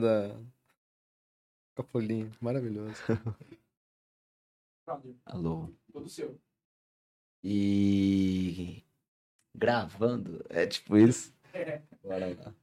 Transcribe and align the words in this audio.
da 0.00 0.34
Capolinho, 1.74 2.30
maravilhoso. 2.40 2.94
Alô. 5.26 5.72
Todo 5.92 6.08
seu. 6.08 6.40
E 7.44 8.82
gravando, 9.54 10.44
é 10.48 10.66
tipo 10.66 10.96
isso. 10.96 11.32
É. 11.52 11.82
Bora 12.02 12.26
lá. 12.36 12.54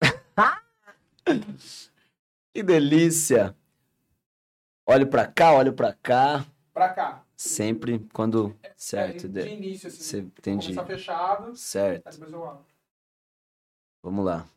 que 2.54 2.62
delícia! 2.62 3.56
Olho 4.86 5.08
pra 5.10 5.26
cá, 5.30 5.52
olho 5.52 5.74
pra 5.74 5.92
cá. 5.92 6.46
Pra 6.72 6.92
cá. 6.94 7.24
Sempre 7.36 7.98
quando. 8.12 8.58
Certo, 8.76 9.26
É, 9.26 9.28
de- 9.28 9.42
de 9.44 9.48
início, 9.50 9.88
assim. 9.88 9.98
Você 10.02 10.18
entendi. 10.20 10.68
Começar 10.68 10.86
fechado, 10.86 11.54
Certo, 11.56 12.10
depois 12.10 12.32
eu 12.32 12.44
abro. 12.48 12.64
vamos 14.02 14.24
lá. 14.24 14.48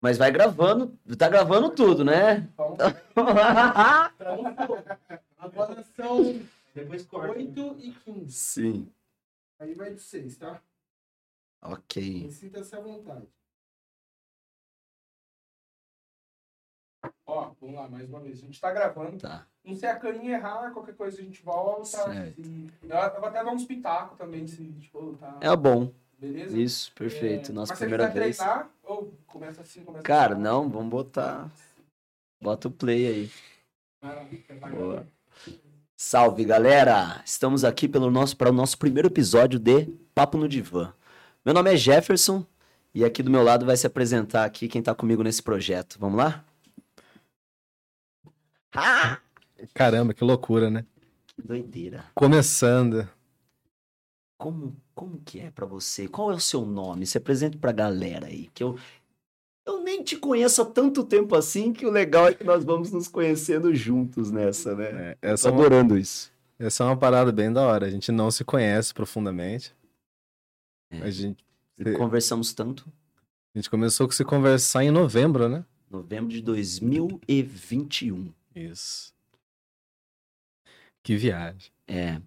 Mas 0.00 0.16
vai 0.16 0.30
gravando, 0.30 0.96
tá 1.18 1.28
gravando 1.28 1.70
tudo, 1.70 2.04
né? 2.04 2.48
Então, 2.52 2.76
agora 5.36 5.82
são 5.96 6.40
Depois 6.74 7.04
corta. 7.04 7.36
8 7.36 7.76
e 7.80 7.92
15. 7.92 8.32
Sim. 8.32 8.92
Aí 9.58 9.74
vai 9.74 9.92
de 9.92 10.00
6, 10.00 10.36
tá? 10.36 10.62
Ok. 11.62 12.30
Sinta-se 12.30 12.76
à 12.76 12.80
vontade. 12.80 13.26
Ó, 17.26 17.52
vamos 17.60 17.76
lá, 17.76 17.88
mais 17.88 18.08
uma 18.08 18.20
vez. 18.20 18.38
A 18.38 18.42
gente 18.42 18.60
tá 18.60 18.72
gravando. 18.72 19.18
Tá. 19.18 19.46
Não 19.64 19.74
sei 19.74 19.88
a 19.88 19.98
caninha 19.98 20.36
errar, 20.36 20.70
qualquer 20.72 20.94
coisa 20.96 21.20
a 21.20 21.24
gente 21.24 21.42
volta. 21.42 21.84
Certo. 21.84 22.40
Eu 22.40 22.88
eu 22.88 23.20
vou 23.20 23.28
até 23.28 23.44
dar 23.44 23.52
uns 23.52 23.64
pitacos 23.64 24.16
também, 24.16 24.46
se 24.46 24.72
tipo, 24.74 25.16
tá. 25.16 25.36
É 25.40 25.54
bom. 25.56 25.92
Beleza? 26.18 26.58
Isso, 26.58 26.92
perfeito. 26.92 27.50
É, 27.50 27.54
Nossa 27.54 27.72
mas 27.72 27.78
primeira 27.78 28.08
quiser 28.08 28.20
vez. 28.24 28.36
treinar, 28.36 28.70
ou 28.84 29.12
começa 29.26 29.62
assim, 29.62 29.84
começa 29.84 30.02
Cara, 30.02 30.34
assim. 30.34 30.42
não, 30.42 30.68
vamos 30.68 30.90
botar. 30.90 31.48
Bota 32.42 32.68
o 32.68 32.70
play 32.70 33.06
aí. 33.06 33.30
Você 34.30 34.54
tá 34.54 34.68
Boa. 34.68 35.06
Salve, 35.96 36.44
galera! 36.44 37.22
Estamos 37.24 37.64
aqui 37.64 37.88
pelo 37.88 38.10
nosso, 38.10 38.36
para 38.36 38.50
o 38.50 38.52
nosso 38.52 38.78
primeiro 38.78 39.08
episódio 39.08 39.58
de 39.58 39.86
Papo 40.14 40.36
no 40.38 40.48
Divã. 40.48 40.92
Meu 41.44 41.54
nome 41.54 41.72
é 41.72 41.76
Jefferson 41.76 42.44
e 42.94 43.04
aqui 43.04 43.22
do 43.22 43.30
meu 43.30 43.42
lado 43.42 43.66
vai 43.66 43.76
se 43.76 43.86
apresentar 43.86 44.44
aqui 44.44 44.68
quem 44.68 44.82
tá 44.82 44.94
comigo 44.94 45.22
nesse 45.22 45.42
projeto. 45.42 45.98
Vamos 45.98 46.18
lá? 46.18 46.44
Ah! 48.74 49.18
Caramba, 49.74 50.14
que 50.14 50.22
loucura, 50.22 50.70
né? 50.70 50.84
Que 51.26 51.42
doideira. 51.42 52.04
Começando. 52.14 53.08
Como, 54.38 54.76
como 54.94 55.20
que 55.24 55.40
é 55.40 55.50
pra 55.50 55.66
você? 55.66 56.06
Qual 56.08 56.30
é 56.30 56.34
o 56.34 56.40
seu 56.40 56.64
nome? 56.64 57.04
Se 57.06 57.18
apresente 57.18 57.56
pra 57.58 57.72
galera 57.72 58.26
aí, 58.26 58.48
que 58.54 58.62
eu 58.62 58.78
eu 59.66 59.82
nem 59.82 60.02
te 60.02 60.16
conheço 60.16 60.62
há 60.62 60.64
tanto 60.64 61.04
tempo 61.04 61.34
assim 61.36 61.74
que 61.74 61.84
o 61.84 61.90
legal 61.90 62.28
é 62.28 62.32
que 62.34 62.42
nós 62.42 62.64
vamos 62.64 62.90
nos 62.90 63.06
conhecendo 63.06 63.74
juntos 63.74 64.30
nessa, 64.30 64.74
né? 64.74 65.10
É, 65.10 65.14
Tô 65.20 65.26
essa, 65.28 65.48
é 65.48 65.52
uma, 65.52 65.60
adorando 65.60 65.98
isso. 65.98 66.32
essa 66.58 66.84
é 66.84 66.86
uma 66.86 66.96
parada 66.96 67.30
bem 67.30 67.52
da 67.52 67.66
hora. 67.66 67.84
A 67.86 67.90
gente 67.90 68.10
não 68.10 68.30
se 68.30 68.44
conhece 68.44 68.94
profundamente. 68.94 69.74
É. 70.90 71.02
A, 71.02 71.10
gente, 71.10 71.44
E 71.76 71.92
Conversamos 71.92 72.54
tanto. 72.54 72.86
a 73.54 73.58
gente 73.58 73.68
começou 73.68 74.06
a 74.06 74.10
se 74.10 74.24
conversar 74.24 74.84
em 74.84 74.90
novembro, 74.90 75.50
né? 75.50 75.62
Novembro 75.90 76.30
de 76.32 76.40
2021. 76.40 78.32
Isso. 78.54 79.12
Que 81.02 81.14
viagem. 81.16 81.70
É. 81.86 82.20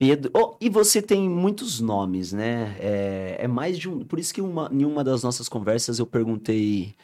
Pedro. 0.00 0.30
Oh, 0.34 0.56
e 0.58 0.70
você 0.70 1.02
tem 1.02 1.28
muitos 1.28 1.78
nomes, 1.78 2.32
né? 2.32 2.74
É, 2.80 3.36
é 3.40 3.46
mais 3.46 3.78
de 3.78 3.86
um. 3.86 4.02
Por 4.02 4.18
isso 4.18 4.32
que 4.32 4.40
uma, 4.40 4.70
em 4.72 4.82
uma 4.82 5.04
das 5.04 5.22
nossas 5.22 5.46
conversas 5.46 5.98
eu 5.98 6.06
perguntei 6.06 6.96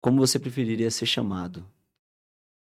como 0.00 0.18
você 0.18 0.38
preferiria 0.38 0.90
ser 0.90 1.04
chamado. 1.04 1.62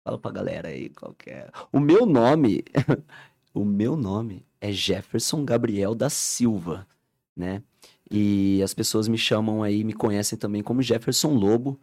Fala 0.03 0.17
pra 0.17 0.31
galera 0.31 0.69
aí 0.69 0.89
qual 0.89 1.15
é. 1.27 1.51
O 1.71 1.79
meu 1.79 2.07
nome. 2.07 2.63
o 3.53 3.63
meu 3.63 3.95
nome 3.95 4.43
é 4.59 4.71
Jefferson 4.71 5.45
Gabriel 5.45 5.93
da 5.93 6.09
Silva, 6.09 6.87
né? 7.35 7.61
E 8.09 8.63
as 8.63 8.73
pessoas 8.73 9.07
me 9.07 9.19
chamam 9.19 9.61
aí, 9.61 9.83
me 9.83 9.93
conhecem 9.93 10.35
também 10.35 10.63
como 10.63 10.81
Jefferson 10.81 11.35
Lobo, 11.35 11.79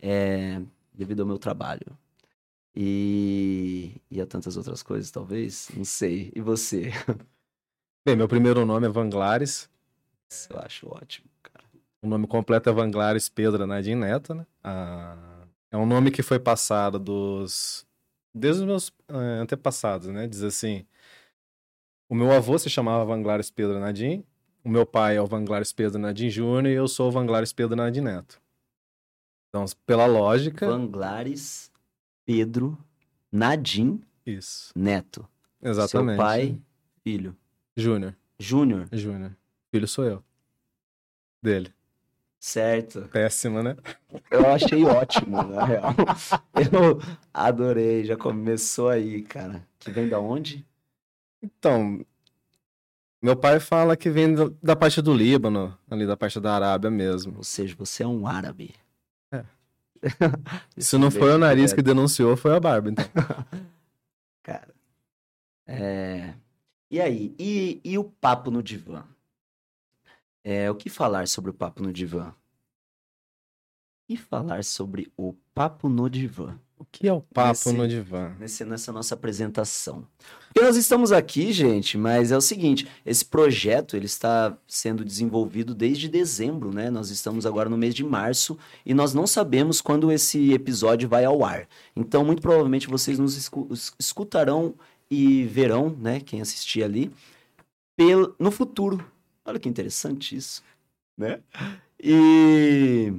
é, 0.00 0.60
devido 0.92 1.20
ao 1.20 1.26
meu 1.26 1.38
trabalho. 1.38 1.86
E, 2.80 4.00
e 4.08 4.20
a 4.20 4.26
tantas 4.26 4.56
outras 4.56 4.84
coisas, 4.84 5.10
talvez? 5.10 5.68
Não 5.76 5.84
sei. 5.84 6.30
E 6.32 6.40
você? 6.40 6.92
Bem, 8.06 8.14
meu 8.14 8.28
primeiro 8.28 8.64
nome 8.64 8.86
é 8.86 8.88
Vanglares. 8.88 9.68
Eu 10.48 10.60
acho 10.60 10.88
ótimo, 10.88 11.28
cara. 11.42 11.64
O 12.00 12.06
nome 12.06 12.28
completo 12.28 12.70
é 12.70 12.72
Vanglares 12.72 13.28
Pedro 13.28 13.66
Nadim 13.66 13.96
Neto, 13.96 14.32
né? 14.32 14.46
Ah, 14.62 15.44
é 15.72 15.76
um 15.76 15.86
nome 15.86 16.12
que 16.12 16.22
foi 16.22 16.38
passado 16.38 17.00
dos... 17.00 17.84
Desde 18.32 18.62
os 18.62 18.66
meus 18.68 18.92
eh, 19.08 19.40
antepassados, 19.40 20.06
né? 20.06 20.28
Diz 20.28 20.44
assim... 20.44 20.86
O 22.08 22.14
meu 22.14 22.30
avô 22.30 22.56
se 22.60 22.70
chamava 22.70 23.04
Vanglares 23.04 23.50
Pedro 23.50 23.80
Nadim. 23.80 24.22
O 24.62 24.68
meu 24.68 24.86
pai 24.86 25.16
é 25.16 25.20
o 25.20 25.26
Vanglares 25.26 25.72
Pedro 25.72 25.98
Nadim 25.98 26.30
Júnior 26.30 26.72
e 26.72 26.76
eu 26.76 26.86
sou 26.86 27.08
o 27.08 27.10
Vanglares 27.10 27.52
Pedro 27.52 27.74
Nadim 27.74 28.02
Neto. 28.02 28.40
Então, 29.48 29.64
pela 29.84 30.06
lógica... 30.06 30.64
Vanglares 30.64 31.67
Pedro 32.28 32.76
Nadim 33.32 34.02
Isso. 34.26 34.70
Neto. 34.76 35.26
Exatamente. 35.62 36.16
Seu 36.16 36.26
pai, 36.26 36.58
filho. 37.02 37.34
Júnior. 37.74 38.14
Júnior, 38.38 38.86
Júnior. 38.92 39.34
Filho 39.72 39.88
sou 39.88 40.04
eu. 40.04 40.22
Dele. 41.42 41.72
certo. 42.38 43.08
Péssima, 43.10 43.62
né? 43.62 43.76
Eu 44.30 44.46
achei 44.52 44.84
ótimo, 44.84 45.42
na 45.42 45.64
real. 45.64 45.94
Eu 46.54 47.00
adorei, 47.32 48.04
já 48.04 48.14
começou 48.14 48.90
aí, 48.90 49.22
cara. 49.22 49.66
Que 49.78 49.90
vem 49.90 50.06
da 50.06 50.20
onde? 50.20 50.66
Então, 51.42 52.04
meu 53.22 53.36
pai 53.36 53.58
fala 53.58 53.96
que 53.96 54.10
vem 54.10 54.34
da 54.62 54.76
parte 54.76 55.00
do 55.00 55.14
Líbano, 55.14 55.76
ali 55.90 56.06
da 56.06 56.16
parte 56.16 56.38
da 56.38 56.54
Arábia 56.54 56.90
mesmo. 56.90 57.38
Ou 57.38 57.44
seja, 57.44 57.74
você 57.74 58.02
é 58.02 58.06
um 58.06 58.26
árabe. 58.26 58.74
Se 60.76 60.96
não 60.98 61.10
foi 61.10 61.32
o 61.32 61.38
nariz 61.38 61.72
que 61.72 61.82
denunciou, 61.82 62.36
foi 62.36 62.54
a 62.54 62.60
barba, 62.60 62.90
então. 62.90 63.04
Cara. 64.42 64.74
É... 65.66 66.34
E 66.90 67.00
aí? 67.00 67.34
E, 67.38 67.80
e 67.84 67.98
o 67.98 68.04
papo 68.04 68.50
no 68.50 68.62
divã? 68.62 69.04
É, 70.42 70.70
o 70.70 70.74
que 70.74 70.88
falar 70.88 71.28
sobre 71.28 71.50
o 71.50 71.54
papo 71.54 71.82
no 71.82 71.92
divã? 71.92 72.34
E 74.08 74.16
falar 74.16 74.64
sobre 74.64 75.12
o 75.16 75.34
papo 75.54 75.88
no 75.88 76.08
divã? 76.08 76.58
O 76.78 76.84
que 76.90 77.08
é 77.08 77.12
o 77.12 77.20
papo 77.20 77.52
Esse- 77.52 77.72
no 77.72 77.88
divã? 77.88 78.32
Nesse, 78.38 78.64
nessa 78.64 78.92
nossa 78.92 79.14
apresentação. 79.14 80.06
Porque 80.46 80.60
nós 80.66 80.76
estamos 80.76 81.10
aqui, 81.12 81.52
gente, 81.52 81.98
mas 81.98 82.30
é 82.32 82.36
o 82.36 82.40
seguinte, 82.40 82.86
esse 83.04 83.24
projeto 83.24 83.96
ele 83.96 84.06
está 84.06 84.56
sendo 84.66 85.04
desenvolvido 85.04 85.74
desde 85.74 86.08
dezembro, 86.08 86.72
né? 86.72 86.88
Nós 86.90 87.10
estamos 87.10 87.44
agora 87.44 87.68
no 87.68 87.76
mês 87.76 87.94
de 87.94 88.04
março 88.04 88.56
e 88.86 88.94
nós 88.94 89.12
não 89.12 89.26
sabemos 89.26 89.80
quando 89.80 90.10
esse 90.12 90.52
episódio 90.52 91.08
vai 91.08 91.24
ao 91.24 91.44
ar. 91.44 91.68
Então, 91.96 92.24
muito 92.24 92.40
provavelmente 92.40 92.86
vocês 92.88 93.18
nos 93.18 93.36
escu- 93.36 93.68
es- 93.70 93.92
escutarão 93.98 94.74
e 95.10 95.44
verão, 95.44 95.90
né, 95.98 96.20
quem 96.20 96.40
assistir 96.40 96.82
ali, 96.82 97.10
pel- 97.96 98.34
no 98.38 98.50
futuro. 98.50 99.04
Olha 99.44 99.58
que 99.58 99.68
interessante 99.68 100.36
isso, 100.36 100.62
né? 101.16 101.40
E 102.00 103.12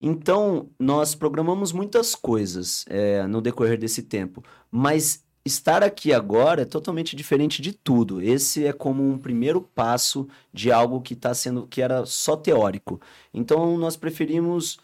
então, 0.00 0.70
nós 0.78 1.14
programamos 1.14 1.72
muitas 1.72 2.14
coisas 2.14 2.84
é, 2.88 3.26
no 3.26 3.40
decorrer 3.42 3.78
desse 3.78 4.02
tempo, 4.02 4.42
mas 4.70 5.24
estar 5.44 5.82
aqui 5.82 6.12
agora 6.12 6.62
é 6.62 6.64
totalmente 6.64 7.14
diferente 7.16 7.60
de 7.62 7.72
tudo. 7.72 8.20
Esse 8.22 8.64
é 8.66 8.72
como 8.72 9.02
um 9.08 9.18
primeiro 9.18 9.60
passo 9.62 10.28
de 10.52 10.70
algo 10.72 11.00
que 11.02 11.14
está 11.14 11.34
sendo, 11.34 11.66
que 11.66 11.82
era 11.82 12.06
só 12.06 12.36
teórico. 12.36 13.00
Então, 13.32 13.76
nós 13.78 13.96
preferimos. 13.96 14.78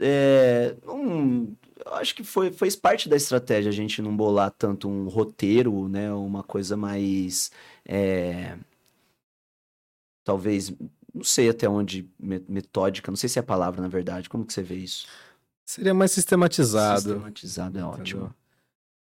é, 0.00 0.76
um- 0.86 1.54
acho 1.92 2.14
que 2.14 2.24
foi, 2.24 2.52
fez 2.52 2.76
parte 2.76 3.08
da 3.08 3.16
estratégia 3.16 3.70
a 3.70 3.72
gente 3.72 4.02
não 4.02 4.16
bolar 4.16 4.50
tanto 4.52 4.88
um 4.88 5.08
roteiro, 5.08 5.88
né? 5.88 6.12
Uma 6.12 6.42
coisa 6.42 6.76
mais. 6.76 7.50
é, 7.86 8.56
talvez 10.24 10.72
não 11.14 11.24
sei 11.24 11.48
até 11.48 11.68
onde 11.68 12.08
me- 12.18 12.44
metódica, 12.48 13.10
não 13.10 13.16
sei 13.16 13.28
se 13.28 13.38
é 13.38 13.40
a 13.40 13.44
palavra 13.44 13.80
na 13.80 13.88
verdade. 13.88 14.28
Como 14.28 14.44
que 14.44 14.52
você 14.52 14.62
vê 14.62 14.76
isso? 14.76 15.06
Seria 15.64 15.92
mais 15.94 16.12
sistematizado. 16.12 17.00
Sistematizado 17.00 17.78
é 17.78 17.82
entendeu? 17.82 18.00
ótimo. 18.00 18.34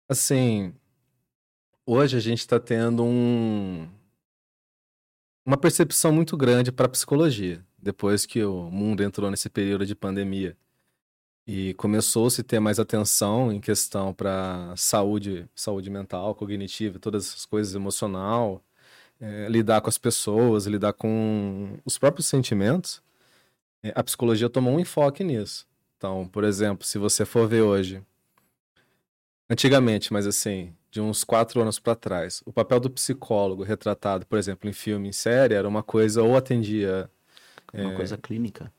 Assim, 0.09 0.75
hoje 1.85 2.17
a 2.17 2.21
gente 2.21 2.41
está 2.41 2.59
tendo 2.61 3.05
um, 3.05 3.89
uma 5.45 5.57
percepção 5.57 6.13
muito 6.13 6.37
grande 6.37 6.73
para 6.73 6.87
a 6.87 6.89
psicologia, 6.89 7.65
depois 7.79 8.27
que 8.27 8.43
o 8.45 8.71
mundo 8.71 9.03
entrou 9.03 9.31
nesse 9.31 9.49
período 9.49 9.87
de 9.87 9.95
pandemia. 9.95 10.57
E 11.49 11.75
começou-se 11.75 12.41
a 12.41 12.45
ter 12.45 12.59
mais 12.59 12.81
atenção 12.81 13.53
em 13.53 13.61
questão 13.61 14.13
para 14.13 14.75
saúde, 14.77 15.49
saúde 15.55 15.89
mental, 15.89 16.35
cognitiva, 16.35 16.99
todas 16.99 17.29
essas 17.29 17.47
coisas, 17.47 17.73
emocional, 17.77 18.61
eh, 19.21 19.47
lidar 19.49 19.81
com 19.81 19.89
as 19.89 19.99
pessoas, 19.99 20.67
lidar 20.67 20.93
com 20.93 21.79
os 21.85 21.99
próprios 21.99 22.27
sentimentos. 22.27 23.03
é, 23.83 23.93
a 23.95 24.03
psicologia 24.03 24.49
tomou 24.51 24.75
um 24.75 24.81
enfoque 24.81 25.23
nisso. 25.25 25.67
Então, 25.97 26.27
por 26.29 26.45
exemplo, 26.45 26.87
se 26.87 26.99
você 26.99 27.25
for 27.25 27.47
ver 27.49 27.63
hoje, 27.63 28.03
antigamente, 29.49 30.13
mas 30.13 30.27
assim, 30.27 30.73
de 30.91 31.01
uns 31.01 31.25
quatro 31.25 31.61
anos 31.61 31.79
para 31.79 31.95
trás, 31.95 32.43
o 32.45 32.53
papel 32.53 32.81
do 32.81 32.91
psicólogo 32.91 33.63
retratado, 33.63 34.27
por 34.27 34.39
exemplo, 34.39 34.69
em 34.69 34.73
filme, 34.73 35.09
em 35.09 35.13
série, 35.13 35.55
era 35.55 35.69
uma 35.69 35.83
coisa 35.83 36.23
ou 36.23 36.37
atendia 36.37 37.11
Uma 37.75 37.93
É. 37.93 37.97
coisa 37.97 38.17
clínica. 38.17 38.73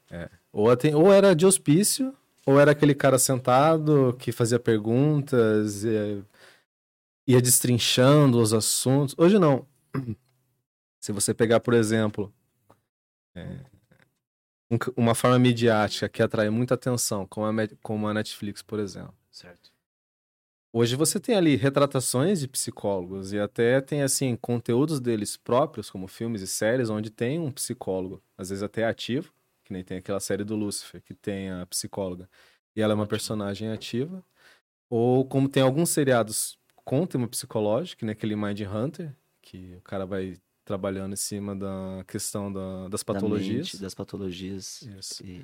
ou, 0.51 0.69
aten- 0.71 0.95
ou 0.95 1.11
era 1.13 1.35
de 1.35 1.45
hospício, 1.45 2.13
ou 2.45 2.59
era 2.59 2.71
aquele 2.71 2.95
cara 2.95 3.19
sentado 3.19 4.15
que 4.19 4.31
fazia 4.31 4.57
perguntas, 4.59 5.83
ia, 5.83 6.23
ia 7.27 7.41
destrinchando 7.41 8.39
os 8.41 8.53
assuntos. 8.53 9.13
Hoje 9.17 9.37
não. 9.37 9.65
Se 10.99 11.11
você 11.11 11.33
pegar, 11.33 11.59
por 11.59 11.73
exemplo, 11.73 12.33
é, 13.35 13.59
um 14.69 14.77
uma 14.95 15.15
forma 15.15 15.39
midiática 15.39 16.09
que 16.09 16.21
atrai 16.21 16.49
muita 16.49 16.73
atenção, 16.73 17.25
como 17.25 17.45
a, 17.45 17.67
como 17.81 18.07
a 18.07 18.13
Netflix, 18.13 18.61
por 18.61 18.79
exemplo. 18.79 19.15
Certo. 19.31 19.71
Hoje 20.73 20.95
você 20.95 21.19
tem 21.19 21.35
ali 21.35 21.55
retratações 21.55 22.39
de 22.41 22.47
psicólogos 22.47 23.31
e 23.31 23.39
até 23.39 23.79
tem 23.81 24.01
assim 24.03 24.35
conteúdos 24.35 24.99
deles 24.99 25.37
próprios, 25.37 25.89
como 25.89 26.07
filmes 26.07 26.41
e 26.41 26.47
séries, 26.47 26.89
onde 26.89 27.09
tem 27.09 27.39
um 27.39 27.51
psicólogo, 27.51 28.21
às 28.37 28.49
vezes 28.49 28.61
até 28.61 28.85
ativo, 28.85 29.33
que 29.63 29.73
nem 29.73 29.83
tem 29.83 29.97
aquela 29.97 30.19
série 30.19 30.43
do 30.43 30.55
Lucifer, 30.55 31.01
que 31.01 31.13
tem 31.13 31.49
a 31.49 31.65
psicóloga 31.65 32.29
e 32.77 32.81
ela 32.81 32.93
é 32.93 32.95
uma 32.95 33.07
personagem 33.07 33.71
ativa. 33.71 34.23
Ou 34.89 35.25
como 35.25 35.49
tem 35.49 35.63
alguns 35.63 35.89
seriados 35.89 36.59
com 36.75 37.07
tema 37.07 37.27
psicológico, 37.27 37.99
que 37.99 38.05
nem 38.05 38.13
aquele 38.13 38.35
Mind 38.35 38.61
Hunter, 38.61 39.15
que 39.41 39.75
o 39.75 39.81
cara 39.81 40.05
vai 40.05 40.37
trabalhando 40.71 41.13
em 41.13 41.15
cima 41.17 41.55
da 41.55 42.03
questão 42.05 42.51
da- 42.51 42.89
das 42.89 43.01
Da 43.01 43.13
patologias. 43.13 43.55
mente, 43.71 43.77
das 43.81 43.95
patologias. 43.95 44.81
Isso. 44.99 45.25
E, 45.25 45.39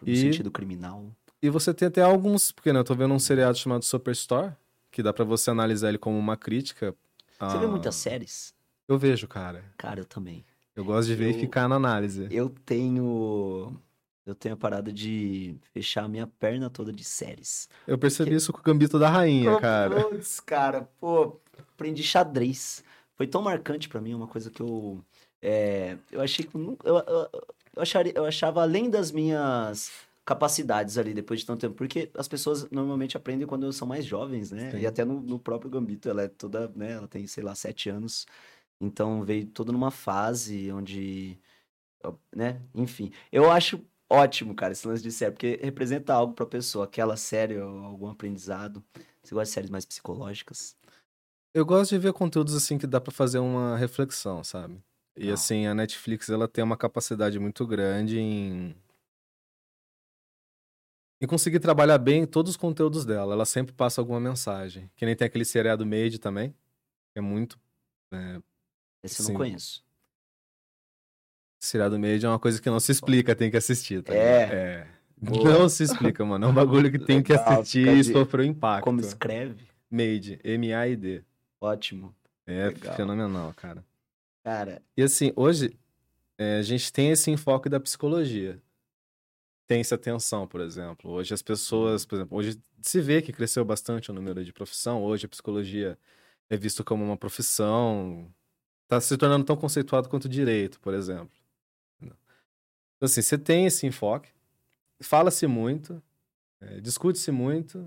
no 0.00 0.08
E- 0.08 0.16
sentido 0.16 0.50
criminal. 0.52 1.04
E 1.42 1.50
você 1.50 1.74
tem 1.74 1.88
até 1.88 2.00
alguns, 2.00 2.52
porque 2.52 2.72
né, 2.72 2.78
eu 2.78 2.84
tô 2.84 2.94
vendo 2.94 3.12
um 3.12 3.18
seriado 3.18 3.58
chamado 3.58 3.84
Superstore, 3.84 4.52
que 4.90 5.02
dá 5.02 5.12
pra 5.12 5.24
você 5.24 5.50
analisar 5.50 5.88
ele 5.88 5.98
como 5.98 6.16
uma 6.16 6.36
crítica. 6.36 6.94
Você 7.40 7.58
vê 7.58 7.66
muitas 7.66 7.94
séries? 7.96 8.54
Eu 8.86 8.96
vejo, 8.98 9.26
cara. 9.28 9.64
Cara, 9.76 10.00
eu 10.00 10.04
também. 10.04 10.44
Eu 10.74 10.84
gosto 10.84 11.08
de 11.08 11.14
ver 11.16 11.26
Eu- 11.26 11.30
e 11.36 11.40
ficar 11.40 11.68
na 11.68 11.74
análise. 11.76 12.28
Eu 12.30 12.48
tenho. 12.64 13.76
Eu 14.24 14.34
tenho 14.34 14.54
a 14.54 14.58
parada 14.58 14.92
de 14.92 15.56
fechar 15.72 16.04
a 16.04 16.08
minha 16.08 16.26
perna 16.26 16.68
toda 16.68 16.92
de 16.92 17.02
séries. 17.02 17.68
Eu 17.86 17.96
percebi 17.98 18.30
que- 18.30 18.36
isso 18.36 18.52
com 18.52 18.60
o 18.60 18.62
Gambito 18.62 18.98
da 18.98 19.08
Rainha, 19.08 19.58
cara. 19.58 20.04
Putz, 20.04 20.38
cara, 20.40 20.88
pô, 21.00 21.40
aprendi 21.74 22.02
xadrez. 22.02 22.84
Foi 23.18 23.26
tão 23.26 23.42
marcante 23.42 23.88
pra 23.88 24.00
mim, 24.00 24.14
uma 24.14 24.28
coisa 24.28 24.48
que 24.48 24.62
eu. 24.62 25.04
é, 25.42 25.98
eu 26.10 26.20
achei 26.20 26.44
que. 26.46 26.54
eu 26.56 26.78
Eu, 26.84 26.96
eu, 26.96 27.82
acharia, 27.82 28.12
eu 28.14 28.24
achava 28.24 28.62
além 28.62 28.88
das 28.88 29.10
minhas 29.10 29.90
capacidades 30.24 30.96
ali 30.96 31.12
depois 31.12 31.40
de 31.40 31.46
tanto 31.46 31.60
tempo. 31.60 31.74
Porque 31.74 32.10
as 32.14 32.28
pessoas 32.28 32.70
normalmente 32.70 33.16
aprendem 33.16 33.46
quando 33.46 33.72
são 33.72 33.88
mais 33.88 34.06
jovens, 34.06 34.52
né? 34.52 34.70
Sim. 34.70 34.78
E 34.78 34.86
até 34.86 35.04
no, 35.04 35.20
no 35.20 35.38
próprio 35.38 35.68
Gambito, 35.70 36.08
ela 36.08 36.22
é 36.22 36.28
toda, 36.28 36.68
né? 36.76 36.92
Ela 36.92 37.08
tem, 37.08 37.26
sei 37.26 37.42
lá, 37.42 37.56
sete 37.56 37.90
anos. 37.90 38.24
Então 38.80 39.24
veio 39.24 39.46
toda 39.46 39.72
numa 39.72 39.90
fase 39.90 40.70
onde. 40.70 41.36
né? 42.34 42.60
Enfim. 42.72 43.10
Eu 43.32 43.50
acho 43.50 43.80
ótimo, 44.08 44.54
cara, 44.54 44.72
esse 44.72 44.86
lance 44.86 45.02
de 45.02 45.10
série, 45.10 45.32
porque 45.32 45.58
representa 45.60 46.14
algo 46.14 46.34
pra 46.34 46.46
pessoa, 46.46 46.84
aquela 46.84 47.16
série 47.16 47.58
ou 47.58 47.78
algum 47.84 48.08
aprendizado. 48.08 48.82
Você 49.22 49.34
gosta 49.34 49.46
de 49.46 49.54
séries 49.54 49.70
mais 49.70 49.84
psicológicas? 49.84 50.76
Eu 51.54 51.64
gosto 51.64 51.90
de 51.90 51.98
ver 51.98 52.12
conteúdos 52.12 52.54
assim 52.54 52.78
que 52.78 52.86
dá 52.86 53.00
pra 53.00 53.12
fazer 53.12 53.38
uma 53.38 53.76
reflexão, 53.76 54.44
sabe? 54.44 54.82
E 55.16 55.20
Legal. 55.20 55.34
assim, 55.34 55.66
a 55.66 55.74
Netflix 55.74 56.28
ela 56.28 56.46
tem 56.46 56.62
uma 56.62 56.76
capacidade 56.76 57.38
muito 57.38 57.66
grande 57.66 58.18
em 58.18 58.76
em 61.20 61.26
conseguir 61.26 61.58
trabalhar 61.58 61.98
bem 61.98 62.24
todos 62.24 62.50
os 62.52 62.56
conteúdos 62.56 63.04
dela. 63.04 63.34
Ela 63.34 63.44
sempre 63.44 63.74
passa 63.74 64.00
alguma 64.00 64.20
mensagem. 64.20 64.88
Que 64.94 65.04
nem 65.04 65.16
tem 65.16 65.26
aquele 65.26 65.44
seriado 65.44 65.84
Made 65.84 66.18
também, 66.20 66.50
que 66.50 67.18
é 67.18 67.20
muito 67.20 67.58
é, 68.12 68.40
Esse 69.02 69.20
eu 69.20 69.26
Sim. 69.26 69.32
não 69.32 69.38
conheço. 69.40 69.84
seriado 71.58 71.98
Made 71.98 72.24
é 72.24 72.28
uma 72.28 72.38
coisa 72.38 72.62
que 72.62 72.70
não 72.70 72.78
se 72.78 72.92
explica, 72.92 73.34
tem 73.34 73.50
que 73.50 73.56
assistir, 73.56 74.02
tá? 74.02 74.14
É? 74.14 74.42
É. 74.42 74.86
Não 75.20 75.68
se 75.68 75.82
explica, 75.82 76.24
mano. 76.24 76.44
É 76.46 76.48
um 76.48 76.54
bagulho 76.54 76.88
que 76.92 76.98
tem 77.04 77.20
que 77.20 77.32
Legal, 77.32 77.54
assistir 77.54 77.84
fica 77.88 77.92
e 77.98 78.04
sofrer 78.04 78.42
o 78.42 78.44
impacto. 78.44 78.84
Como 78.84 79.00
escreve? 79.00 79.66
Made, 79.90 80.38
M-A-I-D. 80.44 81.24
Ótimo. 81.60 82.14
É 82.46 82.68
Legal. 82.68 82.96
fenomenal, 82.96 83.52
cara. 83.54 83.84
Cara, 84.42 84.82
E 84.96 85.02
assim, 85.02 85.32
hoje 85.36 85.78
é, 86.38 86.58
a 86.58 86.62
gente 86.62 86.92
tem 86.92 87.10
esse 87.10 87.30
enfoque 87.30 87.68
da 87.68 87.78
psicologia. 87.78 88.62
Tem 89.66 89.80
essa 89.80 89.96
atenção, 89.96 90.46
por 90.46 90.60
exemplo. 90.60 91.10
Hoje 91.10 91.34
as 91.34 91.42
pessoas, 91.42 92.06
por 92.06 92.14
exemplo, 92.16 92.38
hoje 92.38 92.58
se 92.80 93.00
vê 93.00 93.20
que 93.20 93.32
cresceu 93.32 93.64
bastante 93.64 94.10
o 94.10 94.14
número 94.14 94.42
de 94.44 94.52
profissão. 94.52 95.02
Hoje 95.02 95.26
a 95.26 95.28
psicologia 95.28 95.98
é 96.48 96.56
visto 96.56 96.82
como 96.82 97.04
uma 97.04 97.16
profissão. 97.16 98.32
Está 98.84 99.00
se 99.00 99.16
tornando 99.18 99.44
tão 99.44 99.56
conceituado 99.56 100.08
quanto 100.08 100.24
o 100.24 100.28
direito, 100.28 100.80
por 100.80 100.94
exemplo. 100.94 101.36
Então, 102.00 102.16
assim, 103.06 103.22
você 103.22 103.38
tem 103.38 103.66
esse 103.66 103.86
enfoque, 103.86 104.30
fala-se 105.00 105.46
muito, 105.46 106.02
é, 106.60 106.80
discute-se 106.80 107.30
muito. 107.30 107.78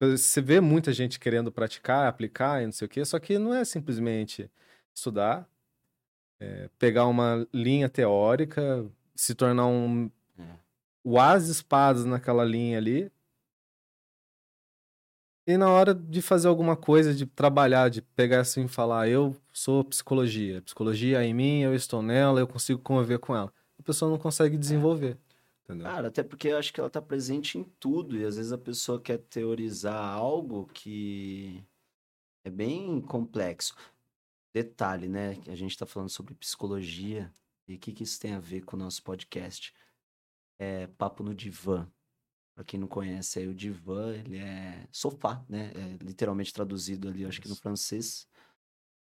Você 0.00 0.40
vê 0.40 0.60
muita 0.60 0.92
gente 0.94 1.20
querendo 1.20 1.52
praticar, 1.52 2.08
aplicar 2.08 2.62
e 2.62 2.66
não 2.66 2.72
sei 2.72 2.86
o 2.86 2.88
quê, 2.88 3.04
só 3.04 3.18
que 3.18 3.38
não 3.38 3.54
é 3.54 3.64
simplesmente 3.66 4.50
estudar, 4.94 5.46
é, 6.40 6.70
pegar 6.78 7.06
uma 7.06 7.46
linha 7.52 7.88
teórica, 7.88 8.86
se 9.14 9.34
tornar 9.34 9.66
um 9.66 10.10
É. 10.38 10.42
o 11.04 11.18
as 11.18 11.48
espadas 11.48 12.06
naquela 12.06 12.44
linha 12.44 12.78
ali. 12.78 13.12
E 15.46 15.56
na 15.56 15.68
hora 15.70 15.94
de 15.94 16.22
fazer 16.22 16.48
alguma 16.48 16.76
coisa, 16.76 17.12
de 17.14 17.26
trabalhar, 17.26 17.90
de 17.90 18.00
pegar 18.00 18.40
assim 18.40 18.64
e 18.64 18.68
falar, 18.68 19.08
eu 19.08 19.36
sou 19.52 19.84
psicologia, 19.84 20.62
psicologia 20.62 21.22
é 21.22 21.26
em 21.26 21.34
mim, 21.34 21.60
eu 21.60 21.74
estou 21.74 22.02
nela, 22.02 22.40
eu 22.40 22.46
consigo 22.46 22.80
conviver 22.80 23.18
com 23.18 23.34
ela. 23.34 23.52
A 23.78 23.82
pessoa 23.82 24.10
não 24.10 24.18
consegue 24.18 24.56
desenvolver, 24.56 25.16
entendeu? 25.70 25.90
cara, 25.90 26.08
até 26.08 26.22
porque 26.22 26.48
eu 26.48 26.58
acho 26.58 26.72
que 26.72 26.80
ela 26.80 26.90
tá 26.90 27.00
presente 27.00 27.58
em 27.58 27.64
tudo. 27.64 28.16
E 28.16 28.24
às 28.24 28.36
vezes 28.36 28.52
a 28.52 28.58
pessoa 28.58 29.00
quer 29.00 29.18
teorizar 29.18 30.02
algo 30.02 30.66
que 30.66 31.64
é 32.44 32.50
bem 32.50 33.00
complexo. 33.00 33.74
Detalhe, 34.52 35.08
né? 35.08 35.36
Que 35.36 35.50
a 35.50 35.56
gente 35.56 35.76
tá 35.76 35.86
falando 35.86 36.10
sobre 36.10 36.34
psicologia. 36.34 37.32
E 37.68 37.74
o 37.74 37.78
que, 37.78 37.92
que 37.92 38.02
isso 38.02 38.18
tem 38.18 38.32
a 38.32 38.40
ver 38.40 38.62
com 38.62 38.76
o 38.76 38.78
nosso 38.78 39.02
podcast? 39.02 39.74
É 40.58 40.86
Papo 40.86 41.22
no 41.22 41.34
Divã. 41.34 41.88
Pra 42.54 42.64
quem 42.64 42.78
não 42.78 42.88
conhece 42.88 43.38
aí, 43.38 43.48
o 43.48 43.54
divã, 43.54 44.12
ele 44.14 44.36
é 44.36 44.86
sofá, 44.92 45.42
né? 45.48 45.72
É 45.74 46.04
literalmente 46.04 46.52
traduzido 46.52 47.08
ali, 47.08 47.24
acho 47.24 47.40
que 47.40 47.48
no 47.48 47.56
francês. 47.56 48.28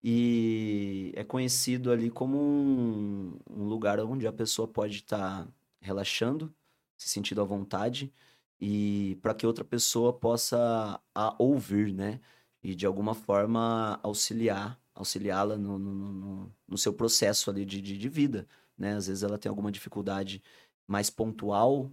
E 0.03 1.13
é 1.15 1.23
conhecido 1.23 1.93
ali 1.93 2.11
como 2.11 2.37
um, 2.37 3.39
um 3.49 3.65
lugar 3.65 4.01
onde 4.01 4.27
a 4.27 4.33
pessoa 4.33 4.67
pode 4.67 4.97
estar 4.97 5.49
relaxando, 5.81 6.55
se 6.97 7.09
sentindo 7.09 7.41
à 7.41 7.45
vontade, 7.45 8.13
e 8.61 9.19
para 9.23 9.35
que 9.35 9.47
outra 9.47 9.65
pessoa 9.65 10.13
possa 10.13 11.01
a 11.15 11.35
ouvir, 11.43 11.93
né? 11.93 12.21
E 12.63 12.75
de 12.75 12.87
alguma 12.87 13.15
forma 13.15 13.99
auxiliar, 14.03 14.81
auxiliá-la 14.95 15.57
no, 15.59 15.79
no, 15.79 15.95
no, 15.95 16.57
no 16.69 16.79
seu 16.79 16.93
processo 16.95 17.51
ali 17.51 17.65
de, 17.65 17.81
de, 17.81 17.99
de 17.99 18.09
vida, 18.09 18.47
né? 18.79 18.95
Às 18.97 19.07
vezes 19.09 19.23
ela 19.23 19.39
tem 19.39 19.51
alguma 19.51 19.73
dificuldade 19.73 20.43
mais 20.87 21.11
pontual, 21.11 21.91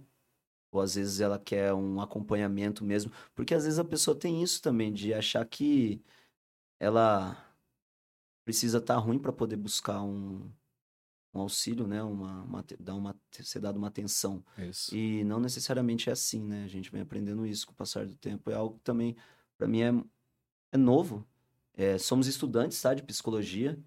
ou 0.72 0.80
às 0.80 0.94
vezes 0.94 1.20
ela 1.20 1.38
quer 1.38 1.74
um 1.74 2.00
acompanhamento 2.00 2.84
mesmo, 2.84 3.12
porque 3.34 3.54
às 3.54 3.64
vezes 3.64 3.78
a 3.78 3.84
pessoa 3.84 4.16
tem 4.18 4.42
isso 4.42 4.62
também, 4.62 4.92
de 4.92 5.12
achar 5.14 5.44
que 5.46 6.02
ela 6.80 7.36
precisa 8.44 8.78
estar 8.78 8.96
ruim 8.96 9.18
para 9.18 9.32
poder 9.32 9.56
buscar 9.56 10.02
um, 10.02 10.50
um 11.34 11.40
auxílio, 11.40 11.86
né? 11.86 12.02
Uma, 12.02 12.42
uma, 12.42 12.64
dar 12.78 12.94
uma, 12.94 13.16
ser 13.30 13.60
dado 13.60 13.76
uma 13.76 13.88
atenção. 13.88 14.44
Isso. 14.58 14.94
E 14.94 15.24
não 15.24 15.40
necessariamente 15.40 16.10
é 16.10 16.12
assim, 16.12 16.42
né? 16.42 16.64
A 16.64 16.68
gente 16.68 16.90
vem 16.90 17.00
aprendendo 17.00 17.46
isso 17.46 17.66
com 17.66 17.72
o 17.72 17.76
passar 17.76 18.06
do 18.06 18.14
tempo. 18.14 18.50
É 18.50 18.54
algo 18.54 18.76
que 18.76 18.84
também, 18.84 19.16
para 19.56 19.66
mim, 19.66 19.82
é, 19.82 19.92
é 20.72 20.76
novo. 20.76 21.26
É, 21.74 21.96
somos 21.96 22.26
estudantes, 22.26 22.80
tá? 22.80 22.92
De 22.92 23.02
psicologia. 23.02 23.78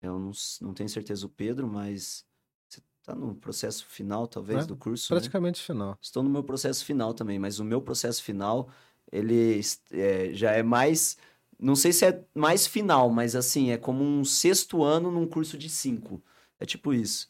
Eu 0.00 0.18
não, 0.18 0.32
não 0.62 0.74
tenho 0.74 0.88
certeza 0.88 1.26
o 1.26 1.28
Pedro, 1.28 1.68
mas 1.68 2.24
você 2.68 2.80
tá 3.02 3.14
no 3.14 3.34
processo 3.34 3.86
final, 3.86 4.26
talvez, 4.26 4.64
É, 4.64 4.66
do 4.66 4.76
curso, 4.76 5.12
né? 5.12 5.20
Praticamente 5.20 5.60
final. 5.60 5.98
Estou 6.00 6.22
no 6.22 6.30
meu 6.30 6.42
processo 6.42 6.84
final 6.84 7.12
também, 7.12 7.38
mas 7.38 7.58
o 7.58 7.64
meu 7.64 7.82
processo 7.82 8.22
final, 8.22 8.70
ele 9.10 9.60
é, 9.90 10.32
já 10.32 10.52
é 10.52 10.62
mais. 10.62 11.18
Não 11.60 11.76
sei 11.76 11.92
se 11.92 12.06
é 12.06 12.24
mais 12.34 12.66
final, 12.66 13.10
mas 13.10 13.36
assim, 13.36 13.70
é 13.70 13.76
como 13.76 14.02
um 14.02 14.24
sexto 14.24 14.82
ano 14.82 15.10
num 15.10 15.28
curso 15.28 15.56
de 15.56 15.68
cinco. 15.68 16.20
É 16.62 16.64
tipo 16.64 16.94
isso. 16.94 17.28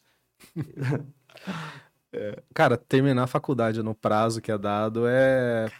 Cara, 2.53 2.77
terminar 2.77 3.23
a 3.23 3.27
faculdade 3.27 3.81
no 3.81 3.95
prazo 3.95 4.39
que 4.39 4.51
é 4.51 4.57
dado 4.59 5.07
é 5.07 5.71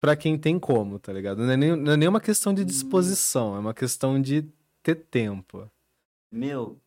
pra 0.00 0.14
quem 0.14 0.38
tem 0.38 0.56
como, 0.56 1.00
tá 1.00 1.12
ligado? 1.12 1.42
Não 1.42 1.50
é, 1.50 1.56
nem, 1.56 1.74
não 1.74 1.92
é 1.92 1.96
nem 1.96 2.08
uma 2.08 2.20
questão 2.20 2.54
de 2.54 2.64
disposição, 2.64 3.56
é 3.56 3.58
uma 3.58 3.74
questão 3.74 4.22
de 4.22 4.46
ter 4.84 4.94
tempo. 4.94 5.68
Meu, 6.30 6.78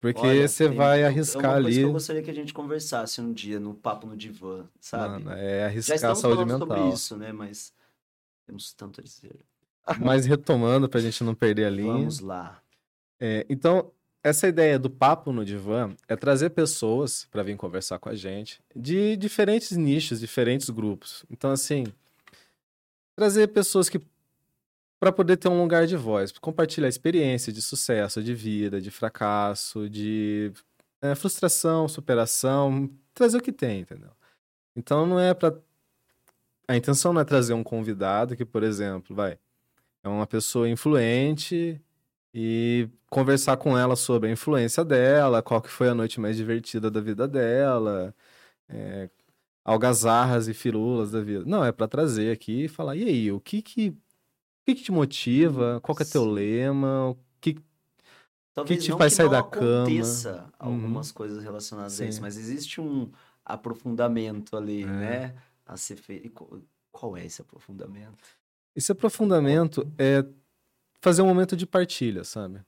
Porque 0.00 0.20
Olha, 0.20 0.48
você 0.48 0.68
vai 0.68 1.02
é 1.02 1.06
arriscar 1.06 1.44
uma 1.44 1.52
coisa 1.52 1.68
ali. 1.68 1.76
que 1.78 1.84
eu 1.84 1.92
gostaria 1.92 2.22
que 2.24 2.30
a 2.30 2.34
gente 2.34 2.52
conversasse 2.52 3.20
um 3.20 3.32
dia 3.32 3.60
no 3.60 3.72
papo 3.72 4.04
no 4.08 4.16
divã, 4.16 4.66
sabe? 4.80 5.22
Mano, 5.22 5.38
é 5.38 5.60
Já 5.60 5.66
arriscar 5.66 6.10
a 6.10 6.14
saúde 6.16 6.22
falando 6.22 6.58
sobre 6.58 6.74
mental. 6.74 6.92
isso, 6.92 7.16
né? 7.16 7.32
Mas 7.32 7.72
temos 8.44 8.72
tanto 8.72 9.00
a 9.00 9.04
dizer. 9.04 9.36
Mas 10.00 10.26
retomando 10.26 10.88
pra 10.88 11.00
gente 11.00 11.22
não 11.22 11.36
perder 11.36 11.66
a 11.66 11.70
linha. 11.70 11.92
Vamos 11.92 12.18
lá. 12.18 12.60
É, 13.20 13.46
então, 13.48 13.92
essa 14.22 14.46
ideia 14.46 14.78
do 14.78 14.88
papo 14.88 15.32
no 15.32 15.44
divã 15.44 15.94
é 16.06 16.14
trazer 16.14 16.50
pessoas 16.50 17.26
para 17.30 17.42
vir 17.42 17.56
conversar 17.56 17.98
com 17.98 18.08
a 18.08 18.14
gente 18.14 18.60
de 18.74 19.16
diferentes 19.16 19.76
nichos, 19.76 20.20
diferentes 20.20 20.70
grupos. 20.70 21.24
Então, 21.30 21.50
assim, 21.50 21.84
trazer 23.16 23.48
pessoas 23.48 23.88
que 23.88 24.00
para 25.00 25.10
poder 25.10 25.36
ter 25.36 25.48
um 25.48 25.60
lugar 25.60 25.84
de 25.84 25.96
voz, 25.96 26.30
compartilhar 26.30 26.88
experiência 26.88 27.52
de 27.52 27.60
sucesso, 27.60 28.22
de 28.22 28.32
vida, 28.32 28.80
de 28.80 28.88
fracasso, 28.88 29.90
de 29.90 30.52
é, 31.00 31.16
frustração, 31.16 31.88
superação, 31.88 32.88
trazer 33.12 33.38
o 33.38 33.42
que 33.42 33.50
tem, 33.50 33.80
entendeu? 33.80 34.10
Então, 34.76 35.04
não 35.04 35.18
é 35.18 35.34
para 35.34 35.56
a 36.68 36.76
intenção 36.76 37.12
não 37.12 37.20
é 37.20 37.24
trazer 37.24 37.52
um 37.52 37.64
convidado 37.64 38.36
que, 38.36 38.44
por 38.44 38.62
exemplo, 38.62 39.14
vai 39.14 39.36
é 40.04 40.08
uma 40.08 40.26
pessoa 40.26 40.68
influente 40.68 41.80
e 42.34 42.88
conversar 43.10 43.56
com 43.58 43.76
ela 43.76 43.96
sobre 43.96 44.28
a 44.28 44.32
influência 44.32 44.84
dela, 44.84 45.42
qual 45.42 45.60
que 45.60 45.68
foi 45.70 45.88
a 45.88 45.94
noite 45.94 46.20
mais 46.20 46.36
divertida 46.36 46.90
da 46.90 47.00
vida 47.00 47.28
dela, 47.28 48.14
é, 48.68 49.10
algazarras 49.64 50.48
e 50.48 50.54
firulas 50.54 51.10
da 51.12 51.20
vida. 51.20 51.44
Não, 51.46 51.64
é 51.64 51.72
para 51.72 51.88
trazer 51.88 52.32
aqui 52.32 52.64
e 52.64 52.68
falar, 52.68 52.96
e 52.96 53.04
aí, 53.04 53.32
o 53.32 53.40
que 53.40 53.62
que, 53.62 53.90
o 53.90 53.96
que, 54.66 54.74
que 54.76 54.82
te 54.84 54.92
motiva? 54.92 55.80
Qual 55.82 55.94
que 55.96 56.02
é 56.02 56.06
teu 56.06 56.24
Sim. 56.24 56.32
lema? 56.32 57.10
O 57.10 57.18
que... 57.40 57.58
Talvez 58.54 58.84
te 58.84 58.90
não 58.90 58.98
faz 58.98 59.12
que 59.12 59.16
sair 59.16 59.26
não 59.26 59.32
da 59.32 59.42
cama. 59.42 59.82
aconteça 59.84 60.44
Uhum. 60.44 60.50
algumas 60.58 61.12
coisas 61.12 61.42
relacionadas 61.42 62.00
a 62.00 62.04
isso, 62.06 62.16
Sim. 62.16 62.22
mas 62.22 62.36
existe 62.36 62.80
um 62.80 63.10
aprofundamento 63.44 64.56
ali, 64.56 64.82
É. 64.82 64.86
né? 64.86 65.34
A 65.66 65.76
ser 65.76 65.96
feito. 65.96 66.30
Qual 66.90 67.16
é 67.16 67.24
esse 67.24 67.40
aprofundamento? 67.40 68.24
Esse 68.76 68.92
aprofundamento 68.92 69.90
é 69.98 70.24
fazer 71.02 71.20
um 71.20 71.26
momento 71.26 71.54
de 71.56 71.66
partilha, 71.66 72.24
sabe? 72.24 72.60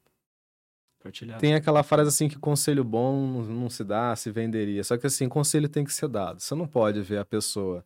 Partilhar. 1.03 1.39
Tem 1.39 1.55
aquela 1.55 1.83
frase 1.83 2.09
assim 2.09 2.29
que 2.29 2.37
conselho 2.39 2.83
bom 2.83 3.43
não, 3.43 3.71
se 3.71 3.85
dá, 3.85 4.15
se 4.17 4.31
venderia. 4.31 4.83
Só 4.83 4.97
que 4.99 5.07
assim, 5.07 5.29
conselho 5.29 5.69
tem 5.69 5.85
que 5.85 5.93
ser 5.93 6.09
dado. 6.09 6.41
Você 6.41 6.55
não 6.55 6.67
pode 6.67 7.01
ver 7.03 7.19
a 7.19 7.25
pessoa 7.25 7.85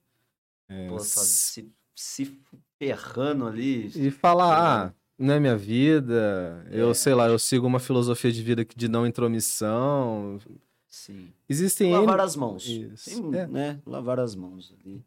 é, 0.69 0.89
Pô, 0.89 0.99
se, 1.01 1.71
se 1.95 2.39
ferrando 2.79 3.47
ali. 3.47 3.91
e 3.95 4.11
falar, 4.11 4.87
ah, 4.87 4.95
não 5.19 5.35
é 5.35 5.41
minha 5.41 5.57
vida, 5.57 6.65
eu 6.71 6.91
É. 6.91 6.95
sei 6.95 7.13
lá, 7.15 7.27
eu 7.29 7.39
sigo 7.39 7.67
uma 7.67 7.81
filosofia 7.81 8.31
de 8.33 8.43
vida 8.43 8.65
de 8.65 8.89
não 8.89 9.07
intromissão. 9.07 10.39
Sim. 10.87 11.33
Existem 11.49 11.93
Lavar 11.93 12.17
N- 12.19 12.23
as 12.25 12.37
mãos. 12.37 12.67
Isso. 12.67 13.31
Tem, 13.31 13.41
É. 13.41 13.47
né? 13.47 13.81
Lavar 13.85 14.21
as 14.21 14.35
mãos 14.35 14.73
ali. 14.81 15.03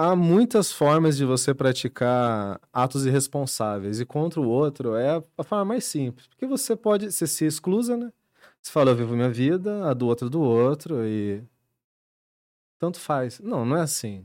Há 0.00 0.14
muitas 0.14 0.70
formas 0.70 1.16
de 1.16 1.24
você 1.24 1.52
praticar 1.52 2.60
atos 2.72 3.04
irresponsáveis 3.04 3.98
e 3.98 4.06
contra 4.06 4.40
o 4.40 4.46
outro 4.48 4.94
é 4.94 5.20
a 5.36 5.42
forma 5.42 5.64
mais 5.64 5.84
simples. 5.84 6.28
Porque 6.28 6.46
você 6.46 6.76
pode, 6.76 7.10
você 7.10 7.26
se 7.26 7.44
exclusa, 7.44 7.96
né? 7.96 8.12
Você 8.62 8.70
fala, 8.70 8.92
eu 8.92 8.96
vivo 8.96 9.16
minha 9.16 9.28
vida, 9.28 9.84
a 9.90 9.92
do 9.94 10.06
outro 10.06 10.30
do 10.30 10.40
outro 10.40 11.04
e 11.04 11.42
tanto 12.78 13.00
faz. 13.00 13.40
Não, 13.40 13.64
não 13.64 13.76
é 13.76 13.80
assim. 13.80 14.24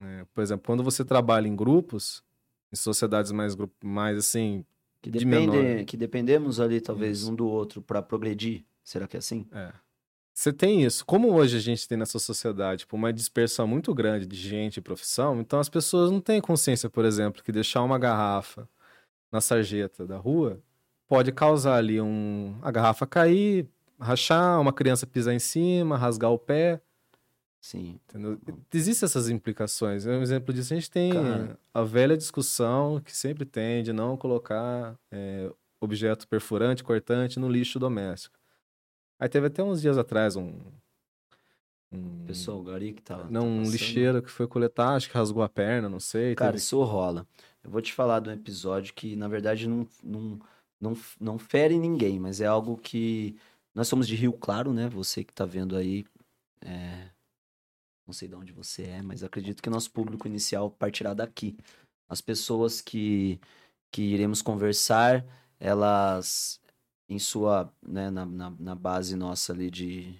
né? 0.00 0.26
Por 0.34 0.42
exemplo, 0.42 0.64
quando 0.66 0.82
você 0.82 1.04
trabalha 1.04 1.46
em 1.46 1.54
grupos, 1.54 2.24
em 2.72 2.76
sociedades 2.76 3.30
mais, 3.30 3.56
mais 3.84 4.18
assim, 4.18 4.64
Que, 5.00 5.08
De 5.08 5.24
depende, 5.24 5.56
menor. 5.56 5.84
que 5.84 5.96
dependemos 5.96 6.58
ali, 6.58 6.80
talvez, 6.80 7.20
Isso. 7.20 7.30
um 7.30 7.34
do 7.36 7.46
outro 7.46 7.80
para 7.80 8.02
progredir. 8.02 8.64
Será 8.82 9.06
que 9.06 9.16
é 9.16 9.18
assim? 9.18 9.46
É. 9.52 9.72
Você 10.34 10.52
tem 10.52 10.82
isso. 10.82 11.04
Como 11.04 11.32
hoje 11.32 11.56
a 11.56 11.60
gente 11.60 11.86
tem 11.86 11.98
nessa 11.98 12.18
sociedade 12.18 12.80
tipo, 12.80 12.96
uma 12.96 13.12
dispersão 13.12 13.66
muito 13.66 13.94
grande 13.94 14.26
de 14.26 14.36
gente 14.36 14.78
e 14.78 14.80
profissão, 14.80 15.40
então 15.40 15.60
as 15.60 15.68
pessoas 15.68 16.10
não 16.10 16.20
têm 16.20 16.40
consciência, 16.40 16.88
por 16.88 17.04
exemplo, 17.04 17.42
que 17.42 17.52
deixar 17.52 17.82
uma 17.82 17.98
garrafa 17.98 18.68
na 19.30 19.40
sarjeta 19.40 20.06
da 20.06 20.16
rua 20.16 20.60
pode 21.06 21.30
causar 21.32 21.76
ali 21.76 22.00
um 22.00 22.56
a 22.62 22.70
garrafa 22.70 23.06
cair, 23.06 23.68
rachar, 24.00 24.58
uma 24.58 24.72
criança 24.72 25.06
pisar 25.06 25.34
em 25.34 25.38
cima, 25.38 25.96
rasgar 25.96 26.30
o 26.30 26.38
pé. 26.38 26.80
Sim. 27.60 28.00
Entendeu? 28.08 28.40
Existem 28.72 29.06
essas 29.06 29.28
implicações. 29.28 30.04
Um 30.04 30.22
exemplo 30.22 30.52
disso, 30.52 30.72
a 30.72 30.76
gente 30.76 30.90
tem 30.90 31.12
Cara. 31.12 31.58
a 31.72 31.82
velha 31.82 32.16
discussão 32.16 33.00
que 33.04 33.16
sempre 33.16 33.44
tem 33.44 33.82
de 33.82 33.92
não 33.92 34.16
colocar 34.16 34.98
é, 35.10 35.50
objeto 35.80 36.26
perfurante, 36.26 36.82
cortante 36.82 37.38
no 37.38 37.48
lixo 37.48 37.78
doméstico. 37.78 38.41
Aí 39.22 39.28
teve 39.28 39.46
até 39.46 39.62
uns 39.62 39.80
dias 39.80 39.96
atrás 39.96 40.34
um. 40.34 40.52
um 41.92 42.26
Pessoal, 42.26 42.58
o 42.58 42.64
Gari 42.64 42.92
que 42.92 43.02
tá. 43.02 43.18
tá 43.18 43.24
não, 43.30 43.46
um 43.46 43.58
passando. 43.58 43.72
lixeiro 43.72 44.22
que 44.22 44.30
foi 44.30 44.48
coletar, 44.48 44.96
acho 44.96 45.08
que 45.08 45.14
rasgou 45.16 45.44
a 45.44 45.48
perna, 45.48 45.88
não 45.88 46.00
sei. 46.00 46.34
Cara, 46.34 46.50
teve- 46.52 46.58
isso 46.64 46.82
rola. 46.82 47.24
Eu 47.62 47.70
vou 47.70 47.80
te 47.80 47.92
falar 47.92 48.18
de 48.18 48.30
um 48.30 48.32
episódio 48.32 48.92
que, 48.92 49.14
na 49.14 49.28
verdade, 49.28 49.68
não, 49.68 49.86
não, 50.02 50.40
não, 50.80 50.96
não 51.20 51.38
fere 51.38 51.78
ninguém, 51.78 52.18
mas 52.18 52.40
é 52.40 52.46
algo 52.46 52.76
que. 52.76 53.36
Nós 53.72 53.86
somos 53.86 54.08
de 54.08 54.16
Rio 54.16 54.32
Claro, 54.32 54.72
né? 54.72 54.88
Você 54.88 55.22
que 55.22 55.32
tá 55.32 55.44
vendo 55.44 55.76
aí. 55.76 56.04
é, 56.60 57.08
Não 58.06 58.12
sei 58.12 58.26
de 58.28 58.34
onde 58.34 58.52
você 58.52 58.82
é, 58.82 59.02
mas 59.02 59.22
acredito 59.22 59.62
que 59.62 59.70
nosso 59.70 59.90
público 59.92 60.26
inicial 60.26 60.68
partirá 60.68 61.14
daqui. 61.14 61.56
As 62.08 62.20
pessoas 62.20 62.80
que, 62.80 63.40
que 63.92 64.02
iremos 64.02 64.42
conversar, 64.42 65.24
elas, 65.60 66.60
em 67.12 67.18
sua. 67.18 67.72
Né, 67.86 68.10
na, 68.10 68.26
na, 68.26 68.50
na 68.58 68.74
base 68.74 69.16
nossa 69.16 69.52
ali 69.52 69.70
de. 69.70 70.18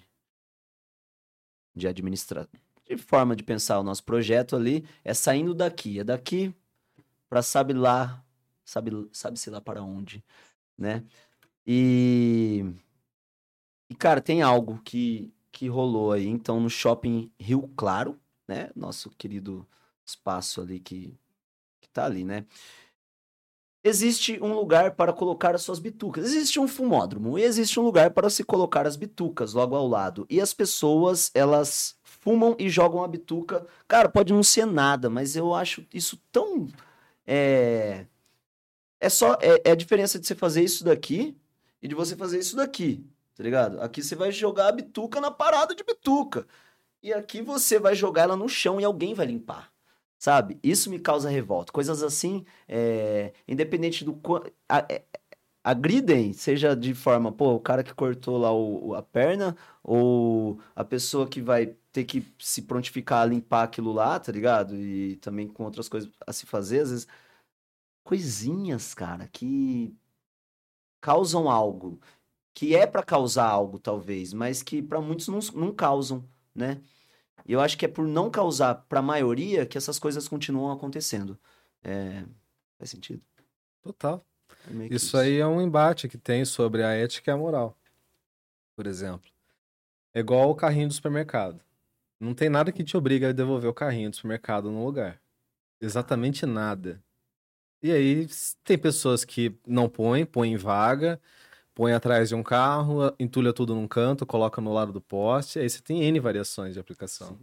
De 1.75 1.87
administrar. 1.87 2.47
De 2.87 2.97
forma 2.97 3.35
de 3.35 3.43
pensar 3.43 3.79
o 3.79 3.83
nosso 3.83 4.03
projeto 4.03 4.55
ali, 4.55 4.85
é 5.03 5.13
saindo 5.13 5.53
daqui. 5.53 5.99
É 5.99 6.03
daqui 6.03 6.53
para 7.33 7.41
sabe 7.41 7.73
lá, 7.73 8.23
sabe, 8.63 8.91
sabe-se 9.11 9.49
lá 9.49 9.59
para 9.59 9.81
onde, 9.81 10.23
né? 10.77 11.03
E, 11.65 12.63
e 13.89 13.95
cara, 13.95 14.21
tem 14.21 14.43
algo 14.43 14.79
que, 14.83 15.33
que 15.51 15.67
rolou 15.67 16.11
aí, 16.11 16.27
então, 16.27 16.59
no 16.59 16.69
shopping 16.69 17.31
Rio 17.39 17.67
Claro, 17.75 18.19
né? 18.47 18.69
Nosso 18.75 19.09
querido 19.11 19.67
espaço 20.05 20.61
ali 20.61 20.79
que, 20.79 21.17
que 21.81 21.89
tá 21.89 22.05
ali, 22.05 22.23
né? 22.23 22.45
Existe 23.83 24.39
um 24.41 24.53
lugar 24.53 24.91
para 24.91 25.11
colocar 25.11 25.53
as 25.55 25.61
suas 25.61 25.77
bitucas. 25.79 26.25
Existe 26.25 26.59
um 26.59 26.67
fumódromo 26.67 27.37
e 27.37 27.43
existe 27.43 27.79
um 27.79 27.83
lugar 27.83 28.11
para 28.11 28.29
se 28.29 28.43
colocar 28.43 28.87
as 28.87 28.95
bitucas 28.95 29.53
logo 29.53 29.75
ao 29.75 29.87
lado. 29.87 30.25
E 30.29 30.39
as 30.39 30.53
pessoas, 30.53 31.29
elas 31.33 31.95
fumam 32.01 32.55
e 32.57 32.69
jogam 32.69 33.03
a 33.03 33.07
bituca. 33.07 33.67
Cara, 33.87 34.07
pode 34.07 34.31
não 34.31 34.41
ser 34.41 34.65
nada, 34.65 35.09
mas 35.09 35.35
eu 35.35 35.53
acho 35.53 35.85
isso 35.93 36.17
tão 36.31 36.69
é, 37.27 38.05
é 38.99 39.09
só 39.09 39.37
é, 39.41 39.61
é 39.65 39.71
a 39.71 39.75
diferença 39.75 40.19
de 40.19 40.27
você 40.27 40.35
fazer 40.35 40.63
isso 40.63 40.83
daqui 40.85 41.35
e 41.81 41.87
de 41.87 41.95
você 41.95 42.15
fazer 42.15 42.39
isso 42.39 42.55
daqui, 42.55 43.05
tá 43.35 43.43
ligado? 43.43 43.81
Aqui 43.81 44.01
você 44.01 44.15
vai 44.15 44.31
jogar 44.31 44.69
a 44.69 44.71
bituca 44.71 45.19
na 45.19 45.31
parada 45.31 45.75
de 45.75 45.83
bituca. 45.83 46.47
E 47.01 47.13
aqui 47.13 47.41
você 47.41 47.79
vai 47.79 47.95
jogar 47.95 48.23
ela 48.23 48.37
no 48.37 48.47
chão 48.47 48.79
e 48.79 48.85
alguém 48.85 49.13
vai 49.13 49.25
limpar. 49.25 49.72
Sabe? 50.23 50.57
Isso 50.63 50.89
me 50.89 50.99
causa 50.99 51.29
revolta. 51.29 51.73
Coisas 51.73 52.01
assim, 52.01 52.45
é, 52.65 53.33
independente 53.45 54.05
do 54.05 54.13
qua- 54.13 54.49
a- 54.69 54.85
é, 54.89 55.03
agridem, 55.63 56.33
seja 56.33 56.75
de 56.75 56.93
forma, 56.95 57.29
pô, 57.31 57.53
o 57.55 57.59
cara 57.59 57.83
que 57.83 57.93
cortou 57.93 58.37
lá 58.37 58.53
o, 58.53 58.95
a 58.95 59.03
perna, 59.03 59.57
ou 59.83 60.61
a 60.75 60.85
pessoa 60.85 61.27
que 61.27 61.41
vai 61.41 61.75
ter 61.91 62.05
que 62.05 62.25
se 62.39 62.61
prontificar 62.63 63.23
a 63.23 63.25
limpar 63.25 63.63
aquilo 63.63 63.91
lá, 63.93 64.17
tá 64.19 64.31
ligado? 64.31 64.77
E 64.77 65.17
também 65.17 65.47
com 65.47 65.65
outras 65.65 65.89
coisas 65.89 66.09
a 66.25 66.31
se 66.33 66.45
fazer, 66.45 66.79
às 66.81 66.89
vezes. 66.91 67.07
Coisinhas, 68.03 68.93
cara, 68.93 69.27
que 69.27 69.93
causam 71.01 71.49
algo. 71.49 71.99
Que 72.53 72.75
é 72.75 72.87
pra 72.87 73.03
causar 73.03 73.47
algo, 73.49 73.79
talvez, 73.79 74.33
mas 74.33 74.63
que 74.63 74.81
pra 74.81 75.01
muitos 75.01 75.27
não, 75.27 75.39
não 75.55 75.73
causam, 75.75 76.25
né? 76.55 76.81
E 77.45 77.53
eu 77.53 77.59
acho 77.59 77.77
que 77.77 77.85
é 77.85 77.87
por 77.87 78.07
não 78.07 78.29
causar 78.29 78.75
pra 78.87 79.01
maioria 79.01 79.65
que 79.65 79.77
essas 79.77 79.99
coisas 79.99 80.27
continuam 80.27 80.71
acontecendo. 80.71 81.37
É... 81.83 82.23
Faz 82.77 82.89
sentido? 82.89 83.21
Total. 83.81 84.25
É 84.67 84.87
que 84.87 84.95
Isso 84.95 85.17
aí 85.17 85.37
é 85.37 85.47
um 85.47 85.61
embate 85.61 86.07
que 86.07 86.17
tem 86.17 86.45
sobre 86.45 86.83
a 86.83 86.91
ética 86.93 87.31
e 87.31 87.33
a 87.33 87.37
moral. 87.37 87.77
Por 88.75 88.87
exemplo. 88.87 89.29
É 90.13 90.19
igual 90.19 90.49
o 90.49 90.55
carrinho 90.55 90.87
do 90.87 90.93
supermercado. 90.93 91.59
Não 92.19 92.33
tem 92.33 92.49
nada 92.49 92.71
que 92.71 92.83
te 92.83 92.95
obriga 92.95 93.29
a 93.29 93.33
devolver 93.33 93.69
o 93.69 93.73
carrinho 93.73 94.09
do 94.09 94.15
supermercado 94.15 94.71
no 94.71 94.85
lugar. 94.85 95.21
Exatamente 95.81 96.45
nada. 96.45 97.03
E 97.81 97.91
aí 97.91 98.27
tem 98.63 98.77
pessoas 98.77 99.25
que 99.25 99.59
não 99.67 99.89
põem, 99.89 100.25
põem 100.25 100.53
em 100.53 100.57
vaga, 100.57 101.19
põe 101.73 101.93
atrás 101.93 102.29
de 102.29 102.35
um 102.35 102.43
carro, 102.43 103.13
entulha 103.19 103.53
tudo 103.53 103.73
num 103.73 103.87
canto, 103.87 104.25
coloca 104.25 104.61
no 104.61 104.73
lado 104.73 104.91
do 104.91 105.01
poste. 105.01 105.59
Aí 105.59 105.69
você 105.69 105.81
tem 105.81 106.03
N 106.03 106.19
variações 106.19 106.73
de 106.73 106.79
aplicação. 106.79 107.37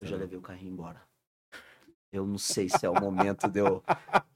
Eu 0.00 0.08
já 0.08 0.16
levei 0.16 0.38
o 0.38 0.42
carrinho 0.42 0.72
embora. 0.72 1.02
Eu 2.12 2.24
não 2.26 2.38
sei 2.38 2.68
se 2.68 2.86
é 2.86 2.88
o 2.88 2.94
momento 2.94 3.48
de 3.48 3.58
eu, 3.58 3.82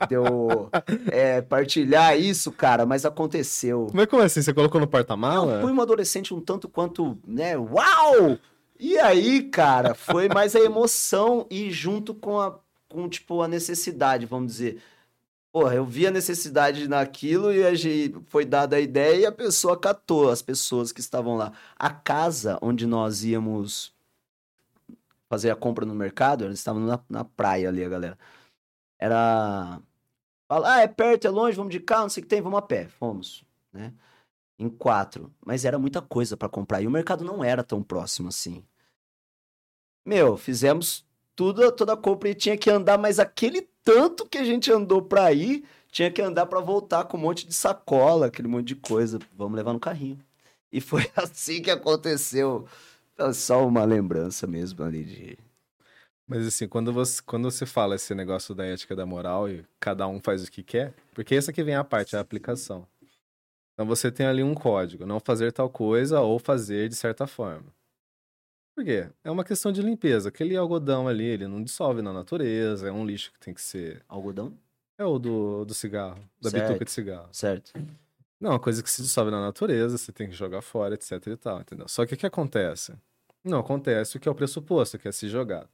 de 0.08 0.14
eu 0.14 0.68
é, 1.12 1.40
partilhar 1.40 2.18
isso, 2.18 2.50
cara, 2.50 2.84
mas 2.84 3.04
aconteceu. 3.04 3.86
Como 3.86 4.00
é 4.00 4.06
que 4.06 4.16
é 4.16 4.24
assim? 4.24 4.42
Você 4.42 4.52
colocou 4.52 4.80
no 4.80 4.86
Eu 4.86 4.90
porta-mala? 4.90 5.60
fui 5.60 5.70
um 5.70 5.80
adolescente 5.80 6.34
um 6.34 6.40
tanto 6.40 6.68
quanto, 6.68 7.16
né? 7.24 7.56
Uau! 7.56 8.36
E 8.80 8.98
aí, 8.98 9.42
cara, 9.42 9.94
foi 9.94 10.28
mais 10.28 10.56
a 10.56 10.60
emoção 10.60 11.46
e 11.48 11.70
junto 11.70 12.14
com 12.14 12.40
a, 12.40 12.58
com, 12.88 13.08
tipo, 13.08 13.42
a 13.42 13.48
necessidade, 13.48 14.26
vamos 14.26 14.52
dizer. 14.52 14.82
Porra, 15.52 15.74
eu 15.74 15.84
vi 15.84 16.06
a 16.06 16.10
necessidade 16.10 16.86
naquilo 16.88 17.50
e 17.50 18.14
foi 18.26 18.44
dada 18.44 18.76
a 18.76 18.80
ideia 18.80 19.16
e 19.22 19.26
a 19.26 19.32
pessoa 19.32 19.78
catou, 19.78 20.30
as 20.30 20.42
pessoas 20.42 20.92
que 20.92 21.00
estavam 21.00 21.36
lá. 21.36 21.52
A 21.76 21.90
casa 21.90 22.58
onde 22.60 22.86
nós 22.86 23.24
íamos 23.24 23.94
fazer 25.28 25.50
a 25.50 25.56
compra 25.56 25.86
no 25.86 25.94
mercado, 25.94 26.44
eles 26.44 26.58
estavam 26.58 26.82
na, 26.82 27.00
na 27.08 27.24
praia 27.24 27.68
ali, 27.68 27.84
a 27.84 27.88
galera. 27.88 28.18
Era. 28.98 29.80
Fala, 30.48 30.74
ah, 30.74 30.80
é 30.80 30.88
perto, 30.88 31.26
é 31.26 31.30
longe, 31.30 31.56
vamos 31.56 31.72
de 31.72 31.80
carro, 31.80 32.02
não 32.02 32.08
sei 32.08 32.22
o 32.22 32.24
que 32.24 32.30
tem, 32.30 32.40
vamos 32.40 32.58
a 32.58 32.62
pé. 32.62 32.88
Fomos, 32.88 33.44
né? 33.72 33.92
Em 34.58 34.68
quatro. 34.68 35.32
Mas 35.44 35.64
era 35.64 35.78
muita 35.78 36.02
coisa 36.02 36.36
pra 36.36 36.48
comprar. 36.48 36.82
E 36.82 36.86
o 36.86 36.90
mercado 36.90 37.24
não 37.24 37.44
era 37.44 37.62
tão 37.62 37.82
próximo 37.82 38.28
assim. 38.28 38.64
Meu, 40.04 40.36
fizemos 40.36 41.06
tudo, 41.36 41.70
toda 41.72 41.92
a 41.92 41.96
compra 41.96 42.30
e 42.30 42.34
tinha 42.34 42.56
que 42.56 42.70
andar, 42.70 42.98
mas 42.98 43.18
aquele 43.18 43.62
tanto 43.88 44.26
que 44.26 44.37
a 44.37 44.45
gente 44.45 44.71
andou 44.71 45.00
pra 45.00 45.33
ir, 45.33 45.64
tinha 45.90 46.11
que 46.11 46.21
andar 46.21 46.45
pra 46.45 46.61
voltar 46.61 47.04
com 47.04 47.16
um 47.16 47.21
monte 47.21 47.47
de 47.47 47.54
sacola, 47.54 48.26
aquele 48.26 48.47
monte 48.47 48.66
de 48.66 48.76
coisa. 48.76 49.18
Vamos 49.35 49.57
levar 49.57 49.73
no 49.73 49.80
carrinho. 49.80 50.18
E 50.71 50.78
foi 50.78 51.11
assim 51.16 51.62
que 51.62 51.71
aconteceu. 51.71 52.68
Então, 53.14 53.33
Só 53.33 53.66
uma 53.66 53.85
lembrança 53.85 54.47
mesmo 54.47 54.85
ali 54.85 55.04
de. 55.04 55.38
Mas 56.26 56.47
assim, 56.47 56.68
quando 56.68 56.92
você, 56.92 57.23
quando 57.25 57.50
você 57.50 57.64
fala 57.64 57.95
esse 57.95 58.14
negócio 58.14 58.54
da 58.54 58.66
ética 58.66 58.95
da 58.95 59.07
moral 59.07 59.49
e 59.49 59.64
cada 59.80 60.07
um 60.07 60.21
faz 60.21 60.45
o 60.45 60.50
que 60.50 60.62
quer, 60.62 60.92
porque 61.14 61.35
essa 61.35 61.50
que 61.50 61.64
vem 61.64 61.75
a 61.75 61.83
parte, 61.83 62.14
a 62.14 62.21
aplicação. 62.21 62.87
Então 63.73 63.87
você 63.87 64.12
tem 64.12 64.26
ali 64.26 64.42
um 64.42 64.54
código, 64.54 65.07
não 65.07 65.18
fazer 65.18 65.50
tal 65.50 65.71
coisa 65.71 66.21
ou 66.21 66.38
fazer 66.38 66.90
de 66.90 66.95
certa 66.95 67.26
forma. 67.26 67.73
Por 68.78 68.85
quê? 68.85 69.08
É 69.25 69.30
uma 69.32 69.42
questão 69.42 69.73
de 69.73 69.82
limpeza. 69.82 70.28
Aquele 70.28 70.56
algodão 70.56 71.08
ali, 71.08 71.25
ele 71.25 71.49
não 71.49 71.61
dissolve 71.61 72.00
na 72.00 72.12
natureza, 72.12 72.87
é 72.87 72.92
um 72.92 73.04
lixo 73.04 73.32
que 73.32 73.40
tem 73.40 73.52
que 73.52 73.61
ser. 73.61 74.04
Algodão? 74.08 74.56
É 74.97 75.04
o 75.04 75.18
do, 75.18 75.64
do 75.64 75.75
cigarro, 75.75 76.23
da 76.40 76.49
Certo. 76.49 76.68
bituca 76.68 76.85
de 76.85 76.90
cigarro. 76.92 77.28
Certo. 77.32 77.73
Não, 78.40 78.50
é 78.50 78.52
uma 78.52 78.61
coisa 78.61 78.80
que 78.80 78.88
se 78.88 79.02
dissolve 79.02 79.32
na 79.32 79.40
natureza, 79.40 79.99
você 79.99 80.12
tem 80.12 80.28
que 80.28 80.32
jogar 80.37 80.62
fora, 80.62 80.94
etc 80.94 81.11
e 81.26 81.37
tal, 81.37 81.61
entendeu? 81.61 81.88
Só 81.88 82.06
que 82.06 82.14
o 82.14 82.16
que 82.16 82.25
acontece? 82.25 82.94
Não 83.42 83.58
acontece 83.58 84.16
o 84.16 84.20
que 84.20 84.28
é 84.28 84.30
o 84.30 84.35
pressuposto, 84.35 84.97
que 84.97 85.08
é 85.08 85.12
se 85.12 85.28
jogar. 85.28 85.68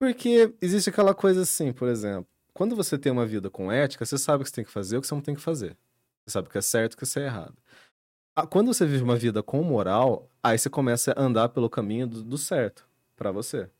Porque 0.00 0.54
existe 0.62 0.88
aquela 0.88 1.14
coisa 1.14 1.42
assim, 1.42 1.74
por 1.74 1.88
exemplo, 1.88 2.26
quando 2.54 2.74
você 2.74 2.96
tem 2.96 3.12
uma 3.12 3.26
vida 3.26 3.50
com 3.50 3.70
ética, 3.70 4.06
você 4.06 4.16
sabe 4.16 4.40
o 4.40 4.44
que 4.44 4.48
você 4.48 4.56
tem 4.56 4.64
que 4.64 4.72
fazer 4.72 4.96
e 4.96 4.98
o 4.98 5.02
que 5.02 5.06
você 5.08 5.14
não 5.14 5.20
tem 5.20 5.34
que 5.34 5.42
fazer. 5.42 5.76
Você 6.24 6.32
sabe 6.32 6.48
o 6.48 6.50
que 6.50 6.56
é 6.56 6.62
certo 6.62 6.94
e 6.94 6.96
o 6.96 7.06
que 7.06 7.18
é 7.18 7.22
errado. 7.22 7.54
Ah, 8.36 8.46
Quando 8.46 8.66
você 8.72 8.84
vive 8.84 9.02
uma 9.02 9.16
vida 9.16 9.42
com 9.42 9.62
moral, 9.62 10.28
aí 10.42 10.58
você 10.58 10.68
começa 10.68 11.12
a 11.16 11.22
andar 11.22 11.48
pelo 11.48 11.70
caminho 11.70 12.06
do, 12.06 12.22
do 12.22 12.36
certo 12.38 12.86
pra 13.16 13.32
você. 13.32 13.70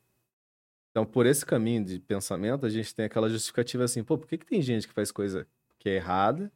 Então, 0.91 1.05
por 1.05 1.27
esse 1.27 1.45
caminho 1.45 1.85
de 1.85 1.99
pensamento, 2.01 2.65
a 2.65 2.71
gente 2.71 2.95
tem 2.95 3.05
aquela 3.05 3.29
justificativa 3.29 3.85
assim, 3.85 4.03
pô, 4.03 4.17
por 4.17 4.27
que, 4.27 4.39
que 4.39 4.47
tem 4.47 4.63
gente 4.63 4.89
que 4.89 4.95
faz 4.95 5.13
coisa 5.13 5.47
que 5.79 5.91
é 5.91 5.97
errada 5.97 6.51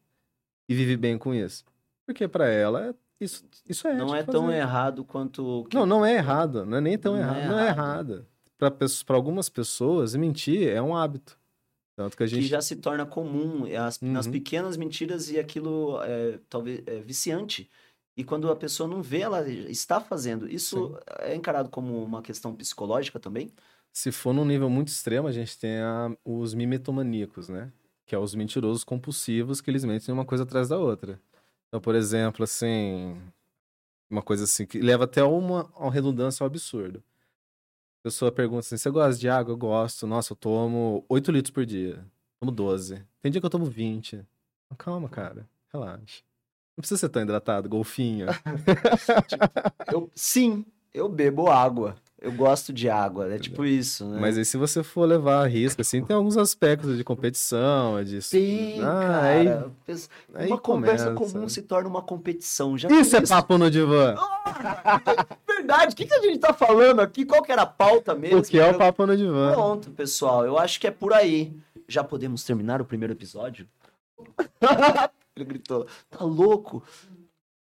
e 0.66 0.74
vive 0.74 0.96
bem 0.96 1.18
com 1.18 1.34
isso? 1.34 1.62
Porque 2.06 2.26
pra 2.26 2.48
ela, 2.48 2.86
é- 2.88 2.94
isso, 3.20 3.44
isso 3.68 3.86
é 3.86 3.94
Não 3.94 4.14
é 4.14 4.20
ético 4.20 4.32
tão 4.32 4.46
fazer. 4.46 4.56
errado 4.56 5.04
quanto. 5.04 5.66
que- 5.68 5.76
Não, 5.76 5.84
não 5.84 6.06
é 6.06 6.14
errado. 6.14 6.64
Não 6.64 6.78
é 6.78 6.80
nem 6.80 6.96
tão 6.96 7.12
Não 7.12 7.18
é 7.18 7.22
errado. 7.22 7.48
Não 7.50 7.58
é 7.58 7.66
errado. 7.68 8.12
errado. 8.14 8.26
Para 8.56 8.70
para 8.70 9.16
algumas 9.16 9.50
pessoas, 9.50 10.14
mentir 10.16 10.68
é 10.68 10.80
um 10.80 10.96
hábito. 10.96 11.38
Tanto 11.96 12.16
que 12.16 12.22
a 12.22 12.26
que 12.26 12.34
gente. 12.36 12.46
já 12.46 12.62
se 12.62 12.76
torna 12.76 13.04
comum 13.04 13.64
as, 13.78 14.00
nas 14.00 14.24
Uhum. 14.24 14.32
pequenas 14.32 14.78
mentiras 14.78 15.30
e 15.30 15.38
aquilo 15.38 16.00
é, 16.02 16.38
talvez 16.48 16.82
é 16.86 17.00
viciante. 17.00 17.70
E 18.20 18.24
quando 18.24 18.50
a 18.50 18.56
pessoa 18.56 18.86
não 18.88 19.02
vê, 19.02 19.20
ela 19.20 19.48
está 19.48 20.00
fazendo. 20.00 20.46
Isso 20.46 20.94
é 21.20 21.34
encarado 21.34 21.70
como 21.70 22.04
uma 22.04 22.20
questão 22.20 22.54
psicológica 22.54 23.18
também? 23.18 23.50
Se 23.92 24.12
for 24.12 24.32
num 24.34 24.44
nível 24.44 24.68
muito 24.68 24.88
extremo, 24.88 25.26
a 25.26 25.32
gente 25.32 25.58
tem 25.58 25.78
a- 25.80 26.14
os 26.24 26.52
mimetomaníacos, 26.54 27.48
né? 27.48 27.72
Que 28.06 28.14
é 28.14 28.18
os 28.18 28.34
mentirosos 28.34 28.84
compulsivos 28.84 29.60
que 29.60 29.70
eles 29.70 29.84
mentem 29.84 30.12
uma 30.12 30.24
coisa 30.24 30.44
atrás 30.44 30.68
da 30.68 30.76
outra. 30.78 31.18
Então, 31.68 31.80
por 31.80 31.94
exemplo, 31.94 32.44
assim. 32.44 33.16
Uma 34.10 34.22
coisa 34.22 34.44
assim 34.44 34.66
que 34.66 34.80
leva 34.80 35.04
até 35.04 35.22
uma, 35.24 35.64
uma 35.76 35.90
redundância 35.90 36.42
ao 36.44 36.46
absurdo. 36.48 36.98
A 38.00 38.02
pessoa 38.04 38.30
pergunta 38.32 38.60
assim: 38.60 38.76
você 38.76 38.90
gosta 38.90 39.18
de 39.18 39.28
água? 39.28 39.52
Eu 39.52 39.56
gosto. 39.56 40.06
Nossa, 40.06 40.32
eu 40.32 40.36
tomo 40.36 41.04
8 41.08 41.30
litros 41.32 41.52
por 41.52 41.64
dia. 41.64 42.04
Tomo 42.40 42.52
12. 42.52 43.02
Tem 43.20 43.30
dia 43.30 43.40
que 43.40 43.46
eu 43.46 43.50
tomo 43.50 43.64
20. 43.66 44.24
Calma, 44.76 45.08
cara. 45.08 45.48
Relaxa. 45.72 46.22
Não 46.80 46.82
precisa 46.82 46.98
ser 47.00 47.08
tão 47.10 47.20
hidratado, 47.20 47.68
golfinho. 47.68 48.26
Eu, 49.92 50.10
sim, 50.14 50.64
eu 50.94 51.10
bebo 51.10 51.50
água. 51.50 51.94
Eu 52.18 52.32
gosto 52.32 52.72
de 52.72 52.88
água. 52.88 53.30
É 53.34 53.38
tipo 53.38 53.66
isso, 53.66 54.06
né? 54.06 54.18
Mas 54.18 54.38
aí, 54.38 54.44
se 54.46 54.56
você 54.56 54.82
for 54.82 55.04
levar 55.06 55.42
a 55.42 55.46
risco, 55.46 55.82
assim, 55.82 56.02
tem 56.02 56.16
alguns 56.16 56.38
aspectos 56.38 56.96
de 56.96 57.04
competição, 57.04 57.98
é 57.98 58.04
disso. 58.04 58.30
Sim, 58.30 58.80
Ah, 58.82 59.20
aí- 59.24 59.44
cara. 59.46 59.70
Pes- 59.86 60.08
aí 60.34 60.46
uma 60.48 60.58
conversa 60.58 61.12
começa. 61.12 61.32
comum 61.34 61.48
se 61.50 61.60
torna 61.62 61.88
uma 61.88 62.00
competição. 62.02 62.78
Já 62.78 62.88
Isso 62.88 63.14
é 63.14 63.18
começou- 63.18 63.36
papo 63.36 63.58
no 63.58 63.70
divã. 63.70 64.14
Verdade. 65.46 65.92
O 65.92 65.96
que, 65.96 66.06
que 66.06 66.14
a 66.14 66.22
gente 66.22 66.38
tá 66.38 66.54
falando 66.54 67.00
aqui? 67.00 67.26
Qual 67.26 67.42
que 67.42 67.52
era 67.52 67.62
a 67.62 67.66
pauta 67.66 68.14
mesmo? 68.14 68.38
O 68.38 68.42
que 68.42 68.58
é 68.58 68.70
o 68.70 68.78
papo 68.78 69.04
no 69.06 69.14
divã? 69.16 69.52
Pronto, 69.52 69.90
pessoal. 69.90 70.46
Eu 70.46 70.58
acho 70.58 70.80
que 70.80 70.86
é 70.86 70.90
por 70.90 71.12
aí. 71.12 71.52
Já 71.86 72.02
podemos 72.02 72.42
terminar 72.42 72.80
o 72.80 72.86
primeiro 72.86 73.12
episódio? 73.12 73.66
Ele 75.36 75.44
gritou. 75.44 75.86
Tá 76.08 76.24
louco? 76.24 76.82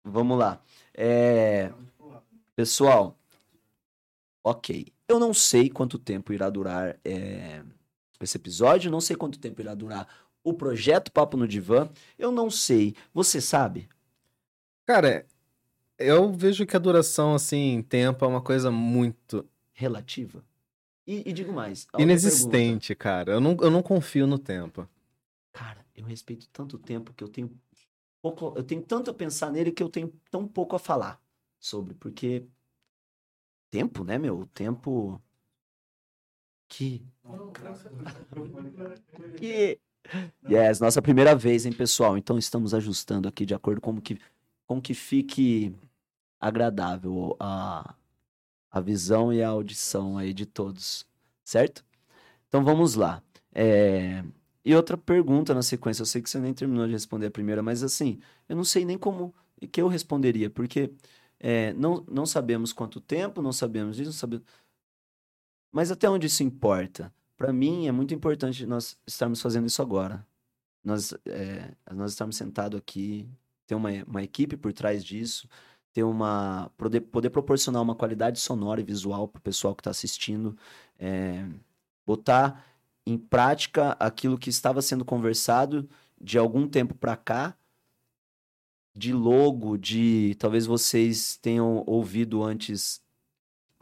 Vamos 0.05 0.39
lá. 0.39 0.61
É... 0.95 1.73
Pessoal, 2.55 3.17
ok. 4.45 4.93
Eu 5.09 5.19
não 5.19 5.33
sei 5.33 5.71
quanto 5.71 5.99
tempo 5.99 6.33
irá 6.33 6.49
durar 6.51 6.99
é, 7.05 7.63
esse 8.21 8.37
episódio, 8.37 8.91
não 8.91 9.01
sei 9.01 9.17
quanto 9.17 9.39
tempo 9.39 9.61
irá 9.61 9.75
durar 9.75 10.09
o 10.45 10.53
projeto 10.55 11.13
Papo 11.13 11.37
no 11.37 11.49
Divã. 11.49 11.89
Eu 12.19 12.31
não 12.31 12.51
sei. 12.51 12.95
Você 13.15 13.41
sabe? 13.41 13.89
Cara, 14.87 15.27
eu 15.99 16.33
vejo 16.33 16.67
que 16.67 16.77
a 16.77 16.81
duração, 16.81 17.35
assim, 17.35 17.75
em 17.75 17.83
tempo 17.83 18.25
é 18.25 18.29
uma 18.29 18.43
coisa 18.43 18.71
muito 18.71 19.47
Relativa? 19.75 20.45
E, 21.07 21.29
e 21.29 21.33
digo 21.33 21.53
mais. 21.53 21.81
outra 21.81 21.97
pergunta. 21.97 22.03
inexistente, 22.03 22.95
cara. 22.95 23.33
Eu 23.33 23.41
não, 23.41 23.57
eu 23.61 23.71
não 23.71 23.83
confio 23.83 24.27
no 24.27 24.39
tempo. 24.39 24.89
Cara, 25.53 25.85
eu 25.95 26.05
respeito 26.07 26.49
tanto 26.51 26.79
tempo 26.79 27.13
que 27.13 27.23
eu 27.23 27.29
tenho 27.29 27.51
pouco, 28.23 28.55
eu 28.57 28.65
tenho 28.65 28.83
tanto 28.83 29.11
a 29.11 29.15
pensar 29.15 29.51
nele 29.51 29.73
que 29.73 29.83
eu 29.83 29.89
tenho 29.91 30.09
tão 30.31 30.49
pouco 30.49 30.77
a 30.77 30.79
falar 30.79 31.23
sobre, 31.61 31.95
porque 31.95 32.47
tempo, 33.71 34.05
né, 34.05 34.19
meu? 34.19 34.47
Tempo 34.55 35.21
que 36.69 37.03
que 39.39 39.79
Yes, 40.49 40.81
nossa 40.81 41.01
primeira 41.03 41.37
vez, 41.37 41.67
hein, 41.67 41.73
pessoal? 41.73 42.19
Então 42.19 42.39
estamos 42.39 42.75
ajustando 42.75 43.29
aqui 43.29 43.47
de 43.47 43.55
acordo 43.55 43.81
com 43.81 44.01
que 44.01 44.19
com 44.67 44.81
que 44.81 44.95
fique 44.95 45.75
agradável 46.41 47.37
a 47.41 47.95
a 48.71 48.81
visão 48.81 49.33
e 49.33 49.43
a 49.43 49.49
audição 49.51 50.19
aí 50.19 50.35
de 50.35 50.47
todos, 50.47 51.07
certo? 51.45 51.85
Então 52.49 52.65
vamos 52.65 52.95
lá. 52.97 53.23
É, 53.55 54.25
E 54.65 54.75
outra 54.75 54.97
pergunta 54.97 55.55
na 55.55 55.63
sequência, 55.63 56.03
eu 56.03 56.07
sei 56.07 56.23
que 56.23 56.31
você 56.31 56.39
nem 56.39 56.55
terminou 56.55 56.87
de 56.87 56.93
responder 56.93 57.27
a 57.27 57.31
primeira, 57.31 57.63
mas 57.63 57.83
assim, 57.83 58.21
eu 58.49 58.55
não 58.57 58.65
sei 58.65 58.85
nem 58.85 58.97
como 58.97 59.35
que 59.71 59.81
eu 59.83 59.89
responderia, 59.89 60.49
porque 60.51 60.93
é, 61.41 61.73
não, 61.75 62.05
não 62.09 62.25
sabemos 62.25 62.73
quanto 62.73 63.01
tempo, 63.01 63.43
não 63.43 63.53
sabemos 63.53 63.97
disso, 63.97 64.11
não 64.11 64.17
sabemos. 64.17 64.47
Mas 65.73 65.91
até 65.91 66.09
onde 66.09 66.27
isso 66.27 66.43
importa? 66.43 67.13
Para 67.37 67.53
mim 67.53 67.89
é 67.89 67.93
muito 67.93 68.15
importante 68.15 68.65
nós 68.67 68.97
estarmos 69.07 69.41
fazendo 69.41 69.67
isso 69.67 69.83
agora. 69.83 70.25
Nós, 70.85 71.13
é, 71.27 71.75
nós 71.93 72.13
estarmos 72.13 72.37
sentados 72.37 72.79
aqui, 72.79 73.29
ter 73.67 73.75
uma, 73.75 73.91
uma 74.07 74.23
equipe 74.23 74.57
por 74.57 74.73
trás 74.73 75.05
disso, 75.05 75.49
ter 75.93 76.03
uma 76.05 76.71
poder, 76.77 77.01
poder 77.03 77.31
proporcionar 77.31 77.83
uma 77.83 77.95
qualidade 77.95 78.39
sonora 78.41 78.81
e 78.81 78.85
visual 78.85 79.29
para 79.29 79.39
o 79.39 79.43
pessoal 79.43 79.75
que 79.75 79.81
está 79.81 79.91
assistindo, 79.91 80.57
é, 80.99 81.45
botar 82.07 82.72
em 83.07 83.19
prática 83.19 83.93
aquilo 83.99 84.39
que 84.39 84.51
estava 84.51 84.81
sendo 84.81 85.05
conversado 85.05 85.89
de 86.21 86.39
algum 86.39 86.69
tempo 86.69 86.95
para 86.95 87.17
cá, 87.17 87.57
de 88.95 89.13
logo, 89.13 89.77
de 89.77 90.37
talvez 90.39 90.67
vocês 90.67 91.37
tenham 91.37 91.83
ouvido 91.87 92.43
antes 92.43 93.03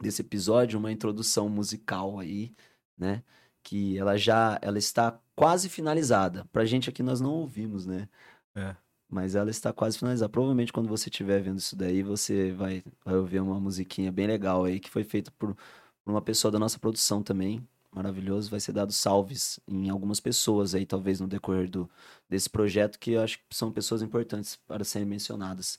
desse 0.01 0.21
episódio 0.21 0.79
uma 0.79 0.91
introdução 0.91 1.49
musical 1.49 2.19
aí, 2.19 2.53
né? 2.97 3.23
Que 3.61 3.97
ela 3.97 4.17
já 4.17 4.57
ela 4.61 4.79
está 4.79 5.19
quase 5.35 5.69
finalizada. 5.69 6.45
Pra 6.51 6.65
gente 6.65 6.89
aqui 6.89 7.03
nós 7.03 7.21
não 7.21 7.31
ouvimos, 7.33 7.85
né? 7.85 8.07
É. 8.55 8.75
Mas 9.09 9.35
ela 9.35 9.51
está 9.51 9.73
quase 9.73 9.97
finalizada. 9.99 10.29
Provavelmente 10.29 10.73
quando 10.73 10.87
você 10.87 11.09
estiver 11.09 11.41
vendo 11.41 11.59
isso 11.59 11.75
daí, 11.75 12.01
você 12.01 12.51
vai, 12.53 12.83
vai 13.03 13.15
ouvir 13.15 13.41
uma 13.41 13.59
musiquinha 13.59 14.11
bem 14.11 14.27
legal 14.27 14.63
aí 14.63 14.79
que 14.79 14.89
foi 14.89 15.03
feita 15.03 15.31
por, 15.37 15.55
por 16.03 16.11
uma 16.11 16.21
pessoa 16.21 16.51
da 16.51 16.57
nossa 16.57 16.79
produção 16.79 17.21
também. 17.21 17.67
Maravilhoso, 17.93 18.49
vai 18.49 18.59
ser 18.59 18.71
dado 18.73 18.91
salves 18.93 19.59
em 19.67 19.89
algumas 19.89 20.19
pessoas 20.19 20.73
aí, 20.75 20.85
talvez 20.85 21.19
no 21.19 21.27
decorrer 21.27 21.69
do, 21.69 21.89
desse 22.29 22.49
projeto, 22.49 22.99
que 22.99 23.11
eu 23.11 23.21
acho 23.21 23.37
que 23.39 23.55
são 23.55 23.71
pessoas 23.71 24.01
importantes 24.01 24.55
para 24.67 24.83
serem 24.83 25.07
mencionadas. 25.07 25.77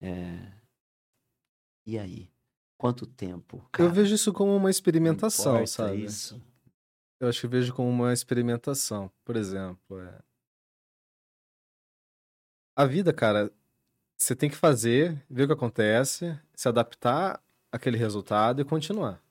É, 0.00 0.52
E 1.86 1.98
aí? 1.98 2.30
Quanto 2.78 3.06
tempo? 3.06 3.58
Eu 3.78 3.88
cara? 3.88 3.90
vejo 3.90 4.14
isso 4.14 4.32
como 4.32 4.56
uma 4.56 4.70
experimentação, 4.70 5.66
sabe? 5.66 6.04
Isso. 6.04 6.40
Eu 7.20 7.28
acho 7.28 7.40
que 7.40 7.46
eu 7.46 7.50
vejo 7.50 7.74
como 7.74 7.88
uma 7.90 8.12
experimentação. 8.12 9.10
Por 9.24 9.36
exemplo, 9.36 10.00
é... 10.00 10.22
a 12.76 12.86
vida, 12.86 13.12
cara, 13.12 13.52
você 14.18 14.34
tem 14.36 14.50
que 14.50 14.56
fazer, 14.56 15.22
ver 15.28 15.44
o 15.44 15.46
que 15.48 15.52
acontece, 15.52 16.38
se 16.54 16.68
adaptar 16.68 17.42
àquele 17.72 17.96
resultado 17.98 18.60
e 18.60 18.64
continuar. 18.64 19.22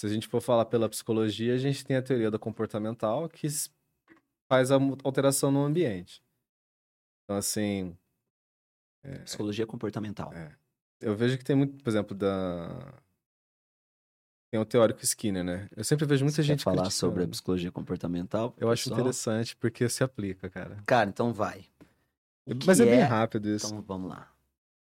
Se 0.00 0.06
a 0.06 0.08
gente 0.08 0.26
for 0.26 0.40
falar 0.40 0.64
pela 0.64 0.88
psicologia, 0.88 1.52
a 1.52 1.58
gente 1.58 1.84
tem 1.84 1.94
a 1.94 2.00
teoria 2.00 2.30
da 2.30 2.38
comportamental 2.38 3.28
que 3.28 3.46
faz 4.48 4.72
a 4.72 4.78
alteração 5.04 5.50
no 5.50 5.62
ambiente. 5.62 6.22
Então, 7.22 7.36
assim, 7.36 7.94
Psicologia 9.24 9.66
comportamental. 9.66 10.32
É. 10.32 10.56
eu 11.02 11.14
vejo 11.14 11.36
que 11.36 11.44
tem 11.44 11.54
muito, 11.54 11.84
por 11.84 11.90
exemplo, 11.90 12.16
da. 12.16 12.94
Tem 14.50 14.58
o 14.58 14.64
teórico 14.64 15.04
Skinner, 15.04 15.44
né? 15.44 15.68
Eu 15.76 15.84
sempre 15.84 16.06
vejo 16.06 16.24
muita 16.24 16.36
Você 16.36 16.44
gente 16.44 16.64
falar 16.64 16.84
criticando. 16.84 16.98
sobre 16.98 17.24
a 17.24 17.28
psicologia 17.28 17.70
comportamental? 17.70 18.54
Eu 18.56 18.70
acho 18.70 18.84
pessoal? 18.84 19.00
interessante 19.00 19.54
porque 19.54 19.86
se 19.86 20.02
aplica, 20.02 20.48
cara. 20.48 20.82
Cara, 20.86 21.10
então 21.10 21.30
vai. 21.30 21.66
O 22.46 22.54
Mas 22.66 22.78
que 22.78 22.84
é 22.84 22.86
bem 22.86 23.00
rápido 23.00 23.50
isso. 23.50 23.66
Então 23.66 23.82
vamos 23.82 24.08
lá. 24.08 24.29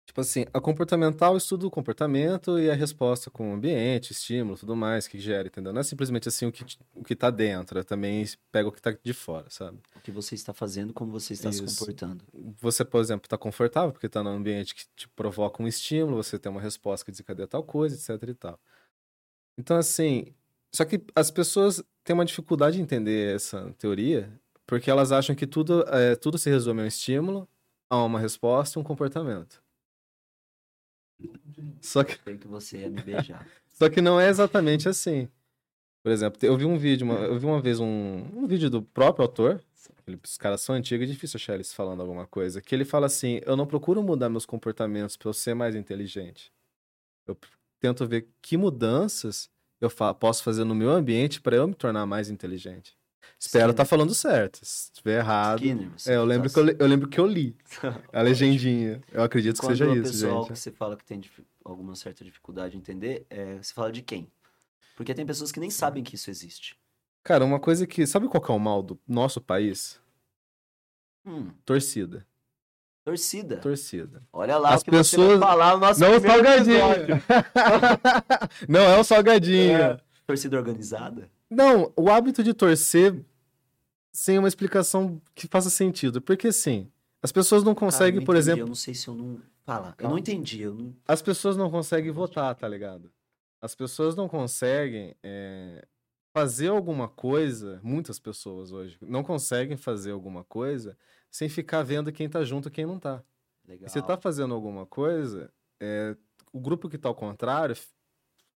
Tipo 0.07 0.21
assim, 0.21 0.47
a 0.55 0.61
comportamental 0.61 1.37
estuda 1.37 1.67
o 1.67 1.71
comportamento 1.71 2.61
e 2.61 2.71
a 2.71 2.75
resposta 2.75 3.29
com 3.29 3.51
o 3.51 3.55
ambiente, 3.55 4.13
estímulo, 4.13 4.57
tudo 4.57 4.77
mais 4.77 5.09
que 5.09 5.19
gera, 5.19 5.49
entendeu? 5.49 5.73
Não 5.73 5.81
é 5.81 5.85
simplesmente 5.85 6.29
assim 6.29 6.47
o 6.47 6.53
que, 6.53 6.65
o 6.95 7.03
que 7.03 7.17
tá 7.17 7.29
dentro, 7.29 7.81
é 7.81 7.83
também 7.83 8.25
pega 8.53 8.69
o 8.69 8.73
que 8.73 8.81
tá 8.81 8.97
de 9.03 9.13
fora, 9.13 9.51
sabe? 9.51 9.79
O 9.97 10.01
que 10.01 10.13
você 10.13 10.37
está 10.37 10.55
fazendo, 10.55 10.93
como 10.93 11.11
você 11.11 11.33
está 11.33 11.51
se 11.51 11.63
Isso. 11.63 11.77
comportando. 11.77 12.25
Você, 12.61 12.85
por 12.85 13.01
exemplo, 13.01 13.29
tá 13.29 13.37
confortável 13.37 13.93
porque 13.93 14.09
tá 14.09 14.23
num 14.23 14.31
ambiente 14.31 14.77
que 14.77 14.85
te 14.95 15.09
provoca 15.09 15.61
um 15.61 15.67
estímulo, 15.67 16.23
você 16.23 16.39
tem 16.39 16.53
uma 16.53 16.61
resposta 16.61 17.05
que 17.05 17.11
desencadeia 17.11 17.49
tal 17.49 17.65
coisa, 17.65 17.97
etc 17.97 18.29
e 18.29 18.35
tal. 18.35 18.61
Então, 19.59 19.77
assim, 19.77 20.33
só 20.73 20.85
que 20.85 21.03
as 21.17 21.33
pessoas 21.33 21.83
têm 22.05 22.15
uma 22.15 22.25
dificuldade 22.25 22.79
em 22.79 22.83
entender 22.83 23.35
essa 23.35 23.75
teoria 23.77 24.33
porque 24.67 24.91
elas 24.91 25.13
acham 25.13 25.35
que 25.35 25.47
tudo, 25.47 25.83
é, 25.89 26.15
tudo 26.17 26.39
se 26.39 26.49
resume 26.51 26.81
a 26.81 26.85
um 26.85 26.87
estímulo, 26.87 27.49
a 27.89 28.03
uma 28.05 28.19
resposta 28.19 28.79
e 28.79 28.81
um 28.81 28.85
comportamento. 28.85 29.66
Só 31.81 32.05
que 32.05 32.19
Sei 32.25 32.37
que 32.37 32.47
você 32.49 32.79
ia 32.79 32.91
me 32.91 33.01
beijar. 33.03 33.47
Só 33.73 33.89
que 33.89 34.01
não 34.01 34.21
é 34.21 34.29
exatamente 34.29 34.89
assim. 34.89 35.29
Por 36.03 36.13
exemplo, 36.13 36.39
eu 36.43 36.57
vi 36.57 36.65
um 36.65 36.79
vídeo, 36.79 37.05
uma- 37.05 37.19
eu 37.19 37.39
vi 37.39 37.47
uma 37.47 37.61
vez 37.61 37.81
um, 37.81 37.87
um 38.33 38.47
vídeo 38.47 38.71
do 38.71 38.81
próprio 38.83 39.23
autor, 39.25 39.61
os 40.23 40.39
caras 40.39 40.61
são 40.61 40.75
antigos, 40.75 41.09
é 41.09 41.13
difícil 41.13 41.37
achar 41.37 41.55
eles 41.55 41.73
falando 41.73 42.01
alguma 42.01 42.27
coisa, 42.27 42.63
que 42.63 42.75
ele 42.75 42.85
fala 42.85 43.07
assim, 43.07 43.41
eu 43.45 43.57
não 43.57 43.67
procuro 43.67 44.03
mudar 44.03 44.29
meus 44.29 44.47
comportamentos 44.47 45.17
para 45.17 45.29
eu 45.29 45.33
ser 45.35 45.55
mais 45.55 45.75
inteligente. 45.75 46.53
Eu 47.27 47.37
tento 47.81 48.07
ver 48.07 48.29
que 48.41 48.57
mudanças 48.57 49.51
eu 49.81 49.91
fa- 49.91 50.15
posso 50.15 50.45
fazer 50.45 50.65
no 50.65 50.75
meu 50.77 50.91
ambiente 50.91 51.41
para 51.41 51.57
eu 51.57 51.67
me 51.67 51.75
tornar 51.75 52.07
mais 52.07 52.31
inteligente. 52.31 52.97
Espero 53.39 53.71
estar 53.73 53.85
falando 53.85 54.15
certo. 54.15 54.59
Se 54.65 54.91
estiver 54.93 55.19
errado... 55.19 55.59
Skinner, 55.61 55.91
É, 56.07 56.17
eu 56.17 56.25
lembro, 56.25 56.49
tá- 56.49 56.55
que 56.55 56.61
eu, 56.71 56.77
eu 56.79 56.87
lembro 56.87 57.09
que 57.09 57.21
eu 57.21 57.27
li 57.27 57.57
a 58.13 58.23
legendinha. 58.23 59.01
Eu 59.13 59.23
acredito 59.23 59.57
que 59.57 59.61
Quando 59.61 59.77
seja 59.77 59.91
o 59.91 59.95
isso, 59.95 60.03
pessoal 60.13 60.39
gente. 60.43 60.53
que 60.53 60.59
você 60.59 60.71
fala 60.73 60.97
que 60.97 61.05
tem 61.05 61.21
alguma 61.65 61.95
certa 61.95 62.25
dificuldade 62.25 62.73
de 62.73 62.79
entender, 62.79 63.27
é, 63.29 63.57
você 63.63 63.75
fala 63.75 63.93
de 63.93 64.01
quem? 64.03 64.31
Porque 64.97 65.13
tem 65.13 65.27
pessoas 65.27 65.53
que 65.53 65.61
nem 65.61 65.71
sabem 65.71 66.03
que 66.03 66.15
isso 66.15 66.31
existe. 66.31 66.77
Cara, 67.23 67.45
uma 67.45 67.61
coisa 67.61 67.87
que... 67.87 68.07
Sabe 68.07 68.29
qual 68.29 68.41
que 68.43 68.51
é 68.51 68.55
o 68.55 68.59
mal 68.59 68.83
do 68.83 68.99
nosso 69.07 69.41
país? 69.41 70.01
Hum, 71.27 71.51
Torcida. 71.65 72.25
torcida. 73.05 73.57
Torcida. 73.59 74.23
Olha 74.33 74.57
lá 74.57 74.75
As 74.75 74.81
o 74.81 74.85
que 74.85 74.91
você 74.93 75.17
vai 75.17 75.27
pessoas- 75.27 75.41
falar 75.41 75.75
no 75.75 75.81
nosso 75.81 76.01
Não 76.01 76.17
o 76.17 76.21
salgadinho. 76.21 76.79
não 78.69 78.81
é 78.81 78.99
o 78.99 79.05
salgadinho. 79.05 79.77
É. 79.77 80.01
Torcida 80.27 80.57
organizada? 80.57 81.29
Não, 81.51 81.93
o 81.97 82.11
hábito 82.11 82.43
de 82.43 82.53
torcer 82.53 83.25
sem 84.13 84.39
uma 84.39 84.49
explicação 84.49 85.21
que 85.35 85.47
faça 85.47 85.71
sentido. 85.71 86.21
Porque 86.21 86.49
assim, 86.49 86.91
as 87.23 87.31
pessoas 87.31 87.63
não 87.63 87.75
conseguem, 87.75 88.21
não 88.21 88.27
por 88.27 88.35
entendi, 88.35 88.51
exemplo, 88.51 88.63
Eu 88.63 88.69
não 88.69 88.75
sei 88.75 88.95
se 88.95 89.09
eu 89.09 89.15
não. 89.15 89.41
Fala. 89.65 89.95
Eu 89.99 90.09
não 90.09 90.19
entendi. 90.19 90.63
Eu 90.63 90.75
não... 90.75 90.95
as 91.09 91.21
pessoas 91.21 91.57
não 91.57 91.71
conseguem 91.71 92.13
votar, 92.13 92.55
tá 92.55 92.69
ligado? 92.69 93.11
As 93.61 93.75
pessoas 93.75 94.15
não 94.15 94.29
conseguem 94.29 95.17
é, 95.23 95.85
fazer 96.33 96.69
alguma 96.69 97.09
coisa, 97.09 97.81
muitas 97.83 98.19
pessoas 98.19 98.71
hoje, 98.71 98.97
não 99.01 99.25
conseguem 99.25 99.77
fazer 99.77 100.13
alguma 100.13 100.45
coisa 100.45 100.97
sem 101.31 101.49
ficar 101.49 101.83
vendo 101.83 102.13
quem 102.13 102.29
tá 102.29 102.45
junto 102.45 102.69
e 102.69 102.71
quem 102.71 102.87
não 102.87 102.99
tá. 102.99 103.23
Legal. 103.67 103.89
Você 103.89 104.01
tá 104.01 104.17
fazendo 104.17 104.55
alguma 104.55 104.87
coisa, 104.87 105.53
é, 105.81 106.17
o 106.53 106.61
grupo 106.61 106.89
que 106.89 106.97
tá 106.97 107.09
ao 107.09 107.15
contrário 107.15 107.77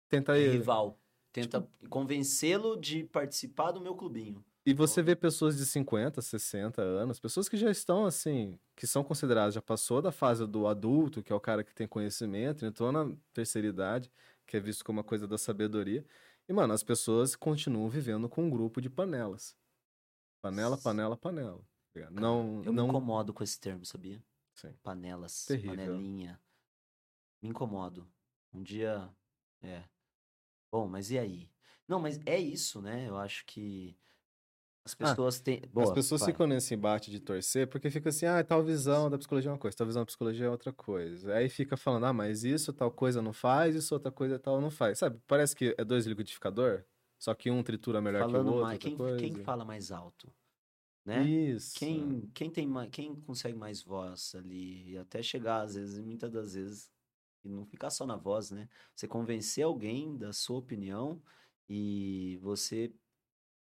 tenta 0.09 0.39
É 0.39 0.51
rival. 0.51 0.99
Tenta 1.33 1.69
convencê-lo 1.91 2.77
de 2.77 3.05
participar 3.05 3.73
do 3.73 3.81
meu 3.81 3.95
clubinho. 3.95 4.45
E 4.65 4.75
você 4.75 5.03
vê 5.03 5.17
pessoas 5.17 5.57
de 5.57 5.65
50, 5.65 6.21
60 6.21 6.83
anos, 6.83 7.19
pessoas 7.19 7.49
que 7.49 7.57
já 7.57 7.71
estão 7.71 8.05
assim, 8.05 8.59
que 8.77 8.87
são 8.87 9.03
consideradas, 9.03 9.55
já 9.55 9.63
passou 9.63 10.03
da 10.03 10.13
fase 10.13 10.47
do 10.47 10.67
adulto, 10.67 11.23
que 11.23 11.33
é 11.33 11.37
o 11.37 11.41
cara 11.41 11.65
que 11.65 11.75
tem 11.75 11.87
conhecimento, 11.89 12.67
entrou 12.67 12.93
na 12.93 13.11
terceira 13.33 13.67
idade, 13.69 14.11
que 14.47 14.57
é 14.57 14.61
visto 14.61 14.85
como 14.85 14.99
uma 14.99 15.05
coisa 15.05 15.27
da 15.27 15.39
sabedoria. 15.39 16.05
E, 16.49 16.53
mano, 16.53 16.75
as 16.75 16.83
pessoas 16.83 17.35
continuam 17.37 17.89
vivendo 17.89 18.29
com 18.29 18.45
um 18.45 18.51
grupo 18.51 18.81
de 18.81 18.91
panelas. 18.91 19.57
Panela, 20.43 20.77
panela, 20.77 21.17
panela. 21.17 21.61
tá? 21.95 22.11
Não, 22.11 22.63
Eu 22.65 22.73
me 22.73 22.77
não. 22.77 22.89
incomodo 22.89 23.33
com 23.33 23.43
esse 23.43 23.59
termo, 23.59 23.85
sabia? 23.85 24.23
Sim. 24.55 24.73
Panelas, 24.83 25.45
Terrível. 25.47 25.71
panelinha. 25.77 26.41
Me 27.41 27.49
incomodo. 27.49 28.07
Um 28.53 28.63
dia. 28.63 29.09
É. 29.63 29.83
Bom, 30.71 30.87
mas 30.89 31.11
e 31.11 31.19
aí? 31.19 31.51
Não, 31.87 32.01
mas 32.01 32.21
é 32.27 32.39
isso, 32.39 32.83
né? 32.83 33.09
Eu 33.09 33.17
acho 33.17 33.45
que 33.47 33.99
as 34.85 34.95
Ah, 35.01 35.15
pessoas 35.15 35.41
têm. 35.41 35.63
As 35.79 35.91
Boa, 35.91 35.93
pessoas 35.93 36.25
vai. 36.25 36.33
ficam 36.33 36.47
nesse 36.47 36.75
embate 36.75 37.11
de 37.11 37.21
torcer 37.21 37.69
porque 37.69 37.91
fica 37.91 38.09
assim, 38.11 38.27
ah, 38.27 38.43
tal 38.45 38.65
visão 38.65 39.11
da 39.11 39.19
psicologia 39.19 39.51
é 39.51 39.53
uma 39.55 39.59
coisa, 39.59 39.77
tal 39.77 39.87
visão 39.87 40.03
da 40.03 40.07
psicologia 40.07 40.47
é 40.47 40.51
outra 40.51 40.73
coisa. 40.73 41.35
Aí 41.35 41.49
fica 41.51 41.77
falando, 41.77 42.07
ah, 42.07 42.13
mas 42.13 42.45
isso 42.45 42.73
tal 42.73 42.91
coisa 42.93 43.23
não 43.23 43.33
faz, 43.33 43.75
isso 43.77 43.95
outra 43.95 44.13
coisa 44.13 44.39
tal 44.39 44.61
não 44.61 44.71
faz. 44.71 44.99
Sabe, 45.01 45.21
parece 45.27 45.55
que 45.57 45.75
é 45.79 45.85
dois 45.85 46.07
liquidificador, 46.07 46.85
só 47.19 47.35
que 47.35 47.51
um 47.51 47.63
tritura 47.63 48.01
melhor 48.03 48.27
que 48.27 48.37
o 48.37 48.41
Falando 48.41 48.47
outro. 48.47 48.65
mais. 48.67 48.79
Quem, 48.79 48.97
quem 49.17 49.35
fala 49.37 49.65
mais 49.65 49.91
alto? 49.93 50.35
Né? 51.05 51.35
Isso. 51.45 51.73
Quem, 51.73 52.29
quem 52.35 52.51
tem 52.51 52.67
mais, 52.67 52.91
quem 52.91 53.21
consegue 53.23 53.57
mais 53.57 53.83
voz 53.83 54.35
ali 54.35 54.93
e 54.93 54.99
até 54.99 55.23
chegar 55.23 55.63
às 55.63 55.75
vezes, 55.75 56.01
muitas 56.01 56.33
das 56.33 56.55
vezes 56.55 56.93
e 57.45 57.49
não 57.49 57.65
ficar 57.65 57.91
só 57.91 58.07
na 58.07 58.17
voz, 58.17 58.51
né? 58.51 58.69
Você 58.95 59.07
convencer 59.07 59.65
alguém 59.65 60.17
da 60.17 60.33
sua 60.33 60.59
opinião 60.59 61.21
e 61.69 62.39
você 62.43 62.93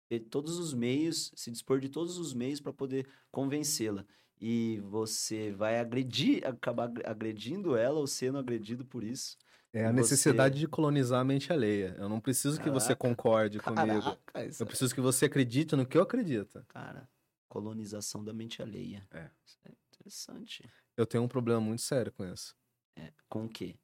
ter 0.09 0.21
todos 0.21 0.57
os 0.57 0.73
meios, 0.73 1.31
se 1.35 1.51
dispor 1.51 1.79
de 1.79 1.89
todos 1.89 2.17
os 2.17 2.33
meios 2.33 2.61
para 2.61 2.71
poder 2.71 3.07
convencê-la. 3.31 4.05
E 4.39 4.79
você 4.85 5.51
vai 5.51 5.79
agredir, 5.79 6.45
acabar 6.47 6.83
agre- 6.85 7.03
agredindo 7.05 7.75
ela 7.75 7.99
ou 7.99 8.07
sendo 8.07 8.37
agredido 8.37 8.85
por 8.85 9.03
isso. 9.03 9.37
É 9.73 9.83
a 9.85 9.89
você- 9.91 9.95
necessidade 9.95 10.59
de 10.59 10.67
colonizar 10.67 11.19
a 11.19 11.23
mente 11.25 11.51
alheia. 11.51 11.95
Eu 11.97 12.07
não 12.07 12.21
preciso 12.21 12.61
que 12.61 12.69
você 12.69 12.95
Caraca. 12.95 13.07
concorde 13.09 13.59
comigo. 13.59 14.01
Caraca, 14.01 14.45
isso 14.45 14.63
Eu 14.63 14.65
é- 14.65 14.67
preciso 14.69 14.93
que 14.95 15.01
você 15.01 15.25
acredite 15.25 15.75
no 15.75 15.85
que 15.85 15.97
eu 15.97 16.01
acredito. 16.03 16.63
Cara, 16.69 17.09
colonização 17.49 18.23
da 18.23 18.31
mente 18.31 18.61
alheia. 18.61 19.05
É. 19.11 19.29
Isso 19.45 19.57
é 19.65 19.71
interessante. 19.91 20.63
Eu 20.95 21.05
tenho 21.05 21.23
um 21.23 21.27
problema 21.27 21.59
muito 21.59 21.81
sério 21.81 22.11
com 22.13 22.23
isso. 22.23 22.55
É, 22.97 23.11
com 23.29 23.45
o 23.45 23.49
quê? 23.49 23.75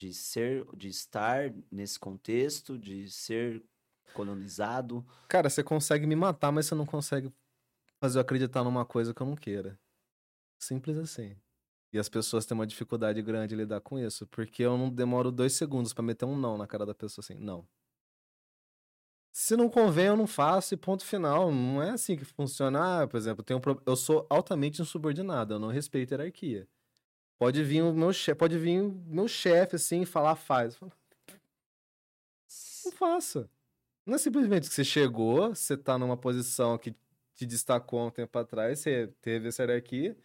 De 0.00 0.12
ser, 0.14 0.64
de 0.76 0.88
estar 0.88 1.52
nesse 1.70 1.98
contexto, 1.98 2.78
de 2.78 3.10
ser 3.10 3.64
colonizado. 4.14 5.04
Cara, 5.28 5.50
você 5.50 5.62
consegue 5.62 6.06
me 6.06 6.14
matar, 6.14 6.52
mas 6.52 6.66
você 6.66 6.74
não 6.74 6.86
consegue 6.86 7.32
fazer 8.00 8.18
eu 8.18 8.22
acreditar 8.22 8.62
numa 8.62 8.84
coisa 8.84 9.12
que 9.12 9.20
eu 9.20 9.26
não 9.26 9.34
queira. 9.36 9.78
Simples 10.58 10.96
assim. 10.98 11.36
E 11.92 11.98
as 11.98 12.08
pessoas 12.08 12.44
têm 12.44 12.54
uma 12.54 12.66
dificuldade 12.66 13.20
grande 13.22 13.54
em 13.54 13.58
lidar 13.58 13.80
com 13.80 13.98
isso, 13.98 14.26
porque 14.26 14.62
eu 14.62 14.76
não 14.76 14.90
demoro 14.90 15.32
dois 15.32 15.54
segundos 15.54 15.92
pra 15.92 16.02
meter 16.04 16.26
um 16.26 16.36
não 16.38 16.58
na 16.58 16.66
cara 16.66 16.84
da 16.84 16.94
pessoa 16.94 17.22
assim, 17.24 17.34
não. 17.34 17.66
Se 19.32 19.56
não 19.56 19.68
convém, 19.70 20.06
eu 20.06 20.16
não 20.16 20.26
faço 20.26 20.74
e 20.74 20.76
ponto 20.76 21.04
final. 21.04 21.52
Não 21.52 21.82
é 21.82 21.90
assim 21.90 22.16
que 22.16 22.24
funciona. 22.24 23.02
Ah, 23.02 23.08
por 23.08 23.16
exemplo, 23.16 23.44
eu, 23.48 23.56
um 23.56 23.60
pro- 23.60 23.82
eu 23.86 23.96
sou 23.96 24.26
altamente 24.28 24.82
insubordinado, 24.82 25.54
eu 25.54 25.58
não 25.58 25.68
respeito 25.68 26.10
hierarquia. 26.12 26.68
Pode 27.38 27.62
vir 27.62 27.82
o 27.82 27.92
meu 27.92 28.12
chefe, 28.12 28.38
pode 28.38 28.58
vir 28.58 28.82
o 28.82 28.90
meu 29.06 29.28
chefe 29.28 29.76
assim 29.76 30.02
e 30.02 30.06
falar 30.06 30.34
faz. 30.34 30.74
Falo, 30.74 30.92
Não 32.84 32.92
faça. 32.92 33.48
Não 34.04 34.14
é 34.14 34.18
simplesmente 34.18 34.68
que 34.68 34.74
você 34.74 34.84
chegou, 34.84 35.54
você 35.54 35.76
tá 35.76 35.96
numa 35.98 36.16
posição 36.16 36.76
que 36.76 36.96
te 37.34 37.46
destacou 37.46 38.00
há 38.00 38.06
um 38.06 38.10
tempo 38.10 38.36
atrás, 38.38 38.80
você 38.80 39.12
teve 39.20 39.48
essa 39.48 39.62
hierarquia, 39.62 40.16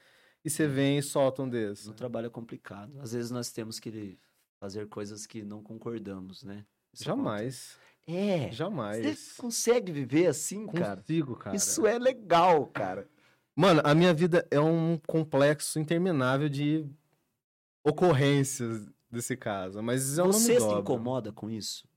e 0.43 0.49
você 0.49 0.67
vem 0.67 0.97
e 0.97 1.03
solta 1.03 1.43
um 1.43 1.49
desse. 1.49 1.87
No 1.87 1.93
trabalho 1.93 2.27
é 2.27 2.29
complicado. 2.29 2.99
Às 2.99 3.13
vezes 3.13 3.29
nós 3.29 3.51
temos 3.51 3.79
que 3.79 4.17
fazer 4.59 4.87
coisas 4.87 5.27
que 5.27 5.43
não 5.43 5.61
concordamos, 5.61 6.43
né? 6.43 6.65
Isso 6.91 7.03
Jamais. 7.03 7.77
É. 8.07 8.51
Jamais. 8.51 9.05
Você 9.05 9.41
consegue 9.41 9.91
viver 9.91 10.27
assim, 10.27 10.65
cara? 10.67 10.97
Consigo, 10.97 11.35
cara. 11.35 11.55
Isso 11.55 11.85
é 11.85 11.99
legal, 11.99 12.65
cara. 12.67 13.07
Mano, 13.55 13.81
a 13.83 13.93
minha 13.93 14.13
vida 14.13 14.47
é 14.49 14.59
um 14.59 14.97
complexo 15.05 15.79
interminável 15.79 16.49
de 16.49 16.89
ocorrências 17.83 18.89
desse 19.09 19.37
caso, 19.37 19.81
mas 19.81 20.17
eu 20.17 20.27
Você 20.27 20.59
se 20.59 20.73
incomoda 20.73 21.31
com 21.31 21.49
isso? 21.49 21.87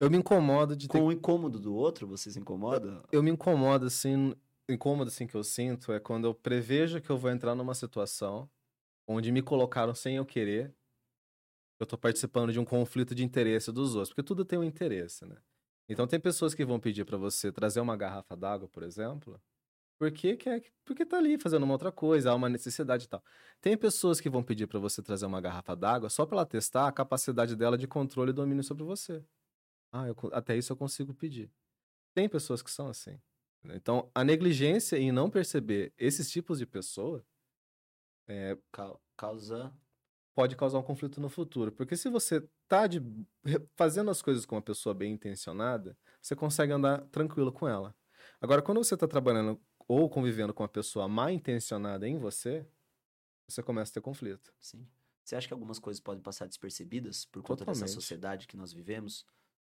Eu 0.00 0.10
me 0.10 0.16
incomodo 0.16 0.76
de 0.76 0.86
ter 0.86 0.98
Com 0.98 1.06
o 1.06 1.12
incômodo 1.12 1.58
do 1.58 1.74
outro, 1.74 2.06
você 2.06 2.30
se 2.30 2.38
incomoda? 2.38 3.02
eu 3.10 3.22
me 3.22 3.30
incomodo 3.30 3.86
assim, 3.86 4.34
incômodo 4.68 5.08
assim 5.08 5.26
que 5.26 5.34
eu 5.34 5.42
sinto 5.42 5.92
é 5.92 5.98
quando 5.98 6.26
eu 6.26 6.34
prevejo 6.34 7.00
que 7.00 7.10
eu 7.10 7.18
vou 7.18 7.30
entrar 7.30 7.54
numa 7.54 7.74
situação 7.74 8.48
onde 9.06 9.32
me 9.32 9.42
colocaram 9.42 9.94
sem 9.94 10.16
eu 10.16 10.26
querer. 10.26 10.72
Eu 11.80 11.86
tô 11.86 11.96
participando 11.96 12.52
de 12.52 12.58
um 12.60 12.64
conflito 12.64 13.14
de 13.14 13.24
interesse 13.24 13.72
dos 13.72 13.94
outros, 13.94 14.10
porque 14.10 14.22
tudo 14.22 14.44
tem 14.44 14.58
um 14.58 14.64
interesse, 14.64 15.24
né? 15.24 15.36
Então 15.88 16.06
tem 16.06 16.20
pessoas 16.20 16.54
que 16.54 16.64
vão 16.64 16.78
pedir 16.78 17.04
pra 17.04 17.16
você 17.16 17.50
trazer 17.50 17.80
uma 17.80 17.96
garrafa 17.96 18.36
d'água, 18.36 18.68
por 18.68 18.82
exemplo, 18.82 19.40
porque 19.98 20.36
quer, 20.36 20.62
porque 20.84 21.04
tá 21.04 21.18
ali 21.18 21.38
fazendo 21.38 21.64
uma 21.64 21.74
outra 21.74 21.90
coisa, 21.90 22.30
há 22.30 22.34
uma 22.34 22.48
necessidade 22.48 23.04
e 23.04 23.08
tal. 23.08 23.22
Tem 23.60 23.76
pessoas 23.76 24.20
que 24.20 24.30
vão 24.30 24.42
pedir 24.42 24.66
pra 24.66 24.78
você 24.78 25.02
trazer 25.02 25.26
uma 25.26 25.40
garrafa 25.40 25.74
d'água 25.74 26.08
só 26.08 26.24
pra 26.24 26.36
ela 26.38 26.46
testar 26.46 26.86
a 26.88 26.92
capacidade 26.92 27.56
dela 27.56 27.76
de 27.76 27.86
controle 27.88 28.30
e 28.30 28.34
domínio 28.34 28.62
sobre 28.62 28.84
você. 28.84 29.24
Ah, 29.92 30.06
eu 30.06 30.14
até 30.32 30.56
isso 30.56 30.72
eu 30.72 30.76
consigo 30.76 31.14
pedir. 31.14 31.50
Tem 32.14 32.28
pessoas 32.28 32.62
que 32.62 32.70
são 32.70 32.88
assim. 32.88 33.18
né? 33.64 33.74
Então, 33.76 34.10
a 34.14 34.22
negligência 34.24 34.96
em 34.96 35.10
não 35.10 35.30
perceber 35.30 35.92
esses 35.98 36.30
tipos 36.30 36.58
de 36.58 36.66
pessoa 36.66 37.24
Ca- 38.72 38.96
Causa. 39.16 39.72
pode 40.34 40.54
causar 40.56 40.78
um 40.78 40.82
conflito 40.82 41.20
no 41.20 41.28
futuro. 41.28 41.72
Porque 41.72 41.96
se 41.96 42.08
você 42.08 42.46
tá 42.68 42.86
de, 42.86 43.00
fazendo 43.76 44.10
as 44.10 44.20
coisas 44.22 44.44
com 44.44 44.54
uma 44.56 44.62
pessoa 44.62 44.94
bem 44.94 45.12
intencionada, 45.12 45.96
você 46.20 46.36
consegue 46.36 46.72
andar 46.72 47.06
tranquilo 47.06 47.52
com 47.52 47.66
ela. 47.66 47.94
Agora, 48.40 48.62
quando 48.62 48.78
você 48.78 48.96
tá 48.96 49.08
trabalhando 49.08 49.60
ou 49.88 50.08
convivendo 50.10 50.54
com 50.54 50.62
uma 50.64 50.70
pessoa 50.70 51.08
mal 51.08 51.30
intencionada 51.30 52.08
em 52.08 52.18
você, 52.18 52.66
você 53.48 53.62
começa 53.62 53.92
a 53.92 53.94
ter 53.94 54.02
conflito. 54.02 54.54
Sim. 54.60 54.88
Você 55.24 55.36
acha 55.36 55.46
que 55.48 55.52
algumas 55.52 55.78
coisas 55.78 56.00
podem 56.00 56.22
passar 56.22 56.46
despercebidas 56.46 57.24
por 57.24 57.42
conta 57.42 57.66
dessa 57.66 57.86
Totalmente. 57.86 57.86
sociedade 57.86 58.46
que 58.46 58.56
nós 58.56 58.72
vivemos? 58.72 59.26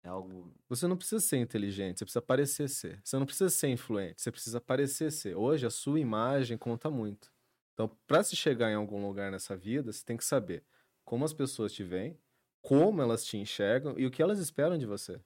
É 0.03 0.09
algo. 0.09 0.53
Você 0.69 0.87
não 0.87 0.97
precisa 0.97 1.21
ser 1.21 1.37
inteligente, 1.37 1.99
você 1.99 2.05
precisa 2.05 2.21
parecer 2.21 2.69
ser. 2.69 3.01
Você 3.03 3.17
não 3.17 3.25
precisa 3.25 3.49
ser 3.49 3.67
influente, 3.69 4.21
você 4.21 4.31
precisa 4.31 4.61
parecer 4.61 5.11
ser. 5.11 5.35
Hoje, 5.35 5.65
a 5.65 5.69
sua 5.69 5.99
imagem 5.99 6.57
conta 6.57 6.89
muito. 6.89 7.31
Então, 7.73 7.87
para 8.07 8.23
se 8.23 8.35
chegar 8.35 8.71
em 8.71 8.75
algum 8.75 9.05
lugar 9.05 9.31
nessa 9.31 9.55
vida, 9.57 9.91
você 9.91 10.03
tem 10.03 10.17
que 10.17 10.23
saber 10.25 10.65
como 11.03 11.25
as 11.25 11.33
pessoas 11.33 11.73
te 11.73 11.83
veem, 11.83 12.19
como 12.61 13.01
elas 13.01 13.25
te 13.25 13.37
enxergam 13.37 13.97
e 13.99 14.05
o 14.05 14.11
que 14.11 14.21
elas 14.21 14.39
esperam 14.39 14.77
de 14.77 14.85
você. 14.85 15.21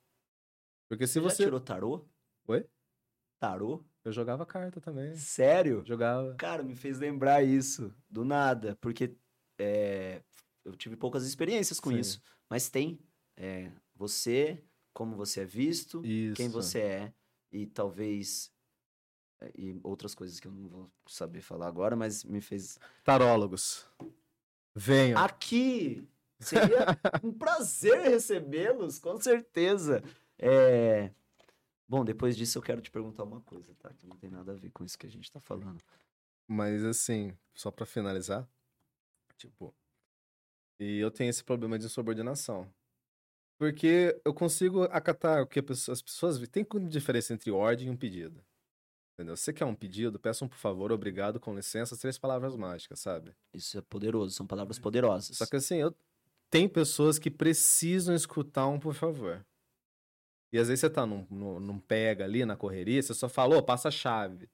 Porque 0.90 1.08
se 1.08 1.20
Você 1.20 1.24
já 1.24 1.36
você. 1.36 1.44
tirou 1.44 1.60
tarô? 1.60 2.08
Oi? 2.48 2.68
Tarô? 3.40 3.84
Eu 4.08 4.14
jogava 4.14 4.46
carta 4.46 4.80
também. 4.80 5.14
Sério? 5.18 5.84
Jogava. 5.86 6.34
Cara, 6.36 6.64
me 6.64 6.74
fez 6.78 6.98
lembrar 6.98 7.44
isso 7.44 7.94
do 8.10 8.24
nada, 8.24 8.78
porque 8.80 9.14
é, 9.60 10.22
eu 10.64 10.74
tive 10.78 10.96
poucas 10.96 11.28
experiências 11.28 11.78
com 11.78 11.90
Sim. 11.90 12.00
isso, 12.00 12.22
mas 12.50 12.70
tem 12.70 12.98
é, 13.36 13.70
você, 13.94 14.64
como 14.94 15.18
você 15.18 15.42
é 15.42 15.46
visto, 15.46 16.06
Isso. 16.06 16.38
quem 16.38 16.48
você 16.48 16.80
é 16.80 17.14
e 17.52 17.66
talvez 17.66 18.50
é, 19.42 19.52
e 19.54 19.78
outras 19.84 20.16
coisas 20.16 20.40
que 20.40 20.48
eu 20.48 20.54
não 20.54 20.70
vou 20.70 20.90
saber 21.10 21.42
falar 21.42 21.68
agora, 21.68 21.94
mas 21.94 22.24
me 22.24 22.40
fez 22.40 22.80
Tarólogos. 23.04 23.90
Venham. 24.74 25.20
aqui 25.20 26.08
seria 26.40 26.86
um 27.22 27.34
prazer 27.34 28.10
recebê-los, 28.10 29.00
com 29.00 29.20
certeza. 29.20 30.02
É, 30.40 31.12
Bom, 31.88 32.04
depois 32.04 32.36
disso 32.36 32.58
eu 32.58 32.62
quero 32.62 32.82
te 32.82 32.92
perguntar 32.92 33.24
uma 33.24 33.42
coisa, 33.42 33.74
tá? 33.76 33.94
Que 33.94 34.06
não 34.06 34.18
tem 34.18 34.30
nada 34.30 34.52
a 34.52 34.56
ver 34.56 34.72
com 34.72 34.84
isso 34.84 34.98
que 34.98 35.08
a 35.08 35.10
gente 35.10 35.32
tá 35.32 35.40
falando. 35.40 35.82
Mas 36.48 36.84
assim, 36.84 37.38
só 37.54 37.72
pra 37.72 37.86
finalizar, 37.86 38.48
tipo, 39.38 39.74
e 40.80 40.98
eu 40.98 41.10
tenho 41.10 41.30
esse 41.30 41.44
problema 41.44 41.78
de 41.80 41.86
insubordinação. 41.86 42.72
Porque 43.60 44.20
eu 44.24 44.34
consigo 44.34 44.84
acatar 44.84 45.42
o 45.42 45.48
que 45.48 45.60
as 45.60 46.02
pessoas 46.02 46.40
tem 46.48 46.66
diferença 46.88 47.34
entre 47.34 47.50
ordem 47.50 47.88
e 47.88 47.90
um 47.90 47.98
pedido. 47.98 48.44
Entendeu? 49.14 49.36
Você 49.36 49.52
quer 49.52 49.66
um 49.66 49.74
pedido, 49.74 50.20
peça 50.20 50.46
um 50.46 50.48
por 50.48 50.60
favor, 50.60 50.92
obrigado, 50.92 51.40
com 51.40 51.56
licença, 51.56 51.98
três 51.98 52.20
palavras 52.20 52.56
mágicas, 52.56 53.00
sabe? 53.00 53.36
Isso 53.52 53.76
é 53.80 53.82
poderoso, 53.82 54.36
são 54.36 54.46
palavras 54.46 54.78
poderosas. 54.78 55.36
Só 55.36 55.48
que 55.48 55.56
assim, 55.56 55.78
eu... 55.78 55.96
tem 56.52 56.70
pessoas 56.70 57.18
que 57.18 57.32
precisam 57.32 58.14
escutar 58.14 58.68
um 58.68 58.80
por 58.80 58.94
favor. 58.94 59.44
E 60.52 60.58
às 60.58 60.68
vezes 60.68 60.80
você 60.82 60.90
tá 60.90 61.06
num, 61.06 61.26
num, 61.30 61.60
num 61.60 61.80
pega 61.80 62.24
ali 62.24 62.46
na 62.46 62.56
correria, 62.56 63.02
você 63.02 63.14
só 63.14 63.28
fala, 63.28 63.58
ô, 63.58 63.64
passa 63.64 63.90
a 63.90 63.92
chave. 63.92 64.50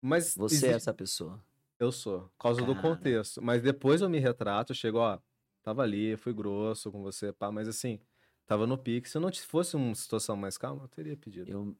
Mas 0.00 0.34
Você 0.36 0.54
é 0.54 0.58
existe- 0.58 0.74
essa 0.76 0.94
pessoa. 0.94 1.42
eu 1.78 1.90
sou, 1.90 2.22
por 2.22 2.38
causa 2.38 2.62
do 2.62 2.74
Cara. 2.74 2.88
contexto. 2.94 3.42
Mas 3.42 3.62
depois 3.62 4.00
eu 4.00 4.08
me 4.08 4.18
retrato, 4.18 4.72
eu 4.72 4.76
chego, 4.76 4.98
ó, 4.98 5.18
tava 5.62 5.82
ali, 5.82 6.16
fui 6.16 6.32
grosso 6.32 6.90
com 6.92 7.02
você, 7.02 7.32
pá, 7.32 7.50
mas 7.50 7.66
assim, 7.68 8.00
tava 8.46 8.66
no 8.66 8.78
pique. 8.78 9.08
Se 9.08 9.18
não 9.18 9.32
fosse 9.32 9.74
uma 9.76 9.94
situação 9.94 10.36
mais 10.36 10.56
calma, 10.56 10.84
eu 10.84 10.88
teria 10.88 11.16
pedido. 11.16 11.50
Eu... 11.50 11.76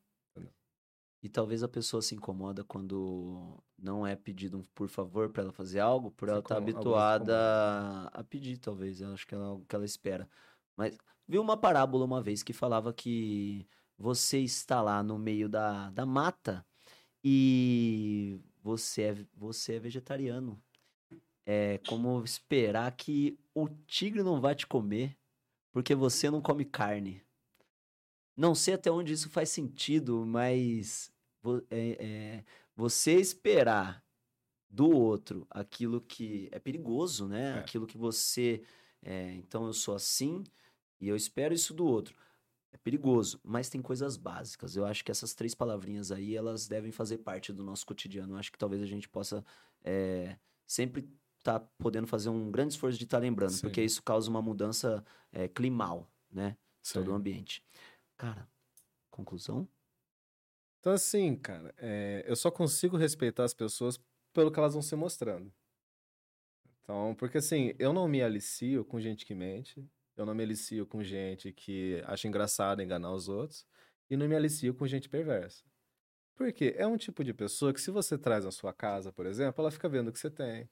E 1.21 1.29
talvez 1.29 1.65
a 1.65 1.69
pessoa 1.69 2.01
se 2.01 2.15
incomoda 2.15 2.63
quando 2.63 3.61
não 3.77 4.07
é 4.07 4.15
pedido 4.15 4.59
um 4.59 4.63
por 4.73 4.89
favor 4.89 5.29
pra 5.31 5.43
ela 5.43 5.53
fazer 5.53 5.81
algo, 5.81 6.13
por 6.13 6.29
Se 6.29 6.31
ela 6.31 6.39
estar 6.39 6.55
alguns 6.55 6.75
habituada 6.75 8.09
a 8.13 8.23
pedir, 8.23 8.57
talvez. 8.59 9.01
Eu 9.01 9.13
acho 9.13 9.27
que 9.27 9.35
é 9.35 9.39
algo 9.39 9.65
que 9.67 9.75
ela 9.75 9.85
espera. 9.85 10.29
Mas 10.77 10.97
vi 11.29 11.39
uma 11.39 11.57
parábola 11.57 12.05
uma 12.05 12.23
vez 12.23 12.43
que 12.43 12.53
falava 12.53 12.93
que 12.93 13.67
você 13.99 14.39
está 14.39 14.81
lá 14.81 15.03
no 15.03 15.19
meio 15.19 15.49
da, 15.49 15.91
da 15.91 16.07
mata 16.07 16.65
e 17.23 18.41
você 18.63 19.03
é, 19.03 19.27
você 19.35 19.75
é 19.75 19.79
vegetariano. 19.79 20.61
É 21.45 21.79
como 21.89 22.23
esperar 22.25 22.91
que 22.97 23.39
o 23.55 23.69
tigre 23.87 24.23
não 24.23 24.41
vai 24.41 24.55
te 24.55 24.67
comer 24.67 25.17
porque 25.73 25.95
você 25.95 26.31
não 26.31 26.41
come 26.41 26.65
carne. 26.65 27.23
Não 28.37 28.55
sei 28.55 28.75
até 28.75 28.91
onde 28.91 29.13
isso 29.13 29.29
faz 29.29 29.51
sentido, 29.51 30.25
mas 30.27 31.13
é- 31.71 31.97
é, 31.99 32.45
você 32.77 33.15
esperar 33.15 34.05
do 34.71 34.91
outro 34.91 35.47
aquilo 35.51 36.01
que 36.01 36.49
é 36.53 36.59
perigoso, 36.59 37.27
né? 37.27 37.57
É. 37.57 37.59
Aquilo 37.59 37.87
que 37.87 37.99
você. 37.99 38.63
é, 39.03 39.33
então 39.35 39.67
eu 39.67 39.73
sou 39.73 39.95
assim 39.95 40.45
e 41.01 41.09
eu 41.09 41.17
espero 41.17 41.55
isso 41.55 41.73
do 41.75 41.87
outro. 41.87 42.15
É 42.73 42.77
perigoso, 42.77 43.41
mas 43.43 43.69
tem 43.69 43.81
coisas 43.81 44.17
básicas. 44.17 44.77
Eu 44.77 44.85
acho 44.85 45.05
que 45.05 45.11
essas 45.11 45.35
três 45.35 45.55
palavrinhas 45.55 46.13
aí, 46.13 46.37
elas 46.37 46.69
devem 46.69 46.93
fazer 46.93 47.19
parte 47.19 47.53
do 47.53 47.65
nosso 47.65 47.87
cotidiano. 47.87 48.35
Eu 48.35 48.39
acho 48.39 48.53
que 48.53 48.59
talvez 48.59 48.83
a 48.83 48.87
gente 48.87 49.09
possa 49.09 49.45
é, 49.83 50.37
sempre 50.67 51.09
estar 51.39 51.61
podendo 51.79 52.07
fazer 52.07 52.29
um 52.29 52.51
grande 52.51 52.75
esforço 52.75 52.99
de 52.99 53.05
estar 53.05 53.19
lembrando, 53.19 53.53
Sim. 53.53 53.63
porque 53.63 53.83
isso 53.83 54.03
causa 54.03 54.29
uma 54.29 54.43
mudança 54.43 55.05
é, 55.33 55.49
climal, 55.49 56.11
né? 56.31 56.57
Sim. 56.83 56.95
todo 56.95 57.11
o 57.11 57.15
ambiente. 57.15 57.65
Cara, 58.17 58.47
conclusão? 59.11 59.67
Então, 60.81 60.93
assim, 60.93 61.37
cara, 61.37 61.75
é, 61.79 62.25
eu 62.27 62.37
só 62.37 62.51
consigo 62.51 62.97
respeitar 62.97 63.45
as 63.45 63.55
pessoas 63.55 63.99
pelo 64.33 64.51
que 64.51 64.59
elas 64.59 64.75
vão 64.75 64.83
se 64.83 64.95
mostrando. 64.95 65.53
Então, 66.83 67.15
porque 67.19 67.39
assim, 67.39 67.75
eu 67.79 67.93
não 67.93 68.09
me 68.09 68.23
alicio 68.23 68.85
com 68.85 69.01
gente 69.01 69.27
que 69.27 69.35
mente, 69.35 69.85
eu 70.21 70.27
não 70.27 70.35
me 70.35 70.43
alicio 70.43 70.87
com 70.87 71.03
gente 71.03 71.53
que 71.53 72.03
acha 72.07 72.27
engraçado 72.27 72.83
enganar 72.83 73.13
os 73.13 73.29
outros, 73.29 73.67
e 74.11 74.17
não 74.17 74.29
me 74.29 74.35
alicio 74.35 74.75
com 74.75 74.87
gente 74.87 75.09
perversa. 75.09 75.65
Porque 76.35 76.75
é 76.77 76.87
um 76.87 76.97
tipo 76.97 77.25
de 77.25 77.35
pessoa 77.35 77.73
que, 77.73 77.81
se 77.81 77.91
você 77.91 78.17
traz 78.17 78.45
na 78.45 78.51
sua 78.51 78.73
casa, 78.73 79.13
por 79.13 79.27
exemplo, 79.27 79.61
ela 79.61 79.71
fica 79.71 79.89
vendo 79.89 80.09
o 80.09 80.13
que 80.13 80.19
você 80.19 80.31
tem, 80.31 80.69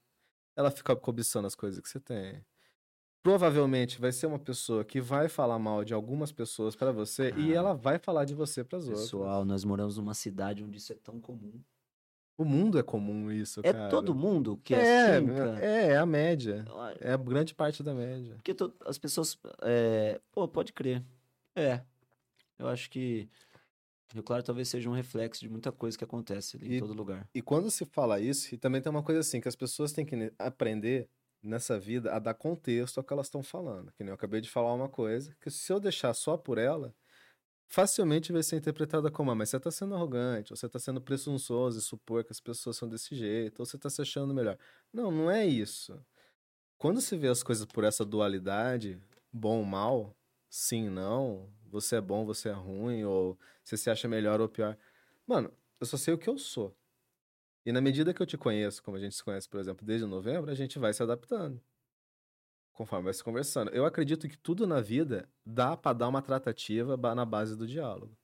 ela 0.55 0.71
fica 0.71 0.95
cobiçando 0.97 1.47
as 1.47 1.55
coisas 1.55 1.81
que 1.81 1.89
você 1.89 2.01
tem. 2.01 2.45
Provavelmente 3.23 4.01
vai 4.01 4.13
ser 4.13 4.27
uma 4.27 4.39
pessoa 4.39 4.85
que 4.85 5.01
vai 5.01 5.29
falar 5.29 5.59
mal 5.59 5.85
de 5.85 5.93
algumas 5.93 6.31
pessoas 6.31 6.77
pra 6.77 6.93
você 6.93 7.31
e 7.31 7.33
Cara. 7.33 7.55
ela 7.55 7.75
vai 7.75 7.99
falar 7.99 8.25
de 8.25 8.35
você 8.35 8.63
pras 8.63 8.85
outras. 8.87 9.05
Pessoal, 9.05 9.45
nós 9.45 9.65
moramos 9.65 9.97
numa 9.97 10.15
cidade 10.15 10.63
onde 10.63 10.79
isso 10.79 10.93
é 10.93 10.97
tão 10.97 11.21
comum. 11.21 11.61
O 12.39 12.45
mundo 12.45 12.79
é 12.79 12.83
comum 12.83 13.31
isso, 13.33 13.61
É 13.63 13.73
cara. 13.73 13.89
todo 13.89 14.15
mundo 14.15 14.59
que 14.63 14.75
é, 14.75 14.79
é, 14.79 15.17
assim, 15.17 15.27
cara. 15.29 15.65
é, 15.65 15.87
é 15.93 15.97
a 15.97 16.05
média. 16.05 16.65
É 17.01 17.13
a 17.13 17.17
grande 17.17 17.55
parte 17.55 17.83
da 17.83 17.95
média. 17.95 18.35
Porque 18.35 18.53
to- 18.53 18.75
as 18.85 18.99
pessoas. 18.99 19.39
é, 19.63 20.21
Pô, 20.33 20.47
pode 20.47 20.73
crer. 20.73 21.03
É. 21.55 21.81
Eu 22.59 22.69
acho 22.69 22.91
que. 22.91 23.29
Rio 24.13 24.23
Claro 24.23 24.43
talvez 24.43 24.69
seja 24.69 24.89
um 24.89 24.93
reflexo 24.93 25.41
de 25.41 25.49
muita 25.49 25.73
coisa 25.73 25.97
que 25.99 26.05
acontece 26.05 26.57
ali 26.57 26.69
em 26.69 26.77
E- 26.77 26.79
todo 26.81 26.93
lugar. 26.93 27.29
E 27.35 27.43
quando 27.43 27.71
se 27.71 27.85
fala 27.85 28.21
isso, 28.21 28.55
e 28.55 28.59
também 28.59 28.81
tem 28.81 28.91
uma 28.91 29.03
coisa 29.03 29.21
assim, 29.21 29.41
que 29.41 29.49
as 29.49 29.57
pessoas 29.57 29.93
têm 29.93 30.05
que 30.07 30.15
ne- 30.15 30.33
aprender 30.39 31.09
nessa 31.43 31.79
vida 31.79 32.13
a 32.15 32.19
dar 32.19 32.35
contexto 32.35 32.99
ao 32.99 33.05
que 33.05 33.13
elas 33.13 33.27
estão 33.27 33.43
falando. 33.43 33.91
Que 33.93 34.05
nem 34.05 34.11
eu 34.11 34.15
acabei 34.15 34.41
de 34.41 34.49
falar 34.51 34.73
uma 34.75 34.89
coisa, 34.89 35.35
que 35.41 35.51
se 35.51 35.73
eu 35.73 35.81
deixar 35.81 36.13
só 36.15 36.37
por 36.37 36.57
ela, 36.59 36.95
facilmente 37.69 38.33
vai 38.33 38.43
ser 38.43 38.57
interpretada 38.57 39.11
como, 39.11 39.31
ah, 39.31 39.35
mas 39.35 39.51
você 39.51 39.61
tá 39.61 39.71
sendo 39.71 39.95
arrogante, 39.95 40.53
ou 40.53 40.57
você 40.57 40.69
tá 40.69 40.79
sendo 40.79 41.01
presunçoso 41.01 41.79
e 41.79 41.83
supor 41.83 42.25
que 42.25 42.33
as 42.33 42.41
pessoas 42.41 42.77
são 42.77 42.89
desse 42.89 43.15
jeito, 43.15 43.61
ou 43.61 43.67
você 43.67 43.79
tá 43.79 43.91
se 43.91 44.01
achando 44.03 44.35
melhor. 44.35 44.59
Não, 44.93 45.11
não 45.11 45.31
é 45.31 45.47
isso. 45.47 45.99
Quando 46.79 47.01
se 47.01 47.17
vê 47.17 47.29
as 47.29 47.43
coisas 47.43 47.67
por 47.67 47.85
essa 47.85 48.05
dualidade, 48.05 49.01
bom 49.33 49.59
ou 49.59 49.65
mal, 49.65 50.17
sim, 50.49 50.89
não, 50.89 51.51
você 51.71 51.97
é 51.97 52.01
bom, 52.01 52.25
você 52.25 52.51
é 52.51 52.53
ruim, 52.53 53.05
ou 53.05 53.39
você 53.65 53.77
se 53.77 53.91
acha 53.91 54.09
melhor 54.09 54.41
ou 54.41 54.49
pior. 54.49 54.77
Mano, 55.27 55.53
eu 55.81 55.87
só 55.87 55.97
sei 55.97 56.15
o 56.15 56.19
que 56.19 56.29
eu 56.29 56.39
sou. 56.39 56.77
E 57.65 57.73
na 57.73 57.81
medida 57.81 58.15
que 58.15 58.23
eu 58.23 58.27
te 58.27 58.39
conheço, 58.39 58.83
como 58.83 58.97
a 58.97 59.01
gente 59.01 59.17
se 59.17 59.25
conhece, 59.25 59.49
por 59.49 59.61
exemplo, 59.61 59.85
desde 59.85 60.07
novembro, 60.07 60.51
a 60.51 60.55
gente 60.55 60.79
vai 60.79 60.93
se 60.95 61.03
adaptando. 61.03 61.61
Conforme 62.77 63.05
vai 63.05 63.15
se 63.15 63.25
conversando. 63.25 63.71
Eu 63.71 63.87
acredito 63.87 64.29
que 64.29 64.37
tudo 64.37 64.67
na 64.67 64.83
vida 64.83 65.27
dá 65.45 65.75
pra 65.75 65.95
dar 65.95 66.09
uma 66.09 66.21
tratativa 66.21 66.95
na 67.15 67.25
base 67.25 67.57
do 67.57 67.67
diálogo. 67.67 68.15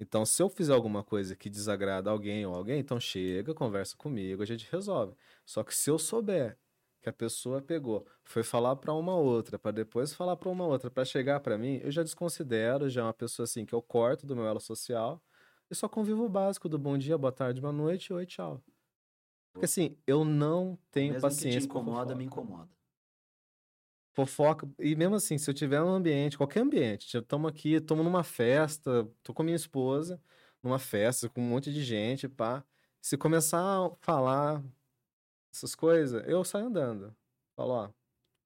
Então, 0.00 0.24
se 0.24 0.42
eu 0.42 0.48
fizer 0.48 0.72
alguma 0.72 1.04
coisa 1.04 1.36
que 1.36 1.50
desagrada 1.50 2.10
alguém 2.10 2.46
ou 2.46 2.54
alguém, 2.54 2.80
então 2.80 2.98
chega, 2.98 3.54
conversa 3.54 3.94
comigo, 3.94 4.42
a 4.42 4.46
gente 4.46 4.66
resolve. 4.72 5.14
Só 5.44 5.62
que 5.62 5.74
se 5.74 5.90
eu 5.90 5.98
souber 5.98 6.58
que 7.02 7.08
a 7.10 7.12
pessoa 7.12 7.60
pegou, 7.60 8.06
foi 8.24 8.42
falar 8.42 8.76
pra 8.76 8.94
uma 8.94 9.14
outra, 9.14 9.58
pra 9.58 9.70
depois 9.70 10.14
falar 10.14 10.36
pra 10.36 10.48
uma 10.48 10.64
outra, 10.64 10.90
pra 10.90 11.04
chegar 11.04 11.40
pra 11.40 11.58
mim, 11.58 11.78
eu 11.84 11.90
já 11.90 12.02
desconsidero, 12.02 12.88
já 12.88 13.02
é 13.02 13.04
uma 13.04 13.12
pessoa 13.12 13.44
assim 13.44 13.66
que 13.66 13.74
eu 13.74 13.82
corto 13.82 14.26
do 14.26 14.34
meu 14.34 14.46
elo 14.46 14.60
social 14.60 15.22
e 15.70 15.74
só 15.74 15.86
convivo 15.86 16.24
o 16.24 16.30
básico 16.30 16.66
do 16.66 16.78
bom 16.78 16.96
dia, 16.96 17.18
boa 17.18 17.32
tarde, 17.32 17.60
boa 17.60 17.72
noite, 17.72 18.10
oi, 18.10 18.24
tchau. 18.24 18.62
Porque 19.52 19.66
assim, 19.66 19.98
eu 20.06 20.24
não 20.24 20.78
tenho 20.90 21.12
Mesmo 21.12 21.28
que 21.28 21.34
te 21.34 21.38
paciência 21.38 21.68
com 21.68 21.80
incomoda, 21.80 22.14
me 22.14 22.24
incomoda. 22.24 22.70
Fofoca, 24.14 24.68
e 24.78 24.94
mesmo 24.94 25.14
assim, 25.14 25.38
se 25.38 25.48
eu 25.48 25.54
tiver 25.54 25.82
um 25.82 25.88
ambiente, 25.88 26.36
qualquer 26.36 26.60
ambiente, 26.60 27.16
estamos 27.16 27.48
aqui, 27.48 27.74
estamos 27.74 28.04
numa 28.04 28.22
festa, 28.22 29.08
tô 29.22 29.32
com 29.32 29.42
minha 29.42 29.56
esposa, 29.56 30.20
numa 30.62 30.78
festa, 30.78 31.28
com 31.30 31.40
um 31.40 31.48
monte 31.48 31.72
de 31.72 31.82
gente, 31.82 32.28
pá. 32.28 32.62
Se 33.00 33.16
começar 33.16 33.58
a 33.58 33.90
falar 34.00 34.62
essas 35.52 35.74
coisas, 35.74 36.22
eu 36.28 36.44
saio 36.44 36.66
andando. 36.66 37.14
Falo, 37.56 37.72
ó, 37.72 37.90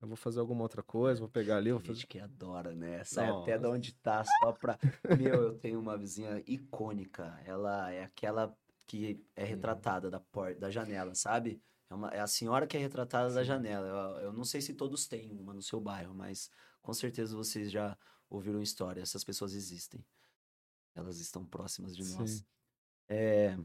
eu 0.00 0.08
vou 0.08 0.16
fazer 0.16 0.40
alguma 0.40 0.62
outra 0.62 0.82
coisa, 0.82 1.20
vou 1.20 1.28
pegar 1.28 1.56
ali, 1.56 1.72
vou 1.72 1.80
fazer. 1.80 1.94
gente 1.94 2.06
que 2.06 2.20
adora, 2.20 2.74
né? 2.74 3.02
Sai 3.04 3.28
até 3.28 3.56
de 3.56 3.64
Nossa. 3.64 3.74
onde 3.74 3.94
tá 3.94 4.22
só 4.24 4.52
pra. 4.52 4.78
Meu, 5.18 5.42
eu 5.42 5.58
tenho 5.58 5.80
uma 5.80 5.96
vizinha 5.96 6.42
icônica. 6.46 7.40
Ela 7.44 7.90
é 7.92 8.04
aquela 8.04 8.56
que 8.86 9.20
é 9.34 9.44
retratada 9.44 10.10
da 10.10 10.20
porta, 10.20 10.60
da 10.60 10.70
janela, 10.70 11.14
sabe? 11.14 11.60
É, 11.88 11.94
uma, 11.94 12.08
é 12.08 12.20
a 12.20 12.26
senhora 12.26 12.66
que 12.66 12.76
é 12.76 12.80
retratada 12.80 13.32
da 13.32 13.44
janela. 13.44 13.86
Eu, 13.86 14.26
eu 14.26 14.32
não 14.32 14.44
sei 14.44 14.60
se 14.60 14.74
todos 14.74 15.06
têm 15.06 15.38
uma 15.38 15.54
no 15.54 15.62
seu 15.62 15.80
bairro, 15.80 16.14
mas 16.14 16.50
com 16.82 16.92
certeza 16.92 17.36
vocês 17.36 17.70
já 17.70 17.96
ouviram 18.28 18.60
história. 18.60 19.00
Essas 19.00 19.24
pessoas 19.24 19.54
existem. 19.54 20.04
Elas 20.94 21.18
estão 21.18 21.44
próximas 21.44 21.96
de 21.96 22.04
nós. 22.14 22.30
Sim. 22.30 22.46
É, 23.08 23.56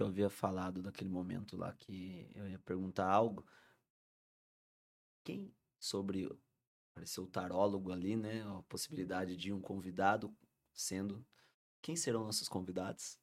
que 0.00 0.02
eu 0.02 0.06
havia 0.06 0.30
falado 0.30 0.82
daquele 0.82 1.10
momento 1.10 1.58
lá 1.58 1.74
que 1.74 2.30
eu 2.34 2.48
ia 2.48 2.58
perguntar 2.60 3.06
algo. 3.06 3.46
Quem 5.22 5.54
sobre 5.78 6.26
apareceu 6.90 7.24
o 7.24 7.26
tarólogo 7.26 7.92
ali, 7.92 8.16
né? 8.16 8.42
A 8.42 8.62
possibilidade 8.62 9.36
de 9.36 9.52
um 9.52 9.60
convidado 9.60 10.34
sendo. 10.72 11.22
Quem 11.82 11.96
serão 11.96 12.24
nossos 12.24 12.48
convidados? 12.48 13.19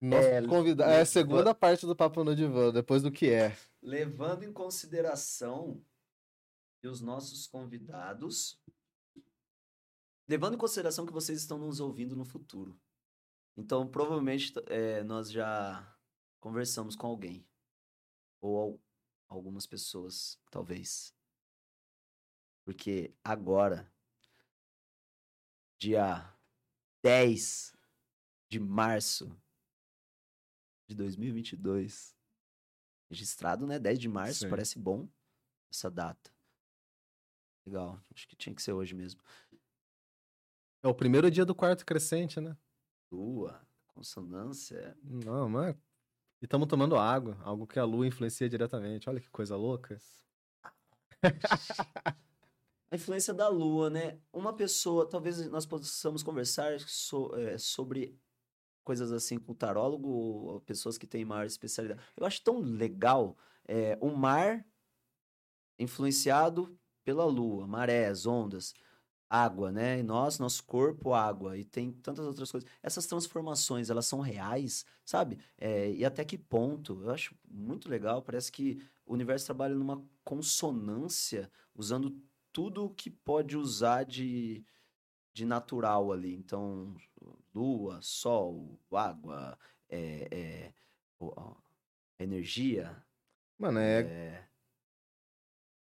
Nosso 0.00 0.28
É, 0.28 0.46
convidado. 0.46 0.90
É 0.92 1.00
a 1.00 1.06
segunda 1.06 1.54
parte 1.54 1.84
do 1.84 1.96
Papo 1.96 2.22
no 2.22 2.34
Divã, 2.34 2.72
depois 2.72 3.02
do 3.02 3.10
que 3.10 3.30
é. 3.30 3.56
Levando 3.82 4.44
em 4.44 4.52
consideração 4.52 5.84
que 6.80 6.86
os 6.86 7.00
nossos 7.00 7.46
convidados. 7.46 8.60
Levando 10.28 10.54
em 10.54 10.58
consideração 10.58 11.04
que 11.06 11.12
vocês 11.12 11.40
estão 11.40 11.58
nos 11.58 11.80
ouvindo 11.80 12.14
no 12.14 12.24
futuro. 12.24 12.78
Então, 13.56 13.88
provavelmente, 13.88 14.52
é, 14.66 15.02
nós 15.02 15.30
já 15.30 15.96
conversamos 16.38 16.94
com 16.94 17.08
alguém. 17.08 17.44
Ou 18.40 18.56
al- 18.60 18.80
algumas 19.28 19.66
pessoas, 19.66 20.38
talvez. 20.50 21.12
Porque 22.64 23.12
agora, 23.24 23.90
dia 25.80 26.32
10 27.02 27.74
de 28.48 28.60
março 28.60 29.34
de 30.88 30.96
2022, 30.96 32.16
registrado, 33.10 33.66
né? 33.66 33.78
10 33.78 33.98
de 33.98 34.08
março, 34.08 34.40
Sim. 34.40 34.48
parece 34.48 34.78
bom 34.78 35.06
essa 35.70 35.90
data. 35.90 36.32
Legal, 37.66 38.00
acho 38.14 38.26
que 38.26 38.34
tinha 38.34 38.54
que 38.54 38.62
ser 38.62 38.72
hoje 38.72 38.94
mesmo. 38.94 39.20
É 40.82 40.88
o 40.88 40.94
primeiro 40.94 41.30
dia 41.30 41.44
do 41.44 41.54
quarto 41.54 41.84
crescente, 41.84 42.40
né? 42.40 42.56
Lua, 43.12 43.60
consonância. 43.88 44.96
Não, 45.02 45.48
mas. 45.48 45.76
E 46.40 46.44
estamos 46.44 46.68
tomando 46.68 46.96
água, 46.96 47.36
algo 47.42 47.66
que 47.66 47.78
a 47.78 47.84
lua 47.84 48.06
influencia 48.06 48.48
diretamente. 48.48 49.10
Olha 49.10 49.20
que 49.20 49.28
coisa 49.28 49.56
louca. 49.56 50.00
A 52.90 52.96
influência 52.96 53.34
da 53.34 53.48
lua, 53.48 53.90
né? 53.90 54.18
Uma 54.32 54.56
pessoa, 54.56 55.06
talvez 55.06 55.46
nós 55.50 55.66
possamos 55.66 56.22
conversar 56.22 56.80
so- 56.80 57.34
é, 57.36 57.58
sobre 57.58 58.18
coisas 58.88 59.12
assim 59.12 59.38
com 59.38 59.52
tarólogo, 59.52 60.62
pessoas 60.64 60.96
que 60.96 61.06
têm 61.06 61.22
maior 61.22 61.44
especialidade. 61.44 62.00
Eu 62.16 62.24
acho 62.24 62.42
tão 62.42 62.58
legal 62.58 63.36
é, 63.66 63.98
o 64.00 64.08
mar 64.08 64.64
influenciado 65.78 66.74
pela 67.04 67.26
lua, 67.26 67.66
marés, 67.66 68.24
ondas, 68.24 68.72
água, 69.28 69.70
né? 69.70 69.98
E 69.98 70.02
nós, 70.02 70.38
nosso 70.38 70.64
corpo, 70.64 71.12
água, 71.12 71.58
e 71.58 71.64
tem 71.66 71.92
tantas 71.92 72.24
outras 72.24 72.50
coisas. 72.50 72.66
Essas 72.82 73.06
transformações, 73.06 73.90
elas 73.90 74.06
são 74.06 74.20
reais, 74.20 74.86
sabe? 75.04 75.38
É, 75.58 75.92
e 75.92 76.02
até 76.02 76.24
que 76.24 76.38
ponto? 76.38 77.02
Eu 77.02 77.10
acho 77.10 77.36
muito 77.46 77.90
legal, 77.90 78.22
parece 78.22 78.50
que 78.50 78.82
o 79.04 79.12
universo 79.12 79.44
trabalha 79.44 79.74
numa 79.74 80.02
consonância, 80.24 81.50
usando 81.74 82.18
tudo 82.50 82.88
que 82.88 83.10
pode 83.10 83.54
usar 83.54 84.04
de, 84.04 84.64
de 85.38 85.46
natural 85.46 86.12
ali. 86.12 86.34
Então, 86.34 86.96
lua, 87.54 88.02
sol, 88.02 88.76
água, 88.92 89.56
é, 89.88 90.28
é, 90.30 90.74
ó, 91.20 91.54
energia. 92.18 93.00
Mano, 93.56 93.78
é, 93.78 94.00
é, 94.00 94.48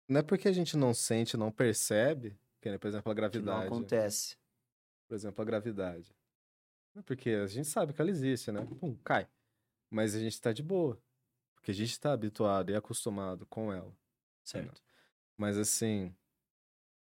não 0.09 0.21
é 0.21 0.23
porque 0.23 0.49
a 0.49 0.53
gente 0.53 0.77
não 0.77 0.93
sente, 0.93 1.37
não 1.37 1.53
percebe, 1.53 2.37
que, 2.61 2.69
né, 2.69 2.79
por 2.79 2.89
exemplo, 2.89 3.11
a 3.11 3.15
que 3.15 3.21
não 3.21 3.31
gravidade. 3.31 3.67
acontece. 3.67 4.37
Por 5.07 5.15
exemplo, 5.15 5.41
a 5.41 5.45
gravidade. 5.45 6.15
Não 6.93 7.01
é 7.01 7.03
porque 7.05 7.31
a 7.31 7.47
gente 7.47 7.69
sabe 7.69 7.93
que 7.93 8.01
ela 8.01 8.11
existe, 8.11 8.51
né? 8.51 8.67
Pum, 8.81 8.97
cai. 9.05 9.29
Mas 9.89 10.15
a 10.17 10.19
gente 10.19 10.41
tá 10.41 10.53
de 10.53 10.63
boa. 10.63 11.01
Porque 11.55 11.71
a 11.71 11.75
gente 11.75 11.99
tá 11.99 12.13
habituado 12.13 12.71
e 12.71 12.75
acostumado 12.75 13.47
com 13.47 13.73
ela. 13.73 13.93
Certo. 14.43 14.83
Mas 15.37 15.57
assim, 15.57 16.15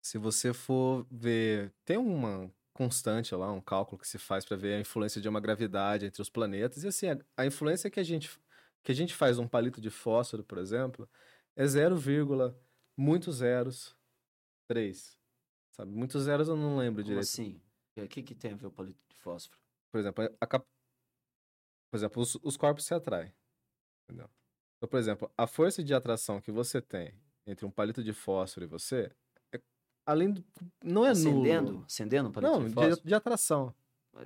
se 0.02 0.18
você 0.18 0.54
for 0.54 1.06
ver, 1.12 1.72
tem 1.86 1.98
uma 1.98 2.52
constante 2.74 3.36
lá, 3.36 3.52
um 3.52 3.62
cálculo 3.62 4.00
que 4.02 4.08
se 4.08 4.18
faz 4.18 4.44
para 4.46 4.58
ver 4.58 4.76
a 4.76 4.80
influência 4.80 5.22
de 5.22 5.30
uma 5.30 5.40
gravidade 5.40 6.06
entre 6.06 6.22
os 6.22 6.30
planetas. 6.30 6.84
E 6.84 6.88
assim, 6.88 7.10
a, 7.10 7.20
a 7.38 7.46
influência 7.46 7.90
que 7.90 8.00
a 8.00 8.04
gente 8.04 8.40
que 8.84 8.92
a 8.92 8.96
gente 8.96 9.14
faz 9.14 9.38
num 9.38 9.48
palito 9.48 9.80
de 9.80 9.92
fósforo, 9.92 10.44
por 10.44 10.58
exemplo, 10.58 11.08
é 11.56 11.68
0, 11.68 11.96
muitos 12.98 13.36
zeros, 13.36 13.96
3. 14.68 15.18
Sabe? 15.72 15.92
Muitos 15.92 16.24
zeros 16.24 16.48
eu 16.48 16.56
não 16.56 16.78
lembro 16.78 17.04
Como 17.04 17.08
direito. 17.14 17.24
assim? 17.24 17.62
O 17.96 18.08
que, 18.08 18.24
que 18.24 18.34
tem 18.34 18.54
a 18.54 18.56
ver 18.56 18.68
o 18.68 18.72
palito 18.72 19.00
de 19.08 19.16
fósforo? 19.16 19.60
Por 19.92 20.00
exemplo, 20.00 20.24
a 20.40 20.48
cap- 20.48 20.66
por 21.92 21.98
exemplo, 21.98 22.22
os, 22.22 22.36
os 22.42 22.58
corpos 22.58 22.86
se 22.86 22.94
atraem. 22.94 23.32
Entendeu? 24.06 24.30
Então, 24.78 24.90
por 24.90 24.98
exemplo, 24.98 25.32
a 25.38 25.46
força 25.46 25.84
de 25.84 25.94
atração 25.94 26.42
que 26.42 26.52
você 26.52 26.82
tem 26.82 27.14
entre 27.46 27.66
um 27.66 27.72
palito 27.72 28.04
de 28.04 28.14
fósforo 28.14 28.66
e 28.66 28.68
você, 28.68 29.12
além 30.06 30.32
do, 30.32 30.44
não 30.84 31.06
é 31.06 31.12
Acendendo? 31.12 31.72
nulo. 31.72 31.86
Acendendo 31.86 32.32
palito 32.32 32.60
Não, 32.60 32.90
de 32.90 33.02
de, 33.04 33.14
atração. 33.14 33.74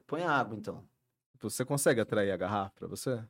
Põe 0.07 0.23
a 0.23 0.31
água, 0.31 0.57
então. 0.57 0.83
Você 1.39 1.63
consegue 1.63 2.01
atrair 2.01 2.31
a 2.31 2.38
garrafa 2.38 2.73
pra 2.75 2.88
você? 2.88 3.23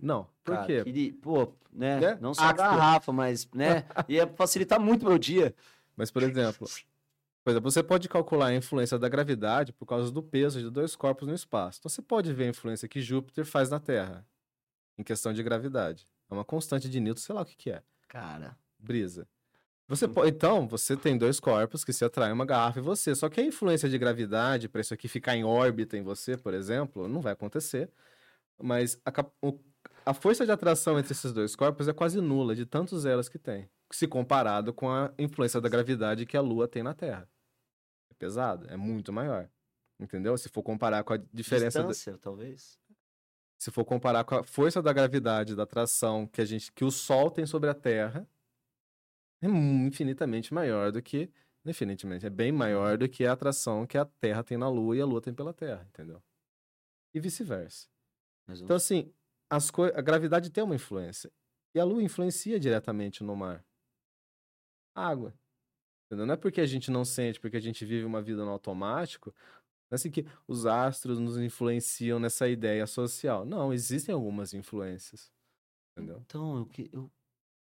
Não. 0.00 0.26
Por 0.42 0.54
Cara, 0.54 0.66
quê? 0.66 1.14
Pô, 1.20 1.52
né? 1.72 2.00
Né? 2.00 2.18
Não 2.20 2.34
só 2.34 2.42
a 2.44 2.52
garrafa, 2.52 3.12
mas, 3.12 3.48
né? 3.52 3.84
Ia 4.08 4.26
facilitar 4.26 4.80
muito 4.80 5.06
meu 5.06 5.18
dia. 5.18 5.54
Mas, 5.96 6.10
por 6.10 6.22
exemplo, 6.22 6.66
por 7.44 7.50
exemplo, 7.50 7.70
você 7.70 7.82
pode 7.82 8.08
calcular 8.08 8.46
a 8.46 8.54
influência 8.54 8.98
da 8.98 9.08
gravidade 9.08 9.72
por 9.72 9.86
causa 9.86 10.10
do 10.10 10.22
peso 10.22 10.60
de 10.60 10.70
dois 10.70 10.96
corpos 10.96 11.28
no 11.28 11.34
espaço. 11.34 11.78
Então, 11.78 11.90
você 11.90 12.02
pode 12.02 12.32
ver 12.32 12.44
a 12.44 12.48
influência 12.48 12.88
que 12.88 13.00
Júpiter 13.00 13.44
faz 13.44 13.68
na 13.70 13.78
Terra, 13.78 14.26
em 14.98 15.02
questão 15.02 15.32
de 15.32 15.42
gravidade. 15.42 16.06
É 16.30 16.34
uma 16.34 16.44
constante 16.44 16.88
de 16.88 17.00
Newton, 17.00 17.20
sei 17.20 17.34
lá 17.34 17.42
o 17.42 17.44
que, 17.44 17.56
que 17.56 17.70
é. 17.70 17.82
Cara, 18.08 18.56
Brisa. 18.78 19.28
Você 19.90 20.06
po- 20.08 20.24
Então, 20.24 20.66
você 20.68 20.96
tem 20.96 21.18
dois 21.18 21.38
corpos 21.40 21.84
que 21.84 21.92
se 21.92 22.04
atraem 22.04 22.32
uma 22.32 22.46
garrafa 22.46 22.78
em 22.78 22.82
você. 22.82 23.14
Só 23.14 23.28
que 23.28 23.40
a 23.40 23.44
influência 23.44 23.88
de 23.88 23.98
gravidade 23.98 24.68
para 24.68 24.80
isso 24.80 24.94
aqui 24.94 25.08
ficar 25.08 25.34
em 25.36 25.44
órbita 25.44 25.96
em 25.98 26.02
você, 26.02 26.36
por 26.36 26.54
exemplo, 26.54 27.08
não 27.08 27.20
vai 27.20 27.32
acontecer. 27.32 27.90
Mas 28.62 28.98
a, 29.04 29.12
o- 29.42 29.58
a 30.06 30.14
força 30.14 30.46
de 30.46 30.52
atração 30.52 30.98
entre 30.98 31.12
esses 31.12 31.32
dois 31.32 31.54
corpos 31.56 31.88
é 31.88 31.92
quase 31.92 32.20
nula 32.20 32.54
de 32.54 32.64
tantos 32.64 33.02
zeros 33.02 33.28
que 33.28 33.38
tem, 33.38 33.68
se 33.90 34.06
comparado 34.06 34.72
com 34.72 34.88
a 34.88 35.12
influência 35.18 35.60
da 35.60 35.68
gravidade 35.68 36.24
que 36.24 36.36
a 36.36 36.40
Lua 36.40 36.68
tem 36.68 36.82
na 36.82 36.94
Terra. 36.94 37.28
É 38.10 38.14
pesado, 38.14 38.66
é 38.70 38.76
muito 38.76 39.12
maior. 39.12 39.48
Entendeu? 39.98 40.38
Se 40.38 40.48
for 40.48 40.62
comparar 40.62 41.02
com 41.04 41.12
a 41.14 41.18
diferença 41.32 41.82
da- 41.82 41.88
distância, 41.88 42.16
talvez. 42.18 42.78
se 43.58 43.70
for 43.70 43.84
comparar 43.84 44.24
com 44.24 44.36
a 44.36 44.42
força 44.44 44.80
da 44.80 44.92
gravidade, 44.92 45.54
da 45.56 45.64
atração 45.64 46.26
que 46.26 46.40
a 46.40 46.44
gente, 46.46 46.72
que 46.72 46.84
o 46.84 46.90
Sol 46.90 47.30
tem 47.30 47.44
sobre 47.44 47.68
a 47.68 47.74
Terra, 47.74 48.26
é 49.42 49.46
infinitamente 49.48 50.52
maior 50.52 50.92
do 50.92 51.02
que 51.02 51.30
Definitivamente. 51.64 52.24
É 52.26 52.30
bem 52.30 52.50
maior 52.50 52.96
do 52.96 53.08
que 53.08 53.24
a 53.26 53.32
atração 53.32 53.86
que 53.86 53.98
a 53.98 54.04
Terra 54.04 54.42
tem 54.42 54.56
na 54.56 54.68
Lua 54.68 54.96
e 54.96 55.00
a 55.00 55.04
Lua 55.04 55.20
tem 55.20 55.34
pela 55.34 55.52
Terra, 55.52 55.86
entendeu? 55.88 56.22
E 57.14 57.20
vice-versa. 57.20 57.88
Então, 58.64 58.76
assim, 58.76 59.12
as 59.48 59.70
coi- 59.70 59.92
a 59.94 60.00
gravidade 60.00 60.50
tem 60.50 60.64
uma 60.64 60.74
influência. 60.74 61.30
E 61.74 61.80
a 61.80 61.84
Lua 61.84 62.02
influencia 62.02 62.58
diretamente 62.58 63.22
no 63.22 63.36
mar. 63.36 63.64
Água. 64.94 65.34
Entendeu? 66.06 66.26
Não 66.26 66.34
é 66.34 66.36
porque 66.36 66.60
a 66.60 66.66
gente 66.66 66.90
não 66.90 67.04
sente, 67.04 67.38
porque 67.38 67.56
a 67.56 67.60
gente 67.60 67.84
vive 67.84 68.04
uma 68.04 68.22
vida 68.22 68.44
no 68.44 68.50
automático, 68.50 69.32
não 69.90 69.92
é 69.92 69.94
assim 69.96 70.10
que 70.10 70.26
os 70.48 70.66
astros 70.66 71.18
nos 71.18 71.36
influenciam 71.38 72.18
nessa 72.18 72.48
ideia 72.48 72.86
social. 72.86 73.44
Não, 73.44 73.72
existem 73.72 74.14
algumas 74.14 74.54
influências. 74.54 75.30
Entendeu? 75.92 76.20
Então, 76.24 76.58
eu, 76.58 76.66
que- 76.66 76.90
eu, 76.92 77.10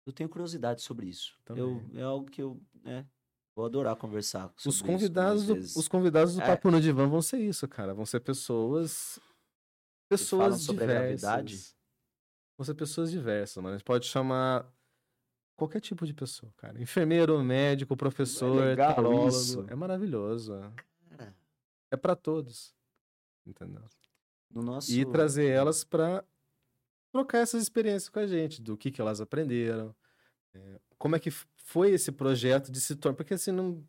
eu 0.09 0.12
tenho 0.12 0.28
curiosidade 0.28 0.82
sobre 0.82 1.06
isso. 1.06 1.36
Também. 1.44 1.62
Eu, 1.62 2.00
é 2.00 2.02
algo 2.02 2.30
que 2.30 2.42
eu 2.42 2.61
né, 2.82 3.06
vou 3.54 3.64
adorar 3.66 3.96
conversar 3.96 4.52
Os 4.56 4.66
isso 4.76 4.84
convidados, 4.84 5.46
do, 5.46 5.54
vezes. 5.54 5.76
os 5.76 5.88
convidados 5.88 6.34
do 6.34 6.42
É. 6.42 6.46
Papo 6.46 6.70
no 6.70 6.80
Divã 6.80 7.06
vão 7.09 7.20
ser 7.22 7.38
isso, 7.38 7.66
cara. 7.68 7.94
Vão 7.94 8.06
ser 8.06 8.20
pessoas. 8.20 9.18
Pessoas 10.09 10.64
diversas. 10.66 11.76
Vão 12.56 12.64
ser 12.64 12.74
pessoas 12.74 13.11
diversas, 13.11 13.62
mano. 13.62 13.74
A 13.74 13.78
gente 13.78 13.84
pode 13.84 14.06
chamar 14.06 14.66
qualquer 15.56 15.80
tipo 15.80 16.06
de 16.06 16.14
pessoa, 16.14 16.52
cara. 16.56 16.80
Enfermeiro, 16.80 17.42
médico, 17.44 17.96
professor, 17.96 18.64
legal 18.64 18.94
tarólogo. 18.94 19.28
isso. 19.28 19.66
É 19.68 19.74
maravilhoso. 19.74 20.54
é. 20.54 20.70
Cara, 21.16 21.36
É 21.90 21.96
pra 21.96 22.16
todos. 22.16 22.74
Entendeu? 23.46 23.82
no 24.50 24.62
nosso... 24.62 24.90
E 24.90 25.04
trazer 25.04 25.46
elas 25.46 25.84
pra 25.84 26.24
trocar 27.12 27.38
essas 27.38 27.62
experiências 27.62 28.09
com 28.09 28.18
a 28.18 28.26
gente, 28.26 28.61
do 28.61 28.76
que, 28.76 28.90
que 28.90 29.00
elas 29.00 29.20
aprenderam, 29.20 29.94
é, 30.54 30.80
como 30.98 31.16
é 31.16 31.20
que 31.20 31.30
foi 31.30 31.90
esse 31.90 32.11
projeto 32.11 32.70
de 32.72 32.80
se 32.80 32.96
tornar. 32.96 33.16
Porque 33.16 33.34
assim, 33.34 33.52
não. 33.52 33.86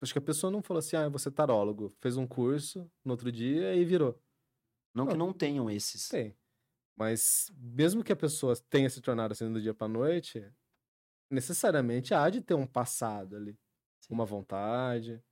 Acho 0.00 0.12
que 0.12 0.18
a 0.18 0.22
pessoa 0.22 0.50
não 0.50 0.62
falou 0.62 0.80
assim, 0.80 0.96
ah, 0.96 1.08
você 1.08 1.28
é 1.28 1.32
tarólogo, 1.32 1.88
fez 2.00 2.16
um 2.16 2.26
curso 2.26 2.90
no 3.04 3.12
outro 3.12 3.32
dia 3.32 3.74
e 3.74 3.84
virou. 3.84 4.20
Não 4.92 5.06
que 5.06 5.16
não 5.16 5.32
tenham 5.32 5.70
esses. 5.70 6.08
Tem. 6.08 6.36
Mas 6.96 7.50
mesmo 7.56 8.04
que 8.04 8.12
a 8.12 8.16
pessoa 8.16 8.54
tenha 8.68 8.88
se 8.90 9.00
tornado 9.00 9.32
assim 9.32 9.50
do 9.52 9.60
dia 9.60 9.74
pra 9.74 9.88
noite, 9.88 10.46
necessariamente 11.30 12.14
há 12.14 12.28
de 12.28 12.40
ter 12.40 12.54
um 12.54 12.66
passado 12.66 13.36
ali. 13.36 13.58
Sim. 14.00 14.14
Uma 14.14 14.26
vontade, 14.26 15.22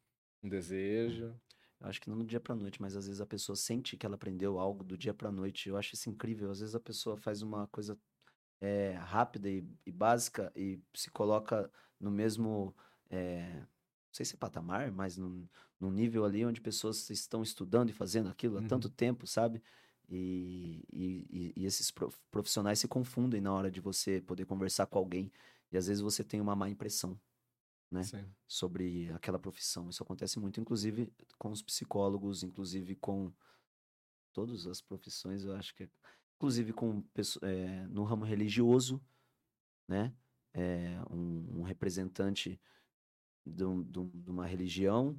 um 0.42 0.48
desejo. 0.48 1.38
Eu 1.82 1.88
acho 1.88 2.00
que 2.00 2.08
não 2.08 2.18
do 2.18 2.24
dia 2.24 2.40
pra 2.40 2.54
noite, 2.54 2.80
mas 2.80 2.96
às 2.96 3.06
vezes 3.06 3.20
a 3.20 3.26
pessoa 3.26 3.56
sente 3.56 3.96
que 3.96 4.06
ela 4.06 4.14
aprendeu 4.14 4.58
algo 4.58 4.84
do 4.84 4.96
dia 4.96 5.12
pra 5.12 5.32
noite. 5.32 5.68
Eu 5.68 5.76
acho 5.76 5.94
isso 5.94 6.08
incrível. 6.08 6.50
Às 6.50 6.60
vezes 6.60 6.74
a 6.76 6.80
pessoa 6.80 7.16
faz 7.16 7.42
uma 7.42 7.66
coisa 7.68 7.98
é, 8.60 8.92
rápida 8.92 9.50
e, 9.50 9.66
e 9.86 9.92
básica 9.92 10.52
e 10.56 10.80
se 10.94 11.10
coloca 11.10 11.70
no 12.00 12.10
mesmo. 12.10 12.74
é, 13.10 13.60
não 13.60 14.14
sei 14.16 14.26
se 14.26 14.34
é 14.34 14.38
patamar, 14.38 14.92
mas 14.92 15.16
num, 15.18 15.48
num 15.80 15.90
nível 15.90 16.24
ali 16.24 16.44
onde 16.44 16.60
pessoas 16.60 17.08
estão 17.10 17.42
estudando 17.42 17.90
e 17.90 17.92
fazendo 17.94 18.28
aquilo 18.28 18.58
há 18.58 18.62
Uhum. 18.62 18.68
tanto 18.68 18.90
tempo, 18.90 19.26
sabe? 19.26 19.62
E, 20.08 20.84
e, 20.92 21.52
e- 21.56 21.64
esses 21.66 21.90
prof- 21.90 22.18
profissionais 22.30 22.78
se 22.78 22.88
confundem 22.88 23.40
na 23.40 23.52
hora 23.54 23.70
de 23.70 23.80
você 23.80 24.20
poder 24.20 24.44
conversar 24.46 24.86
com 24.86 24.98
alguém. 24.98 25.32
E 25.72 25.76
às 25.78 25.86
vezes 25.86 26.02
você 26.02 26.22
tem 26.24 26.40
uma 26.40 26.54
má 26.56 26.68
impressão 26.68 27.18
né? 27.92 28.02
Sim. 28.02 28.24
sobre 28.48 29.10
aquela 29.12 29.38
profissão. 29.38 29.88
Isso 29.90 30.02
acontece 30.02 30.38
muito, 30.40 30.60
inclusive, 30.60 31.12
com 31.38 31.50
os 31.50 31.62
psicólogos, 31.62 32.42
inclusive 32.42 32.96
com 32.96 33.32
todas 34.32 34.66
as 34.66 34.80
profissões, 34.80 35.44
eu 35.44 35.54
acho 35.54 35.74
que, 35.74 35.84
é- 35.84 35.90
inclusive 36.36 36.72
com 36.72 37.04
é, 37.42 37.86
no 37.88 38.02
ramo 38.04 38.24
religioso, 38.24 39.00
né? 39.86 40.12
É, 40.54 40.98
um, 41.10 41.60
um 41.60 41.62
representante 41.62 42.58
de 43.44 43.64
um- 43.64 43.82
de 43.82 44.30
uma 44.30 44.46
religião, 44.46 45.16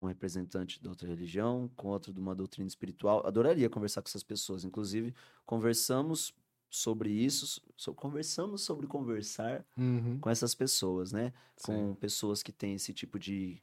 um 0.00 0.06
representante 0.06 0.80
de 0.80 0.88
outra 0.88 1.08
religião, 1.08 1.68
com 1.76 1.88
outro 1.88 2.12
de 2.12 2.20
uma 2.20 2.34
doutrina 2.34 2.68
espiritual. 2.68 3.26
Adoraria 3.26 3.68
conversar 3.68 4.02
com 4.02 4.08
essas 4.08 4.22
pessoas. 4.22 4.64
Inclusive, 4.64 5.14
conversamos 5.44 6.32
sobre 6.70 7.10
isso, 7.10 7.62
so- 7.76 7.94
conversamos 7.94 8.62
sobre 8.62 8.86
conversar 8.86 9.64
Uhum. 9.76 10.18
com 10.20 10.28
essas 10.30 10.54
pessoas, 10.54 11.12
né? 11.12 11.32
Sim. 11.56 11.72
com 11.72 11.94
pessoas 11.96 12.42
que 12.42 12.52
têm 12.52 12.74
esse 12.74 12.92
tipo 12.92 13.18
de 13.18 13.62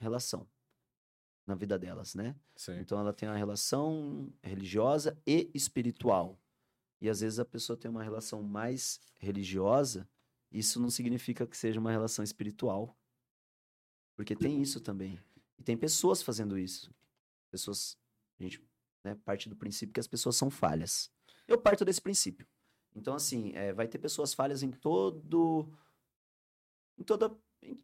relação 0.00 0.48
na 1.46 1.54
vida 1.54 1.78
delas, 1.78 2.14
né? 2.14 2.36
Sim. 2.56 2.78
Então 2.78 2.98
ela 2.98 3.12
tem 3.12 3.28
uma 3.28 3.36
relação 3.36 4.32
religiosa 4.42 5.20
e 5.26 5.50
espiritual. 5.54 6.38
E 7.00 7.08
às 7.08 7.20
vezes 7.20 7.38
a 7.38 7.44
pessoa 7.44 7.76
tem 7.76 7.90
uma 7.90 8.02
relação 8.02 8.42
mais 8.42 9.00
religiosa, 9.18 10.08
isso 10.52 10.80
não 10.80 10.90
significa 10.90 11.46
que 11.46 11.56
seja 11.56 11.78
uma 11.80 11.90
relação 11.90 12.22
espiritual. 12.24 12.96
Porque 14.16 14.34
tem 14.34 14.60
isso 14.60 14.80
também. 14.80 15.18
E 15.58 15.62
tem 15.62 15.76
pessoas 15.76 16.22
fazendo 16.22 16.58
isso. 16.58 16.92
Pessoas, 17.50 17.96
a 18.38 18.42
gente 18.42 18.60
né, 19.08 19.18
parte 19.24 19.48
do 19.48 19.56
princípio 19.56 19.92
que 19.92 20.00
as 20.00 20.06
pessoas 20.06 20.36
são 20.36 20.50
falhas. 20.50 21.10
Eu 21.46 21.58
parto 21.58 21.84
desse 21.84 22.00
princípio. 22.00 22.46
Então, 22.94 23.14
assim, 23.14 23.52
é, 23.54 23.72
vai 23.72 23.86
ter 23.88 23.98
pessoas 23.98 24.34
falhas 24.34 24.62
em 24.62 24.70
todo. 24.70 25.68
Em, 26.98 27.02
toda, 27.04 27.34
em 27.62 27.78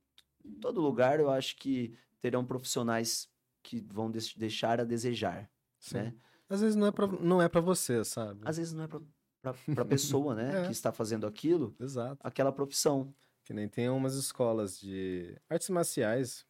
todo 0.60 0.80
lugar, 0.80 1.20
eu 1.20 1.30
acho 1.30 1.56
que 1.56 1.96
terão 2.20 2.44
profissionais 2.44 3.28
que 3.62 3.80
vão 3.80 4.10
des- 4.10 4.34
deixar 4.34 4.80
a 4.80 4.84
desejar, 4.84 5.50
Sim. 5.78 5.94
né? 5.96 6.14
Às 6.48 6.60
vezes 6.60 6.76
não 6.76 6.86
é 6.86 6.92
pra, 6.92 7.06
não 7.06 7.40
é 7.40 7.48
pra 7.48 7.60
você, 7.60 8.04
sabe? 8.04 8.40
Às 8.44 8.56
vezes 8.58 8.72
não 8.72 8.84
é 8.84 8.88
pra, 8.88 9.00
pra, 9.40 9.54
pra 9.74 9.84
pessoa, 9.84 10.34
né, 10.34 10.50
É. 10.64 10.66
que 10.66 10.72
está 10.72 10.92
fazendo 10.92 11.26
aquilo, 11.26 11.74
Exato. 11.80 12.18
aquela 12.22 12.52
profissão. 12.52 13.14
Que 13.44 13.52
nem 13.54 13.68
tem 13.68 13.88
umas 13.88 14.14
escolas 14.14 14.78
de 14.78 15.38
artes 15.48 15.68
marciais, 15.70 16.46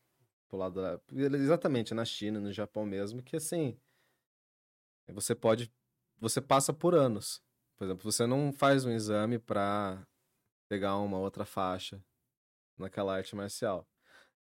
pro 0.48 0.58
lado 0.58 0.80
da... 0.80 1.00
exatamente, 1.36 1.92
na 1.94 2.04
China, 2.04 2.40
no 2.40 2.52
Japão 2.52 2.84
mesmo, 2.86 3.22
que 3.22 3.36
assim, 3.36 3.76
você 5.12 5.34
pode, 5.34 5.72
você 6.18 6.40
passa 6.40 6.72
por 6.72 6.94
anos. 6.94 7.42
Por 7.76 7.84
exemplo, 7.84 8.10
você 8.10 8.26
não 8.26 8.52
faz 8.52 8.84
um 8.84 8.90
exame 8.90 9.38
pra 9.38 10.06
pegar 10.68 10.96
uma 10.98 11.18
outra 11.18 11.44
faixa 11.44 12.02
naquela 12.78 13.14
arte 13.16 13.34
marcial. 13.34 13.86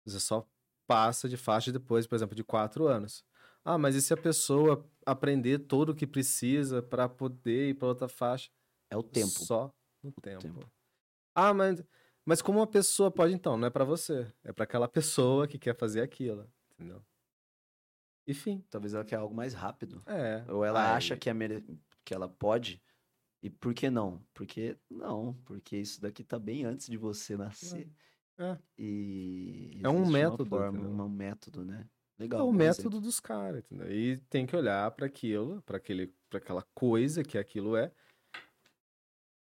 Você 0.05 0.19
só 0.19 0.47
passa 0.87 1.29
de 1.29 1.37
faixa 1.37 1.71
depois, 1.71 2.07
por 2.07 2.17
exemplo, 2.17 2.35
de 2.35 2.43
quatro 2.43 2.87
anos. 2.87 3.25
Ah, 3.65 3.77
mas 3.77 3.95
e 3.95 4.01
se 4.01 4.15
a 4.15 4.17
pessoa 4.17 4.85
aprender 5.05 5.59
tudo 5.61 5.93
o 5.93 5.95
que 5.95 6.07
precisa 6.07 6.83
pra 6.83 7.09
poder 7.09 7.71
ir 7.71 7.75
pra 7.75 7.89
outra 7.89 8.09
faixa? 8.09 8.51
É 8.91 8.97
o 8.97 9.03
tempo. 9.03 9.29
Só 9.29 9.73
no 10.03 10.13
tempo. 10.13 10.41
tempo. 10.41 10.73
Ah, 11.35 11.53
mas, 11.53 11.85
mas 12.25 12.41
como 12.41 12.59
uma 12.61 12.67
pessoa 12.67 13.11
pode, 13.11 13.35
então? 13.35 13.57
Não 13.57 13.67
é 13.67 13.71
pra 13.71 13.85
você. 13.85 14.33
É 14.43 14.53
pra 14.53 14.65
aquela 14.65 14.89
pessoa 14.89 15.47
que 15.47 15.59
quer 15.59 15.77
fazer 15.77 16.01
aquilo. 16.01 16.51
Entendeu? 16.73 17.03
Enfim. 18.29 18.63
Talvez 18.69 18.93
ela 18.93 19.05
quer 19.05 19.17
algo 19.17 19.35
mais 19.35 19.55
rápido. 19.55 20.03
É. 20.07 20.45
Ou 20.49 20.65
ela 20.65 20.95
acha 20.95 21.17
que, 21.17 21.31
é 21.31 21.35
mere... 21.35 21.65
que 22.05 22.13
ela 22.13 22.29
pode. 22.29 22.83
E 23.43 23.49
por 23.49 23.73
que 23.73 23.89
não? 23.89 24.23
Porque 24.35 24.77
não, 24.91 25.33
porque 25.45 25.77
isso 25.77 26.01
daqui 26.01 26.23
tá 26.23 26.39
bem 26.39 26.65
antes 26.65 26.87
de 26.89 26.99
você 26.99 27.37
nascer. 27.37 27.89
É. 28.39 28.59
E 28.77 29.81
É 29.83 29.89
um 29.89 29.95
existe 29.95 30.09
uma 30.11 30.19
método, 30.19 30.47
forma, 30.47 31.05
um 31.05 31.09
método, 31.09 31.65
né? 31.65 31.89
É 32.19 32.23
Legal. 32.23 32.43
o 32.43 32.53
bom 32.53 32.59
método 32.59 32.89
exemplo. 32.89 33.01
dos 33.01 33.21
caras, 33.21 33.65
entendeu? 33.65 33.91
E 33.91 34.19
tem 34.29 34.45
que 34.45 34.55
olhar 34.55 34.91
pra 34.91 35.07
aquilo, 35.07 35.63
pra 35.63 35.77
aquele, 35.77 36.09
para 36.29 36.39
aquela 36.39 36.63
coisa 36.75 37.23
que 37.23 37.39
aquilo 37.39 37.77
é. 37.77 37.93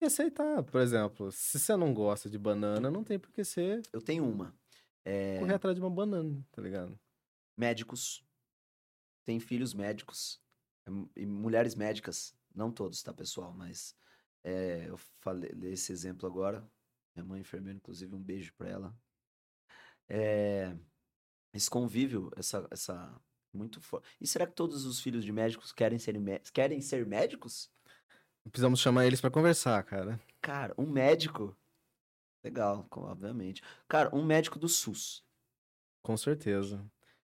E 0.02 0.06
aceitar. 0.06 0.64
Por 0.64 0.82
exemplo, 0.82 1.32
se 1.32 1.60
você 1.60 1.76
não 1.76 1.94
gosta 1.94 2.30
de 2.30 2.40
banana, 2.40 2.90
não 2.90 3.04
tem 3.04 3.20
por 3.20 3.32
que 3.32 3.44
você 3.44 3.82
Eu 3.94 4.02
tenho 4.02 4.28
uma. 4.28 4.56
É, 5.06 5.38
correr 5.40 5.54
atrás 5.54 5.76
de 5.76 5.82
uma 5.82 5.90
banana, 5.90 6.44
tá 6.52 6.62
ligado? 6.62 6.98
médicos 7.58 8.24
têm 9.26 9.40
filhos 9.40 9.74
médicos 9.74 10.42
é, 10.88 10.92
e 11.22 11.26
mulheres 11.26 11.76
médicas, 11.76 12.36
não 12.54 12.72
todos, 12.72 13.02
tá, 13.02 13.14
pessoal? 13.14 13.54
Mas 13.54 13.96
é, 14.44 14.90
eu 14.90 14.98
falei 15.20 15.52
esse 15.64 15.92
exemplo 15.92 16.28
agora. 16.28 16.68
Minha 17.16 17.26
mãe 17.26 17.40
é 17.40 17.42
enfermeira, 17.42 17.78
inclusive, 17.78 18.16
um 18.16 18.22
beijo 18.22 18.54
pra 18.56 18.70
ela. 18.70 18.96
É, 20.08 20.76
esse 21.54 21.70
convívio, 21.70 22.32
essa, 22.36 22.68
essa 22.72 23.22
muito 23.54 23.82
forte. 23.82 24.08
E 24.20 24.28
será 24.28 24.48
que 24.48 24.54
todos 24.54 24.86
os 24.86 25.02
filhos 25.02 25.24
de 25.24 25.32
médicos 25.32 25.72
querem 25.72 26.00
ser, 26.00 26.16
querem 26.54 26.82
ser 26.82 27.06
médicos? 27.06 27.72
Precisamos 28.50 28.80
chamar 28.80 29.06
eles 29.06 29.22
pra 29.22 29.30
conversar, 29.30 29.84
cara. 29.84 30.20
Cara, 30.42 30.74
um 30.78 30.90
médico. 30.90 31.56
Legal, 32.44 32.88
obviamente. 32.90 33.62
Cara, 33.88 34.14
um 34.16 34.26
médico 34.26 34.58
do 34.58 34.68
SUS. 34.68 35.24
Com 36.02 36.18
certeza. 36.18 36.84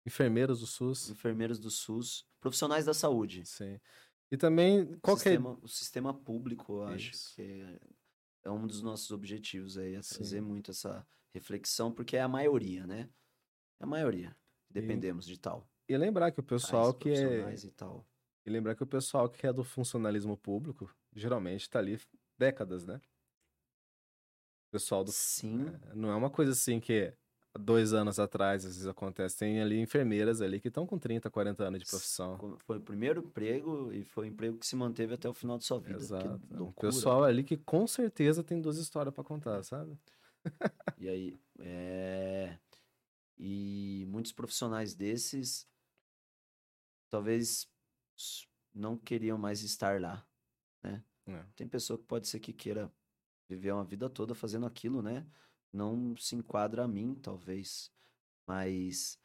Enfermeiros 0.07 0.61
do 0.61 0.67
SUS. 0.67 1.11
enfermeiros 1.11 1.59
do 1.59 1.71
SUS. 1.71 2.27
Profissionais 2.41 2.85
da 2.85 2.95
saúde. 2.95 3.45
Sim. 3.47 3.79
E 4.31 4.37
também, 4.37 4.99
qual 5.01 5.17
o, 5.17 5.21
é 5.21 5.23
sistema, 5.23 5.59
o 5.63 5.69
sistema 5.69 6.15
público, 6.15 6.79
eu 6.79 6.85
acho 6.85 7.13
Isso. 7.13 7.35
que 7.35 7.43
é, 7.43 7.81
é 8.45 8.51
um 8.51 8.67
dos 8.67 8.83
nossos 8.83 9.11
objetivos 9.11 9.77
aí, 9.77 9.95
é 9.95 10.03
Sim. 10.03 10.41
muito 10.41 10.71
essa 10.71 11.07
reflexão, 11.35 11.93
porque 11.93 12.17
é 12.17 12.23
a 12.23 12.29
maioria, 12.29 12.87
né? 12.87 13.09
É 13.79 13.85
a 13.85 13.87
maioria. 13.87 14.35
Dependemos 14.71 15.27
de 15.27 15.39
tal. 15.39 15.69
E 15.89 15.97
lembrar 15.97 16.33
que 16.33 16.41
o 16.41 16.43
pessoal 16.43 16.95
que 16.95 17.11
é. 17.11 17.55
e 17.55 17.71
tal. 17.71 18.07
E 18.45 18.51
lembrar 18.51 18.75
que 18.75 18.83
o 18.83 18.87
pessoal 18.87 19.29
que 19.29 19.47
é 19.47 19.53
do 19.53 19.63
funcionalismo 19.63 20.37
público, 20.37 20.91
geralmente 21.15 21.69
tá 21.69 21.79
ali 21.79 22.01
décadas, 22.39 22.85
né? 22.85 23.01
pessoal 24.73 25.05
do. 25.05 25.13
Sim. 25.13 25.67
Não 25.95 26.11
é 26.11 26.17
uma 26.17 26.31
coisa 26.31 26.53
assim 26.53 26.81
que 26.81 27.15
dois 27.59 27.93
anos 27.93 28.19
atrás 28.19 28.65
às 28.65 28.75
vezes 28.75 28.87
acontece. 28.87 29.39
Tem 29.39 29.61
ali 29.61 29.79
enfermeiras 29.79 30.41
ali 30.41 30.61
que 30.61 30.69
estão 30.69 30.87
com 30.87 30.99
30, 30.99 31.31
40 31.31 31.65
anos 31.65 31.81
de 31.81 31.87
profissão. 31.87 32.57
Foi 32.59 32.79
o 32.79 32.81
primeiro 32.81 33.21
emprego 33.21 33.93
e 33.93 34.05
foi 34.05 34.27
um 34.27 34.29
emprego 34.31 34.59
que 34.59 34.67
se 34.67 34.77
manteve 34.77 35.15
até 35.15 35.29
o 35.29 35.35
final 35.35 35.59
de 35.59 35.65
sua 35.65 35.79
vida. 35.79 35.99
Exato. 35.99 36.41
Loucura. 36.51 36.93
pessoal 36.93 37.25
ali 37.25 37.45
que 37.45 37.57
com 37.57 37.87
certeza 37.87 38.43
tem 38.43 38.61
duas 38.61 38.79
histórias 38.79 39.15
pra 39.15 39.25
contar, 39.25 39.63
sabe? 39.63 39.99
E 40.99 41.09
aí, 41.09 41.41
é... 41.59 42.59
E 43.37 44.05
muitos 44.09 44.31
profissionais 44.33 44.95
desses 44.95 45.67
talvez 47.11 47.69
não 48.73 48.97
queriam 48.97 49.37
mais 49.37 49.63
estar 49.63 50.01
lá. 50.01 50.25
É. 51.27 51.45
Tem 51.55 51.69
pessoa 51.69 51.99
que 51.99 52.05
pode 52.05 52.27
ser 52.27 52.41
que 52.41 52.53
queira 52.53 52.93
viver 53.49 53.73
uma 53.73 53.85
vida 53.85 54.09
toda 54.09 54.35
fazendo 54.35 54.67
aquilo, 54.67 55.03
né? 55.03 55.27
Não 55.73 56.17
se 56.17 56.37
enquadra 56.37 56.85
a 56.85 56.89
mim, 56.89 57.15
talvez. 57.15 57.91
Mas 58.47 59.19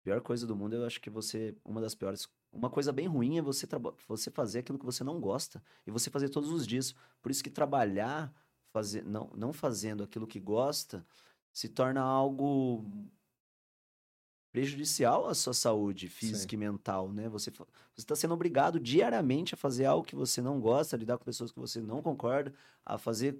a 0.00 0.04
pior 0.04 0.20
coisa 0.20 0.46
do 0.46 0.56
mundo, 0.56 0.74
eu 0.74 0.84
acho 0.84 1.00
que 1.00 1.10
você, 1.10 1.54
uma 1.64 1.80
das 1.80 1.94
piores, 1.94 2.28
uma 2.52 2.70
coisa 2.70 2.92
bem 2.92 3.06
ruim 3.06 3.38
é 3.38 3.42
você 3.42 3.66
você 4.08 4.30
fazer 4.30 4.60
aquilo 4.60 4.78
que 4.78 4.84
você 4.84 5.04
não 5.04 5.20
gosta 5.20 5.62
e 5.86 5.90
você 5.90 6.10
fazer 6.10 6.28
todos 6.28 6.50
os 6.50 6.66
dias. 6.66 6.94
Por 7.22 7.30
isso 7.30 7.44
que 7.44 7.50
trabalhar, 7.50 8.34
fazer, 8.72 9.04
não, 9.04 9.30
não 9.36 9.52
fazendo 9.52 10.02
aquilo 10.02 10.26
que 10.26 10.40
gosta, 10.40 11.06
se 11.52 11.68
torna 11.68 12.00
algo 12.00 12.84
prejudicial 14.52 15.28
à 15.28 15.34
sua 15.34 15.54
saúde 15.54 16.08
física 16.08 16.50
Sim. 16.50 16.56
e 16.56 16.58
mental, 16.58 17.12
né? 17.12 17.28
Você 17.28 17.52
está 17.96 18.16
sendo 18.16 18.34
obrigado 18.34 18.80
diariamente 18.80 19.54
a 19.54 19.56
fazer 19.56 19.84
algo 19.84 20.04
que 20.04 20.16
você 20.16 20.42
não 20.42 20.60
gosta, 20.60 20.96
a 20.96 20.98
lidar 20.98 21.18
com 21.18 21.24
pessoas 21.24 21.52
que 21.52 21.58
você 21.58 21.80
não 21.80 22.02
concorda, 22.02 22.52
a 22.84 22.98
fazer 22.98 23.38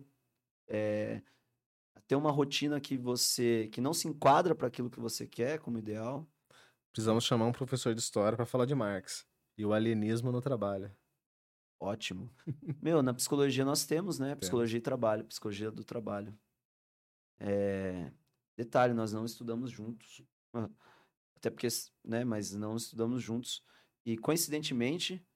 é, 0.69 1.21
ter 2.07 2.17
uma 2.17 2.31
rotina 2.31 2.81
que 2.81 2.97
você 2.97 3.69
que 3.73 3.81
não 3.81 3.95
se 3.95 4.09
enquadra 4.09 4.55
para 4.55 4.69
aquilo 4.69 4.91
que 4.91 5.01
você 5.01 5.27
quer 5.27 5.59
como 5.59 5.79
ideal. 5.79 6.29
Precisamos 6.93 7.25
chamar 7.25 7.47
um 7.47 7.53
professor 7.53 7.95
de 7.95 8.01
história 8.01 8.37
pra 8.37 8.47
falar 8.47 8.67
de 8.67 8.75
Marx. 8.75 9.27
E 9.57 9.65
o 9.65 9.73
alienismo 9.73 10.33
no 10.33 10.41
trabalho. 10.41 10.95
Ótimo. 11.79 12.31
Meu, 12.83 13.03
na 13.03 13.15
psicologia 13.15 13.65
nós 13.65 13.85
temos, 13.87 14.19
né? 14.19 14.35
Psicologia 14.35 14.79
e 14.79 14.83
trabalho, 14.83 15.25
psicologia 15.25 15.71
do 15.71 15.85
trabalho. 15.85 16.37
É, 17.39 18.13
Detalhe, 18.61 18.93
nós 18.93 19.11
não 19.11 19.25
estudamos 19.25 19.71
juntos. 19.71 20.23
Ah, 20.53 20.69
Até 21.35 21.49
porque, 21.49 21.67
né? 22.05 22.25
Mas 22.25 22.53
não 22.53 22.77
estudamos 22.77 23.23
juntos. 23.23 23.65
E 24.05 24.19
coincidentemente, 24.19 25.27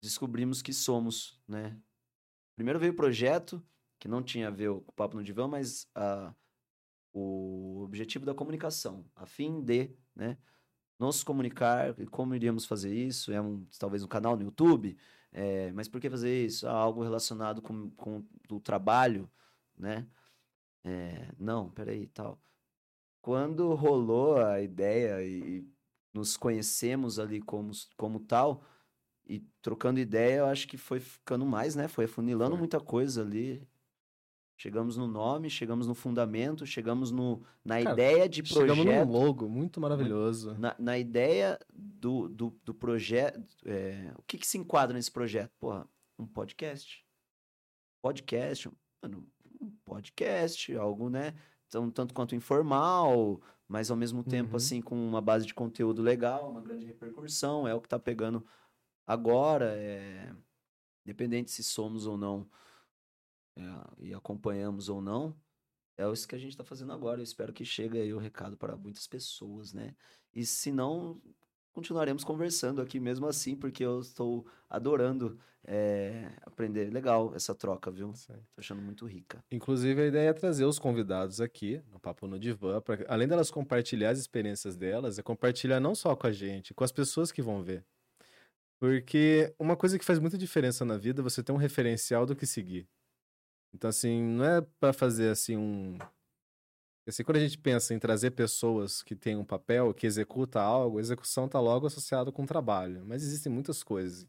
descobrimos 0.00 0.62
que 0.62 0.72
somos, 0.72 1.42
né? 1.48 1.76
Primeiro 2.54 2.78
veio 2.78 2.92
o 2.92 2.96
projeto, 2.96 3.60
que 4.00 4.08
não 4.08 4.22
tinha 4.22 4.48
a 4.48 4.50
ver 4.50 4.70
com 4.70 4.90
o 4.90 4.92
Papo 4.92 5.16
no 5.16 5.22
Divã, 5.22 5.46
mas 5.46 5.86
a, 5.94 6.34
o 7.12 7.82
objetivo 7.84 8.24
da 8.24 8.34
comunicação, 8.34 9.04
a 9.14 9.26
fim 9.26 9.60
de, 9.60 9.94
né? 10.16 10.38
Nos 10.98 11.22
comunicar 11.22 11.98
e 11.98 12.06
como 12.06 12.34
iríamos 12.34 12.66
fazer 12.66 12.92
isso. 12.94 13.32
É 13.32 13.40
um, 13.40 13.66
talvez 13.78 14.02
um 14.02 14.08
canal 14.08 14.36
no 14.36 14.42
YouTube, 14.42 14.96
é, 15.32 15.72
mas 15.72 15.88
por 15.88 16.00
que 16.00 16.10
fazer 16.10 16.44
isso? 16.46 16.66
Ah, 16.66 16.72
algo 16.72 17.02
relacionado 17.02 17.62
com, 17.62 17.90
com 17.90 18.24
o 18.50 18.60
trabalho, 18.60 19.30
né? 19.76 20.06
É, 20.84 21.32
não, 21.38 21.70
peraí, 21.70 22.06
tal. 22.08 22.40
Quando 23.22 23.74
rolou 23.74 24.38
a 24.38 24.60
ideia 24.62 25.22
e, 25.22 25.58
e 25.58 25.68
nos 26.12 26.36
conhecemos 26.36 27.18
ali 27.18 27.40
como, 27.40 27.72
como 27.96 28.20
tal, 28.20 28.64
e 29.26 29.40
trocando 29.62 30.00
ideia, 30.00 30.38
eu 30.38 30.46
acho 30.46 30.66
que 30.66 30.76
foi 30.76 31.00
ficando 31.00 31.46
mais, 31.46 31.76
né? 31.76 31.86
Foi 31.88 32.06
afunilando 32.06 32.56
muita 32.56 32.80
coisa 32.80 33.22
ali. 33.22 33.66
Chegamos 34.60 34.94
no 34.98 35.08
nome, 35.08 35.48
chegamos 35.48 35.86
no 35.86 35.94
fundamento, 35.94 36.66
chegamos 36.66 37.10
no, 37.10 37.42
na 37.64 37.82
Cara, 37.82 37.94
ideia 37.94 38.28
de 38.28 38.42
projeto. 38.42 38.76
Chegamos 38.76 38.84
num 38.84 39.10
logo 39.10 39.48
muito 39.48 39.80
maravilhoso. 39.80 40.54
Na, 40.58 40.76
na 40.78 40.98
ideia 40.98 41.58
do, 41.72 42.28
do, 42.28 42.50
do 42.62 42.74
projeto, 42.74 43.40
é, 43.64 44.12
o 44.18 44.22
que, 44.22 44.36
que 44.36 44.46
se 44.46 44.58
enquadra 44.58 44.94
nesse 44.94 45.10
projeto? 45.10 45.50
Porra, 45.58 45.88
um 46.18 46.26
podcast. 46.26 47.02
Podcast, 48.02 48.70
mano, 49.02 49.26
um 49.58 49.70
podcast, 49.82 50.76
algo, 50.76 51.08
né? 51.08 51.34
Então, 51.66 51.90
tanto 51.90 52.12
quanto 52.12 52.34
informal, 52.34 53.40
mas 53.66 53.90
ao 53.90 53.96
mesmo 53.96 54.22
tempo, 54.22 54.50
Uhum. 54.50 54.56
assim, 54.56 54.82
com 54.82 54.94
uma 54.94 55.22
base 55.22 55.46
de 55.46 55.54
conteúdo 55.54 56.02
legal, 56.02 56.50
uma 56.50 56.60
grande 56.60 56.84
repercussão, 56.84 57.66
é 57.66 57.74
o 57.74 57.80
que 57.80 57.88
tá 57.88 57.98
pegando 57.98 58.46
agora, 59.06 59.72
é... 59.74 60.30
Independente 61.06 61.50
se 61.50 61.64
somos 61.64 62.06
ou 62.06 62.18
não, 62.18 62.46
é, 63.60 64.06
e 64.06 64.14
acompanhamos 64.14 64.88
ou 64.88 65.00
não, 65.00 65.36
é 65.96 66.10
isso 66.10 66.26
que 66.26 66.34
a 66.34 66.38
gente 66.38 66.52
está 66.52 66.64
fazendo 66.64 66.92
agora. 66.92 67.20
Eu 67.20 67.24
espero 67.24 67.52
que 67.52 67.64
chegue 67.64 68.00
aí 68.00 68.12
o 68.14 68.18
recado 68.18 68.56
para 68.56 68.76
muitas 68.76 69.06
pessoas, 69.06 69.72
né? 69.72 69.94
E 70.34 70.46
se 70.46 70.72
não, 70.72 71.20
continuaremos 71.72 72.24
conversando 72.24 72.80
aqui 72.80 72.98
mesmo 72.98 73.26
assim, 73.26 73.54
porque 73.54 73.84
eu 73.84 74.00
estou 74.00 74.46
adorando 74.68 75.38
é, 75.66 76.32
aprender. 76.42 76.90
Legal 76.90 77.34
essa 77.34 77.54
troca, 77.54 77.90
viu? 77.90 78.14
Sim. 78.14 78.32
Tô 78.54 78.60
achando 78.60 78.80
muito 78.80 79.06
rica. 79.06 79.44
Inclusive, 79.50 80.00
a 80.00 80.06
ideia 80.06 80.30
é 80.30 80.32
trazer 80.32 80.64
os 80.64 80.78
convidados 80.78 81.40
aqui 81.40 81.82
no 81.92 82.00
Papo 82.00 82.26
no 82.26 82.38
Divã, 82.38 82.80
pra, 82.80 82.98
além 83.08 83.28
delas 83.28 83.50
compartilhar 83.50 84.10
as 84.10 84.18
experiências 84.18 84.76
delas, 84.76 85.18
é 85.18 85.22
compartilhar 85.22 85.80
não 85.80 85.94
só 85.94 86.16
com 86.16 86.26
a 86.26 86.32
gente, 86.32 86.72
com 86.72 86.84
as 86.84 86.92
pessoas 86.92 87.30
que 87.30 87.42
vão 87.42 87.62
ver. 87.62 87.84
Porque 88.78 89.54
uma 89.58 89.76
coisa 89.76 89.98
que 89.98 90.04
faz 90.04 90.18
muita 90.18 90.38
diferença 90.38 90.84
na 90.86 90.96
vida 90.96 91.20
é 91.20 91.22
você 91.22 91.42
ter 91.42 91.52
um 91.52 91.56
referencial 91.56 92.24
do 92.24 92.34
que 92.34 92.46
seguir. 92.46 92.88
Então, 93.72 93.88
assim, 93.90 94.22
não 94.22 94.44
é 94.44 94.60
para 94.78 94.92
fazer 94.92 95.30
assim 95.30 95.56
um. 95.56 95.98
Assim, 97.06 97.24
quando 97.24 97.38
a 97.38 97.40
gente 97.40 97.58
pensa 97.58 97.94
em 97.94 97.98
trazer 97.98 98.30
pessoas 98.32 99.02
que 99.02 99.16
têm 99.16 99.36
um 99.36 99.44
papel, 99.44 99.92
que 99.94 100.06
executa 100.06 100.60
algo, 100.60 100.98
a 100.98 101.00
execução 101.00 101.46
está 101.46 101.58
logo 101.58 101.86
associada 101.86 102.30
com 102.30 102.42
o 102.44 102.46
trabalho. 102.46 103.04
Mas 103.04 103.22
existem 103.22 103.52
muitas 103.52 103.82
coisas. 103.82 104.26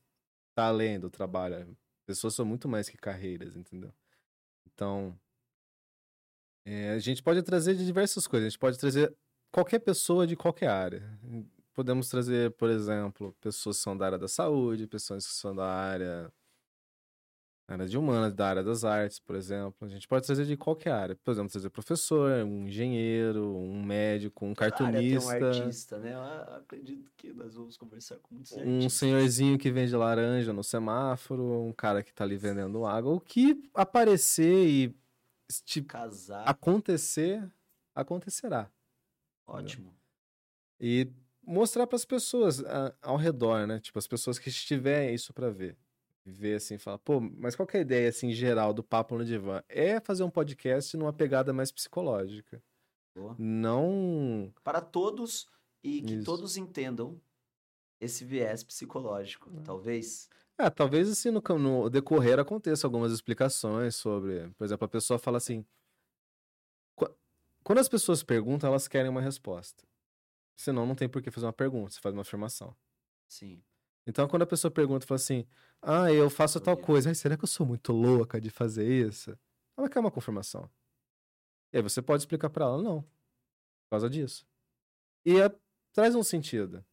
Tá 0.56 0.66
além 0.68 1.00
do 1.00 1.10
trabalho. 1.10 1.78
Pessoas 2.06 2.34
são 2.34 2.46
muito 2.46 2.68
mais 2.68 2.90
que 2.90 2.98
carreiras, 2.98 3.56
entendeu? 3.56 3.94
Então, 4.66 5.18
é, 6.66 6.92
a 6.92 7.00
gente 7.00 7.22
pode 7.22 7.42
trazer 7.44 7.76
de 7.76 7.86
diversas 7.86 8.28
coisas. 8.28 8.48
A 8.48 8.50
gente 8.50 8.60
pode 8.60 8.78
trazer 8.78 9.16
qualquer 9.52 9.80
pessoa 9.80 10.26
de 10.26 10.36
qualquer 10.36 10.68
área. 10.68 11.20
Podemos 11.74 12.10
trazer, 12.10 12.52
por 12.52 12.70
exemplo, 12.70 13.36
pessoas 13.42 13.78
que 13.78 13.84
são 13.84 13.98
da 13.98 14.06
área 14.06 14.18
da 14.18 14.28
saúde, 14.28 14.88
pessoas 14.88 15.26
que 15.26 15.34
são 15.34 15.56
da 15.56 15.66
área, 15.66 16.32
área 17.74 17.88
de 17.88 17.98
humanas, 17.98 18.34
da 18.34 18.48
área 18.50 18.64
das 18.64 18.84
artes, 18.84 19.20
por 19.20 19.36
exemplo. 19.36 19.76
A 19.82 19.88
gente 19.88 20.08
pode 20.08 20.26
trazer 20.26 20.46
de 20.46 20.58
qualquer 20.58 20.92
área. 20.92 21.16
Por 21.24 21.32
exemplo, 21.32 21.52
trazer 21.52 21.70
professor, 21.70 22.44
um 22.46 22.68
engenheiro, 22.68 23.56
um 23.58 23.84
médico, 23.84 24.46
um 24.46 24.54
Cada 24.54 24.76
área 24.86 25.00
tem 25.00 25.18
um 25.18 25.22
cartunista, 25.22 25.60
artista, 25.64 26.00
né? 26.00 26.14
Eu 26.14 26.22
acredito 26.56 27.12
que 27.16 27.32
nós 27.34 27.56
vamos 27.56 27.78
conversar 27.78 28.18
com 28.20 28.36
muitos 28.36 28.52
um 28.54 28.60
artistas. 28.62 28.94
senhorzinho 28.94 29.58
que 29.58 29.72
vende 29.72 29.96
laranja 29.96 30.52
no 30.54 30.64
semáforo, 30.64 31.62
um 31.64 31.72
cara 31.74 32.04
que 32.04 32.14
tá 32.14 32.24
ali 32.24 32.38
vendendo 32.38 32.86
água. 32.86 33.14
O 33.14 33.20
que 33.20 33.70
aparecer 33.74 34.68
e 34.68 34.96
tipo, 35.66 35.88
Casar, 35.90 36.48
acontecer, 36.48 37.50
acontecerá. 37.96 38.72
ótimo. 39.48 39.94
E 40.80 41.12
mostrar 41.44 41.86
para 41.88 41.96
as 41.96 42.06
pessoas 42.06 42.64
a- 42.64 42.96
ao 43.02 43.18
redor, 43.18 43.68
né? 43.68 43.80
Tipo, 43.80 44.00
as 44.00 44.08
pessoas 44.08 44.40
que 44.40 44.50
estiverem 44.50 45.14
isso 45.14 45.34
para 45.34 45.50
ver. 45.50 45.78
Ver 46.24 46.56
assim, 46.56 46.78
falar, 46.78 47.00
pô, 47.00 47.20
mas 47.20 47.56
qual 47.56 47.66
que 47.66 47.76
é 47.76 47.80
a 47.80 47.84
ideia 47.84 48.08
assim 48.10 48.32
geral 48.32 48.74
do 48.74 48.84
Papo 48.84 49.18
no 49.18 49.26
Divã? 49.26 49.64
É 49.68 50.00
fazer 50.00 50.24
um 50.24 50.30
podcast 50.30 50.96
numa 50.96 51.12
pegada 51.12 51.52
mais 51.52 51.72
psicológica. 51.72 52.62
Boa. 53.16 53.36
Não. 53.40 54.54
Para 54.64 54.82
todos 54.82 55.48
e 55.84 56.02
que 56.04 56.14
Isso. 56.14 56.26
todos 56.26 56.58
entendam 56.58 57.20
esse 58.00 58.24
viés 58.24 58.64
psicológico, 58.64 59.50
talvez. 59.64 60.30
Ah, 60.58 60.70
talvez 60.70 61.10
assim 61.10 61.32
no, 61.32 61.42
no 61.58 61.90
decorrer 61.90 62.40
aconteça 62.40 62.86
algumas 62.86 63.12
explicações 63.12 63.96
sobre, 63.96 64.48
por 64.52 64.64
exemplo, 64.66 64.86
a 64.86 64.90
pessoa 64.90 65.18
fala 65.18 65.38
assim, 65.38 65.66
"Qu- 66.96 67.16
quando 67.64 67.80
as 67.80 67.90
pessoas 67.90 68.22
perguntam, 68.24 68.70
elas 68.70 68.88
querem 68.88 69.10
uma 69.10 69.22
resposta. 69.22 69.84
Senão 70.56 70.86
não 70.86 70.94
tem 70.96 71.10
por 71.10 71.22
que 71.22 71.32
fazer 71.32 71.48
uma 71.48 71.54
pergunta, 71.54 71.92
você 71.92 72.00
faz 72.00 72.14
uma 72.14 72.22
afirmação. 72.22 72.76
Sim. 73.28 73.64
Então, 74.08 74.28
quando 74.28 74.42
a 74.42 74.48
pessoa 74.48 74.72
pergunta, 74.72 75.06
fala 75.06 75.16
assim: 75.18 75.46
Ah, 75.82 76.12
eu 76.12 76.30
faço 76.30 76.60
tal 76.60 76.76
coisa. 76.78 77.10
Ai, 77.10 77.16
será 77.16 77.38
que 77.38 77.44
eu 77.44 77.48
sou 77.48 77.66
muito 77.66 77.92
louca 77.94 78.40
de 78.42 78.50
fazer 78.50 78.86
isso? 79.08 79.38
Ela 79.78 79.90
quer 79.90 80.00
uma 80.00 80.12
confirmação. 80.12 80.70
E 81.74 81.78
aí 81.78 81.84
você 81.84 82.02
pode 82.02 82.22
explicar 82.24 82.50
pra 82.50 82.66
ela: 82.66 82.82
Não, 82.82 83.02
por 83.02 83.10
causa 83.92 84.10
disso. 84.10 84.46
E 85.26 85.40
é- 85.40 85.56
traz 85.94 86.16
um 86.16 86.24
sentido. 86.24 86.84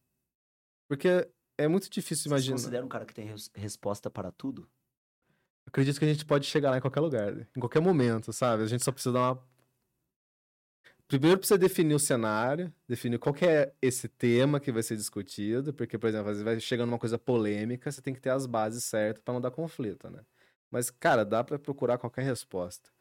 Porque 0.87 1.27
é 1.57 1.67
muito 1.67 1.89
difícil 1.89 2.23
Você 2.23 2.29
imaginar. 2.29 2.55
considera 2.57 2.85
um 2.85 2.89
cara 2.89 3.05
que 3.05 3.13
tem 3.13 3.25
res- 3.25 3.51
resposta 3.53 4.09
para 4.09 4.31
tudo? 4.31 4.69
Acredito 5.67 5.99
que 5.99 6.05
a 6.05 6.11
gente 6.11 6.25
pode 6.25 6.47
chegar 6.47 6.71
lá 6.71 6.77
em 6.77 6.81
qualquer 6.81 6.99
lugar, 6.99 7.31
em 7.55 7.59
qualquer 7.59 7.79
momento, 7.79 8.33
sabe? 8.33 8.63
A 8.63 8.67
gente 8.67 8.83
só 8.83 8.91
precisa 8.91 9.13
dar 9.13 9.33
uma. 9.33 9.48
Primeiro 11.09 11.39
precisa 11.39 11.57
definir 11.57 11.95
o 11.95 11.99
cenário, 11.99 12.71
definir 12.87 13.17
qual 13.17 13.35
é 13.41 13.73
esse 13.81 14.07
tema 14.07 14.59
que 14.59 14.71
vai 14.71 14.83
ser 14.83 14.95
discutido, 14.95 15.73
porque, 15.73 15.97
por 15.97 16.07
exemplo, 16.07 16.29
às 16.29 16.37
vezes 16.37 16.43
vai 16.43 16.59
chegando 16.59 16.89
uma 16.89 16.99
coisa 16.99 17.17
polêmica, 17.17 17.91
você 17.91 17.99
tem 17.99 18.13
que 18.13 18.21
ter 18.21 18.29
as 18.29 18.45
bases 18.45 18.83
certas 18.83 19.23
para 19.23 19.33
não 19.33 19.41
dar 19.41 19.49
conflito, 19.49 20.07
né? 20.07 20.23
Mas, 20.69 20.91
cara, 20.91 21.25
dá 21.25 21.43
para 21.43 21.57
procurar 21.57 21.97
qualquer 21.97 22.21
resposta. 22.23 22.91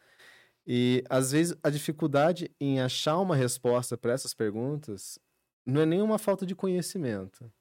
E 0.66 1.04
às 1.10 1.32
vezes 1.32 1.54
a 1.62 1.68
dificuldade 1.68 2.50
em 2.58 2.80
achar 2.80 3.18
uma 3.18 3.36
resposta 3.36 3.94
para 3.98 4.14
essas 4.14 4.32
perguntas 4.32 5.18
não 5.66 5.82
é 5.82 5.86
nenhuma 5.86 6.18
falta 6.18 6.46
de 6.46 6.54
conhecimento. 6.54 7.52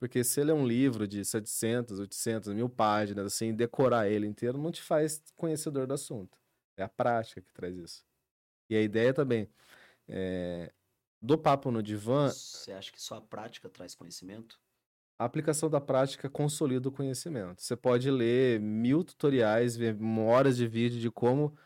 Porque 0.00 0.24
se 0.24 0.40
ele 0.40 0.50
é 0.50 0.54
um 0.54 0.66
livro 0.66 1.06
de 1.06 1.24
700, 1.24 2.00
800, 2.00 2.52
mil 2.52 2.68
páginas, 2.68 3.26
assim, 3.26 3.54
decorar 3.54 4.08
ele 4.08 4.26
inteiro 4.26 4.58
não 4.58 4.72
te 4.72 4.82
faz 4.82 5.22
conhecedor 5.36 5.86
do 5.86 5.94
assunto. 5.94 6.36
É 6.76 6.82
a 6.82 6.88
prática 6.88 7.40
que 7.40 7.52
traz 7.52 7.76
isso. 7.76 8.04
E 8.68 8.76
a 8.76 8.82
ideia 8.82 9.14
também 9.14 9.48
é, 10.08 10.72
do 11.20 11.38
papo 11.38 11.70
no 11.70 11.82
divã, 11.82 12.28
Você 12.28 12.72
acha 12.72 12.92
que 12.92 13.00
só 13.00 13.16
a 13.16 13.20
prática 13.20 13.68
traz 13.68 13.94
conhecimento? 13.94 14.60
a 15.18 15.24
aplicação 15.24 15.70
da 15.70 15.80
prática 15.80 16.28
consolida 16.28 16.88
o 16.88 16.92
conhecimento. 16.92 17.62
Você 17.62 17.76
pode 17.76 18.10
ler 18.10 18.60
mil 18.60 19.04
tutoriais, 19.04 19.76
ver 19.76 19.96
horas 20.18 20.56
de 20.56 20.66
vídeo 20.66 20.98
de 21.00 21.10
como 21.10 21.56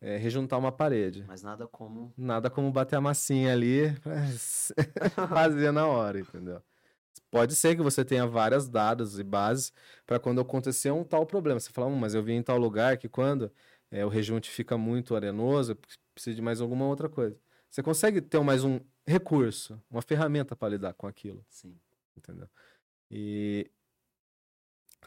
é, 0.00 0.16
rejuntar 0.16 0.58
uma 0.58 0.70
parede. 0.70 1.24
Mas 1.26 1.42
nada 1.42 1.66
como. 1.66 2.12
Nada 2.16 2.50
como 2.50 2.70
bater 2.70 2.96
a 2.96 3.00
massinha 3.00 3.52
ali 3.52 3.92
pra 4.00 4.16
fazer 5.28 5.72
na 5.72 5.86
hora, 5.86 6.20
entendeu? 6.20 6.62
Pode 7.30 7.54
ser 7.54 7.76
que 7.76 7.82
você 7.82 8.04
tenha 8.04 8.26
vários 8.26 8.68
dados 8.68 9.18
e 9.18 9.24
bases 9.24 9.72
para 10.06 10.18
quando 10.18 10.40
acontecer 10.40 10.90
um 10.90 11.04
tal 11.04 11.26
problema. 11.26 11.60
Você 11.60 11.70
fala, 11.70 11.88
hum, 11.88 11.96
mas 11.96 12.14
eu 12.14 12.22
vi 12.22 12.32
em 12.32 12.42
tal 12.42 12.58
lugar 12.58 12.96
que 12.96 13.08
quando 13.08 13.52
é, 13.90 14.04
o 14.04 14.08
rejunte 14.08 14.50
fica 14.50 14.78
muito 14.78 15.14
arenoso, 15.14 15.72
eu 15.72 15.78
preciso 16.14 16.36
de 16.36 16.42
mais 16.42 16.60
alguma 16.60 16.86
outra 16.86 17.08
coisa. 17.08 17.38
Você 17.70 17.82
consegue 17.82 18.20
ter 18.20 18.40
mais 18.40 18.64
um 18.64 18.80
recurso, 19.06 19.82
uma 19.90 20.02
ferramenta 20.02 20.56
para 20.56 20.70
lidar 20.70 20.94
com 20.94 21.06
aquilo, 21.06 21.44
Sim. 21.48 21.78
entendeu? 22.16 22.48
E 23.10 23.70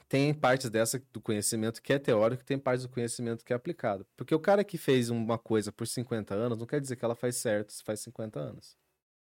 tem 0.08 0.34
partes 0.34 0.70
dessa 0.70 1.02
do 1.12 1.22
conhecimento 1.22 1.82
que 1.82 1.94
é 1.94 2.00
teórico, 2.00 2.44
tem 2.44 2.58
partes 2.58 2.86
do 2.86 2.92
conhecimento 2.92 3.44
que 3.44 3.54
é 3.54 3.56
aplicado. 3.56 4.06
Porque 4.16 4.34
o 4.34 4.40
cara 4.40 4.64
que 4.64 4.78
fez 4.78 5.10
uma 5.10 5.38
coisa 5.38 5.72
por 5.72 5.88
50 5.88 6.34
anos 6.34 6.58
não 6.58 6.66
quer 6.66 6.82
dizer 6.82 6.96
que 6.96 7.06
ela 7.06 7.16
faz 7.16 7.38
certo 7.38 7.72
se 7.72 7.84
faz 7.84 8.00
50 8.02 8.40
anos. 8.40 8.78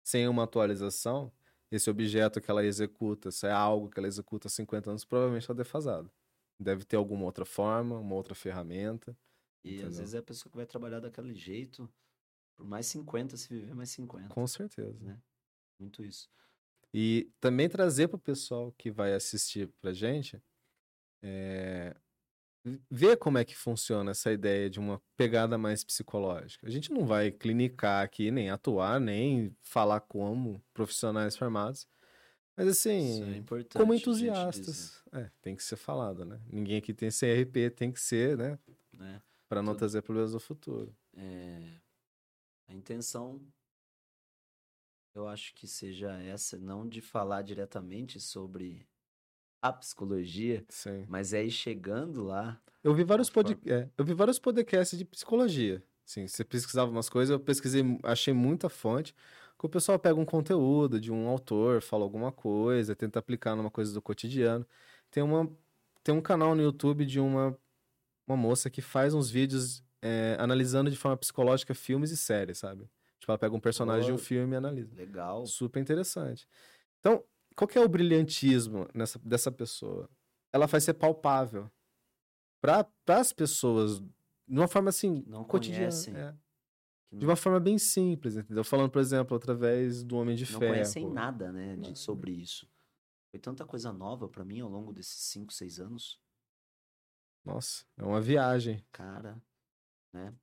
Sem 0.04 0.28
uma 0.28 0.44
atualização, 0.44 1.32
esse 1.72 1.90
objeto 1.90 2.42
que 2.42 2.52
ela 2.52 2.64
executa, 2.66 3.32
se 3.32 3.48
é 3.48 3.52
algo 3.52 3.90
que 3.90 4.00
ela 4.00 4.08
executa 4.08 4.48
há 4.48 4.52
50 4.52 4.90
anos, 4.90 5.06
provavelmente 5.06 5.44
está 5.44 5.54
defasado. 5.54 6.12
Deve 6.60 6.84
ter 6.86 6.96
alguma 6.96 7.26
outra 7.26 7.46
forma, 7.46 7.98
uma 7.98 8.16
outra 8.16 8.36
ferramenta. 8.36 9.18
E 9.64 9.74
Entendeu? 9.74 9.88
às 9.88 9.98
vezes 9.98 10.14
é 10.14 10.18
a 10.18 10.24
pessoa 10.24 10.52
que 10.52 10.58
vai 10.58 10.66
trabalhar 10.66 11.00
daquele 11.00 11.34
jeito 11.34 11.90
por 12.56 12.66
mais 12.66 12.86
50, 12.88 13.38
se 13.38 13.50
viver 13.50 13.74
mais 13.74 13.90
50. 13.92 14.30
Com 14.30 14.48
certeza. 14.48 14.98
Né? 15.02 15.18
Muito 15.80 16.04
isso. 16.04 16.30
E 16.94 17.30
também 17.40 17.68
trazer 17.68 18.08
para 18.08 18.18
o 18.18 18.20
pessoal 18.20 18.72
que 18.78 18.92
vai 18.92 19.14
assistir 19.14 19.68
pra 19.82 19.94
gente 19.94 20.42
é, 21.24 21.96
ver 22.90 23.18
como 23.18 23.38
é 23.38 23.44
que 23.44 23.56
funciona 23.56 24.12
essa 24.12 24.32
ideia 24.32 24.70
de 24.70 24.80
uma 24.80 25.02
pegada 25.18 25.58
mais 25.58 25.84
psicológica. 25.84 26.68
A 26.68 26.70
gente 26.70 26.92
não 26.92 27.06
vai 27.06 27.32
clinicar 27.32 28.04
aqui, 28.04 28.30
nem 28.30 28.50
atuar, 28.50 29.00
nem 29.00 29.56
falar 29.62 30.02
como 30.02 30.64
profissionais 30.74 31.36
formados. 31.36 31.88
Mas 32.56 32.68
assim, 32.68 33.24
é 33.24 33.78
como 33.78 33.96
entusiastas, 33.96 35.02
é, 35.12 35.32
tem 35.42 35.56
que 35.56 35.64
ser 35.64 35.76
falado, 35.76 36.24
né? 36.24 36.40
Ninguém 36.48 36.78
aqui 36.78 36.94
tem 36.94 37.10
CRP, 37.10 37.72
tem 37.72 37.92
que 37.92 38.00
ser, 38.00 38.38
né? 38.38 38.60
Né? 38.94 39.20
Para 39.50 39.64
não 39.64 39.74
Tudo. 39.74 39.80
trazer 39.80 40.04
problemas 40.04 40.34
no 40.34 40.40
futuro. 40.40 40.96
É, 41.18 41.64
a 42.68 42.74
intenção, 42.74 43.42
eu 45.16 45.28
acho 45.28 45.54
que 45.54 45.68
seja 45.68 46.12
essa, 46.22 46.58
não 46.58 46.88
de 46.88 47.02
falar 47.02 47.42
diretamente 47.42 48.20
sobre 48.20 48.88
a 49.62 49.72
psicologia, 49.72 50.66
Sim. 50.70 51.06
mas 51.08 51.34
é 51.34 51.44
ir 51.44 51.52
chegando 51.52 52.24
lá. 52.24 52.62
Eu 52.84 52.94
vi 52.94 53.04
vários 53.04 53.30
pod... 53.30 53.58
é, 53.66 53.90
eu 53.98 54.04
vi 54.04 54.14
vários 54.14 54.40
podcasts 54.40 54.98
de 54.98 55.06
psicologia. 55.06 55.82
Sim, 56.06 56.28
você 56.28 56.44
pesquisava 56.44 56.92
umas 56.92 57.08
coisas, 57.10 57.32
eu 57.32 57.40
pesquisei, 57.40 57.82
achei 58.04 58.34
muita 58.34 58.68
fonte. 58.68 59.16
Que 59.58 59.66
o 59.66 59.70
pessoal 59.70 59.98
pega 59.98 60.20
um 60.20 60.26
conteúdo 60.26 61.00
de 61.00 61.12
um 61.12 61.28
autor, 61.28 61.82
fala 61.82 62.04
alguma 62.04 62.32
coisa, 62.32 62.96
tenta 62.96 63.20
aplicar 63.20 63.56
numa 63.56 63.72
coisa 63.72 63.94
do 63.94 64.02
cotidiano. 64.02 64.68
Tem 65.10 65.24
uma 65.24 65.50
tem 66.04 66.14
um 66.14 66.22
canal 66.22 66.54
no 66.54 66.62
YouTube 66.62 67.06
de 67.06 67.20
uma 67.20 67.58
uma 68.28 68.36
moça 68.36 68.70
que 68.70 68.82
faz 68.82 69.14
uns 69.14 69.30
vídeos 69.30 69.83
é, 70.06 70.36
analisando 70.38 70.92
de 70.92 70.98
forma 70.98 71.16
psicológica 71.16 71.74
filmes 71.74 72.12
e 72.12 72.18
séries, 72.18 72.58
sabe? 72.58 72.90
Tipo, 73.20 73.32
ela 73.32 73.38
pega 73.40 73.56
um 73.56 73.60
personagem 73.60 74.08
de 74.08 74.12
um 74.12 74.16
Oh. 74.16 74.18
filme 74.18 74.54
e 74.54 74.58
analisa. 74.58 74.94
Legal. 74.96 75.46
Super 75.46 75.80
interessante. 75.80 76.46
Então, 77.00 77.24
qual 77.56 77.68
que 77.68 77.78
é 77.78 77.82
o 77.82 77.88
brilhantismo 77.88 78.88
nessa, 78.94 79.18
dessa 79.20 79.50
pessoa? 79.52 80.10
Ela 80.52 80.68
faz 80.68 80.84
ser 80.84 80.94
palpável. 80.96 81.72
Para 82.62 82.86
as 83.08 83.32
pessoas, 83.32 84.00
de 84.00 84.60
uma 84.60 84.68
forma 84.68 84.90
assim, 84.90 85.24
Não 85.26 85.44
cotidiana. 85.46 85.86
conhecem. 85.88 86.16
é. 86.16 86.36
De 87.12 87.26
uma 87.26 87.36
forma 87.36 87.60
bem 87.60 87.78
simples, 87.78 88.36
entendeu? 88.36 88.64
Falando, 88.64 88.90
por 88.90 89.00
exemplo, 89.00 89.38
através 89.38 90.04
do 90.04 90.18
Homem 90.18 90.36
de 90.36 90.52
não 90.52 90.60
Ferro. 90.60 90.74
conhecem 90.74 91.08
nada, 91.10 91.52
né, 91.52 91.76
de- 91.78 91.98
sobre 91.98 92.32
isso. 92.32 92.68
Foi 93.32 93.40
tanta 93.40 93.64
coisa 93.66 93.94
nova 93.94 94.28
pra 94.28 94.44
mim 94.44 94.60
ao 94.62 94.70
longo 94.70 94.92
desses 94.92 95.22
5, 95.26 95.54
6 95.54 95.80
anos. 95.80 96.20
Nossa, 97.46 97.86
é 97.98 98.04
uma 98.04 98.22
viagem. 98.22 98.84
Cara, 98.92 99.40
né? 100.14 100.34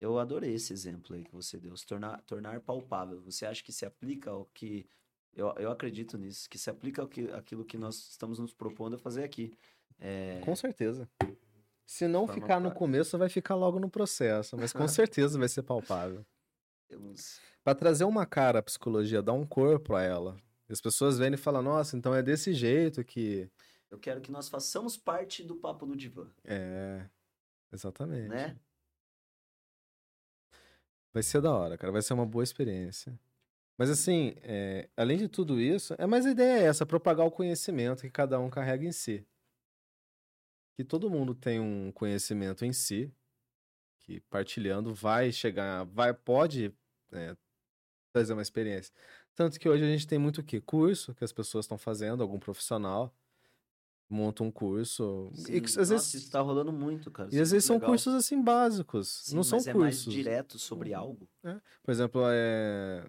Eu 0.00 0.18
adorei 0.18 0.52
esse 0.54 0.72
exemplo 0.72 1.16
aí 1.16 1.24
que 1.24 1.32
você 1.32 1.58
deu, 1.58 1.74
se 1.76 1.86
tornar, 1.86 2.20
tornar 2.22 2.60
palpável. 2.60 3.20
Você 3.22 3.46
acha 3.46 3.62
que 3.64 3.72
se 3.72 3.86
aplica 3.86 4.30
ao 4.30 4.44
que. 4.52 4.86
Eu, 5.32 5.48
eu 5.58 5.70
acredito 5.70 6.18
nisso, 6.18 6.48
que 6.50 6.58
se 6.58 6.68
aplica 6.68 7.00
ao 7.02 7.08
que, 7.08 7.30
aquilo 7.30 7.64
que 7.64 7.78
nós 7.78 7.96
estamos 8.10 8.38
nos 8.38 8.52
propondo 8.52 8.96
a 8.96 8.98
fazer 8.98 9.24
aqui. 9.24 9.52
É, 9.98 10.40
Com 10.40 10.54
certeza. 10.54 11.08
Se 11.86 12.06
não 12.08 12.26
Forma 12.26 12.42
ficar 12.42 12.60
no 12.60 12.72
começo, 12.72 13.16
vai 13.16 13.28
ficar 13.28 13.54
logo 13.54 13.78
no 13.78 13.88
processo. 13.88 14.56
Mas 14.56 14.72
com 14.72 14.86
certeza 14.88 15.38
vai 15.38 15.48
ser 15.48 15.62
palpável. 15.62 16.24
temos- 16.88 17.40
Para 17.64 17.74
trazer 17.74 18.04
uma 18.04 18.26
cara 18.26 18.58
à 18.58 18.62
psicologia, 18.62 19.22
dar 19.22 19.32
um 19.34 19.46
corpo 19.46 19.94
a 19.94 20.02
ela. 20.02 20.36
E 20.68 20.72
as 20.72 20.80
pessoas 20.80 21.16
vêm 21.18 21.32
e 21.32 21.36
falam, 21.36 21.62
nossa, 21.62 21.96
então 21.96 22.14
é 22.14 22.22
desse 22.22 22.52
jeito 22.52 23.04
que. 23.04 23.48
Eu 23.90 23.98
quero 23.98 24.20
que 24.20 24.32
nós 24.32 24.48
façamos 24.48 24.96
parte 24.96 25.42
do 25.44 25.54
Papo 25.56 25.86
no 25.86 25.96
Divã, 25.96 26.28
É. 26.44 27.08
Exatamente. 27.72 28.28
né? 28.28 28.58
Vai 31.12 31.22
ser 31.22 31.40
da 31.40 31.54
hora, 31.54 31.78
cara. 31.78 31.92
Vai 31.92 32.02
ser 32.02 32.12
uma 32.12 32.26
boa 32.26 32.44
experiência. 32.44 33.18
Mas 33.78 33.90
assim, 33.90 34.34
é, 34.42 34.88
além 34.96 35.18
de 35.18 35.28
tudo 35.28 35.60
isso, 35.60 35.94
é 35.98 36.06
mais 36.06 36.24
a 36.26 36.30
ideia 36.30 36.60
é 36.60 36.64
essa, 36.64 36.86
propagar 36.86 37.26
o 37.26 37.30
conhecimento 37.30 38.02
que 38.02 38.10
cada 38.10 38.38
um 38.38 38.48
carrega 38.48 38.84
em 38.84 38.92
si. 38.92 39.26
Que 40.74 40.84
todo 40.84 41.10
mundo 41.10 41.34
tem 41.34 41.60
um 41.60 41.90
conhecimento 41.92 42.64
em 42.64 42.72
si, 42.72 43.12
que 44.00 44.20
partilhando 44.20 44.94
vai 44.94 45.32
chegar, 45.32 45.84
vai, 45.84 46.12
pode 46.14 46.72
é, 47.12 47.36
trazer 48.12 48.32
uma 48.32 48.42
experiência. 48.42 48.94
Tanto 49.34 49.58
que 49.60 49.68
hoje 49.68 49.84
a 49.84 49.88
gente 49.88 50.06
tem 50.06 50.18
muito 50.18 50.40
o 50.40 50.44
quê? 50.44 50.60
Curso 50.60 51.14
que 51.14 51.24
as 51.24 51.32
pessoas 51.32 51.64
estão 51.64 51.76
fazendo, 51.76 52.22
algum 52.22 52.38
profissional 52.38 53.14
monta 54.08 54.42
um 54.44 54.50
curso. 54.50 55.30
Sim, 55.34 55.52
e 55.54 55.56
às 55.58 55.76
nossa, 55.76 55.84
vezes, 55.94 56.14
isso 56.14 56.30
tá 56.30 56.40
rolando 56.40 56.72
muito, 56.72 57.10
cara. 57.10 57.28
e 57.28 57.32
isso 57.32 57.38
é 57.38 57.42
às 57.42 57.50
vezes 57.50 57.64
muito 57.64 57.66
são 57.66 57.76
legal. 57.76 57.90
cursos 57.90 58.14
assim 58.14 58.42
básicos. 58.42 59.08
Sim, 59.24 59.36
não 59.36 59.42
são 59.42 59.58
é 59.58 59.72
cursos. 59.72 60.12
direto 60.12 60.58
sobre 60.58 60.94
algo. 60.94 61.28
Por 61.82 61.90
exemplo, 61.90 62.22
é. 62.26 63.04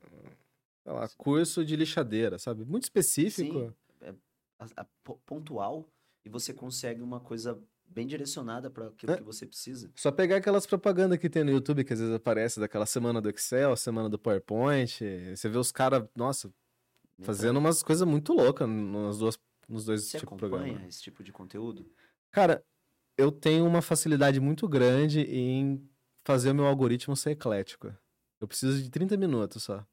sei 0.84 0.93
lá, 0.93 1.08
curso 1.18 1.64
de 1.66 1.76
lixadeira, 1.76 2.39
sabe? 2.39 2.64
Muito 2.66 2.84
específico. 2.84 3.74
a- 4.60 4.66
a 4.78 4.86
po- 5.04 5.20
pontual 5.26 5.88
e 6.26 6.30
você 6.30 6.52
consegue 6.52 7.00
uma 7.04 7.20
coisa 7.20 7.62
bem 7.86 8.08
direcionada 8.08 8.70
para 8.72 8.88
aquilo 8.88 9.12
É. 9.14 9.18
que 9.18 9.24
você 9.24 9.45
precisa. 9.45 9.91
Só 9.95 10.12
pegar 10.12 10.38
aquelas 10.38 10.66
propagandas 10.66 11.20
que 11.20 11.30
tem 11.30 11.43
no 11.43 11.52
YouTube 11.52 11.84
que 11.84 11.93
às 11.93 12.00
vezes 12.00 12.14
aparece 12.16 12.60
daquela 12.60 12.86
semana 12.88 13.22
do 13.22 13.30
Excel, 13.30 13.76
semana 13.78 14.10
do 14.10 14.18
PowerPoint. 14.18 15.00
Você 15.36 15.48
vê 15.48 15.58
os 15.60 15.72
caras, 15.72 16.04
nossa, 16.16 16.52
fazendo 17.22 17.58
umas 17.58 17.84
coisas 17.84 18.08
muito 18.08 18.34
loucas 18.34 18.68
nas 18.68 19.20
duas, 19.20 19.39
nos 19.68 19.86
dois 19.86 20.03
Você 20.03 20.20
tipos 20.20 20.38
de 20.38 20.45
acompanha 20.45 20.63
programa. 20.65 20.88
esse 20.88 21.01
tipo 21.01 21.24
de 21.24 21.32
conteúdo? 21.32 21.89
Cara, 22.32 22.63
eu 23.18 23.32
tenho 23.32 23.65
uma 23.65 23.82
facilidade 23.82 24.39
muito 24.39 24.68
grande 24.68 25.22
em 25.22 25.88
fazer 26.24 26.51
o 26.51 26.55
meu 26.55 26.65
algoritmo 26.65 27.15
ser 27.15 27.32
eclético. 27.32 27.93
Eu 28.39 28.47
preciso 28.47 28.82
de 28.82 28.89
30 28.89 29.18
minutos 29.18 29.63
só. 29.63 29.86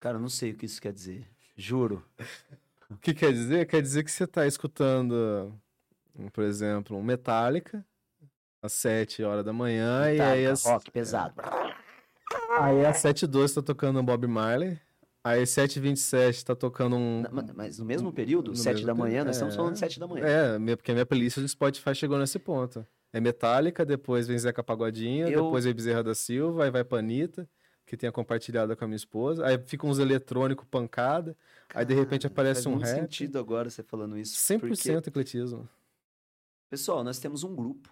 Cara, 0.00 0.16
eu 0.16 0.20
não 0.20 0.28
sei 0.28 0.52
o 0.52 0.56
que 0.56 0.66
isso 0.66 0.80
quer 0.80 0.92
dizer. 0.92 1.28
Juro. 1.56 2.04
O 2.90 2.96
que 2.96 3.12
quer 3.12 3.34
dizer? 3.34 3.66
Quer 3.66 3.82
dizer 3.82 4.02
que 4.02 4.10
você 4.10 4.26
tá 4.26 4.46
escutando, 4.46 5.52
por 6.32 6.42
exemplo, 6.42 6.96
um 6.96 7.02
Metallica 7.02 7.84
às 8.62 8.72
7 8.72 9.22
horas 9.22 9.44
da 9.44 9.52
manhã 9.52 10.04
e 10.04 10.06
aí 10.06 10.12
Metallica, 10.18 10.52
às, 10.52 10.64
rock 10.64 10.90
pesado. 10.90 11.34
aí 12.58 12.86
às 12.86 12.96
7h12 13.02 13.56
tá 13.56 13.60
tocando 13.62 14.00
um 14.00 14.02
Bob 14.02 14.26
Marley, 14.26 14.80
aí 15.28 15.42
às 15.42 15.50
7h27 15.50 16.42
tá 16.44 16.54
tocando 16.56 16.96
um... 16.96 17.22
Na- 17.22 17.30
Mas 17.54 17.78
no 17.78 17.84
mesmo 17.84 18.12
período, 18.12 18.50
No 18.50 18.56
sete 18.56 18.74
mesmo 18.76 18.86
da 18.86 18.94
manhã, 18.94 19.10
período, 19.10 19.26
nós 19.26 19.36
estamos 19.36 19.54
é. 19.54 19.56
falando 19.56 19.72
de 19.74 19.78
sete 19.78 19.98
da 20.00 20.06
manhã. 20.06 20.24
É, 20.26 20.76
porque 20.76 20.90
a 20.90 20.94
minha 20.94 21.06
playlist 21.06 21.38
do 21.38 21.48
Spotify 21.48 21.94
chegou 21.94 22.18
nesse 22.18 22.38
ponto. 22.38 22.86
É 23.12 23.20
Metallica, 23.20 23.84
depois 23.86 24.26
vem 24.28 24.38
Zeca 24.38 24.62
Pagodinho, 24.62 25.28
Eu- 25.28 25.44
depois 25.44 25.64
vem 25.64 25.74
Bezerra 25.74 26.02
da 26.02 26.14
Silva, 26.14 26.64
aí 26.64 26.70
vai 26.70 26.84
pra 26.84 26.98
Anitta, 26.98 27.48
que 27.86 27.96
tenha 27.96 28.12
compartilhado 28.12 28.76
com 28.76 28.84
a 28.84 28.86
minha 28.86 28.96
esposa, 28.96 29.46
aí 29.46 29.58
fica 29.58 29.86
uns 29.86 29.98
eletrônicos 29.98 30.66
pancada, 30.70 31.34
aí 31.74 31.84
de 31.86 31.94
repente 31.94 32.22
Cara, 32.22 32.32
aparece 32.32 32.64
faz 32.64 32.76
um 32.76 32.78
rap. 32.78 33.00
sentido 33.00 33.38
agora 33.38 33.70
você 33.70 33.82
falando 33.82 34.18
isso. 34.18 34.36
100% 34.36 34.60
Porque, 34.60 35.08
ecletismo. 35.08 35.66
pessoal, 36.70 37.02
nós 37.02 37.18
temos 37.18 37.42
um 37.44 37.54
grupo 37.56 37.88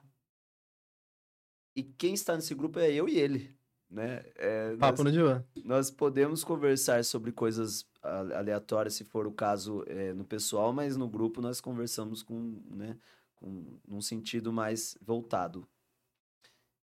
E 1.75 1.83
quem 1.83 2.13
está 2.15 2.35
nesse 2.37 2.55
grupo 2.55 2.79
é 2.79 2.91
eu 2.93 3.09
e 3.09 3.19
ele, 3.19 3.55
né? 3.91 4.25
É, 4.37 4.71
nós- 4.71 4.79
Papo 4.79 5.05
no 5.05 5.13
divã. 5.13 5.45
nós 5.65 5.91
podemos 5.91 6.43
conversar 6.45 7.05
sobre 7.05 7.33
coisas 7.33 7.87
aleatórias, 8.03 8.95
se 8.95 9.05
for 9.05 9.27
o 9.27 9.33
caso, 9.33 9.85
é, 9.87 10.13
no 10.13 10.25
pessoal, 10.25 10.73
mas 10.73 10.97
no 10.97 11.09
grupo 11.09 11.41
nós 11.41 11.61
conversamos 11.61 12.23
com, 12.23 12.61
né, 12.71 12.97
com 13.37 13.79
num 13.87 14.01
sentido 14.01 14.53
mais 14.53 14.97
voltado. 15.01 15.67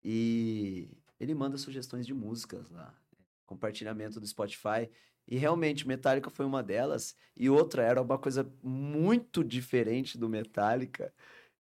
E 0.03 0.89
ele 1.19 1.33
manda 1.33 1.57
sugestões 1.57 2.05
de 2.05 2.13
músicas 2.13 2.69
lá, 2.69 2.93
compartilhamento 3.45 4.19
do 4.19 4.27
Spotify. 4.27 4.89
E 5.27 5.37
realmente, 5.37 5.87
Metallica 5.87 6.29
foi 6.29 6.45
uma 6.45 6.61
delas, 6.61 7.15
e 7.35 7.49
outra 7.49 7.81
era 7.81 7.99
uma 8.01 8.17
coisa 8.17 8.47
muito 8.61 9.43
diferente 9.43 10.17
do 10.19 10.29
Metallica. 10.29 11.11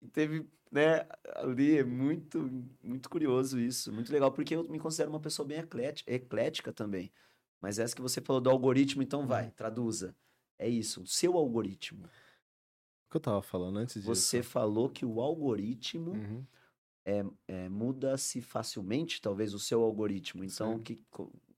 E 0.02 0.08
teve, 0.08 0.46
né, 0.72 1.06
ali 1.36 1.78
é 1.78 1.84
muito, 1.84 2.50
muito 2.84 3.10
curioso 3.10 3.60
isso, 3.60 3.92
muito 3.92 4.12
legal, 4.12 4.32
porque 4.32 4.56
eu 4.56 4.64
me 4.70 4.80
considero 4.80 5.10
uma 5.10 5.20
pessoa 5.20 5.48
bem 5.48 5.60
eclética, 5.60 6.12
eclética 6.12 6.72
também. 6.72 7.12
Mas 7.62 7.80
essa 7.80 7.96
que 7.96 8.02
você 8.02 8.22
falou 8.22 8.42
do 8.42 8.50
algoritmo, 8.50 9.02
então 9.02 9.28
vai, 9.28 9.52
traduza. 9.52 10.16
É 10.58 10.68
isso, 10.68 11.02
o 11.02 11.08
seu 11.08 11.38
algoritmo. 11.38 12.06
O 12.06 13.12
que 13.12 13.18
eu 13.18 13.22
tava 13.22 13.42
falando 13.42 13.78
antes 13.78 13.96
disso? 13.96 14.08
Você 14.08 14.44
falou 14.44 14.90
que 14.90 15.06
o 15.06 15.20
algoritmo 15.20 16.12
Uhum. 16.12 16.46
é, 17.48 17.68
muda-se 17.68 18.40
facilmente, 18.40 19.22
talvez, 19.22 19.54
o 19.54 19.60
seu 19.60 19.82
algoritmo. 19.82 20.44
Então, 20.44 20.78
Sim. 20.78 20.84
que, 20.84 21.04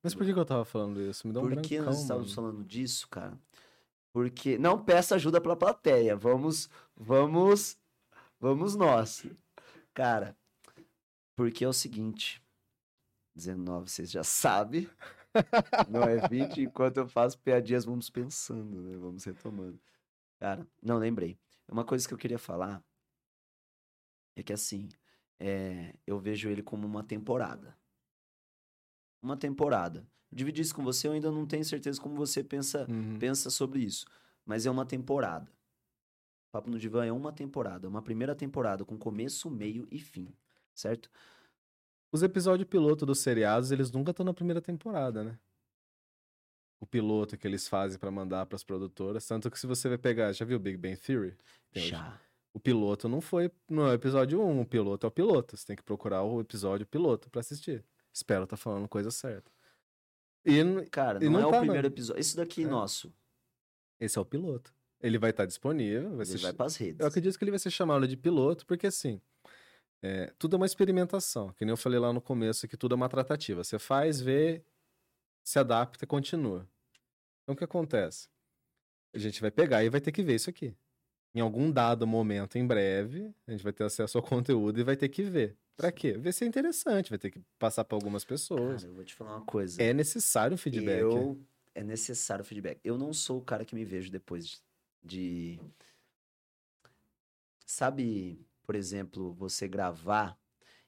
Mas 0.02 0.16
por 0.16 0.26
que, 0.26 0.32
eu 0.32 0.46
tava 0.46 0.64
falando 0.64 1.02
isso? 1.02 1.28
Me 1.28 1.34
dá 1.34 1.42
um 1.42 1.50
por 1.50 1.62
que 1.62 1.80
nós 1.82 2.02
estávamos 2.02 2.34
falando 2.34 2.64
disso, 2.64 3.08
cara? 3.10 3.38
Porque 4.14 4.58
não 4.58 4.82
peça 4.82 5.16
ajuda 5.16 5.42
pela 5.42 5.56
plateia. 5.56 6.16
Vamos, 6.16 6.70
vamos, 6.96 7.78
vamos 8.42 8.76
nós. 8.76 9.26
Cara, 9.94 10.36
porque 11.36 11.64
é 11.64 11.68
o 11.68 11.74
seguinte, 11.74 12.44
19, 13.36 13.90
vocês 13.90 14.12
já 14.12 14.24
sabem. 14.24 14.90
Não 15.90 16.04
é 16.04 16.28
20, 16.28 16.62
enquanto 16.62 16.98
eu 16.98 17.08
faço 17.08 17.40
piadinhas, 17.40 17.86
vamos 17.86 18.10
pensando, 18.10 18.82
né? 18.82 18.98
Vamos 18.98 19.24
retomando. 19.24 19.80
Cara, 20.40 20.68
não 20.82 20.98
lembrei. 20.98 21.40
Uma 21.70 21.86
coisa 21.86 22.06
que 22.06 22.14
eu 22.14 22.18
queria 22.18 22.40
falar 22.40 22.84
é 24.36 24.44
que 24.44 24.52
assim, 24.52 24.90
é, 25.40 25.94
eu 26.06 26.20
vejo 26.20 26.50
ele 26.50 26.62
como 26.62 26.86
uma 26.86 27.04
temporada. 27.04 27.78
Uma 29.22 29.38
temporada. 29.38 30.06
Dividir 30.32 30.62
isso 30.64 30.76
com 30.76 30.84
você, 30.84 31.08
eu 31.08 31.12
ainda 31.12 31.30
não 31.32 31.46
tenho 31.46 31.64
certeza 31.64 32.02
como 32.02 32.16
você 32.16 32.44
pensa, 32.44 32.86
Uhum. 32.90 33.20
pensa 33.20 33.50
sobre 33.50 33.80
isso. 33.82 34.06
Mas 34.46 34.66
é 34.66 34.72
uma 34.72 34.86
temporada. 34.86 35.50
Papo 36.52 36.70
no 36.70 36.78
Divã 36.78 37.06
é 37.06 37.12
uma 37.12 37.32
temporada, 37.32 37.88
uma 37.88 38.02
primeira 38.02 38.36
temporada 38.36 38.84
com 38.84 38.98
começo, 38.98 39.50
meio 39.50 39.88
e 39.90 40.00
fim, 40.00 40.28
certo? 40.74 41.10
Os 42.12 42.22
episódios 42.24 42.68
piloto 42.68 43.06
dos 43.06 43.20
seriados, 43.20 43.72
eles 43.72 43.90
nunca 43.90 44.12
estão 44.12 44.26
na 44.26 44.34
primeira 44.34 44.62
temporada, 44.62 45.24
né? 45.24 45.40
O 46.82 46.86
piloto 46.86 47.38
que 47.38 47.48
eles 47.48 47.68
fazem 47.68 47.98
pra 47.98 48.12
mandar 48.12 48.46
pras 48.48 48.64
produtoras. 48.64 49.26
Tanto 49.26 49.50
que 49.50 49.58
se 49.60 49.68
você 49.68 49.88
vai 49.88 49.98
pegar, 49.98 50.34
já 50.34 50.44
viu 50.44 50.60
Big 50.60 50.78
Bang 50.78 50.98
Theory? 50.98 51.38
Tem 51.72 51.84
hoje. 51.84 51.92
Já. 51.92 52.20
O 52.54 52.60
piloto 52.60 53.08
não 53.08 53.22
foi, 53.22 53.50
não 53.70 53.88
é 53.88 53.92
o 53.92 53.94
episódio 53.94 54.42
1, 54.42 54.62
o 54.62 54.66
piloto 54.66 55.06
é 55.06 55.08
o 55.08 55.12
piloto. 55.12 55.56
Você 55.56 55.66
tem 55.66 55.76
que 55.76 55.84
procurar 55.84 56.24
o 56.24 56.42
episódio 56.42 56.86
piloto 56.86 57.30
pra 57.30 57.40
assistir. 57.40 57.86
Espero 58.12 58.44
estar 58.44 58.58
falando 58.58 58.90
coisa 58.90 59.10
certa. 59.10 59.50
E 60.44 60.86
Cara, 60.90 61.20
não, 61.20 61.32
não 61.32 61.40
é 61.40 61.52
tá, 61.52 61.58
o 61.58 61.62
primeiro 61.62 61.88
episódio. 61.88 62.20
Isso 62.20 62.36
daqui, 62.36 62.64
É. 62.64 62.68
nosso, 62.68 63.14
esse 64.00 64.18
é 64.18 64.22
o 64.22 64.26
piloto. 64.26 64.74
Ele 65.02 65.18
vai 65.18 65.32
estar 65.32 65.46
disponível, 65.46 66.10
vai 66.12 66.26
ele 66.26 66.26
ser 66.26 66.38
vai 66.38 66.54
pras 66.54 66.76
redes. 66.76 67.00
Eu 67.00 67.08
acredito 67.08 67.38
que 67.38 67.44
ele 67.44 67.52
vai 67.52 67.60
ser 67.60 67.72
chamado 67.72 68.08
de 68.08 68.16
piloto, 68.16 68.66
porque 68.66 68.88
assim, 68.88 69.20
é, 70.02 70.32
tudo 70.38 70.56
é 70.56 70.58
uma 70.58 70.66
experimentação. 70.66 71.54
Que 71.54 71.64
nem 71.66 71.72
eu 71.72 71.78
falei 71.78 72.00
lá 72.00 72.12
no 72.12 72.22
começo, 72.22 72.68
que 72.68 72.78
tudo 72.78 72.94
é 72.94 72.96
uma 72.96 73.10
tratativa. 73.10 73.64
Você 73.64 73.78
faz, 73.78 74.20
vê, 74.20 74.64
se 75.44 75.60
adapta 75.60 76.06
e 76.06 76.08
continua. 76.08 76.68
Então 77.44 77.54
o 77.54 77.56
que 77.56 77.64
acontece? 77.64 78.30
A 79.14 79.18
gente 79.20 79.42
vai 79.42 79.52
pegar 79.52 79.84
e 79.84 79.90
vai 79.90 80.02
ter 80.02 80.12
que 80.12 80.24
ver 80.24 80.36
isso 80.36 80.50
aqui. 80.50 80.74
Em 81.34 81.40
algum 81.40 81.72
dado 81.72 82.06
momento, 82.06 82.58
em 82.58 82.66
breve, 82.66 83.34
a 83.48 83.52
gente 83.52 83.64
vai 83.64 83.72
ter 83.72 83.84
acesso 83.84 84.18
ao 84.18 84.24
conteúdo 84.24 84.80
e 84.80 84.84
vai 84.84 84.98
ter 84.98 85.10
que 85.10 85.24
ver. 85.24 85.56
Pra 85.78 85.92
quê? 85.92 86.14
Ver 86.14 86.34
se 86.34 86.44
é 86.44 86.48
interessante, 86.48 87.10
vai 87.10 87.18
ter 87.18 87.32
que 87.32 87.42
passar 87.58 87.84
pra 87.86 87.96
algumas 87.96 88.26
pessoas. 88.26 88.82
Cara, 88.82 88.92
eu 88.92 88.96
vou 88.96 89.04
te 89.04 89.16
falar 89.16 89.38
uma 89.38 89.46
coisa. 89.46 89.82
é 89.82 89.94
necessário 89.94 90.54
um 90.54 90.58
feedback. 90.58 91.00
Eu, 91.00 91.40
é 91.74 91.84
necessário 91.84 92.44
feedback. 92.44 92.80
Eu 92.84 92.98
não 92.98 93.14
sou 93.14 93.40
o 93.40 93.42
cara 93.42 93.64
que 93.64 93.74
me 93.74 93.86
vejo 93.86 94.12
depois 94.12 94.62
de, 95.04 95.60
Sabe, 97.66 98.46
por 98.64 98.76
exemplo, 98.76 99.34
você 99.34 99.68
gravar 99.68 100.38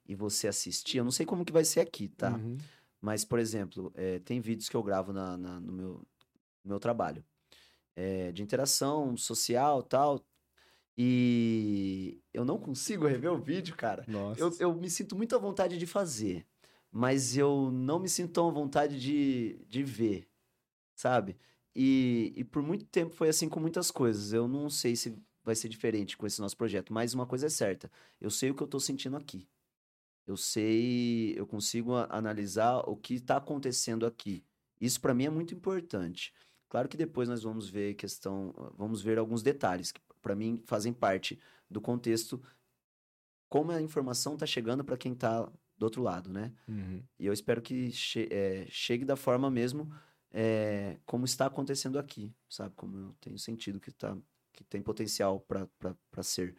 e 0.06 0.16
você 0.16 0.48
assistir. 0.48 0.98
Eu 0.98 1.04
não 1.04 1.12
sei 1.12 1.26
como 1.26 1.46
que 1.46 1.54
vai 1.54 1.64
ser 1.64 1.80
aqui, 1.80 2.10
tá? 2.10 2.32
Uhum. 2.32 2.58
Mas, 3.00 3.24
por 3.24 3.40
exemplo, 3.40 3.92
é, 3.96 4.20
tem 4.20 4.40
vídeos 4.42 4.68
que 4.70 4.76
eu 4.76 4.84
gravo 4.84 5.14
na, 5.14 5.38
na- 5.38 5.60
no, 5.60 5.72
meu, 5.72 5.90
no 6.64 6.70
meu 6.70 6.80
trabalho. 6.80 7.24
é, 7.96 8.32
de 8.32 8.42
interação 8.42 9.16
social 9.16 9.84
tal. 9.84 10.20
E 10.98 12.20
eu 12.34 12.44
não 12.44 12.58
consigo 12.58 13.06
rever 13.08 13.32
o 13.32 13.38
vídeo, 13.38 13.76
cara. 13.76 14.04
Nossa. 14.08 14.42
Eu, 14.42 14.52
eu 14.60 14.74
me 14.76 14.90
sinto 14.90 15.16
muito 15.16 15.36
à 15.36 15.40
vontade 15.40 15.78
de 15.78 15.86
fazer, 15.86 16.46
mas 16.92 17.38
eu 17.38 17.70
não 17.72 18.00
me 18.00 18.10
sinto 18.10 18.34
tão 18.34 18.50
à 18.50 18.52
vontade 18.52 19.00
de, 19.00 19.64
de 19.70 19.84
ver, 19.84 20.28
sabe? 20.96 21.38
E, 21.76 22.34
e 22.36 22.44
por 22.44 22.62
muito 22.62 22.86
tempo 22.86 23.14
foi 23.16 23.30
assim 23.30 23.50
com 23.50 23.60
muitas 23.60 23.90
coisas. 23.90 24.32
Eu 24.34 24.48
não 24.48 24.70
sei 24.70 24.96
se 24.96 25.18
vai 25.44 25.56
ser 25.56 25.68
diferente 25.70 26.16
com 26.16 26.26
esse 26.28 26.40
nosso 26.40 26.56
projeto, 26.56 26.94
mas 26.94 27.14
uma 27.14 27.26
coisa 27.26 27.48
é 27.48 27.50
certa: 27.50 27.92
eu 28.22 28.30
sei 28.30 28.52
o 28.52 28.56
que 28.56 28.62
eu 28.64 28.68
tô 28.68 28.80
sentindo 28.80 29.18
aqui. 29.18 29.48
Eu 30.26 30.38
sei, 30.38 31.34
eu 31.38 31.46
consigo 31.46 31.96
analisar 32.10 32.78
o 32.88 32.96
que 32.96 33.16
está 33.16 33.38
acontecendo 33.38 34.06
aqui. 34.06 34.46
Isso 34.80 35.02
para 35.02 35.14
mim 35.14 35.26
é 35.26 35.30
muito 35.30 35.54
importante. 35.54 36.34
Claro 36.70 36.88
que 36.88 36.96
depois 36.98 37.28
nós 37.28 37.44
vamos 37.44 37.70
ver 37.70 37.94
questão, 37.96 38.54
vamos 38.78 39.02
ver 39.02 39.18
alguns 39.18 39.44
detalhes 39.44 39.92
que 39.92 40.00
para 40.22 40.36
mim 40.36 40.62
fazem 40.66 40.94
parte 40.94 41.38
do 41.70 41.82
contexto 41.82 42.42
como 43.50 43.72
a 43.72 43.82
informação 43.82 44.34
está 44.34 44.46
chegando 44.46 44.84
para 44.84 44.98
quem 44.98 45.14
está 45.14 45.44
do 45.78 45.84
outro 45.84 46.02
lado, 46.02 46.32
né? 46.32 46.54
Uhum. 46.68 47.04
E 47.20 47.26
eu 47.26 47.34
espero 47.34 47.62
que 47.62 47.92
che- 47.92 48.28
é, 48.32 48.66
chegue 48.70 49.06
da 49.06 49.16
forma 49.16 49.50
mesmo 49.52 49.94
é, 50.34 50.98
como 51.06 51.26
está 51.26 51.46
acontecendo 51.46 52.00
aqui, 52.00 52.34
sabe? 52.50 52.74
Como 52.76 52.98
eu 52.98 53.16
tenho 53.22 53.38
sentido 53.38 53.80
que, 53.80 53.92
tá, 53.92 54.18
que 54.52 54.64
tem 54.64 54.82
potencial 54.82 55.40
para 55.40 56.24
ser. 56.24 56.56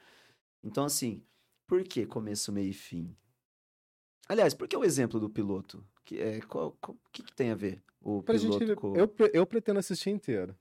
Então, 0.63 0.85
assim, 0.85 1.23
por 1.67 1.83
que 1.85 2.07
começo, 2.07 2.53
meio 2.53 2.71
e 2.71 2.73
fim? 2.73 3.15
Aliás, 4.29 4.55
por 4.55 4.67
que 4.69 4.77
o 4.77 4.85
exemplo 4.85 5.21
do 5.21 5.29
piloto? 5.29 5.85
Que, 6.05 6.19
é, 6.21 6.41
qual, 6.43 6.73
qual- 6.81 6.97
o 6.97 7.11
que, 7.13 7.23
que 7.23 7.35
tem 7.35 7.51
a 7.51 7.55
ver 7.55 7.83
o 8.01 8.23
Pra 8.23 8.39
piloto 8.39 8.67
gente, 8.67 8.75
com... 8.77 8.95
eu, 8.97 9.13
eu 9.33 9.47
pretendo 9.47 9.79
assistir 9.79 10.11
inteiro. 10.11 10.57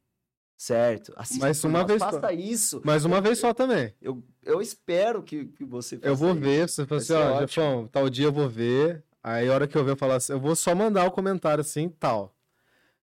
Certo. 0.57 1.14
Assista 1.18 1.45
Mas 1.45 1.64
uma 1.64 1.80
nós, 1.80 1.88
vez 1.88 1.99
só. 2.01 2.11
Faça 2.11 2.34
isso. 2.34 2.82
Mas 2.86 3.03
uma 3.03 3.20
vez 3.20 3.38
só 3.39 3.53
também. 3.53 3.93
Eu, 4.01 4.24
eu 4.41 4.61
espero 4.61 5.22
que, 5.22 5.45
que 5.47 5.66
você 5.66 5.97
faça 5.97 6.07
Eu 6.07 6.16
vou 6.16 6.32
isso. 6.32 6.39
ver, 6.39 6.70
você 6.70 6.86
fala 6.86 7.01
assim, 7.01 7.14
ó. 7.14 7.39
Jefão, 7.41 7.88
tal 7.88 8.09
dia 8.09 8.26
eu 8.28 8.32
vou 8.32 8.47
ver. 8.47 9.03
Aí 9.22 9.47
a 9.49 9.53
hora 9.53 9.68
que 9.68 9.78
eu 9.78 9.84
ver, 9.84 9.91
eu 9.91 9.97
falo 9.97 10.14
assim, 10.14 10.32
eu 10.34 10.39
vou 10.39 10.55
só 10.55 10.74
mandar 10.74 11.05
o 11.05 11.11
comentário 11.11 11.61
assim, 11.61 11.89
tal. 11.89 12.34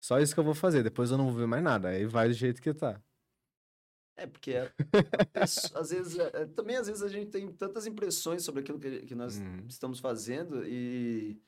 Só 0.03 0.19
isso 0.19 0.33
que 0.33 0.39
eu 0.39 0.43
vou 0.43 0.53
fazer, 0.53 0.83
depois 0.83 1.11
eu 1.11 1.17
não 1.17 1.27
vou 1.27 1.33
ver 1.35 1.47
mais 1.47 1.63
nada. 1.63 1.87
Aí 1.87 2.05
vai 2.05 2.27
do 2.27 2.33
jeito 2.33 2.61
que 2.61 2.73
tá. 2.73 3.01
É, 4.17 4.27
porque 4.27 4.51
é- 4.51 4.71
é- 5.33 5.41
às 5.43 5.89
vezes, 5.89 6.19
é- 6.19 6.41
é- 6.41 6.45
também 6.45 6.75
às 6.75 6.87
vezes 6.87 7.01
a 7.01 7.07
gente 7.07 7.31
tem 7.31 7.49
tantas 7.53 7.87
impressões 7.87 8.43
sobre 8.43 8.61
aquilo 8.61 8.79
que, 8.79 9.03
que 9.05 9.15
nós 9.15 9.37
Uhum. 9.39 9.65
estamos 9.67 9.99
fazendo 9.99 10.63
e, 10.67 11.41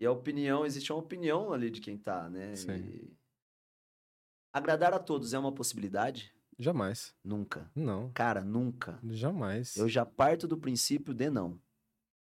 e 0.00 0.06
a 0.06 0.12
opinião, 0.12 0.64
existe 0.64 0.92
uma 0.92 1.00
opinião 1.00 1.52
ali 1.52 1.68
de 1.68 1.80
quem 1.80 1.98
tá, 1.98 2.30
né? 2.30 2.54
Sim. 2.54 2.72
E 2.76 3.16
agradar 4.52 4.94
a 4.94 4.98
todos 5.00 5.34
é 5.34 5.38
uma 5.38 5.52
possibilidade? 5.52 6.32
Jamais. 6.58 7.12
Nunca. 7.24 7.70
Não. 7.74 8.10
Cara, 8.12 8.42
nunca. 8.42 8.98
Jamais. 9.10 9.76
Eu 9.76 9.88
já 9.88 10.06
parto 10.06 10.46
do 10.46 10.56
princípio 10.56 11.12
de 11.12 11.28
não, 11.28 11.60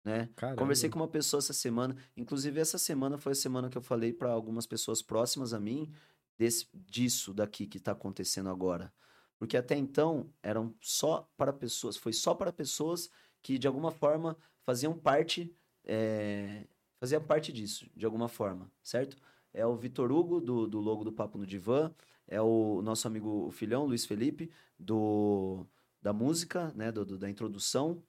né? 0.05 0.28
Caramba. 0.36 0.61
Conversei 0.61 0.88
com 0.90 0.98
uma 0.98 1.09
pessoa 1.09 1.38
essa 1.38 1.53
semana, 1.53 1.96
inclusive 2.16 2.59
essa 2.61 2.78
semana 2.78 3.18
foi 3.18 3.32
a 3.32 3.34
semana 3.34 3.68
que 3.68 3.76
eu 3.78 3.82
falei 3.82 4.12
para 4.12 4.30
algumas 4.30 4.66
pessoas 4.66 5.03
próximas 5.03 5.53
a 5.53 5.61
mim 5.61 5.90
desse, 6.38 6.66
disso 6.74 7.34
daqui 7.34 7.66
que 7.66 7.78
tá 7.78 7.92
acontecendo 7.92 8.48
agora. 8.48 8.92
Porque 9.38 9.57
até 9.57 9.76
então 9.76 10.30
eram 10.42 10.74
só 10.80 11.28
para 11.36 11.53
pessoas, 11.53 11.96
foi 11.96 12.12
só 12.12 12.34
para 12.34 12.53
pessoas 12.53 13.11
que 13.42 13.59
de 13.59 13.66
alguma 13.66 13.90
forma 13.90 14.36
faziam 14.64 14.94
parte, 14.96 15.55
é, 15.84 16.66
fazia 16.98 17.20
parte 17.20 17.53
disso, 17.53 17.86
de 17.96 18.05
alguma 18.05 18.28
forma, 18.28 18.70
certo? 18.82 19.16
É 19.53 19.66
o 19.66 19.74
Vitor 19.76 20.12
Hugo, 20.12 20.40
do, 20.40 20.66
do 20.66 20.78
logo 20.78 21.03
do 21.05 21.11
Papo 21.12 21.38
no 21.38 21.46
Divã, 21.46 21.90
é 22.28 22.40
o 22.40 22.80
nosso 22.82 23.07
amigo 23.09 23.46
o 23.46 23.51
filhão, 23.51 23.84
Luiz 23.86 24.05
Felipe, 24.07 24.51
do, 24.78 25.66
da 26.01 26.12
música, 26.12 26.72
né, 26.76 26.92
do, 26.92 27.05
do- 27.05 27.18
da 27.18 27.28
introdução, 27.28 28.03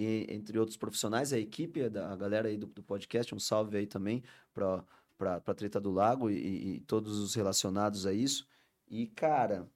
e 0.00 0.26
entre 0.32 0.58
outros 0.58 0.76
profissionais, 0.76 1.32
a 1.32 1.38
equipe, 1.38 1.88
da, 1.88 2.12
a 2.12 2.16
galera 2.16 2.48
aí 2.48 2.56
do, 2.56 2.66
do 2.66 2.82
podcast, 2.82 3.34
um 3.34 3.38
salve 3.38 3.76
aí 3.76 3.86
também 3.86 4.22
para 4.54 4.84
para 5.20 5.54
Treta 5.54 5.78
do 5.78 5.90
Lago 5.90 6.30
e, 6.30 6.76
e 6.76 6.80
todos 6.80 7.18
os 7.18 7.34
relacionados 7.34 8.06
a 8.06 8.12
isso. 8.12 8.48
E, 8.88 9.06
cara, 9.06 9.70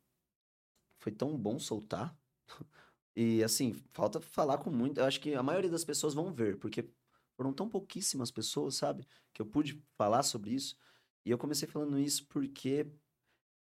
foi 0.98 1.12
tão 1.12 1.36
bom 1.36 1.58
soltar. 1.58 2.16
E, 3.16 3.44
assim, 3.44 3.72
falta 3.92 4.20
falar 4.20 4.58
com 4.58 4.70
muito. 4.70 4.98
Eu 4.98 5.04
acho 5.04 5.20
que 5.20 5.34
a 5.34 5.42
maioria 5.42 5.70
das 5.70 5.84
pessoas 5.84 6.14
vão 6.14 6.32
ver, 6.32 6.58
porque 6.58 6.90
foram 7.36 7.52
tão 7.52 7.68
pouquíssimas 7.68 8.28
pessoas, 8.32 8.74
sabe? 8.74 9.06
Que 9.32 9.40
eu 9.40 9.46
pude 9.46 9.80
falar 9.96 10.24
sobre 10.24 10.50
isso. 10.50 10.76
E 11.24 11.30
eu 11.30 11.38
comecei 11.38 11.68
falando 11.68 11.96
isso 11.96 12.26
porque 12.26 12.90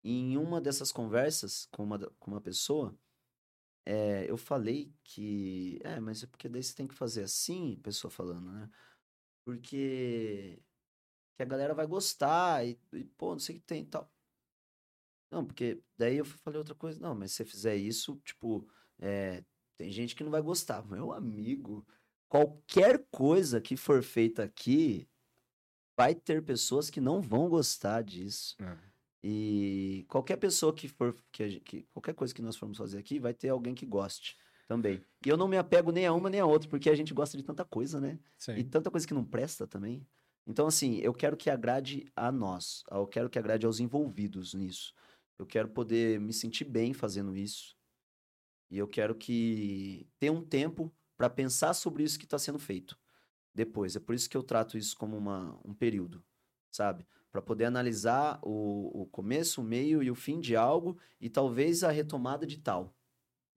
em 0.04 0.36
uma 0.36 0.60
dessas 0.60 0.92
conversas 0.92 1.66
com 1.72 1.82
uma, 1.82 1.98
com 2.18 2.30
uma 2.30 2.42
pessoa, 2.42 2.94
é, 3.90 4.30
eu 4.30 4.36
falei 4.36 4.92
que. 5.02 5.80
É, 5.82 5.98
mas 5.98 6.22
é 6.22 6.26
porque 6.26 6.46
daí 6.46 6.62
você 6.62 6.74
tem 6.74 6.86
que 6.86 6.94
fazer 6.94 7.22
assim, 7.22 7.80
pessoa 7.82 8.10
falando, 8.10 8.52
né? 8.52 8.70
Porque. 9.42 10.62
Que 11.34 11.42
a 11.42 11.46
galera 11.46 11.72
vai 11.72 11.86
gostar 11.86 12.66
e, 12.66 12.78
e 12.92 13.04
pô, 13.04 13.32
não 13.32 13.38
sei 13.38 13.56
o 13.56 13.60
que 13.60 13.64
tem 13.64 13.84
e 13.84 13.86
tal. 13.86 14.12
Não, 15.30 15.42
porque 15.42 15.82
daí 15.96 16.18
eu 16.18 16.24
falei 16.26 16.58
outra 16.58 16.74
coisa. 16.74 17.00
Não, 17.00 17.14
mas 17.14 17.30
se 17.30 17.38
você 17.38 17.44
fizer 17.46 17.76
isso, 17.76 18.20
tipo, 18.26 18.68
é, 18.98 19.42
tem 19.78 19.90
gente 19.90 20.14
que 20.14 20.22
não 20.22 20.30
vai 20.30 20.42
gostar. 20.42 20.84
Meu 20.84 21.10
amigo, 21.10 21.86
qualquer 22.28 23.06
coisa 23.10 23.58
que 23.58 23.74
for 23.74 24.02
feita 24.02 24.42
aqui, 24.42 25.08
vai 25.96 26.14
ter 26.14 26.44
pessoas 26.44 26.90
que 26.90 27.00
não 27.00 27.22
vão 27.22 27.48
gostar 27.48 28.02
disso. 28.02 28.54
É. 28.60 28.87
E 29.22 30.04
qualquer 30.08 30.36
pessoa 30.36 30.72
que 30.72 30.88
for, 30.88 31.14
que, 31.32 31.60
que- 31.60 31.82
qualquer 31.92 32.14
coisa 32.14 32.32
que 32.34 32.42
nós 32.42 32.56
formos 32.56 32.78
fazer 32.78 32.98
aqui, 32.98 33.18
vai 33.18 33.34
ter 33.34 33.48
alguém 33.48 33.74
que 33.74 33.84
goste 33.84 34.36
também. 34.68 35.02
E 35.24 35.28
eu 35.28 35.36
não 35.36 35.48
me 35.48 35.56
apego 35.56 35.90
nem 35.90 36.06
a 36.06 36.12
uma 36.12 36.30
nem 36.30 36.40
a 36.40 36.46
outra, 36.46 36.68
porque 36.68 36.88
a 36.88 36.94
gente 36.94 37.12
gosta 37.12 37.36
de 37.36 37.42
tanta 37.42 37.64
coisa, 37.64 38.00
né? 38.00 38.18
E 38.58 38.62
Sim. 38.62 38.62
tanta 38.64 38.90
coisa 38.90 39.06
que 39.06 39.14
não 39.14 39.24
presta 39.24 39.66
também. 39.66 40.06
Então, 40.46 40.66
assim, 40.66 40.98
eu 40.98 41.12
quero 41.12 41.36
que 41.36 41.50
agrade 41.50 42.06
a 42.14 42.30
nós. 42.30 42.82
Eu 42.90 43.06
quero 43.06 43.28
que 43.28 43.38
agrade 43.38 43.66
aos 43.66 43.80
envolvidos 43.80 44.54
nisso. 44.54 44.94
Eu 45.38 45.46
quero 45.46 45.68
poder 45.68 46.20
me 46.20 46.32
sentir 46.32 46.64
bem 46.64 46.94
fazendo 46.94 47.36
isso. 47.36 47.76
E 48.70 48.78
eu 48.78 48.86
quero 48.86 49.14
que 49.14 50.06
tenha 50.18 50.32
um 50.32 50.42
tempo 50.44 50.92
para 51.16 51.28
pensar 51.28 51.74
sobre 51.74 52.02
isso 52.02 52.18
que 52.18 52.24
está 52.24 52.38
sendo 52.38 52.58
feito 52.58 52.98
depois. 53.54 53.96
É 53.96 54.00
por 54.00 54.14
isso 54.14 54.28
que 54.28 54.36
eu 54.36 54.42
trato 54.42 54.78
isso 54.78 54.96
como 54.96 55.16
uma, 55.16 55.58
um 55.64 55.74
período, 55.74 56.24
sabe? 56.70 57.06
Para 57.30 57.42
poder 57.42 57.66
analisar 57.66 58.38
o, 58.42 59.02
o 59.02 59.06
começo, 59.06 59.60
o 59.60 59.64
meio 59.64 60.02
e 60.02 60.10
o 60.10 60.14
fim 60.14 60.40
de 60.40 60.56
algo 60.56 60.98
e 61.20 61.28
talvez 61.28 61.84
a 61.84 61.90
retomada 61.90 62.46
de 62.46 62.58
tal. 62.58 62.94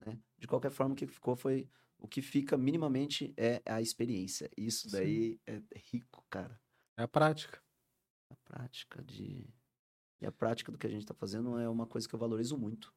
Né? 0.04 0.18
De 0.38 0.46
qualquer 0.46 0.70
forma, 0.70 0.92
o 0.92 0.96
que 0.96 1.06
ficou 1.06 1.34
foi. 1.34 1.68
O 1.98 2.08
que 2.08 2.20
fica 2.20 2.56
minimamente 2.58 3.32
é 3.36 3.62
a 3.64 3.80
experiência. 3.80 4.50
Isso 4.56 4.90
Sim. 4.90 4.96
daí 4.96 5.40
é 5.46 5.62
rico, 5.92 6.24
cara. 6.28 6.60
É 6.98 7.02
a 7.04 7.08
prática. 7.08 7.62
A 8.28 8.34
prática 8.44 9.02
de. 9.02 9.48
E 10.20 10.26
a 10.26 10.32
prática 10.32 10.70
do 10.70 10.78
que 10.78 10.86
a 10.86 10.90
gente 10.90 11.02
está 11.02 11.14
fazendo 11.14 11.58
é 11.58 11.68
uma 11.68 11.86
coisa 11.86 12.08
que 12.08 12.14
eu 12.14 12.18
valorizo 12.18 12.58
muito, 12.58 12.92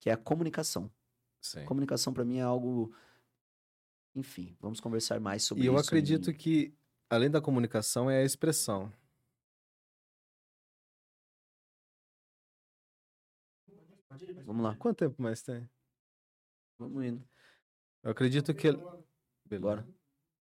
que 0.00 0.10
é 0.10 0.12
a 0.12 0.16
comunicação. 0.16 0.90
Sim. 1.40 1.64
Comunicação 1.64 2.12
para 2.12 2.24
mim 2.24 2.38
é 2.38 2.42
algo. 2.42 2.92
Enfim, 4.14 4.56
vamos 4.60 4.80
conversar 4.80 5.20
mais 5.20 5.44
sobre 5.44 5.62
E 5.62 5.66
eu 5.66 5.74
isso. 5.76 5.84
acredito 5.88 6.30
em- 6.30 6.34
que, 6.34 6.74
além 7.08 7.30
da 7.30 7.40
comunicação, 7.40 8.10
é 8.10 8.18
a 8.20 8.24
expressão. 8.24 8.92
Vamos 14.44 14.62
lá, 14.64 14.74
Quanto 14.76 14.98
tempo 14.98 15.20
mais 15.22 15.42
tem? 15.42 15.68
vamos 16.78 17.04
indo. 17.04 17.22
Eu 18.02 18.10
acredito 18.10 18.54
que. 18.54 18.68
Bora. 19.58 19.86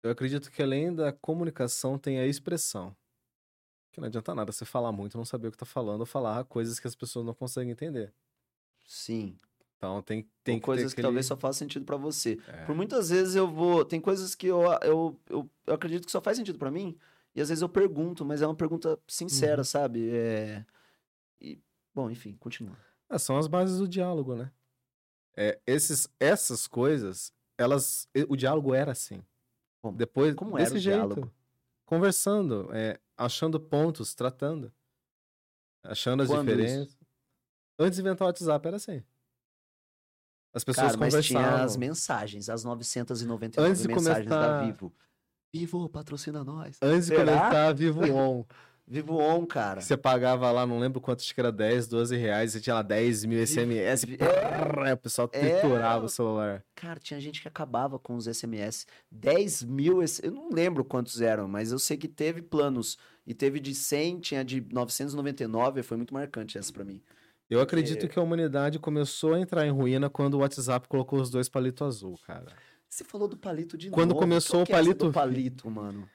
Eu 0.03 0.11
acredito 0.11 0.51
que 0.51 0.63
além 0.63 0.95
da 0.95 1.13
comunicação 1.13 1.99
tem 1.99 2.19
a 2.19 2.27
expressão. 2.27 2.97
Que 3.93 4.01
não 4.01 4.09
adianta 4.09 4.35
nada 4.35 4.51
você 4.53 4.65
falar 4.65 4.91
muito, 4.93 5.19
não 5.19 5.25
saber 5.25 5.49
o 5.49 5.51
que 5.53 5.57
tá 5.59 5.67
falando, 5.67 6.01
ou 6.01 6.07
falar 6.07 6.45
coisas 6.45 6.81
que 6.81 6.87
as 6.87 6.95
pessoas 6.95 7.27
não 7.27 7.35
conseguem 7.35 7.73
entender. 7.73 8.13
Sim. 8.87 9.37
Então 9.77 10.01
tem, 10.01 10.29
Tem 10.45 10.59
que 10.59 10.65
coisas 10.65 10.93
que 10.95 11.01
aquele... 11.01 11.07
talvez 11.09 11.27
só 11.27 11.37
façam 11.37 11.59
sentido 11.67 11.85
para 11.85 11.97
você. 11.97 12.41
É. 12.49 12.65
Por 12.65 12.75
muitas 12.75 13.11
vezes 13.11 13.35
eu 13.35 13.49
vou. 13.51 13.85
Tem 13.85 14.01
coisas 14.01 14.35
que 14.35 14.47
eu, 14.47 14.63
eu, 14.83 15.21
eu, 15.29 15.51
eu 15.67 15.75
acredito 15.75 16.07
que 16.07 16.13
só 16.13 16.21
faz 16.23 16.37
sentido 16.39 16.59
para 16.59 16.71
mim. 16.71 16.97
E 17.35 17.41
às 17.41 17.49
vezes 17.49 17.61
eu 17.63 17.69
pergunto, 17.69 18.25
mas 18.25 18.41
é 18.43 18.47
uma 18.47 18.55
pergunta 18.57 18.99
sincera, 19.09 19.61
Uhum. 19.61 19.65
sabe? 19.65 20.11
É... 20.11 20.65
E, 21.41 21.59
bom, 21.95 22.11
enfim, 22.11 22.37
continua. 22.37 22.77
Ah, 23.15 23.19
são 23.19 23.37
as 23.37 23.47
bases 23.47 23.79
do 23.79 23.87
diálogo, 23.87 24.35
né? 24.35 24.51
É, 25.37 25.61
esses, 25.67 26.09
essas 26.19 26.67
coisas, 26.67 27.33
elas, 27.59 28.09
o 28.29 28.37
diálogo 28.37 28.75
era 28.75 28.93
assim. 28.93 29.23
Como? 29.83 29.97
Depois, 29.97 30.35
Como 30.35 30.57
era 30.57 30.65
desse 30.65 30.77
o 30.77 30.81
jeito, 30.81 30.97
diálogo? 30.97 31.33
conversando, 31.85 32.71
é, 32.75 32.99
achando 33.17 33.61
pontos, 33.61 34.15
tratando, 34.15 34.73
achando 35.85 36.23
as 36.23 36.29
Quando 36.29 36.49
diferenças. 36.49 36.97
Antes 37.79 37.97
de 37.97 38.01
inventar 38.03 38.25
o 38.27 38.29
WhatsApp 38.29 38.67
era 38.69 38.77
assim. 38.77 39.03
As 40.55 40.65
pessoas 40.65 40.89
Cara, 40.89 40.99
mas 40.99 41.25
tinha 41.25 41.63
as 41.63 41.77
mensagens, 41.77 42.49
as 42.49 42.63
999 42.65 43.69
Antes 43.71 43.83
de 43.83 43.89
mensagens 43.89 44.27
da 44.27 44.37
começar- 44.37 44.65
Vivo. 44.65 44.93
Vivo, 45.55 45.89
patrocina 45.89 46.43
nós. 46.45 46.79
Antes 46.83 47.09
de 47.09 47.15
Será? 47.17 47.25
conectar 47.39 47.73
Vivo 47.75 48.01
On, 48.15 48.45
Vivo 48.87 49.17
On, 49.17 49.47
cara. 49.47 49.81
você 49.81 49.97
pagava 49.97 50.51
lá, 50.51 50.67
não 50.67 50.79
lembro 50.79 51.01
quanto, 51.01 51.21
acho 51.21 51.33
que 51.33 51.41
era 51.41 51.53
10, 51.53 51.87
12 51.87 52.17
reais, 52.17 52.53
você 52.53 52.61
tinha 52.61 52.75
lá 52.75 52.83
10 52.83 53.25
mil 53.25 53.39
SMS, 53.47 54.05
Vi- 54.05 54.19
prrr, 54.19 54.93
o 54.93 54.97
pessoal 54.97 55.31
É. 55.33 55.39
triturava 55.61 56.05
o 56.05 56.09
celular. 56.09 56.65
Cara, 56.75 56.99
tinha 57.01 57.21
gente 57.21 57.41
que 57.41 57.49
acabava 57.49 57.99
com 57.99 58.17
os 58.17 58.27
SMS. 58.27 58.85
10 59.11 59.63
mil, 59.63 60.01
eu 60.23 60.31
não 60.33 60.51
lembro 60.51 60.85
quantos 60.85 61.21
eram, 61.23 61.47
mas 61.49 61.71
eu 61.73 61.79
sei 61.79 61.97
que 61.97 62.09
teve 62.09 62.43
planos. 62.43 62.99
E 63.25 63.33
teve 63.33 63.61
de 63.61 63.73
100, 63.73 64.19
tinha 64.19 64.45
de 64.45 64.61
999, 64.73 65.83
foi 65.85 65.97
muito 65.97 66.13
marcante 66.13 66.59
essa 66.59 66.73
pra 66.73 66.85
mim. 66.85 67.01
Eu 67.49 67.61
acredito 67.61 68.09
que 68.09 68.19
a 68.19 68.23
humanidade 68.23 68.79
começou 68.81 69.35
a 69.35 69.41
entrar 69.41 69.65
em 69.67 69.71
ruína 69.71 70.11
quando 70.11 70.35
o 70.35 70.39
WhatsApp 70.39 70.89
colocou 70.89 71.21
os 71.21 71.31
dois 71.31 71.49
palitos 71.49 71.87
azul, 71.87 72.19
cara. 72.27 72.47
Você 72.89 73.05
falou 73.05 73.29
do 73.29 73.37
palito 73.37 73.79
de 73.79 73.91
Quando 73.91 74.11
novo. 74.11 74.21
começou 74.21 74.63
o 74.63 74.67
que 74.67 74.73
é 74.73 74.77
palito- 74.77 75.07
do 75.07 75.13
palito, 75.13 75.71
mano. 75.71 76.09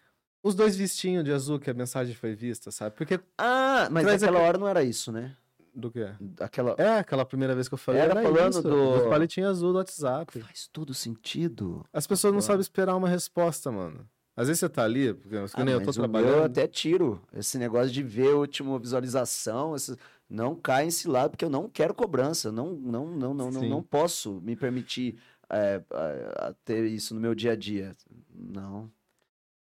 Os 0.47 0.55
dois 0.55 0.75
vistinhos 0.75 1.23
de 1.23 1.31
azul 1.31 1.59
que 1.59 1.69
a 1.69 1.73
mensagem 1.73 2.15
foi 2.15 2.33
vista, 2.35 2.71
sabe? 2.71 2.95
Porque. 2.95 3.19
Ah, 3.37 3.87
mas 3.91 4.05
naquela 4.05 4.39
hora 4.39 4.57
não 4.57 4.67
era 4.67 4.83
isso, 4.83 5.11
né? 5.11 5.35
Do 5.75 5.91
quê? 5.91 6.07
Aquela... 6.39 6.73
É, 6.79 6.97
aquela 6.99 7.23
primeira 7.23 7.53
vez 7.53 7.67
que 7.67 7.73
eu 7.75 7.77
falei. 7.77 8.01
Era 8.01 8.19
falando 8.21 8.51
isso, 8.51 8.61
do- 8.63 8.93
dos 8.97 9.07
palitinhos 9.09 9.49
azul 9.51 9.71
do 9.73 9.77
WhatsApp. 9.77 10.39
Faz 10.39 10.67
todo 10.73 10.93
sentido. 10.93 11.85
As 11.93 12.07
pessoas 12.07 12.33
não 12.33 12.41
sabem 12.41 12.61
esperar 12.61 12.95
uma 12.95 13.07
resposta, 13.07 13.71
mano. 13.71 14.07
Às 14.35 14.47
vezes 14.47 14.59
você 14.59 14.69
tá 14.69 14.83
ali, 14.83 15.13
porque 15.13 15.35
que 15.35 15.51
Ah, 15.61 15.63
nem 15.65 15.73
eu 15.75 15.83
tô 15.83 15.91
trabalhando. 15.91 16.29
eu 16.37 16.43
até 16.45 16.65
tiro. 16.67 17.21
Esse 17.33 17.57
negócio 17.59 17.91
de 17.91 18.01
ver 18.01 18.29
a 18.33 18.37
última 18.37 18.79
visualização, 18.79 19.75
esse- 19.75 19.95
não 20.29 20.55
cai 20.55 20.85
nesse 20.85 21.07
lado, 21.07 21.31
porque 21.31 21.45
eu 21.45 21.49
não 21.49 21.67
quero 21.69 21.93
cobrança. 21.93 22.51
Não, 22.51 22.71
não, 22.73 23.05
não, 23.07 23.33
não, 23.33 23.51
não, 23.51 23.61
não 23.63 23.83
posso 23.83 24.39
me 24.41 24.55
permitir 24.55 25.17
é, 25.49 25.81
a- 25.91 26.47
a 26.49 26.53
ter 26.65 26.85
isso 26.87 27.13
no 27.13 27.19
meu 27.21 27.33
dia 27.35 27.51
a 27.53 27.55
dia. 27.55 27.95
Não. 28.33 28.89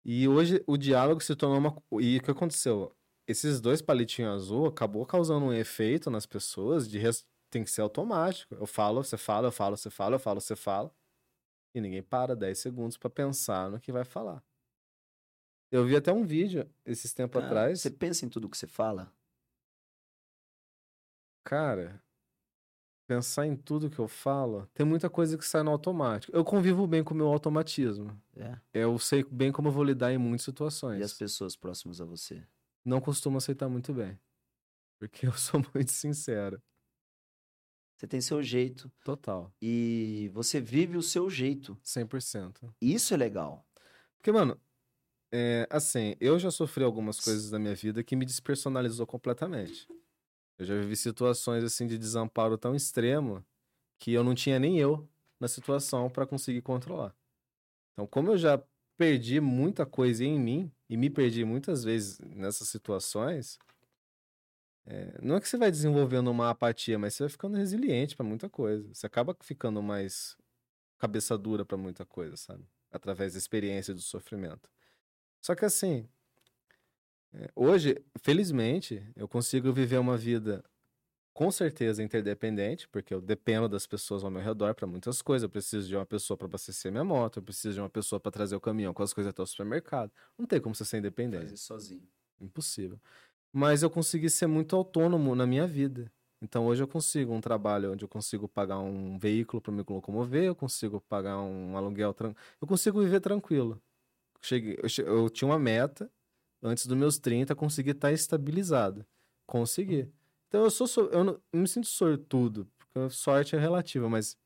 E 0.03 0.27
hoje 0.27 0.63
o 0.67 0.77
diálogo 0.77 1.21
se 1.21 1.35
tornou 1.35 1.57
uma. 1.59 2.01
E 2.01 2.17
o 2.17 2.23
que 2.23 2.31
aconteceu? 2.31 2.95
Esses 3.27 3.61
dois 3.61 3.81
palitinhos 3.81 4.33
azul 4.43 4.65
acabou 4.65 5.05
causando 5.05 5.45
um 5.45 5.53
efeito 5.53 6.09
nas 6.09 6.25
pessoas 6.25 6.89
de 6.89 6.97
res- 6.97 7.25
tem 7.51 7.63
que 7.63 7.69
ser 7.69 7.81
automático. 7.81 8.55
Eu 8.55 8.65
falo, 8.65 9.03
você 9.03 9.17
fala, 9.17 9.47
eu 9.47 9.51
falo, 9.51 9.77
você 9.77 9.89
fala, 9.89 10.15
eu 10.15 10.19
falo, 10.19 10.41
você 10.41 10.55
fala. 10.55 10.93
E 11.75 11.79
ninguém 11.81 12.01
para 12.03 12.35
10 12.35 12.57
segundos 12.59 12.97
pra 12.97 13.09
pensar 13.09 13.69
no 13.69 13.79
que 13.79 13.91
vai 13.91 14.03
falar. 14.03 14.43
Eu 15.71 15.85
vi 15.85 15.95
até 15.95 16.11
um 16.11 16.25
vídeo 16.25 16.69
esses 16.85 17.13
tempos 17.13 17.39
Cara, 17.41 17.45
atrás. 17.47 17.79
Você 17.81 17.91
pensa 17.91 18.25
em 18.25 18.29
tudo 18.29 18.49
que 18.49 18.57
você 18.57 18.67
fala? 18.67 19.13
Cara, 21.43 22.01
pensar 23.11 23.45
em 23.45 23.57
tudo 23.57 23.89
que 23.89 23.99
eu 23.99 24.07
falo, 24.07 24.69
tem 24.73 24.85
muita 24.85 25.09
coisa 25.09 25.37
que 25.37 25.45
sai 25.45 25.63
no 25.63 25.71
automático. 25.71 26.33
Eu 26.33 26.45
convivo 26.45 26.87
bem 26.87 27.03
com 27.03 27.13
o 27.13 27.17
meu 27.17 27.27
automatismo. 27.27 28.17
É. 28.37 28.57
Eu 28.73 28.97
sei 28.97 29.21
bem 29.29 29.51
como 29.51 29.67
eu 29.67 29.71
vou 29.73 29.83
lidar 29.83 30.13
em 30.13 30.17
muitas 30.17 30.43
E 30.47 30.49
as 30.49 30.53
situações. 30.53 31.13
pessoas 31.15 31.55
próximas 31.57 31.99
a 31.99 32.05
você? 32.05 32.41
Não 32.85 33.01
costumo 33.01 33.37
aceitar 33.37 33.67
muito 33.67 33.93
bem. 33.93 34.17
Porque 34.97 35.27
eu 35.27 35.33
sou 35.35 35.61
muito 35.73 35.91
sincero. 35.91 36.61
Você 37.97 38.07
tem 38.07 38.21
seu 38.21 38.41
jeito 38.41 38.89
Total. 39.03 39.53
e 39.61 40.31
você 40.33 40.61
vive 40.61 40.95
o 40.95 41.03
seu 41.03 41.29
jeito. 41.29 41.77
100%. 41.83 42.73
Isso 42.81 43.13
é 43.13 43.17
legal. 43.17 43.67
Porque, 44.15 44.31
mano, 44.31 44.57
é, 45.33 45.67
assim, 45.69 46.15
eu 46.21 46.39
já 46.39 46.49
sofri 46.49 46.81
algumas 46.81 47.19
coisas 47.19 47.49
da 47.49 47.59
minha 47.59 47.75
vida 47.75 48.05
que 48.05 48.15
me 48.15 48.25
despersonalizou 48.25 49.05
completamente. 49.05 49.85
Eu 50.61 50.65
já 50.65 50.75
vivi 50.75 50.95
situações, 50.95 51.63
assim, 51.63 51.87
de 51.87 51.97
desamparo 51.97 52.55
tão 52.55 52.75
extremo 52.75 53.43
que 53.97 54.13
eu 54.13 54.23
não 54.23 54.35
tinha 54.35 54.59
nem 54.59 54.77
eu 54.77 55.09
na 55.39 55.47
situação 55.47 56.07
pra 56.07 56.23
conseguir 56.23 56.61
controlar. 56.61 57.15
Então, 57.93 58.05
como 58.05 58.29
eu 58.29 58.37
já 58.37 58.63
perdi 58.95 59.41
muita 59.41 59.87
coisa 59.87 60.23
em 60.23 60.39
mim 60.39 60.71
e 60.87 60.95
me 60.95 61.09
perdi 61.09 61.43
muitas 61.43 61.83
vezes 61.83 62.19
nessas 62.19 62.67
situações, 62.67 63.57
é, 64.85 65.19
não 65.19 65.37
é 65.37 65.41
que 65.41 65.49
você 65.49 65.57
vai 65.57 65.71
desenvolvendo 65.71 66.29
uma 66.29 66.51
apatia, 66.51 66.99
mas 66.99 67.15
você 67.15 67.23
vai 67.23 67.29
ficando 67.31 67.57
resiliente 67.57 68.15
pra 68.15 68.23
muita 68.23 68.47
coisa. 68.47 68.87
Você 68.93 69.07
acaba 69.07 69.35
ficando 69.41 69.81
mais 69.81 70.37
cabeça 70.99 71.35
dura 71.39 71.65
pra 71.65 71.75
muita 71.75 72.05
coisa, 72.05 72.37
sabe? 72.37 72.63
Através 72.91 73.33
da 73.33 73.39
experiência 73.39 73.95
do 73.95 74.01
sofrimento. 74.01 74.69
Só 75.41 75.55
que 75.55 75.65
assim, 75.65 76.07
hoje, 77.55 78.03
felizmente, 78.21 79.03
eu 79.15 79.27
consigo 79.27 79.71
viver 79.71 79.97
uma 79.97 80.17
vida 80.17 80.63
com 81.33 81.49
certeza 81.49 82.03
interdependente, 82.03 82.87
porque 82.89 83.13
eu 83.13 83.21
dependo 83.21 83.69
das 83.69 83.87
pessoas 83.87 84.23
ao 84.23 84.29
meu 84.29 84.41
redor 84.41 84.75
para 84.75 84.85
muitas 84.85 85.21
coisas. 85.21 85.43
Eu 85.43 85.49
preciso 85.49 85.87
de 85.87 85.95
uma 85.95 86.05
pessoa 86.05 86.37
para 86.37 86.45
abastecer 86.45 86.91
minha 86.91 87.03
moto, 87.03 87.37
eu 87.37 87.43
preciso 87.43 87.75
de 87.75 87.79
uma 87.79 87.89
pessoa 87.89 88.19
para 88.19 88.31
trazer 88.31 88.55
o 88.55 88.61
caminhão 88.61 88.93
com 88.93 89.03
as 89.03 89.13
coisas 89.13 89.29
até 89.29 89.41
o 89.41 89.45
supermercado. 89.45 90.11
Não 90.37 90.45
tem 90.45 90.59
como 90.59 90.75
você 90.75 90.85
ser 90.85 90.97
independente. 90.97 91.43
Fazer 91.43 91.57
sozinho. 91.57 92.07
Impossível. 92.39 92.99
Mas 93.53 93.83
eu 93.83 93.89
consegui 93.89 94.29
ser 94.29 94.47
muito 94.47 94.75
autônomo 94.75 95.35
na 95.35 95.45
minha 95.45 95.67
vida. 95.67 96.11
Então 96.41 96.65
hoje 96.65 96.81
eu 96.81 96.87
consigo 96.87 97.33
um 97.33 97.41
trabalho 97.41 97.93
onde 97.93 98.03
eu 98.03 98.09
consigo 98.09 98.47
pagar 98.47 98.79
um 98.79 99.17
veículo 99.17 99.61
para 99.61 99.71
me 99.71 99.83
locomover, 99.87 100.43
eu 100.43 100.55
consigo 100.55 100.99
pagar 101.01 101.39
um 101.39 101.77
aluguel, 101.77 102.15
eu 102.59 102.67
consigo 102.67 103.01
viver 103.01 103.19
tranquilo. 103.19 103.79
Cheguei, 104.41 104.75
eu, 104.81 105.05
eu 105.05 105.29
tinha 105.29 105.47
uma 105.47 105.59
meta 105.59 106.11
antes 106.61 106.85
dos 106.85 106.97
meus 106.97 107.17
30, 107.19 107.55
conseguir 107.55 107.91
estar 107.91 108.11
estabilizado. 108.11 109.05
Consegui. 109.45 110.11
Então 110.47 110.63
eu 110.63 110.71
sou 110.71 110.87
so- 110.87 111.09
eu 111.11 111.23
não, 111.23 111.41
não 111.51 111.61
me 111.61 111.67
sinto 111.67 111.87
sortudo, 111.87 112.69
porque 112.77 113.09
sorte 113.09 113.55
é 113.55 113.59
relativa, 113.59 114.09
mas 114.09 114.37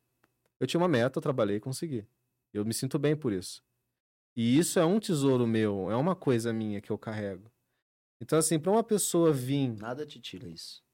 eu 0.59 0.67
tinha 0.67 0.79
uma 0.79 0.87
meta, 0.87 1.17
eu 1.19 1.21
trabalhei 1.21 1.57
e 1.57 1.59
consegui. 1.59 2.05
Eu 2.53 2.63
me 2.65 2.73
sinto 2.73 2.97
bem 2.99 3.15
por 3.15 3.33
isso. 3.33 3.61
E 4.35 4.57
isso 4.57 4.79
é 4.79 4.85
um 4.85 4.99
tesouro 4.99 5.47
meu, 5.47 5.89
é 5.91 5.95
uma 5.95 6.15
coisa 6.15 6.53
minha 6.53 6.81
que 6.81 6.91
eu 6.91 6.97
carrego. 6.97 7.51
Então, 8.21 8.39
assim, 8.39 8.59
para 8.59 8.71
uma 8.71 8.83
pessoa 8.83 9.33
vir. 9.33 9.75
Nada 9.77 10.05
te 10.05 10.19
tira 10.19 10.47
isso. 10.47 10.84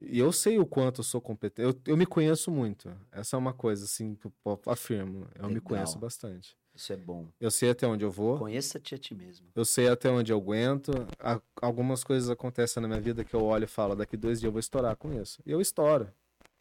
E 0.00 0.18
eu 0.18 0.32
sei 0.32 0.58
o 0.58 0.64
quanto 0.66 1.00
eu 1.00 1.04
sou 1.04 1.20
competente. 1.20 1.68
Eu, 1.86 1.92
eu 1.92 1.96
me 1.96 2.06
conheço 2.06 2.50
muito. 2.50 2.90
Essa 3.12 3.36
é 3.36 3.38
uma 3.38 3.52
coisa, 3.52 3.84
assim, 3.84 4.14
que 4.14 4.26
eu 4.26 4.60
afirmo. 4.66 5.26
Eu 5.34 5.44
me 5.48 5.54
Legal. 5.54 5.62
conheço 5.62 5.98
bastante. 5.98 6.56
Isso 6.74 6.92
é 6.92 6.96
bom. 6.96 7.28
Eu 7.38 7.50
sei 7.50 7.70
até 7.70 7.86
onde 7.86 8.04
eu 8.04 8.10
vou. 8.10 8.38
Conheça-te 8.38 8.94
a 8.94 8.98
ti 8.98 9.14
mesmo. 9.14 9.48
Eu 9.54 9.64
sei 9.64 9.88
até 9.88 10.08
onde 10.08 10.32
eu 10.32 10.38
aguento. 10.38 10.90
A- 11.18 11.40
algumas 11.60 12.02
coisas 12.02 12.30
acontecem 12.30 12.80
na 12.80 12.88
minha 12.88 13.00
vida 13.00 13.24
que 13.24 13.34
eu 13.34 13.42
olho 13.44 13.64
e 13.64 13.66
falo, 13.66 13.94
daqui 13.94 14.16
dois 14.16 14.40
dias 14.40 14.48
eu 14.48 14.52
vou 14.52 14.60
estourar 14.60 14.96
com 14.96 15.12
isso. 15.12 15.42
E 15.44 15.50
eu 15.50 15.60
estouro. 15.60 16.08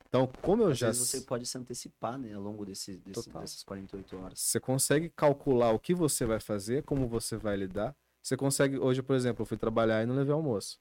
Então, 0.10 0.28
como 0.42 0.64
eu 0.64 0.70
Às 0.72 0.80
já. 0.80 0.88
vezes 0.88 1.08
você 1.08 1.22
pode 1.22 1.46
se 1.46 1.56
antecipar, 1.58 2.18
né, 2.18 2.34
ao 2.34 2.42
longo 2.42 2.66
desse, 2.66 2.98
desse- 2.98 3.30
dessas 3.30 3.64
48 3.64 4.18
horas. 4.18 4.40
Você 4.40 4.60
consegue 4.60 5.10
calcular 5.12 5.72
o 5.72 5.80
que 5.80 5.94
você 5.94 6.26
vai 6.26 6.40
fazer, 6.40 6.84
como 6.84 7.08
você 7.08 7.38
vai 7.38 7.56
lidar. 7.56 7.96
Você 8.22 8.36
consegue. 8.36 8.78
Hoje, 8.80 9.02
por 9.04 9.16
exemplo, 9.16 9.44
eu 9.44 9.46
fui 9.46 9.56
trabalhar 9.58 10.02
e 10.04 10.06
não 10.08 10.16
levei 10.16 10.34
almoço. 10.34 10.80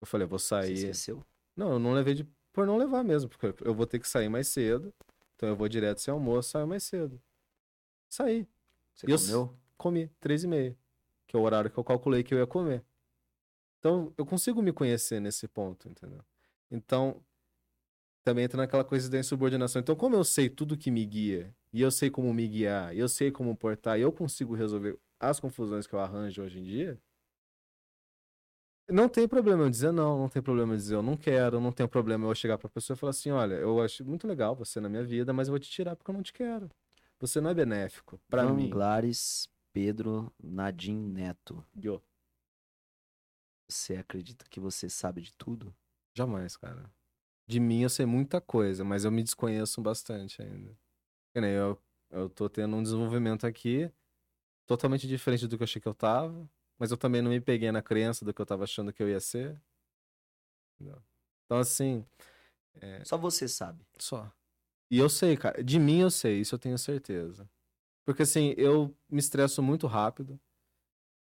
Eu 0.00 0.06
falei, 0.06 0.26
vou 0.26 0.38
Você 0.38 0.46
sair. 0.46 0.72
esqueceu? 0.74 1.22
Não, 1.56 1.72
eu 1.72 1.78
não 1.78 1.92
levei 1.92 2.14
de... 2.14 2.24
por 2.52 2.66
não 2.66 2.76
levar 2.76 3.02
mesmo, 3.04 3.28
porque 3.28 3.54
eu 3.64 3.74
vou 3.74 3.86
ter 3.86 3.98
que 3.98 4.08
sair 4.08 4.28
mais 4.28 4.48
cedo. 4.48 4.92
Então 5.36 5.48
eu 5.48 5.56
vou 5.56 5.68
direto 5.68 6.00
sem 6.00 6.12
almoço, 6.12 6.50
saio 6.50 6.66
mais 6.66 6.82
cedo. 6.84 7.20
Saí. 8.08 8.46
Você 8.94 9.06
E 9.06 9.10
eu- 9.12 9.18
comeu? 9.18 9.56
Comi, 9.76 10.10
três 10.20 10.44
e 10.44 10.46
meia. 10.46 10.76
Que 11.26 11.36
é 11.36 11.38
o 11.38 11.42
horário 11.42 11.70
que 11.70 11.78
eu 11.78 11.84
calculei 11.84 12.22
que 12.22 12.34
eu 12.34 12.38
ia 12.38 12.46
comer. 12.46 12.84
Então, 13.78 14.12
eu 14.18 14.26
consigo 14.26 14.60
me 14.60 14.72
conhecer 14.72 15.20
nesse 15.20 15.48
ponto, 15.48 15.88
entendeu? 15.88 16.20
Então, 16.70 17.22
também 18.22 18.44
entra 18.44 18.58
naquela 18.58 18.84
coisa 18.84 19.08
da 19.08 19.18
insubordinação. 19.18 19.80
Então, 19.80 19.96
como 19.96 20.14
eu 20.16 20.24
sei 20.24 20.50
tudo 20.50 20.76
que 20.76 20.90
me 20.90 21.04
guia, 21.06 21.54
e 21.72 21.80
eu 21.80 21.90
sei 21.90 22.10
como 22.10 22.32
me 22.34 22.46
guiar, 22.46 22.94
e 22.94 22.98
eu 22.98 23.08
sei 23.08 23.30
como 23.30 23.56
portar, 23.56 23.98
e 23.98 24.02
eu 24.02 24.12
consigo 24.12 24.54
resolver 24.54 24.98
as 25.18 25.40
confusões 25.40 25.86
que 25.86 25.94
eu 25.94 25.98
arranjo 26.00 26.42
hoje 26.42 26.58
em 26.58 26.62
dia, 26.62 27.00
não 28.90 29.08
tem 29.08 29.26
problema 29.28 29.64
eu 29.64 29.70
dizer 29.70 29.92
não, 29.92 30.18
não 30.18 30.28
tem 30.28 30.42
problema 30.42 30.72
eu 30.72 30.76
dizer 30.76 30.94
eu 30.94 31.02
não 31.02 31.16
quero, 31.16 31.60
não 31.60 31.72
tem 31.72 31.86
problema 31.86 32.26
eu 32.26 32.34
chegar 32.34 32.58
pra 32.58 32.68
pessoa 32.68 32.94
e 32.94 32.98
falar 32.98 33.10
assim, 33.10 33.30
olha, 33.30 33.54
eu 33.54 33.80
acho 33.80 34.04
muito 34.04 34.26
legal 34.26 34.54
você 34.54 34.80
na 34.80 34.88
minha 34.88 35.04
vida, 35.04 35.32
mas 35.32 35.48
eu 35.48 35.52
vou 35.52 35.58
te 35.58 35.70
tirar 35.70 35.96
porque 35.96 36.10
eu 36.10 36.14
não 36.14 36.22
te 36.22 36.32
quero. 36.32 36.70
Você 37.18 37.40
não 37.40 37.50
é 37.50 37.54
benéfico 37.54 38.20
pra 38.28 38.44
mim. 38.52 38.66
Anglares 38.66 39.48
Pedro 39.72 40.32
Nadim 40.42 40.96
Neto. 40.96 41.64
Yo. 41.76 42.02
Você 43.68 43.96
acredita 43.96 44.44
que 44.48 44.58
você 44.58 44.88
sabe 44.88 45.20
de 45.20 45.32
tudo? 45.34 45.74
Jamais, 46.14 46.56
cara. 46.56 46.90
De 47.46 47.60
mim 47.60 47.82
eu 47.82 47.90
sei 47.90 48.06
muita 48.06 48.40
coisa, 48.40 48.84
mas 48.84 49.04
eu 49.04 49.10
me 49.10 49.22
desconheço 49.22 49.80
bastante 49.80 50.42
ainda. 50.42 50.76
Eu, 51.34 51.80
eu 52.10 52.28
tô 52.28 52.48
tendo 52.48 52.74
um 52.74 52.82
desenvolvimento 52.82 53.46
aqui 53.46 53.90
totalmente 54.66 55.06
diferente 55.06 55.46
do 55.46 55.56
que 55.56 55.62
eu 55.62 55.64
achei 55.64 55.80
que 55.80 55.88
eu 55.88 55.94
tava, 55.94 56.48
mas 56.80 56.90
eu 56.90 56.96
também 56.96 57.20
não 57.20 57.30
me 57.30 57.40
peguei 57.40 57.70
na 57.70 57.82
crença 57.82 58.24
do 58.24 58.32
que 58.32 58.40
eu 58.40 58.46
tava 58.46 58.64
achando 58.64 58.92
que 58.92 59.02
eu 59.02 59.08
ia 59.08 59.20
ser. 59.20 59.60
Então, 61.44 61.58
assim, 61.58 62.04
Só 63.04 63.18
você 63.18 63.46
sabe. 63.46 63.84
só. 63.98 64.32
E 64.90 64.98
eu 64.98 65.08
sei, 65.08 65.36
cara. 65.36 65.62
De 65.62 65.78
mim 65.78 66.00
eu 66.00 66.10
sei, 66.10 66.40
isso 66.40 66.54
eu 66.54 66.58
tenho 66.58 66.78
certeza. 66.78 67.48
Porque, 68.04 68.22
assim, 68.22 68.54
eu 68.56 68.96
me 69.08 69.20
estresso 69.20 69.62
muito 69.62 69.86
rápido 69.86 70.40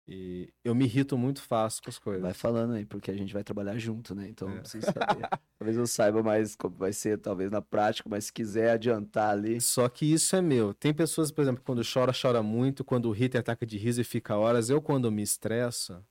e 0.07 0.53
eu 0.63 0.75
me 0.75 0.85
irrito 0.85 1.17
muito 1.17 1.41
fácil 1.41 1.83
com 1.83 1.89
as 1.89 1.99
coisas. 1.99 2.23
Vai 2.23 2.35
falando 2.35 2.75
aí, 2.75 2.85
porque 2.85 3.11
a 3.11 3.17
gente 3.17 3.33
vai 3.33 3.43
trabalhar 3.43 3.79
junto, 3.79 4.15
né? 4.15 4.29
Então 4.29 4.51
É. 4.51 4.59
preciso 4.61 4.87
saber. 4.87 4.95
talvez 5.59 5.77
eu 5.77 5.87
saiba 5.87 6.23
mais 6.23 6.55
como 6.55 6.77
vai 6.77 6.93
ser, 6.93 7.19
talvez 7.19 7.51
na 7.51 7.63
prática, 7.63 8.09
mas 8.09 8.27
se 8.27 8.33
quiser 8.33 8.73
adiantar 8.73 9.31
ali. 9.31 9.61
Só 9.61 9.89
que 9.89 10.05
isso 10.13 10.37
é 10.37 10.43
meu. 10.43 10.75
Tem 10.75 10.93
pessoas, 10.93 11.31
por 11.31 11.43
exemplo, 11.43 11.63
quando 11.65 11.83
chora, 11.83 12.13
chora 12.13 12.43
muito, 12.43 12.85
quando 12.85 13.11
ri 13.11 13.29
tem 13.29 13.39
ataque 13.39 13.65
de 13.65 13.79
riso 13.79 14.01
e 14.01 14.05
fica 14.05 14.37
horas. 14.37 14.69
Eu, 14.69 14.83
quando 14.83 15.11
me 15.11 15.23
estresso, 15.23 16.05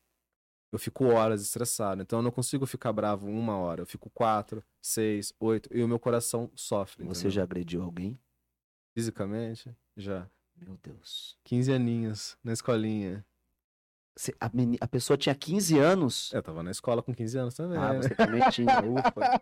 eu 0.71 0.79
fico 0.79 1.05
horas 1.05 1.43
estressado. 1.43 2.01
Então 2.01 2.17
eu 2.19 2.23
não 2.23 2.31
consigo 2.31 2.65
ficar 2.65 2.91
bravo 2.91 3.27
uma 3.27 3.55
hora. 3.57 3.81
Eu 3.81 3.85
fico 3.85 4.09
quatro, 4.09 4.63
seis, 4.81 5.31
oito, 5.39 5.69
e 5.71 5.83
o 5.83 5.87
meu 5.87 5.99
coração 5.99 6.49
sofre. 6.55 7.03
Você 7.03 7.27
entendeu? 7.27 7.31
já 7.31 7.43
agrediu 7.43 7.83
alguém? 7.83 8.19
Fisicamente, 8.95 9.75
já. 9.95 10.27
Meu 10.55 10.77
Deus. 10.81 11.37
15 11.43 11.71
aninhos, 11.71 12.37
na 12.43 12.53
escolinha. 12.53 13.25
A, 14.39 14.49
meni- 14.53 14.77
a 14.79 14.87
pessoa 14.87 15.17
tinha 15.17 15.33
15 15.33 15.79
anos? 15.79 16.31
Eu 16.33 16.43
tava 16.43 16.61
na 16.61 16.69
escola 16.71 17.01
com 17.01 17.13
15 17.13 17.37
anos 17.37 17.55
também. 17.55 17.79
Ah, 17.79 17.93
você 17.93 18.13
também 18.15 18.41
tinha, 18.51 18.79
ufa. 18.85 19.41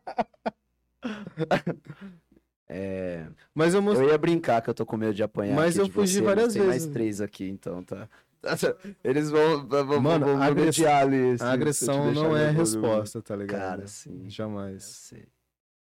É, 2.69 3.27
Mas 3.53 3.73
eu 3.73 3.81
mostrei. 3.81 4.07
eu 4.07 4.11
ia 4.11 4.17
brincar 4.17 4.61
que 4.61 4.69
eu 4.69 4.73
tô 4.73 4.85
com 4.85 4.95
medo 4.95 5.13
de 5.13 5.21
apanhar 5.23 5.55
Mas 5.55 5.75
eu 5.75 5.89
fugi 5.89 6.19
você, 6.19 6.21
várias 6.25 6.45
mas 6.45 6.53
tem 6.53 6.61
vezes. 6.63 6.85
mais 6.85 6.93
três 6.93 7.19
aqui, 7.21 7.49
então, 7.49 7.83
tá? 7.83 8.07
Eles 9.03 9.29
vão, 9.29 9.67
vão, 9.67 10.01
Mano, 10.01 10.25
vão 10.25 10.41
a 10.41 10.49
me 10.49 10.61
mediar 10.61 11.03
ali. 11.03 11.35
A 11.39 11.45
eu 11.47 11.51
agressão 11.51 12.13
não 12.13 12.35
é 12.35 12.49
resposta, 12.49 13.21
tá 13.21 13.35
ligado? 13.35 13.59
Cara, 13.59 13.87
sim. 13.87 14.23
Eu 14.23 14.29
Jamais. 14.29 14.83
sei. 14.83 15.27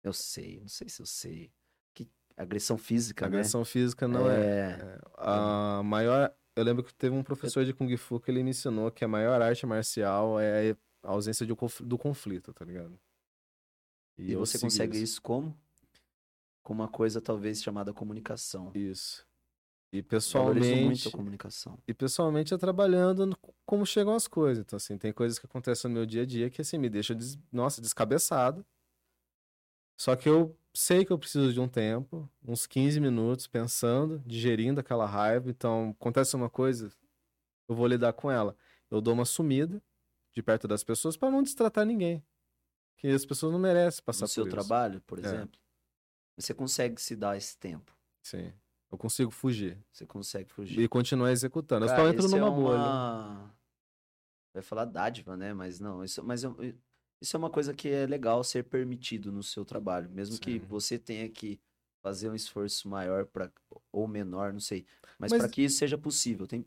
Eu 0.03 0.13
sei, 0.13 0.59
não 0.61 0.67
sei 0.67 0.87
se 0.87 1.01
eu 1.01 1.05
sei. 1.07 1.51
Que 1.93 2.07
agressão 2.37 2.77
física, 2.77 3.25
Agressão 3.25 3.65
física 3.65 4.07
não 4.07 4.27
né? 4.27 4.39
é. 4.39 4.79
É, 4.79 4.99
A 5.17 5.81
maior. 5.83 6.31
Eu 6.55 6.63
lembro 6.63 6.83
que 6.83 6.93
teve 6.93 7.13
um 7.15 7.23
professor 7.23 7.65
de 7.65 7.73
Kung 7.73 7.95
Fu 7.97 8.19
que 8.19 8.31
ele 8.31 8.41
me 8.41 8.51
ensinou 8.51 8.89
que 8.89 9.03
a 9.03 9.07
maior 9.07 9.41
arte 9.41 9.65
marcial 9.65 10.39
é 10.39 10.71
a 11.03 11.11
ausência 11.11 11.45
de 11.45 11.53
do 11.83 11.97
conflito, 11.97 12.53
tá 12.53 12.63
ligado? 12.63 12.97
E, 14.17 14.31
eu 14.31 14.39
você 14.39 14.57
consegue 14.57 15.01
isso 15.01 15.21
como? 15.21 15.57
Com 16.63 16.73
uma 16.73 16.87
coisa 16.87 17.19
talvez 17.19 17.61
chamada 17.61 17.93
comunicação. 17.93 18.71
Isso. 18.73 19.27
E 19.91 19.97
muito 19.97 20.07
pessoalmente. 20.09 21.07
a 21.07 21.11
comunicação. 21.11 21.77
E 21.87 21.93
pessoalmente 21.93 22.53
é 22.53 22.57
trabalhando 22.57 23.25
no- 23.25 23.37
como 23.65 23.85
chegam 23.85 24.15
as 24.15 24.27
coisas. 24.27 24.63
Então, 24.65 24.77
assim, 24.77 24.97
tem 24.97 25.13
coisas 25.13 25.37
que 25.37 25.45
acontecem 25.45 25.89
no 25.89 25.95
meu 25.95 26.05
dia 26.05 26.23
a 26.23 26.25
dia 26.25 26.49
que, 26.49 26.61
assim, 26.61 26.77
me 26.77 26.89
deixam, 26.89 27.15
des... 27.15 27.37
nossa, 27.51 27.81
descabeçado. 27.81 28.65
Só 29.97 30.15
que 30.15 30.27
eu 30.27 30.57
sei 30.75 31.05
que 31.05 31.11
eu 31.11 31.17
preciso 31.19 31.51
de 31.53 31.59
um 31.59 31.67
tempo, 31.67 32.29
uns 32.43 32.67
15 32.67 32.99
minutos, 32.99 33.47
pensando, 33.47 34.21
digerindo 34.25 34.79
aquela 34.79 35.05
raiva. 35.05 35.49
Então, 35.49 35.95
acontece 35.99 36.35
uma 36.35 36.49
coisa, 36.49 36.91
eu 37.67 37.75
vou 37.75 37.87
lidar 37.87 38.13
com 38.13 38.29
ela. 38.29 38.55
Eu 38.91 39.01
dou 39.01 39.13
uma 39.13 39.25
sumida 39.25 39.81
de 40.33 40.43
perto 40.43 40.67
das 40.67 40.83
pessoas 40.83 41.15
para 41.17 41.31
não 41.31 41.41
destratar 41.41 41.85
ninguém. 41.85 42.23
Que 42.97 43.07
as 43.07 43.25
pessoas 43.25 43.51
não 43.51 43.59
merecem 43.59 44.03
passar 44.03 44.21
No 44.25 44.27
por 44.27 44.33
seu 44.33 44.43
isso. 44.43 44.51
trabalho, 44.51 45.01
por 45.01 45.19
É. 45.19 45.21
exemplo, 45.21 45.59
você 46.37 46.53
consegue 46.53 47.01
se 47.01 47.15
dar 47.15 47.35
esse 47.37 47.57
tempo. 47.57 47.95
Sim. 48.21 48.53
Eu 48.91 48.97
consigo 48.97 49.31
fugir 49.31 49.77
Você 49.91 50.05
consegue 50.05 50.49
fugir. 50.51 50.79
e 50.79 50.87
continuar 50.87 51.31
executando. 51.31 51.85
Eu 51.85 51.89
Cara, 51.89 52.03
só 52.03 52.09
entro 52.09 52.27
numa 52.29 52.47
é 52.47 52.51
bolha. 52.51 52.77
uma... 52.77 53.55
Vai 54.53 54.63
falar 54.63 54.85
dádiva, 54.85 55.35
né? 55.35 55.53
Mas 55.53 55.79
não, 55.79 56.03
isso, 56.03 56.23
mas 56.23 56.43
eu- 56.43 56.55
isso 57.25 57.35
é 57.35 57.39
uma 57.39 57.49
coisa 57.49 57.73
que 57.73 57.89
é 57.89 58.05
legal 58.05 58.43
ser 58.43 58.63
permitido 58.65 59.31
no 59.31 59.41
seu 59.41 59.65
trabalho, 59.65 60.07
mesmo 60.11 60.37
que 60.39 60.59
Sim. 60.59 60.65
você 60.67 60.99
tenha 60.99 61.27
que 61.27 61.59
fazer 62.03 62.29
um 62.29 62.35
esforço 62.35 62.87
maior 62.87 63.25
para 63.25 63.51
ou 63.91 64.07
menor, 64.07 64.53
não 64.53 64.59
sei, 64.59 64.85
mas, 65.17 65.31
Mas- 65.31 65.41
para 65.41 65.49
que 65.49 65.63
isso 65.63 65.77
seja 65.77 65.97
possível, 65.97 66.45
tem 66.45 66.63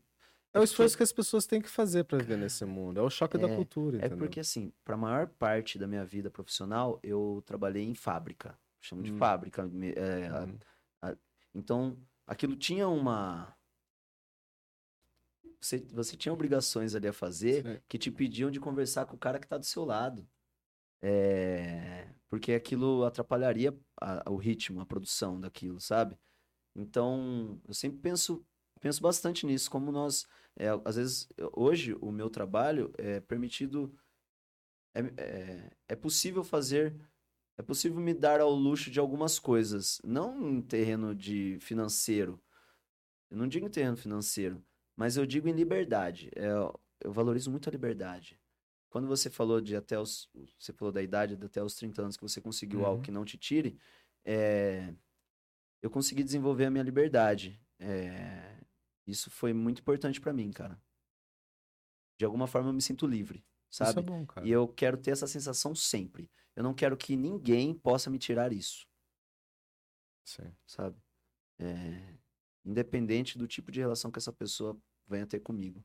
É 0.53 0.59
o 0.59 0.63
esforço 0.63 0.97
que 0.97 1.03
as 1.03 1.13
pessoas 1.13 1.45
têm 1.45 1.61
que 1.61 1.69
fazer 1.69 2.03
para 2.03 2.17
viver 2.17 2.35
nesse 2.35 2.65
mundo. 2.65 2.99
É 2.99 3.03
o 3.03 3.09
choque 3.09 3.37
da 3.37 3.47
É, 3.47 3.55
cultura, 3.55 3.97
É 3.97 3.99
entendeu? 3.99 4.17
porque, 4.17 4.39
assim, 4.39 4.73
para 4.83 4.95
a 4.95 4.97
maior 4.97 5.27
parte 5.27 5.77
da 5.77 5.87
minha 5.87 6.03
vida 6.03 6.29
profissional, 6.31 6.99
eu 7.03 7.41
trabalhei 7.45 7.83
em 7.83 7.93
fábrica. 7.93 8.59
Chamo 8.81 9.03
de 9.03 9.11
Hum. 9.11 9.17
fábrica. 9.17 9.61
é, 9.95 10.27
a- 10.27 11.11
Hum. 11.11 11.15
então, 11.53 11.95
aquilo 12.25 12.55
tinha 12.55 12.87
uma. 12.89 13.55
Você, 15.61 15.77
você 15.93 16.17
tinha 16.17 16.33
obrigações 16.33 16.95
ali 16.95 17.07
a 17.07 17.13
fazer 17.13 17.63
Sim. 17.63 17.81
que 17.87 17.97
te 17.97 18.09
pediam 18.11 18.49
de 18.49 18.59
conversar 18.59 19.05
com 19.05 19.15
o 19.15 19.19
cara 19.19 19.39
que 19.39 19.47
tá 19.47 19.57
do 19.57 19.65
seu 19.65 19.85
lado. 19.85 20.27
É, 21.01 22.09
porque 22.29 22.53
aquilo 22.53 23.05
atrapalharia 23.05 23.77
a- 24.01 24.23
o 24.29 24.35
ritmo, 24.37 24.81
a 24.81 24.85
produção 24.85 25.39
daquilo, 25.39 25.79
sabe? 25.79 26.17
Então, 26.75 27.61
eu 27.67 27.73
sempre 27.73 27.99
penso, 27.99 28.45
penso 28.81 29.01
bastante 29.01 29.45
nisso, 29.45 29.71
como 29.71 29.91
nós, 29.91 30.25
é, 30.57 30.69
às 30.85 30.95
vezes, 30.97 31.29
hoje 31.55 31.95
o 32.01 32.11
meu 32.11 32.29
trabalho 32.29 32.91
é 32.97 33.19
permitido, 33.21 33.93
é, 34.93 35.01
é, 35.17 35.71
é 35.89 35.95
possível 35.95 36.43
fazer 36.43 36.95
É 37.57 37.63
possível 37.63 37.99
me 38.01 38.13
dar 38.13 38.41
ao 38.41 38.51
luxo 38.51 38.91
de 38.91 38.99
algumas 38.99 39.39
coisas, 39.39 40.01
não 40.03 40.49
em 40.51 40.61
terreno 40.61 41.15
de 41.15 41.59
financeiro. 41.61 42.41
Eu 43.31 43.37
não 43.37 43.47
digo 43.47 43.67
em 43.67 43.71
terreno 43.71 43.97
financeiro, 43.97 44.63
mas 44.95 45.17
eu 45.17 45.25
digo 45.25 45.47
em 45.49 45.53
liberdade. 45.53 46.31
É, 46.35 46.47
eu 47.01 47.13
valorizo 47.13 47.51
muito 47.51 47.69
a 47.69 47.73
liberdade. 47.73 48.38
Quando 48.89 49.07
você 49.07 49.29
falou 49.29 49.61
de 49.61 49.75
até 49.75 49.99
os. 49.99 50.29
Você 50.57 50.73
falou 50.73 50.91
da 50.91 51.01
idade 51.01 51.35
de 51.37 51.45
até 51.45 51.63
os 51.63 51.75
30 51.75 52.01
anos 52.01 52.17
que 52.17 52.23
você 52.23 52.41
conseguiu 52.41 52.79
Uhum. 52.79 52.85
algo 52.85 53.03
que 53.03 53.11
não 53.11 53.23
te 53.25 53.37
tire. 53.37 53.79
é, 54.25 54.93
eu 55.81 55.89
consegui 55.89 56.23
desenvolver 56.23 56.65
a 56.65 56.69
minha 56.71 56.83
liberdade. 56.83 57.59
É, 57.79 58.59
isso 59.07 59.31
foi 59.31 59.53
muito 59.53 59.79
importante 59.79 60.19
pra 60.19 60.33
mim, 60.33 60.51
cara. 60.51 60.79
De 62.17 62.25
alguma 62.25 62.47
forma 62.47 62.69
eu 62.69 62.73
me 62.73 62.81
sinto 62.81 63.07
livre, 63.07 63.45
sabe? 63.69 63.91
Isso 63.91 63.99
é 63.99 64.03
bom, 64.03 64.25
cara. 64.25 64.45
E 64.45 64.51
eu 64.51 64.67
quero 64.67 64.97
ter 64.97 65.11
essa 65.11 65.25
sensação 65.25 65.73
sempre. 65.73 66.29
Eu 66.55 66.63
não 66.63 66.73
quero 66.73 66.97
que 66.97 67.15
ninguém 67.15 67.73
possa 67.73 68.09
me 68.09 68.19
tirar 68.19 68.51
isso, 68.51 68.85
Sim. 70.25 70.53
sabe? 70.65 71.01
É, 71.57 72.17
Independente 72.65 73.37
do 73.37 73.47
tipo 73.47 73.71
de 73.71 73.79
relação 73.79 74.11
que 74.11 74.19
essa 74.19 74.33
pessoa 74.33 74.77
venha 75.07 75.25
ter 75.25 75.39
comigo. 75.39 75.83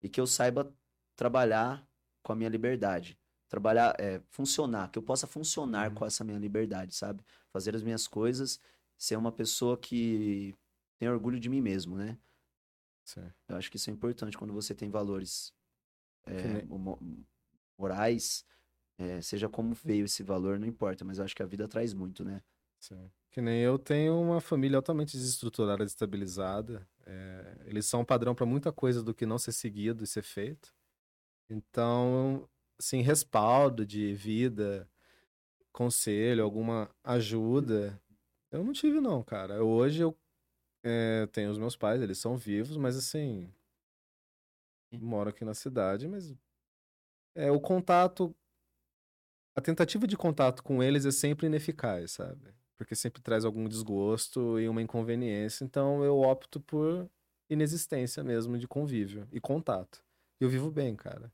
E 0.00 0.08
que 0.08 0.20
eu 0.20 0.26
saiba 0.26 0.72
trabalhar 1.16 1.86
com 2.22 2.32
a 2.32 2.36
minha 2.36 2.48
liberdade. 2.48 3.18
Trabalhar, 3.48 3.94
é, 3.98 4.20
funcionar, 4.30 4.90
que 4.90 4.98
eu 4.98 5.02
possa 5.02 5.26
funcionar 5.26 5.88
Uhum. 5.88 5.94
com 5.94 6.06
essa 6.06 6.24
minha 6.24 6.38
liberdade, 6.38 6.94
sabe? 6.94 7.24
Fazer 7.52 7.74
as 7.74 7.82
minhas 7.82 8.06
coisas, 8.06 8.60
ser 8.98 9.16
uma 9.16 9.32
pessoa 9.32 9.76
que 9.78 10.54
tem 10.98 11.08
orgulho 11.08 11.38
de 11.38 11.48
mim 11.48 11.60
mesmo, 11.60 11.96
né? 11.96 12.18
Sim. 13.04 13.30
Eu 13.48 13.56
acho 13.56 13.70
que 13.70 13.76
isso 13.76 13.88
é 13.88 13.92
importante 13.92 14.36
quando 14.36 14.52
você 14.52 14.74
tem 14.74 14.90
valores 14.90 15.52
é, 16.26 16.64
morais, 17.78 18.44
é, 18.98 19.20
seja 19.20 19.48
como 19.48 19.74
veio 19.74 20.06
esse 20.06 20.22
valor, 20.22 20.58
não 20.58 20.66
importa, 20.66 21.04
mas 21.04 21.18
eu 21.18 21.24
acho 21.24 21.36
que 21.36 21.42
a 21.42 21.46
vida 21.46 21.68
traz 21.68 21.92
muito, 21.94 22.24
né? 22.24 22.42
Sim. 22.80 23.10
Que 23.30 23.40
nem 23.40 23.60
eu 23.60 23.78
tenho 23.78 24.20
uma 24.20 24.40
família 24.40 24.76
altamente 24.76 25.16
desestruturada, 25.16 25.84
desestabilizada. 25.84 26.88
É, 27.04 27.58
eles 27.66 27.86
são 27.86 28.00
um 28.00 28.04
padrão 28.04 28.34
para 28.34 28.46
muita 28.46 28.72
coisa 28.72 29.02
do 29.02 29.14
que 29.14 29.26
não 29.26 29.38
ser 29.38 29.52
seguido 29.52 30.02
e 30.02 30.06
ser 30.06 30.22
feito. 30.22 30.74
Então, 31.48 32.48
assim, 32.78 33.00
respaldo 33.02 33.86
de 33.86 34.14
vida, 34.14 34.88
conselho, 35.72 36.42
alguma 36.42 36.90
ajuda, 37.04 38.00
eu 38.50 38.64
não 38.64 38.72
tive 38.72 39.00
não, 39.00 39.22
cara. 39.22 39.62
Hoje 39.64 40.02
eu 40.02 40.16
é, 40.84 41.26
tenho 41.28 41.50
os 41.50 41.58
meus 41.58 41.76
pais, 41.76 42.00
eles 42.02 42.18
são 42.18 42.36
vivos, 42.36 42.76
mas 42.76 42.96
assim, 42.96 43.52
moro 44.92 45.30
aqui 45.30 45.44
na 45.44 45.54
cidade, 45.54 46.08
mas 46.08 46.34
é 47.34 47.50
o 47.50 47.60
contato, 47.60 48.34
a 49.54 49.60
tentativa 49.60 50.06
de 50.06 50.16
contato 50.16 50.62
com 50.62 50.82
eles 50.82 51.04
é 51.04 51.10
sempre 51.10 51.46
ineficaz, 51.46 52.12
sabe? 52.12 52.54
Porque 52.76 52.94
sempre 52.94 53.22
traz 53.22 53.44
algum 53.44 53.68
desgosto 53.68 54.60
e 54.60 54.68
uma 54.68 54.82
inconveniência, 54.82 55.64
então 55.64 56.04
eu 56.04 56.20
opto 56.20 56.60
por 56.60 57.10
inexistência 57.50 58.22
mesmo 58.22 58.58
de 58.58 58.68
convívio 58.68 59.28
e 59.32 59.40
contato. 59.40 60.05
E 60.40 60.44
eu 60.44 60.48
vivo 60.50 60.70
bem, 60.70 60.94
cara. 60.94 61.32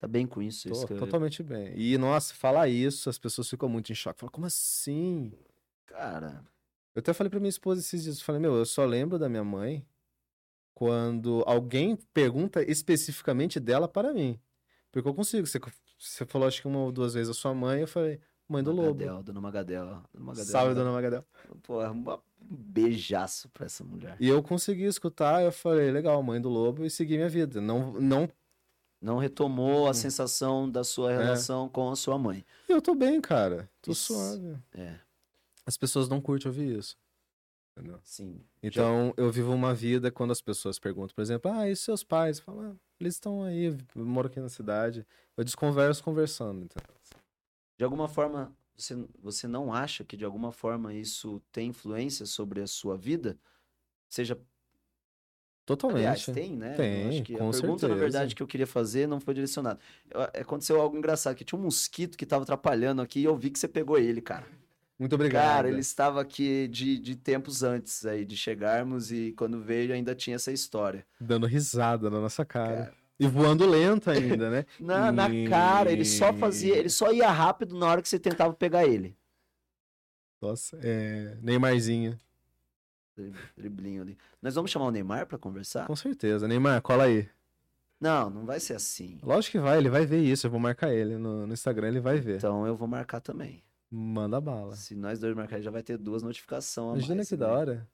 Tá 0.00 0.08
bem 0.08 0.26
com 0.26 0.42
isso? 0.42 0.68
Tô 0.68 0.74
isso 0.74 0.86
que 0.86 0.94
totalmente 0.96 1.42
bem. 1.42 1.72
E, 1.76 1.96
nossa, 1.96 2.34
falar 2.34 2.68
isso, 2.68 3.08
as 3.08 3.18
pessoas 3.18 3.48
ficam 3.48 3.68
muito 3.68 3.92
em 3.92 3.94
choque. 3.94 4.18
Falam, 4.20 4.32
como 4.32 4.46
assim? 4.46 5.32
Cara, 5.86 6.44
Eu 6.94 7.00
até 7.00 7.12
falei 7.12 7.30
pra 7.30 7.38
minha 7.38 7.48
esposa 7.48 7.80
esses 7.80 8.02
dias, 8.02 8.18
eu 8.18 8.24
falei, 8.24 8.40
meu, 8.40 8.54
eu 8.56 8.66
só 8.66 8.84
lembro 8.84 9.18
da 9.18 9.28
minha 9.28 9.44
mãe 9.44 9.86
quando 10.74 11.42
alguém 11.46 11.96
pergunta 12.12 12.62
especificamente 12.62 13.60
dela 13.60 13.86
para 13.86 14.12
mim. 14.12 14.40
Porque 14.90 15.08
eu 15.08 15.14
consigo. 15.14 15.46
Você, 15.46 15.60
você 15.98 16.26
falou, 16.26 16.48
acho 16.48 16.60
que 16.60 16.68
uma 16.68 16.80
ou 16.80 16.92
duas 16.92 17.14
vezes 17.14 17.30
a 17.30 17.34
sua 17.34 17.54
mãe, 17.54 17.80
eu 17.82 17.88
falei, 17.88 18.20
mãe 18.48 18.62
do 18.62 18.72
Lobo. 18.72 18.98
Magadel, 19.00 19.22
Dona 19.22 19.40
Magadel. 19.40 19.84
Dona 20.12 20.24
Magadel 20.24 20.44
Salve, 20.46 20.74
dona 20.74 20.92
Magadel. 20.92 21.24
Pô, 21.62 21.80
é 21.82 21.88
uma- 21.88 22.22
um 22.50 22.56
beijaço 22.56 23.48
pra 23.50 23.66
essa 23.66 23.82
mulher. 23.84 24.16
E 24.20 24.28
eu 24.28 24.42
consegui 24.42 24.84
escutar, 24.84 25.42
eu 25.42 25.52
falei, 25.52 25.90
legal, 25.90 26.22
mãe 26.22 26.40
do 26.40 26.48
Lobo, 26.48 26.84
e 26.84 26.90
segui 26.90 27.16
minha 27.16 27.28
vida. 27.28 27.60
Não, 27.60 27.92
não, 28.00 28.28
Não 29.00 29.18
retomou 29.18 29.88
a 29.88 29.94
sensação 29.94 30.70
da 30.70 30.84
sua 30.84 31.12
É. 31.12 31.16
relação 31.18 31.68
com 31.68 31.90
a 31.90 31.96
sua 31.96 32.16
mãe. 32.18 32.44
eu 32.68 32.80
tô 32.80 32.94
bem, 32.94 33.20
cara. 33.20 33.68
Tô 33.80 33.90
Isso. 33.90 34.14
suave. 34.14 34.56
É, 34.72 34.94
As 35.66 35.76
pessoas 35.76 36.08
não 36.08 36.20
curtem 36.20 36.48
ouvir 36.48 36.78
isso. 36.78 36.96
Entendeu? 37.76 37.98
sim. 38.04 38.40
Então, 38.62 39.12
eu 39.16 39.30
vivo 39.32 39.52
uma 39.52 39.74
vida 39.74 40.10
quando 40.12 40.30
as 40.30 40.40
pessoas 40.42 40.78
perguntam, 40.78 41.14
por 41.14 41.22
exemplo, 41.22 41.50
ah, 41.50 41.68
e 41.68 41.74
seus 41.74 42.04
pais? 42.04 42.38
Eu 42.38 42.44
falo, 42.44 42.60
ah, 42.60 42.76
eles 43.00 43.14
estão 43.14 43.42
aí, 43.42 43.64
eu 43.96 44.04
moro 44.04 44.28
aqui 44.28 44.38
na 44.38 44.48
cidade. 44.48 45.04
Eu 45.36 45.42
desconverso 45.42 46.04
conversando, 46.04 46.62
entendeu? 46.64 46.94
De 47.78 47.84
alguma 47.84 48.06
forma, 48.08 48.54
você, 48.76 48.94
você 49.20 49.46
não 49.48 49.72
acha 49.72 50.04
que 50.04 50.16
de 50.16 50.24
alguma 50.24 50.52
forma 50.52 50.94
isso 50.94 51.40
tem 51.52 51.68
influência 51.68 52.26
sobre 52.26 52.60
a 52.62 52.66
sua 52.66 52.96
vida? 52.96 53.38
Seja 54.08 54.38
Totalmente. 55.64 55.98
Aliás, 55.98 56.26
tem, 56.26 56.56
né? 56.56 56.74
Eu 56.74 56.76
Tem, 56.76 57.08
acho 57.08 57.22
que 57.22 57.34
a 57.34 57.38
pergunta, 57.38 57.62
na 57.62 57.78
certeza. 57.78 57.96
verdade, 57.96 58.34
que 58.34 58.42
eu 58.42 58.46
queria 58.46 58.66
fazer 58.66 59.06
não 59.06 59.20
foi 59.20 59.32
direcionada. 59.32 59.78
Eu- 60.10 60.22
Aconteceu 60.42 60.80
algo 60.80 60.96
engraçado, 60.96 61.36
que 61.36 61.44
tinha 61.44 61.58
um 61.58 61.62
mosquito 61.62 62.18
que 62.18 62.26
tava 62.26 62.42
atrapalhando 62.42 63.00
aqui 63.00 63.20
e 63.20 63.24
eu 63.24 63.36
vi 63.36 63.48
que 63.50 63.58
você 63.58 63.68
pegou 63.68 63.96
ele, 63.96 64.20
cara. 64.20 64.46
Muito 64.98 65.14
obrigado. 65.14 65.42
Cara, 65.42 65.68
ele 65.68 65.80
estava 65.80 66.20
aqui 66.20 66.66
de, 66.68 66.98
de 66.98 67.14
tempos 67.16 67.62
antes 67.62 68.04
aí 68.04 68.24
de 68.24 68.36
chegarmos 68.36 69.12
e 69.12 69.32
quando 69.32 69.60
veio 69.60 69.94
ainda 69.94 70.14
tinha 70.14 70.36
essa 70.36 70.52
história. 70.52 71.06
Dando 71.20 71.46
risada 71.46 72.10
na 72.10 72.20
nossa 72.20 72.44
cara. 72.44 72.86
Cara. 72.86 73.01
E 73.24 73.26
voando 73.28 73.66
lento 73.68 74.10
ainda, 74.10 74.50
né? 74.50 74.66
Na, 74.80 75.12
na 75.12 75.28
cara, 75.48 75.92
ele 75.92 76.04
só 76.04 76.32
fazia, 76.32 76.76
ele 76.76 76.88
só 76.88 77.12
ia 77.12 77.30
rápido 77.30 77.78
na 77.78 77.86
hora 77.86 78.02
que 78.02 78.08
você 78.08 78.18
tentava 78.18 78.52
pegar 78.52 78.84
ele. 78.86 79.16
Nossa, 80.40 80.78
é. 80.82 81.36
Neymarzinho. 81.40 82.18
Dri- 83.16 83.32
Driblinho 83.56 84.02
ali. 84.02 84.18
Nós 84.40 84.54
vamos 84.54 84.70
chamar 84.70 84.86
o 84.86 84.90
Neymar 84.90 85.26
pra 85.26 85.38
conversar? 85.38 85.86
Com 85.86 85.94
certeza. 85.94 86.48
Neymar, 86.48 86.82
cola 86.82 87.04
aí. 87.04 87.28
Não, 88.00 88.28
não 88.28 88.44
vai 88.44 88.58
ser 88.58 88.74
assim. 88.74 89.20
Lógico 89.22 89.52
que 89.52 89.58
vai, 89.60 89.78
ele 89.78 89.88
vai 89.88 90.04
ver 90.04 90.20
isso. 90.20 90.46
Eu 90.46 90.50
vou 90.50 90.58
marcar 90.58 90.92
ele 90.92 91.16
no, 91.16 91.46
no 91.46 91.52
Instagram, 91.52 91.86
ele 91.88 92.00
vai 92.00 92.18
ver. 92.18 92.36
Então 92.38 92.66
eu 92.66 92.74
vou 92.74 92.88
marcar 92.88 93.20
também. 93.20 93.62
Manda 93.88 94.40
bala. 94.40 94.74
Se 94.74 94.96
nós 94.96 95.20
dois 95.20 95.36
marcarmos, 95.36 95.64
já 95.64 95.70
vai 95.70 95.82
ter 95.82 95.96
duas 95.98 96.22
notificações. 96.24 96.98
Imagina 96.98 97.16
mais, 97.16 97.28
que 97.28 97.34
né? 97.36 97.38
da 97.46 97.52
hora. 97.52 97.88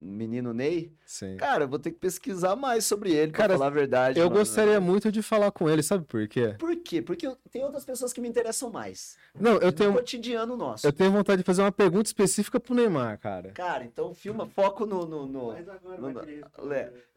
Menino 0.00 0.52
Ney? 0.52 0.92
Sim. 1.06 1.36
Cara, 1.38 1.64
eu 1.64 1.68
vou 1.68 1.78
ter 1.78 1.90
que 1.90 1.98
pesquisar 1.98 2.54
mais 2.54 2.84
sobre 2.84 3.12
ele, 3.14 3.32
pra 3.32 3.38
Cara, 3.42 3.54
falar 3.54 3.66
a 3.68 3.70
verdade. 3.70 4.18
Eu 4.20 4.26
mano. 4.26 4.38
gostaria 4.40 4.78
muito 4.78 5.10
de 5.10 5.22
falar 5.22 5.50
com 5.50 5.70
ele, 5.70 5.82
sabe 5.82 6.04
por 6.04 6.28
quê? 6.28 6.54
Por 6.58 6.76
quê? 6.76 7.00
Porque 7.00 7.26
eu- 7.26 7.36
tem 7.50 7.64
outras 7.64 7.84
pessoas 7.84 8.12
que 8.12 8.20
me 8.20 8.28
interessam 8.28 8.70
mais. 8.70 9.16
Não, 9.38 9.52
eu 9.52 9.66
No 9.66 9.72
tenho, 9.72 9.92
cotidiano 9.94 10.54
nosso. 10.54 10.86
eu 10.86 10.92
tenho 10.92 11.10
vontade 11.10 11.40
de 11.42 11.46
fazer 11.46 11.62
uma 11.62 11.72
pergunta 11.72 12.08
específica 12.08 12.60
pro 12.60 12.74
Neymar, 12.74 13.18
cara. 13.18 13.52
Cara, 13.52 13.84
então 13.84 14.12
filma, 14.14 14.46
foco 14.46 14.84
no. 14.84 15.06
no, 15.06 15.26
no- 15.26 15.52
Mas 15.52 15.68
agora 15.68 16.00
Não 16.00 16.12
vai. 16.12 16.42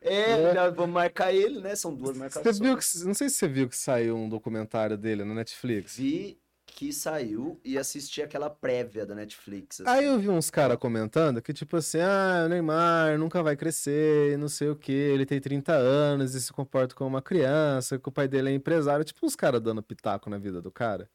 É, 0.02 0.32
É. 0.56 0.72
vou 0.72 0.88
marcar 0.88 1.34
ele, 1.34 1.60
né? 1.60 1.76
São 1.76 1.94
duas 1.94 2.12
Você 2.16 2.20
marcações. 2.20 2.60
viu 2.60 2.78
que, 2.78 3.06
não 3.06 3.14
sei 3.14 3.30
se 3.30 3.36
você 3.36 3.48
viu 3.48 3.68
que 3.68 3.76
saiu 3.76 4.16
um 4.16 4.30
documentário 4.30 4.98
dele 4.98 5.26
no 5.26 5.34
Netflix. 5.34 5.98
Vi 5.98 6.40
que 6.72 6.94
saiu 6.94 7.60
e 7.64 7.78
assisti 7.78 8.22
aquela 8.22 8.50
prévia 8.50 9.06
da 9.06 9.16
Netflix. 9.16 9.82
assim. 9.82 9.90
Aí 9.90 10.06
eu 10.06 10.18
vi 10.20 10.30
uns 10.30 10.50
caras 10.50 10.78
comentando 10.78 11.42
que, 11.42 11.52
tipo 11.54 11.76
assim, 11.78 12.00
ah, 12.00 12.44
o 12.46 12.50
Neymar 12.50 13.18
nunca 13.18 13.42
vai 13.44 13.56
crescer, 13.58 14.38
não 14.38 14.48
sei 14.48 14.70
o 14.70 14.76
quê, 14.76 14.92
ele 14.92 15.26
tem 15.26 15.40
30 15.42 15.74
anos 15.74 16.36
e 16.36 16.42
se 16.42 16.54
comporta 16.54 16.94
como 16.96 17.10
uma 17.10 17.22
criança, 17.22 17.98
que 18.00 18.08
o 18.08 18.12
pai 18.12 18.28
dele 18.28 18.50
é 18.50 18.54
empresário. 18.54 19.04
Tipo, 19.04 19.26
uns 19.26 19.36
caras 19.36 19.62
dando 19.62 19.82
pitaco 19.84 20.30
na 20.30 20.38
vida 20.38 20.62
do 20.62 20.72
cara. 20.72 21.10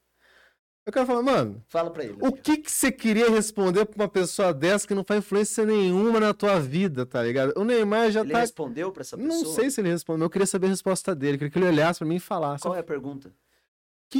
Eu 0.86 0.93
quero 0.93 1.06
falar, 1.06 1.22
mano, 1.22 1.64
Fala 1.66 1.90
pra 1.90 2.05
ele. 2.05 2.18
o 2.20 2.31
que 2.31 2.59
que 2.59 2.70
você 2.70 2.93
queria 2.93 3.31
responder 3.31 3.86
pra 3.86 4.02
uma 4.05 4.09
pessoa 4.09 4.52
dessa 4.52 4.86
que 4.86 4.94
não 4.94 5.02
faz 5.02 5.20
influência 5.24 5.64
nenhuma 5.64 6.20
na 6.20 6.35
tua 6.35 6.60
vida, 6.60 7.06
tá 7.06 7.22
ligado? 7.22 7.55
O 7.56 7.64
Neymar 7.64 8.10
já 8.10 8.20
Ele 8.20 8.32
tá. 8.32 8.40
respondeu 8.40 8.93
pra 8.93 9.01
essa 9.01 9.16
pessoa? 9.16 9.35
Não 9.35 9.47
sei 9.55 9.70
se 9.70 9.81
ele 9.81 9.89
respondeu, 9.89 10.26
eu 10.26 10.31
queria 10.31 10.44
saber 10.47 10.66
a 10.66 10.70
resposta 10.70 11.14
dele. 11.14 11.39
Queria 11.39 11.51
que 11.51 11.59
ele 11.59 11.68
olhasse 11.68 12.01
pra 12.01 12.06
mim 12.09 12.16
e 12.16 12.20
falasse. 12.20 12.64
Qual 12.64 12.76
é 12.76 12.81
a 12.81 12.85
pergunta? 12.85 13.32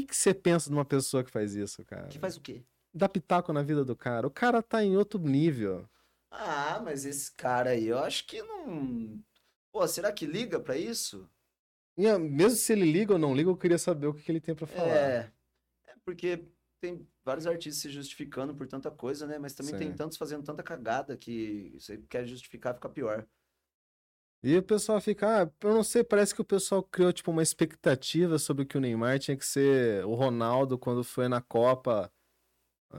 Que 0.01 0.07
que 0.07 0.16
você 0.16 0.35
pensa 0.35 0.69
de 0.69 0.75
uma 0.75 0.85
pessoa 0.85 1.23
que 1.23 1.31
faz 1.31 1.55
isso, 1.55 1.85
cara? 1.85 2.09
Que 2.09 2.19
faz 2.19 2.37
o 2.37 2.41
quê? 2.41 2.62
Dá 2.93 3.09
pitaco 3.09 3.53
na 3.53 3.62
vida 3.62 3.85
do 3.85 3.95
cara. 3.95 4.27
O 4.27 4.31
cara 4.31 4.62
tá 4.62 4.83
em 4.83 4.97
outro 4.97 5.21
nível. 5.21 5.89
Ah, 6.31 6.81
mas 6.85 7.05
esse 7.05 7.33
cara 7.33 7.71
aí, 7.71 7.87
eu 7.87 7.99
acho 7.99 8.27
que 8.27 8.43
não. 8.43 9.23
Pô, 9.73 9.87
será 9.87 10.12
que 10.12 10.27
liga 10.27 10.59
pra 10.59 10.77
isso? 10.77 11.29
Ah, 11.99 12.19
mesmo 12.19 12.57
se 12.57 12.73
ele 12.73 12.91
liga 12.91 13.12
ou 13.12 13.19
não 13.19 13.35
liga, 13.35 13.49
eu 13.49 13.57
queria 13.57 13.79
saber 13.79 14.09
o 14.09 14.15
que, 14.15 14.23
que 14.23 14.33
ele 14.33 14.41
tem 14.41 14.55
pra 14.55 14.66
falar. 14.66 14.97
É. 14.97 15.31
É 15.87 15.95
porque 16.05 16.45
tem 16.81 17.07
vários 17.25 17.47
artistas 17.47 17.83
se 17.83 17.89
justificando 17.91 18.55
por 18.55 18.66
tanta 18.66 18.91
coisa, 18.91 19.27
né? 19.27 19.39
Mas 19.39 19.55
também 19.55 19.75
tem 19.77 19.91
Sim. 19.91 19.97
tantos 19.97 20.19
fazendo 20.19 20.43
tanta 20.43 20.62
cagada 20.62 21.16
que 21.16 21.77
você 21.79 21.99
quer 22.09 22.27
justificar, 22.27 22.75
fica 22.75 22.89
pior. 22.89 23.27
E 24.47 24.59
o 24.59 24.62
pessoal 24.62 25.01
fica, 25.01 25.45
ah, 25.45 25.51
eu 25.62 25.73
não 25.73 25.83
sei, 25.83 26.05
parece 26.05 26.35
que 26.35 26.41
o 26.43 26.45
pessoal 26.45 26.83
criou 26.83 27.11
tipo 27.11 27.31
uma 27.31 27.43
expectativa 27.43 28.39
sobre 28.39 28.66
que 28.66 28.77
o 28.77 28.81
Neymar 28.81 29.19
tinha 29.19 29.35
que 29.39 29.47
ser 29.47 30.05
o 30.05 30.12
Ronaldo 30.12 30.77
quando 30.77 31.03
foi 31.03 31.29
na 31.29 31.41
Copa, 31.41 32.12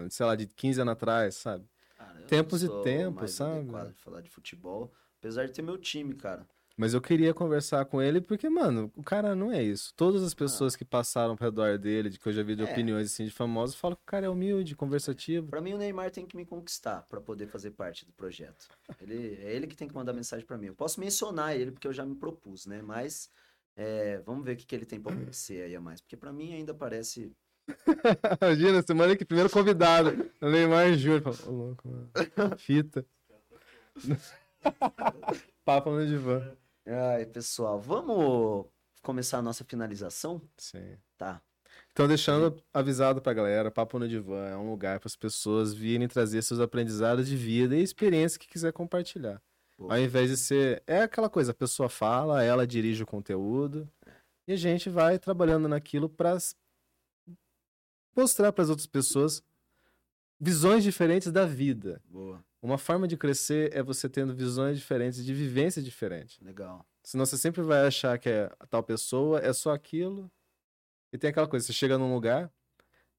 sei 0.10 0.26
lá, 0.26 0.36
de 0.36 0.48
15 0.48 0.82
anos 0.82 0.94
atrás, 0.94 1.36
sabe? 1.36 1.70
Cara, 1.96 2.20
eu 2.20 2.26
Tempos 2.26 2.64
e 2.64 2.70
tempos, 2.82 3.32
sabe? 3.32 3.60
adequado 3.60 3.94
de 3.94 4.00
falar 4.00 4.22
de 4.22 4.30
futebol, 4.32 4.92
apesar 5.20 5.46
de 5.46 5.54
ter 5.54 5.62
meu 5.62 5.78
time, 5.78 6.16
cara. 6.16 6.48
Mas 6.78 6.94
eu 6.94 7.00
queria 7.00 7.34
conversar 7.34 7.86
com 7.86 8.02
ele 8.02 8.20
porque, 8.20 8.50
mano, 8.50 8.92
o 8.98 9.04
cara 9.04 9.34
não 9.34 9.50
é 9.52 9.64
isso. 9.64 9.94
Todas 9.96 10.22
as 10.22 10.34
pessoas 10.34 10.76
que 10.76 10.84
passaram 10.84 11.32
ao 11.32 11.38
redor 11.38 11.78
dele, 11.78 12.10
de 12.10 12.20
que 12.20 12.28
eu 12.28 12.34
já 12.34 12.44
vi 12.44 12.54
de 12.56 12.64
É. 12.64 12.66
opiniões 12.66 13.08
assim 13.14 13.24
de 13.24 13.32
famosos, 13.32 13.76
falam 13.78 13.96
que 13.96 14.04
o 14.04 14.06
cara 14.06 14.26
é 14.26 14.30
humilde, 14.30 14.76
conversativo. 14.76 15.48
Pra 15.48 15.62
mim, 15.62 15.74
o 15.74 15.78
Neymar 15.78 16.12
tem 16.12 16.26
que 16.26 16.36
me 16.36 16.46
conquistar 16.46 17.04
pra 17.10 17.22
poder 17.22 17.48
fazer 17.48 17.72
parte 17.72 18.06
do 18.06 18.12
projeto. 18.12 18.68
Ele, 19.00 19.36
é 19.42 19.56
ele 19.56 19.68
que 19.68 19.76
tem 19.78 19.88
que 19.88 19.96
mandar 19.96 20.12
mensagem 20.12 20.46
pra 20.46 20.58
mim. 20.58 20.68
Eu 20.68 20.76
posso 20.76 21.00
mencionar 21.00 21.56
ele 21.56 21.72
porque 21.72 21.88
eu 21.88 21.94
já 21.94 22.06
me 22.06 22.16
propus, 22.16 22.66
né? 22.66 22.82
Mas 22.82 23.30
é, 23.78 24.18
vamos 24.26 24.44
ver 24.44 24.54
o 24.54 24.58
que, 24.58 24.66
que 24.66 24.76
ele 24.76 24.86
tem 24.86 25.00
pra 25.00 25.14
oferecer 25.14 25.64
aí 25.64 25.76
a 25.78 25.80
mais. 25.80 26.02
Porque 26.02 26.18
pra 26.18 26.34
mim 26.34 26.54
ainda 26.54 26.74
parece. 26.74 27.32
Imagina, 28.42 28.82
semana 28.86 29.16
que 29.16 29.24
primeiro 29.24 29.50
convidado, 29.50 30.30
o 30.42 30.50
Neymar 30.50 30.94
Júnior. 30.96 31.34
Ô, 31.48 31.52
louco, 31.52 31.88
mano. 31.88 32.12
Fita. 32.58 33.06
Papo 35.64 35.90
no 35.92 36.06
divã. 36.06 36.56
Ai, 36.88 37.26
pessoal, 37.26 37.80
vamos 37.80 38.68
começar 39.02 39.40
a 39.40 39.42
nossa 39.42 39.64
finalização? 39.64 40.42
Sim. 40.58 40.98
Tá. 41.18 41.42
Então, 41.92 42.08
deixando 42.08 42.62
avisado 42.74 43.22
pra 43.22 43.34
galera, 43.34 43.72
Papo 43.72 43.98
no 43.98 44.08
Divã 44.08 44.48
é 44.48 44.56
um 44.56 44.70
lugar 44.70 45.00
para 45.00 45.08
as 45.08 45.16
pessoas 45.16 45.74
virem 45.74 46.08
trazer 46.08 46.42
seus 46.42 46.60
aprendizados 46.60 47.28
de 47.28 47.36
vida 47.36 47.76
e 47.76 47.82
experiência 47.82 48.40
que 48.40 48.48
quiser 48.48 48.72
compartilhar. 48.72 49.42
Boa. 49.78 49.94
Ao 49.94 50.00
invés 50.00 50.30
de 50.30 50.38
ser. 50.38 50.84
É 50.86 51.02
aquela 51.02 51.30
coisa, 51.30 51.52
a 51.52 51.56
pessoa 51.56 51.90
fala, 51.90 52.44
ela 52.44 52.68
dirige 52.68 53.04
o 53.04 53.08
conteúdo 53.08 53.90
e 54.48 54.54
a 54.54 54.56
gente 54.56 54.90
vai 54.90 55.18
trabalhando 55.18 55.68
naquilo 55.68 56.08
para 56.08 56.38
mostrar 58.16 58.52
para 58.52 58.64
as 58.64 58.70
outras 58.70 58.88
pessoas 58.88 59.42
visões 60.40 60.84
diferentes 60.84 61.32
da 61.32 61.46
vida. 61.46 62.02
Boa. 62.06 62.44
Uma 62.66 62.80
forma 62.80 63.08
de 63.08 63.16
crescer 63.16 63.72
é 63.76 63.84
você 63.84 64.10
tendo 64.10 64.34
visões 64.34 64.78
diferentes, 64.80 65.24
de 65.24 65.34
vivência 65.36 65.84
diferente. 65.84 66.44
Legal. 66.44 66.84
Senão 67.04 67.24
você 67.24 67.38
sempre 67.38 67.62
vai 67.62 67.86
achar 67.86 68.18
que 68.18 68.28
é 68.28 68.50
tal 68.72 68.82
pessoa 68.82 69.40
é 69.40 69.54
só 69.54 69.72
aquilo. 69.72 70.32
E 71.14 71.18
tem 71.20 71.30
aquela 71.30 71.48
coisa, 71.48 71.64
você 71.64 71.72
chega 71.74 71.96
num 71.96 72.12
lugar, 72.12 72.52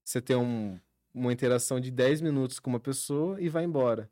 você 0.03 0.19
tem 0.19 0.35
um- 0.35 0.77
uma 1.13 1.31
interação 1.31 1.79
de 1.79 1.89
10 1.89 2.19
minutos 2.19 2.59
com 2.59 2.69
uma 2.69 2.79
pessoa 2.79 3.39
e 3.41 3.47
vai 3.47 3.63
embora. 3.63 4.11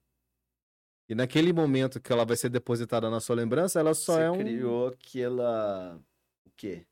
E 1.10 1.14
naquele 1.14 1.52
momento 1.52 2.00
que 2.00 2.14
ela 2.14 2.24
vai 2.24 2.38
ser 2.38 2.48
depositada 2.48 3.10
na 3.10 3.20
sua 3.20 3.36
lembrança, 3.36 3.78
ela 3.78 3.94
só 3.94 4.14
você 4.14 4.22
é 4.22 4.32
um. 4.32 4.38
criou 4.38 4.88
aquela. 4.88 6.00
O 6.46 6.50
quê? 6.56 6.86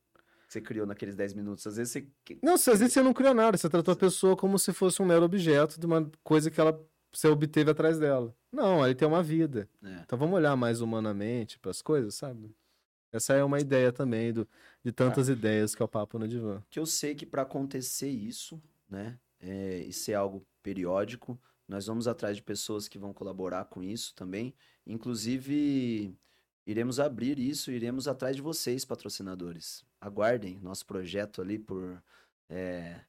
Você 0.49 0.59
criou 0.59 0.85
naqueles 0.85 1.15
10 1.15 1.33
minutos? 1.33 1.65
Às 1.65 1.77
vezes 1.77 1.93
você. 1.93 2.07
Não, 2.43 2.55
às 2.55 2.65
vezes 2.65 2.91
você 2.91 3.01
não 3.01 3.13
criou 3.13 3.33
nada, 3.33 3.57
você 3.57 3.69
tratou 3.69 3.93
a 3.93 3.97
pessoa 3.97 4.35
como 4.35 4.59
se 4.59 4.73
fosse 4.73 5.01
um 5.01 5.05
mero 5.05 5.23
objeto 5.23 5.79
de 5.79 5.85
uma 5.85 6.11
coisa 6.21 6.51
que 6.51 6.59
ela 6.59 6.77
você 7.13 7.27
obteve 7.27 7.71
atrás 7.71 7.99
dela. 7.99 8.35
Não, 8.51 8.85
ele 8.85 8.95
tem 8.95 9.07
uma 9.07 9.21
vida. 9.21 9.69
É. 9.83 10.01
Então 10.03 10.17
vamos 10.17 10.35
olhar 10.35 10.55
mais 10.55 10.81
humanamente 10.81 11.59
para 11.59 11.71
as 11.71 11.81
coisas, 11.81 12.15
sabe? 12.15 12.55
Essa 13.11 13.33
é 13.33 13.43
uma 13.43 13.59
ideia 13.59 13.91
também 13.91 14.33
do, 14.33 14.47
de 14.83 14.91
tantas 14.91 15.29
ideias 15.29 15.75
que 15.75 15.81
é 15.83 15.85
o 15.85 15.87
papo 15.87 16.17
no 16.17 16.27
divã. 16.27 16.63
que 16.69 16.79
eu 16.79 16.85
sei 16.85 17.13
que 17.13 17.27
para 17.27 17.43
acontecer 17.43 18.09
isso, 18.09 18.59
né, 18.89 19.19
é, 19.39 19.83
e 19.83 19.93
ser 19.93 20.15
algo 20.15 20.43
periódico, 20.63 21.39
nós 21.67 21.85
vamos 21.85 22.07
atrás 22.07 22.35
de 22.35 22.41
pessoas 22.41 22.87
que 22.87 22.97
vão 22.97 23.13
colaborar 23.13 23.65
com 23.65 23.83
isso 23.83 24.15
também. 24.15 24.53
Inclusive, 24.85 26.17
iremos 26.65 26.99
abrir 26.99 27.37
isso, 27.37 27.71
iremos 27.71 28.07
atrás 28.07 28.35
de 28.35 28.41
vocês, 28.41 28.83
patrocinadores. 28.83 29.85
Aguardem 30.01 30.59
nosso 30.59 30.85
projeto 30.85 31.41
ali 31.41 31.59
por 31.59 32.01
é, 32.49 32.99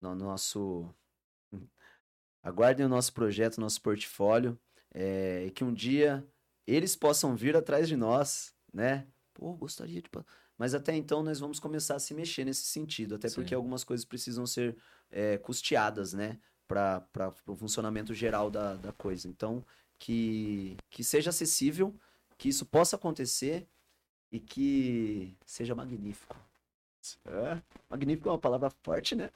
no 0.00 0.14
nosso 0.14 0.94
aguardem 2.42 2.86
o 2.86 2.88
nosso 2.88 3.12
projeto, 3.12 3.60
nosso 3.60 3.80
portfólio, 3.80 4.58
é, 4.92 5.44
e 5.46 5.50
que 5.50 5.64
um 5.64 5.72
dia 5.72 6.26
eles 6.66 6.96
possam 6.96 7.34
vir 7.36 7.56
atrás 7.56 7.88
de 7.88 7.96
nós, 7.96 8.54
né? 8.72 9.06
Pô, 9.34 9.54
gostaria 9.54 10.00
de 10.00 10.08
mas 10.60 10.74
até 10.74 10.94
então 10.94 11.22
nós 11.22 11.40
vamos 11.40 11.58
começar 11.58 11.94
a 11.94 11.98
se 11.98 12.12
mexer 12.12 12.44
nesse 12.44 12.64
sentido, 12.64 13.14
até 13.14 13.30
porque 13.30 13.48
Sim. 13.48 13.54
algumas 13.54 13.82
coisas 13.82 14.04
precisam 14.04 14.46
ser 14.46 14.76
é, 15.10 15.38
custeadas, 15.38 16.12
né? 16.12 16.38
Para 16.68 17.32
o 17.46 17.56
funcionamento 17.56 18.12
geral 18.12 18.50
da, 18.50 18.76
da 18.76 18.92
coisa. 18.92 19.26
Então, 19.26 19.64
que, 19.98 20.76
que 20.90 21.02
seja 21.02 21.30
acessível, 21.30 21.98
que 22.36 22.50
isso 22.50 22.66
possa 22.66 22.96
acontecer 22.96 23.66
e 24.30 24.38
que 24.38 25.34
seja 25.46 25.74
magnífico. 25.74 26.36
É, 27.24 27.62
magnífico 27.88 28.28
é 28.28 28.32
uma 28.32 28.38
palavra 28.38 28.70
forte, 28.82 29.14
né? 29.14 29.30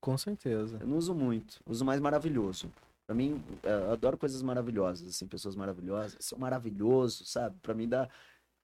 Com 0.00 0.16
certeza. 0.16 0.78
Eu 0.80 0.86
não 0.86 0.96
uso 0.96 1.14
muito, 1.14 1.60
uso 1.66 1.84
mais 1.84 2.00
maravilhoso. 2.00 2.70
Pra 3.06 3.14
mim, 3.14 3.42
é, 3.62 3.72
eu 3.72 3.92
adoro 3.92 4.18
coisas 4.18 4.42
maravilhosas, 4.42 5.08
assim, 5.08 5.26
pessoas 5.26 5.56
maravilhosas. 5.56 6.16
Sou 6.20 6.38
maravilhoso, 6.38 7.24
sabe? 7.24 7.56
Pra 7.62 7.74
mim 7.74 7.88
dá. 7.88 8.08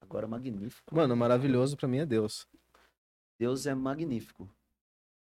Agora, 0.00 0.26
magnífico. 0.26 0.94
Mano, 0.94 1.16
maravilhoso 1.16 1.76
pra 1.76 1.88
mim 1.88 1.98
é 1.98 2.06
Deus. 2.06 2.46
Deus 3.38 3.66
é 3.66 3.74
magnífico. 3.74 4.48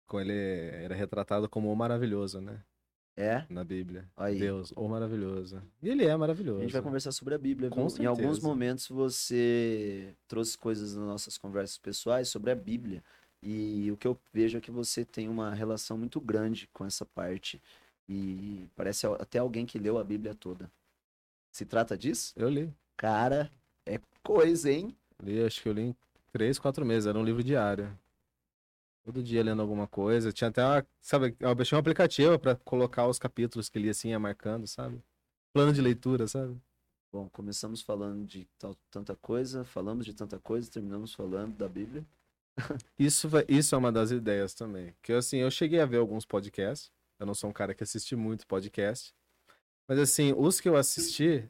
Com 0.08 0.20
ele 0.20 0.32
era 0.32 0.94
retratado 0.94 1.48
como 1.48 1.72
o 1.72 1.76
maravilhoso, 1.76 2.40
né? 2.40 2.60
É? 3.16 3.44
Na 3.48 3.62
Bíblia. 3.62 4.08
Aí. 4.16 4.38
Deus, 4.38 4.72
o 4.74 4.88
maravilhoso. 4.88 5.62
E 5.82 5.88
ele 5.88 6.04
é 6.04 6.10
A 6.10 6.18
maravilhoso. 6.18 6.62
gente 6.62 6.72
vai 6.72 6.82
conversar 6.82 7.12
sobre 7.12 7.34
a 7.34 7.38
Bíblia. 7.38 7.70
Com 7.70 7.86
viu? 7.88 8.02
Em 8.02 8.06
alguns 8.06 8.22
certeza. 8.36 8.46
momentos 8.48 8.88
você 8.88 10.14
trouxe 10.26 10.58
coisas 10.58 10.94
nas 10.96 11.06
nossas 11.06 11.38
conversas 11.38 11.78
pessoais 11.78 12.28
sobre 12.28 12.50
a 12.50 12.54
Bíblia. 12.54 13.04
E 13.42 13.90
o 13.90 13.96
que 13.96 14.06
eu 14.06 14.16
vejo 14.32 14.56
é 14.56 14.60
que 14.60 14.70
você 14.70 15.04
tem 15.04 15.28
uma 15.28 15.52
relação 15.52 15.98
muito 15.98 16.20
grande 16.20 16.68
com 16.72 16.84
essa 16.84 17.04
parte. 17.04 17.60
E 18.08 18.68
parece 18.76 19.06
até 19.06 19.38
alguém 19.38 19.66
que 19.66 19.78
leu 19.78 19.98
a 19.98 20.04
Bíblia 20.04 20.34
toda. 20.34 20.70
Se 21.50 21.64
trata 21.64 21.98
disso? 21.98 22.32
Eu 22.36 22.48
li. 22.48 22.72
Cara, 22.96 23.50
é 23.84 24.00
coisa, 24.22 24.70
hein? 24.70 24.96
Li, 25.22 25.42
acho 25.44 25.60
que 25.60 25.68
eu 25.68 25.72
li 25.72 25.82
em 25.82 25.96
três, 26.32 26.58
quatro 26.58 26.84
meses. 26.86 27.06
Era 27.06 27.18
um 27.18 27.24
livro 27.24 27.42
diário. 27.42 27.98
Todo 29.04 29.22
dia 29.22 29.42
lendo 29.42 29.60
alguma 29.60 29.88
coisa. 29.88 30.32
Tinha 30.32 30.48
até 30.48 30.64
uma, 30.64 30.86
sabe, 31.00 31.34
eu 31.40 31.54
baixei 31.54 31.76
um 31.76 31.80
aplicativo 31.80 32.38
pra 32.38 32.54
colocar 32.54 33.08
os 33.08 33.18
capítulos 33.18 33.68
que 33.68 33.78
li 33.78 33.90
assim, 33.90 34.10
ia 34.10 34.18
marcando, 34.20 34.66
sabe? 34.68 35.02
Plano 35.52 35.72
de 35.72 35.80
leitura, 35.80 36.28
sabe? 36.28 36.56
Bom, 37.12 37.28
começamos 37.28 37.82
falando 37.82 38.24
de 38.24 38.46
tal, 38.58 38.74
tanta 38.90 39.14
coisa, 39.16 39.64
falamos 39.64 40.06
de 40.06 40.14
tanta 40.14 40.38
coisa, 40.38 40.70
terminamos 40.70 41.12
falando 41.12 41.54
da 41.56 41.68
Bíblia. 41.68 42.06
Isso, 42.98 43.28
isso 43.48 43.74
é 43.74 43.78
uma 43.78 43.90
das 43.92 44.10
ideias 44.10 44.54
também. 44.54 44.94
Que 45.02 45.12
assim, 45.12 45.38
eu 45.38 45.50
cheguei 45.50 45.80
a 45.80 45.86
ver 45.86 45.96
alguns 45.98 46.24
podcasts. 46.24 46.90
Eu 47.18 47.26
não 47.26 47.34
sou 47.34 47.50
um 47.50 47.52
cara 47.52 47.74
que 47.74 47.82
assiste 47.82 48.14
muito 48.16 48.46
podcast. 48.46 49.14
Mas 49.88 49.98
assim, 49.98 50.32
os 50.36 50.60
que 50.60 50.68
eu 50.68 50.76
assisti, 50.76 51.48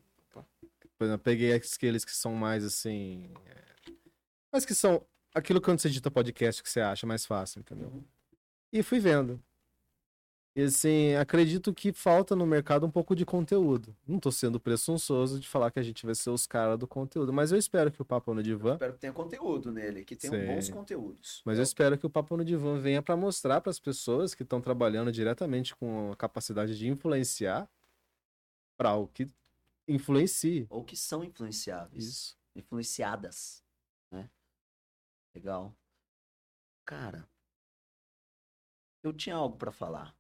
por 0.98 1.04
exemplo, 1.04 1.22
peguei 1.24 1.52
aqueles 1.52 2.04
que 2.04 2.12
são 2.14 2.34
mais 2.34 2.64
assim. 2.64 3.32
é, 3.46 3.92
Mas 4.52 4.64
que 4.64 4.74
são 4.74 5.04
aquilo 5.34 5.60
que 5.60 5.64
quando 5.66 5.80
você 5.80 5.88
edita 5.88 6.10
podcast 6.10 6.62
que 6.62 6.70
você 6.70 6.80
acha 6.80 7.06
mais 7.06 7.26
fácil, 7.26 7.60
entendeu? 7.60 8.04
E 8.72 8.82
fui 8.82 9.00
vendo. 9.00 9.42
E 10.54 10.62
assim, 10.64 11.14
acredito 11.14 11.72
que 11.72 11.94
falta 11.94 12.36
no 12.36 12.46
mercado 12.46 12.84
um 12.84 12.90
pouco 12.90 13.16
de 13.16 13.24
conteúdo. 13.24 13.96
Não 14.06 14.18
tô 14.18 14.30
sendo 14.30 14.60
presunçoso 14.60 15.40
de 15.40 15.48
falar 15.48 15.70
que 15.70 15.78
a 15.78 15.82
gente 15.82 16.04
vai 16.04 16.14
ser 16.14 16.28
os 16.28 16.46
caras 16.46 16.78
do 16.78 16.86
conteúdo, 16.86 17.32
mas 17.32 17.52
eu 17.52 17.58
espero 17.58 17.90
que 17.90 18.02
o 18.02 18.04
Papo 18.04 18.34
no 18.34 18.42
Divã 18.42 18.74
Espero 18.74 18.92
que 18.92 18.98
tenha 18.98 19.12
conteúdo 19.14 19.72
nele, 19.72 20.04
que 20.04 20.14
tenham 20.14 20.38
Sim. 20.38 20.46
bons 20.46 20.68
conteúdos. 20.68 21.42
Mas 21.46 21.56
eu 21.56 21.62
espero 21.62 21.96
que 21.96 22.04
o 22.04 22.10
Papo 22.10 22.36
no 22.36 22.44
Divã 22.44 22.78
venha 22.78 23.00
para 23.00 23.16
mostrar 23.16 23.62
para 23.62 23.70
as 23.70 23.80
pessoas 23.80 24.34
que 24.34 24.42
estão 24.42 24.60
trabalhando 24.60 25.10
diretamente 25.10 25.74
com 25.74 26.12
a 26.12 26.16
capacidade 26.16 26.76
de 26.76 26.86
influenciar 26.86 27.66
para 28.76 28.90
algo 28.90 29.10
que 29.14 29.30
influencie. 29.88 30.66
Ou 30.68 30.84
que 30.84 30.96
são 30.96 31.24
influenciáveis. 31.24 32.04
Isso. 32.04 32.38
influenciadas, 32.54 33.64
né? 34.10 34.28
Legal. 35.34 35.74
Cara, 36.84 37.26
eu 39.02 39.14
tinha 39.14 39.34
algo 39.34 39.56
pra 39.56 39.72
falar 39.72 40.14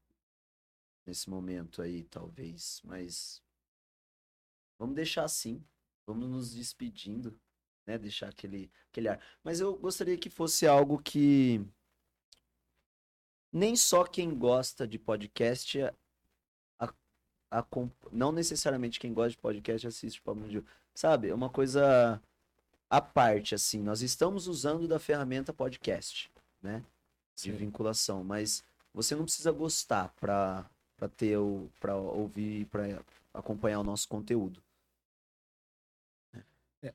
nesse 1.06 1.28
momento 1.28 1.82
aí, 1.82 2.04
talvez, 2.04 2.80
mas 2.84 3.42
vamos 4.78 4.94
deixar 4.94 5.24
assim. 5.24 5.62
Vamos 6.06 6.28
nos 6.28 6.54
despedindo, 6.54 7.38
né? 7.86 7.96
Deixar 7.98 8.28
aquele, 8.28 8.70
aquele 8.90 9.08
ar. 9.08 9.20
Mas 9.44 9.60
eu 9.60 9.76
gostaria 9.76 10.18
que 10.18 10.28
fosse 10.28 10.66
algo 10.66 11.00
que 11.00 11.64
nem 13.52 13.76
só 13.76 14.04
quem 14.04 14.36
gosta 14.36 14.86
de 14.86 14.98
podcast 14.98 15.78
a- 16.78 16.94
acom- 17.50 17.90
não 18.10 18.32
necessariamente 18.32 18.98
quem 18.98 19.12
gosta 19.12 19.30
de 19.30 19.38
podcast 19.38 19.86
assiste 19.86 20.20
Papo 20.22 20.40
no 20.40 20.48
Divã. 20.48 20.66
Sabe? 20.94 21.28
É 21.28 21.34
uma 21.34 21.48
coisa 21.50 22.20
à 22.90 23.00
parte, 23.00 23.54
assim. 23.54 23.82
Nós 23.82 24.02
estamos 24.02 24.46
usando 24.46 24.88
da 24.88 24.98
ferramenta 24.98 25.52
podcast, 25.52 26.30
né? 26.60 26.84
De 27.36 27.42
Sim. 27.42 27.52
vinculação, 27.52 28.22
mas 28.24 28.62
você 28.92 29.14
não 29.14 29.24
precisa 29.24 29.50
gostar 29.52 30.08
para 30.16 30.68
para 31.02 31.08
ter 31.08 31.36
o 31.36 31.68
para 31.80 31.96
ouvir, 31.96 32.64
para 32.66 33.02
acompanhar 33.34 33.80
o 33.80 33.82
nosso 33.82 34.06
conteúdo. 34.08 34.62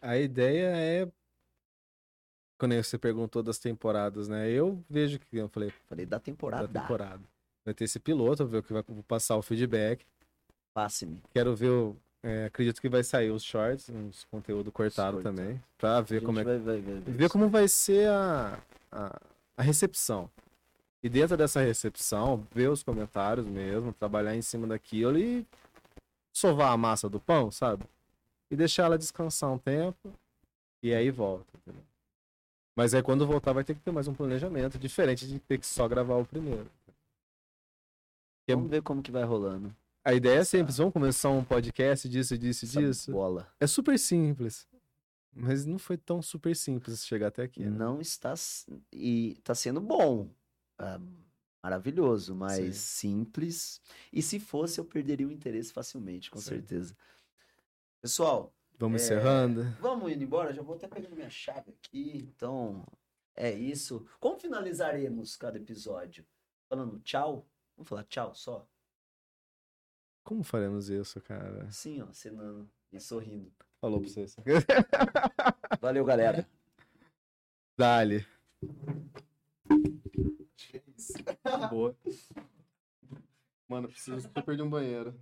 A 0.02 0.18
ideia 0.18 0.70
é 0.78 1.12
quando 2.58 2.74
você 2.82 2.98
perguntou 2.98 3.44
das 3.44 3.60
temporadas, 3.60 4.30
né? 4.30 4.50
Eu 4.50 4.82
vejo 4.90 5.20
que 5.20 5.36
eu 5.36 5.50
falei 5.50 5.74
Falei 5.90 6.06
da 6.06 6.22
temporada. 6.22 6.68
da 6.70 6.82
temporada. 6.82 7.22
Vai 7.66 7.74
ter 7.74 7.84
esse 7.84 8.00
piloto, 8.00 8.46
ver 8.48 8.60
o 8.60 8.64
que 8.64 8.72
vai 8.72 8.84
passar 9.06 9.36
o 9.36 9.42
feedback. 9.42 10.06
Passe-me. 10.74 11.22
Quero 11.34 11.54
ver 11.54 11.70
o 11.70 11.98
É, 12.24 12.46
acredito 12.46 12.80
que 12.82 12.88
vai 12.90 13.04
sair 13.04 13.30
os 13.30 13.44
shorts, 13.44 13.90
uns 13.90 14.24
conteúdo 14.26 14.72
cortado 14.72 15.22
também, 15.22 15.62
pra 15.78 15.98
A 15.98 16.02
ver 16.02 16.24
como 16.24 16.40
é 16.40 16.44
vai, 16.46 16.58
vai, 16.60 16.82
vai, 16.82 17.00
vai. 17.02 17.14
ver 17.14 17.30
como 17.30 17.50
vai 17.50 17.68
ser 17.68 18.08
a, 18.10 18.60
a, 18.90 19.22
a 19.58 19.62
recepção. 19.62 20.30
E 21.04 21.10
dentro 21.10 21.38
dessa 21.38 21.62
recepção, 21.62 22.46
ver 22.52 22.70
os 22.70 22.84
comentários 22.84 23.46
mesmo, 23.46 23.94
trabalhar 23.94 24.36
em 24.36 24.42
cima 24.42 24.66
daquilo 24.68 25.18
e 25.18 25.46
sovar 26.34 26.72
a 26.72 26.78
massa 26.78 27.08
do 27.10 27.20
pão, 27.20 27.52
sabe? 27.52 27.84
E 28.50 28.56
deixar 28.56 28.84
ela 28.86 28.98
descansar 28.98 29.52
um 29.52 29.58
tempo 29.58 30.12
e 30.82 30.94
aí 30.94 31.10
volta, 31.12 31.46
entendeu? 31.58 31.84
Mas 32.76 32.94
aí 32.94 33.02
quando 33.02 33.26
voltar 33.26 33.54
vai 33.54 33.64
ter 33.64 33.74
que 33.74 33.82
ter 33.82 33.92
mais 33.92 34.08
um 34.08 34.14
planejamento, 34.14 34.78
diferente 34.78 35.28
de 35.28 35.40
ter 35.40 35.58
que 35.58 35.66
só 35.66 35.88
gravar 35.88 36.16
o 36.16 36.26
primeiro. 36.26 36.70
Vamos 38.50 38.70
ver 38.70 38.82
como 38.82 39.02
que 39.02 39.12
vai 39.12 39.24
rolando. 39.24 39.76
A 40.06 40.14
ideia 40.14 40.40
é 40.40 40.44
simples, 40.44 40.78
vamos 40.78 40.94
começar 40.94 41.30
um 41.30 41.44
podcast 41.44 42.08
disso, 42.08 42.38
disso, 42.38 42.66
Essa 42.66 42.80
disso. 42.80 43.12
bola. 43.12 43.46
É 43.60 43.68
super 43.68 44.00
simples. 44.00 44.66
Mas 45.34 45.66
não 45.66 45.78
foi 45.78 45.98
tão 45.98 46.22
super 46.22 46.56
simples 46.56 47.06
chegar 47.06 47.28
até 47.28 47.44
aqui. 47.44 47.64
né? 47.64 47.70
Não 47.70 48.00
está. 48.00 48.34
E 48.94 49.38
tá 49.44 49.54
sendo 49.54 49.82
bom. 49.82 50.28
Ah, 50.78 51.00
maravilhoso, 51.64 52.36
mas 52.36 52.76
simples. 52.78 53.82
E 54.14 54.22
se 54.22 54.40
fosse, 54.40 54.80
eu 54.80 54.86
perderia 54.86 55.28
o 55.28 55.32
interesse 55.32 55.74
facilmente, 55.74 56.30
com 56.32 56.40
Sim. 56.40 56.50
certeza. 56.50 56.96
Pessoal, 58.02 58.54
Vamos 58.80 59.02
É, 59.02 59.06
encerrando. 59.06 59.64
vamos 59.82 60.12
indo 60.12 60.24
embora. 60.24 60.54
Já 60.54 60.62
vou 60.62 60.76
até 60.76 60.88
pegando 60.88 61.16
minha 61.16 61.32
chave 61.32 61.72
aqui. 61.72 62.18
Então, 62.36 62.86
é 63.36 63.52
isso. 63.52 64.06
Como 64.20 64.40
finalizaremos 64.40 65.36
cada 65.36 65.58
episódio? 65.58 66.24
Falando 66.70 67.00
tchau? 67.00 67.44
Vamos 67.76 67.90
falar 67.90 68.04
tchau 68.04 68.36
só? 68.36 68.68
Como 70.24 70.44
faremos 70.44 70.90
isso, 70.90 71.20
cara? 71.22 71.64
Assim, 71.64 72.02
ó, 72.04 72.14
cenando 72.14 72.70
e 72.92 73.00
sorrindo. 73.00 73.52
Falou 73.82 74.00
pra 74.00 74.10
vocês. 74.10 74.36
Valeu, 75.82 76.06
galera. 76.06 76.48
Boa. 81.70 81.96
Mano, 83.68 83.90
preciso 83.90 84.22
super 84.22 84.56
de 84.56 84.62
um 84.62 84.70
banheiro. 84.70 85.20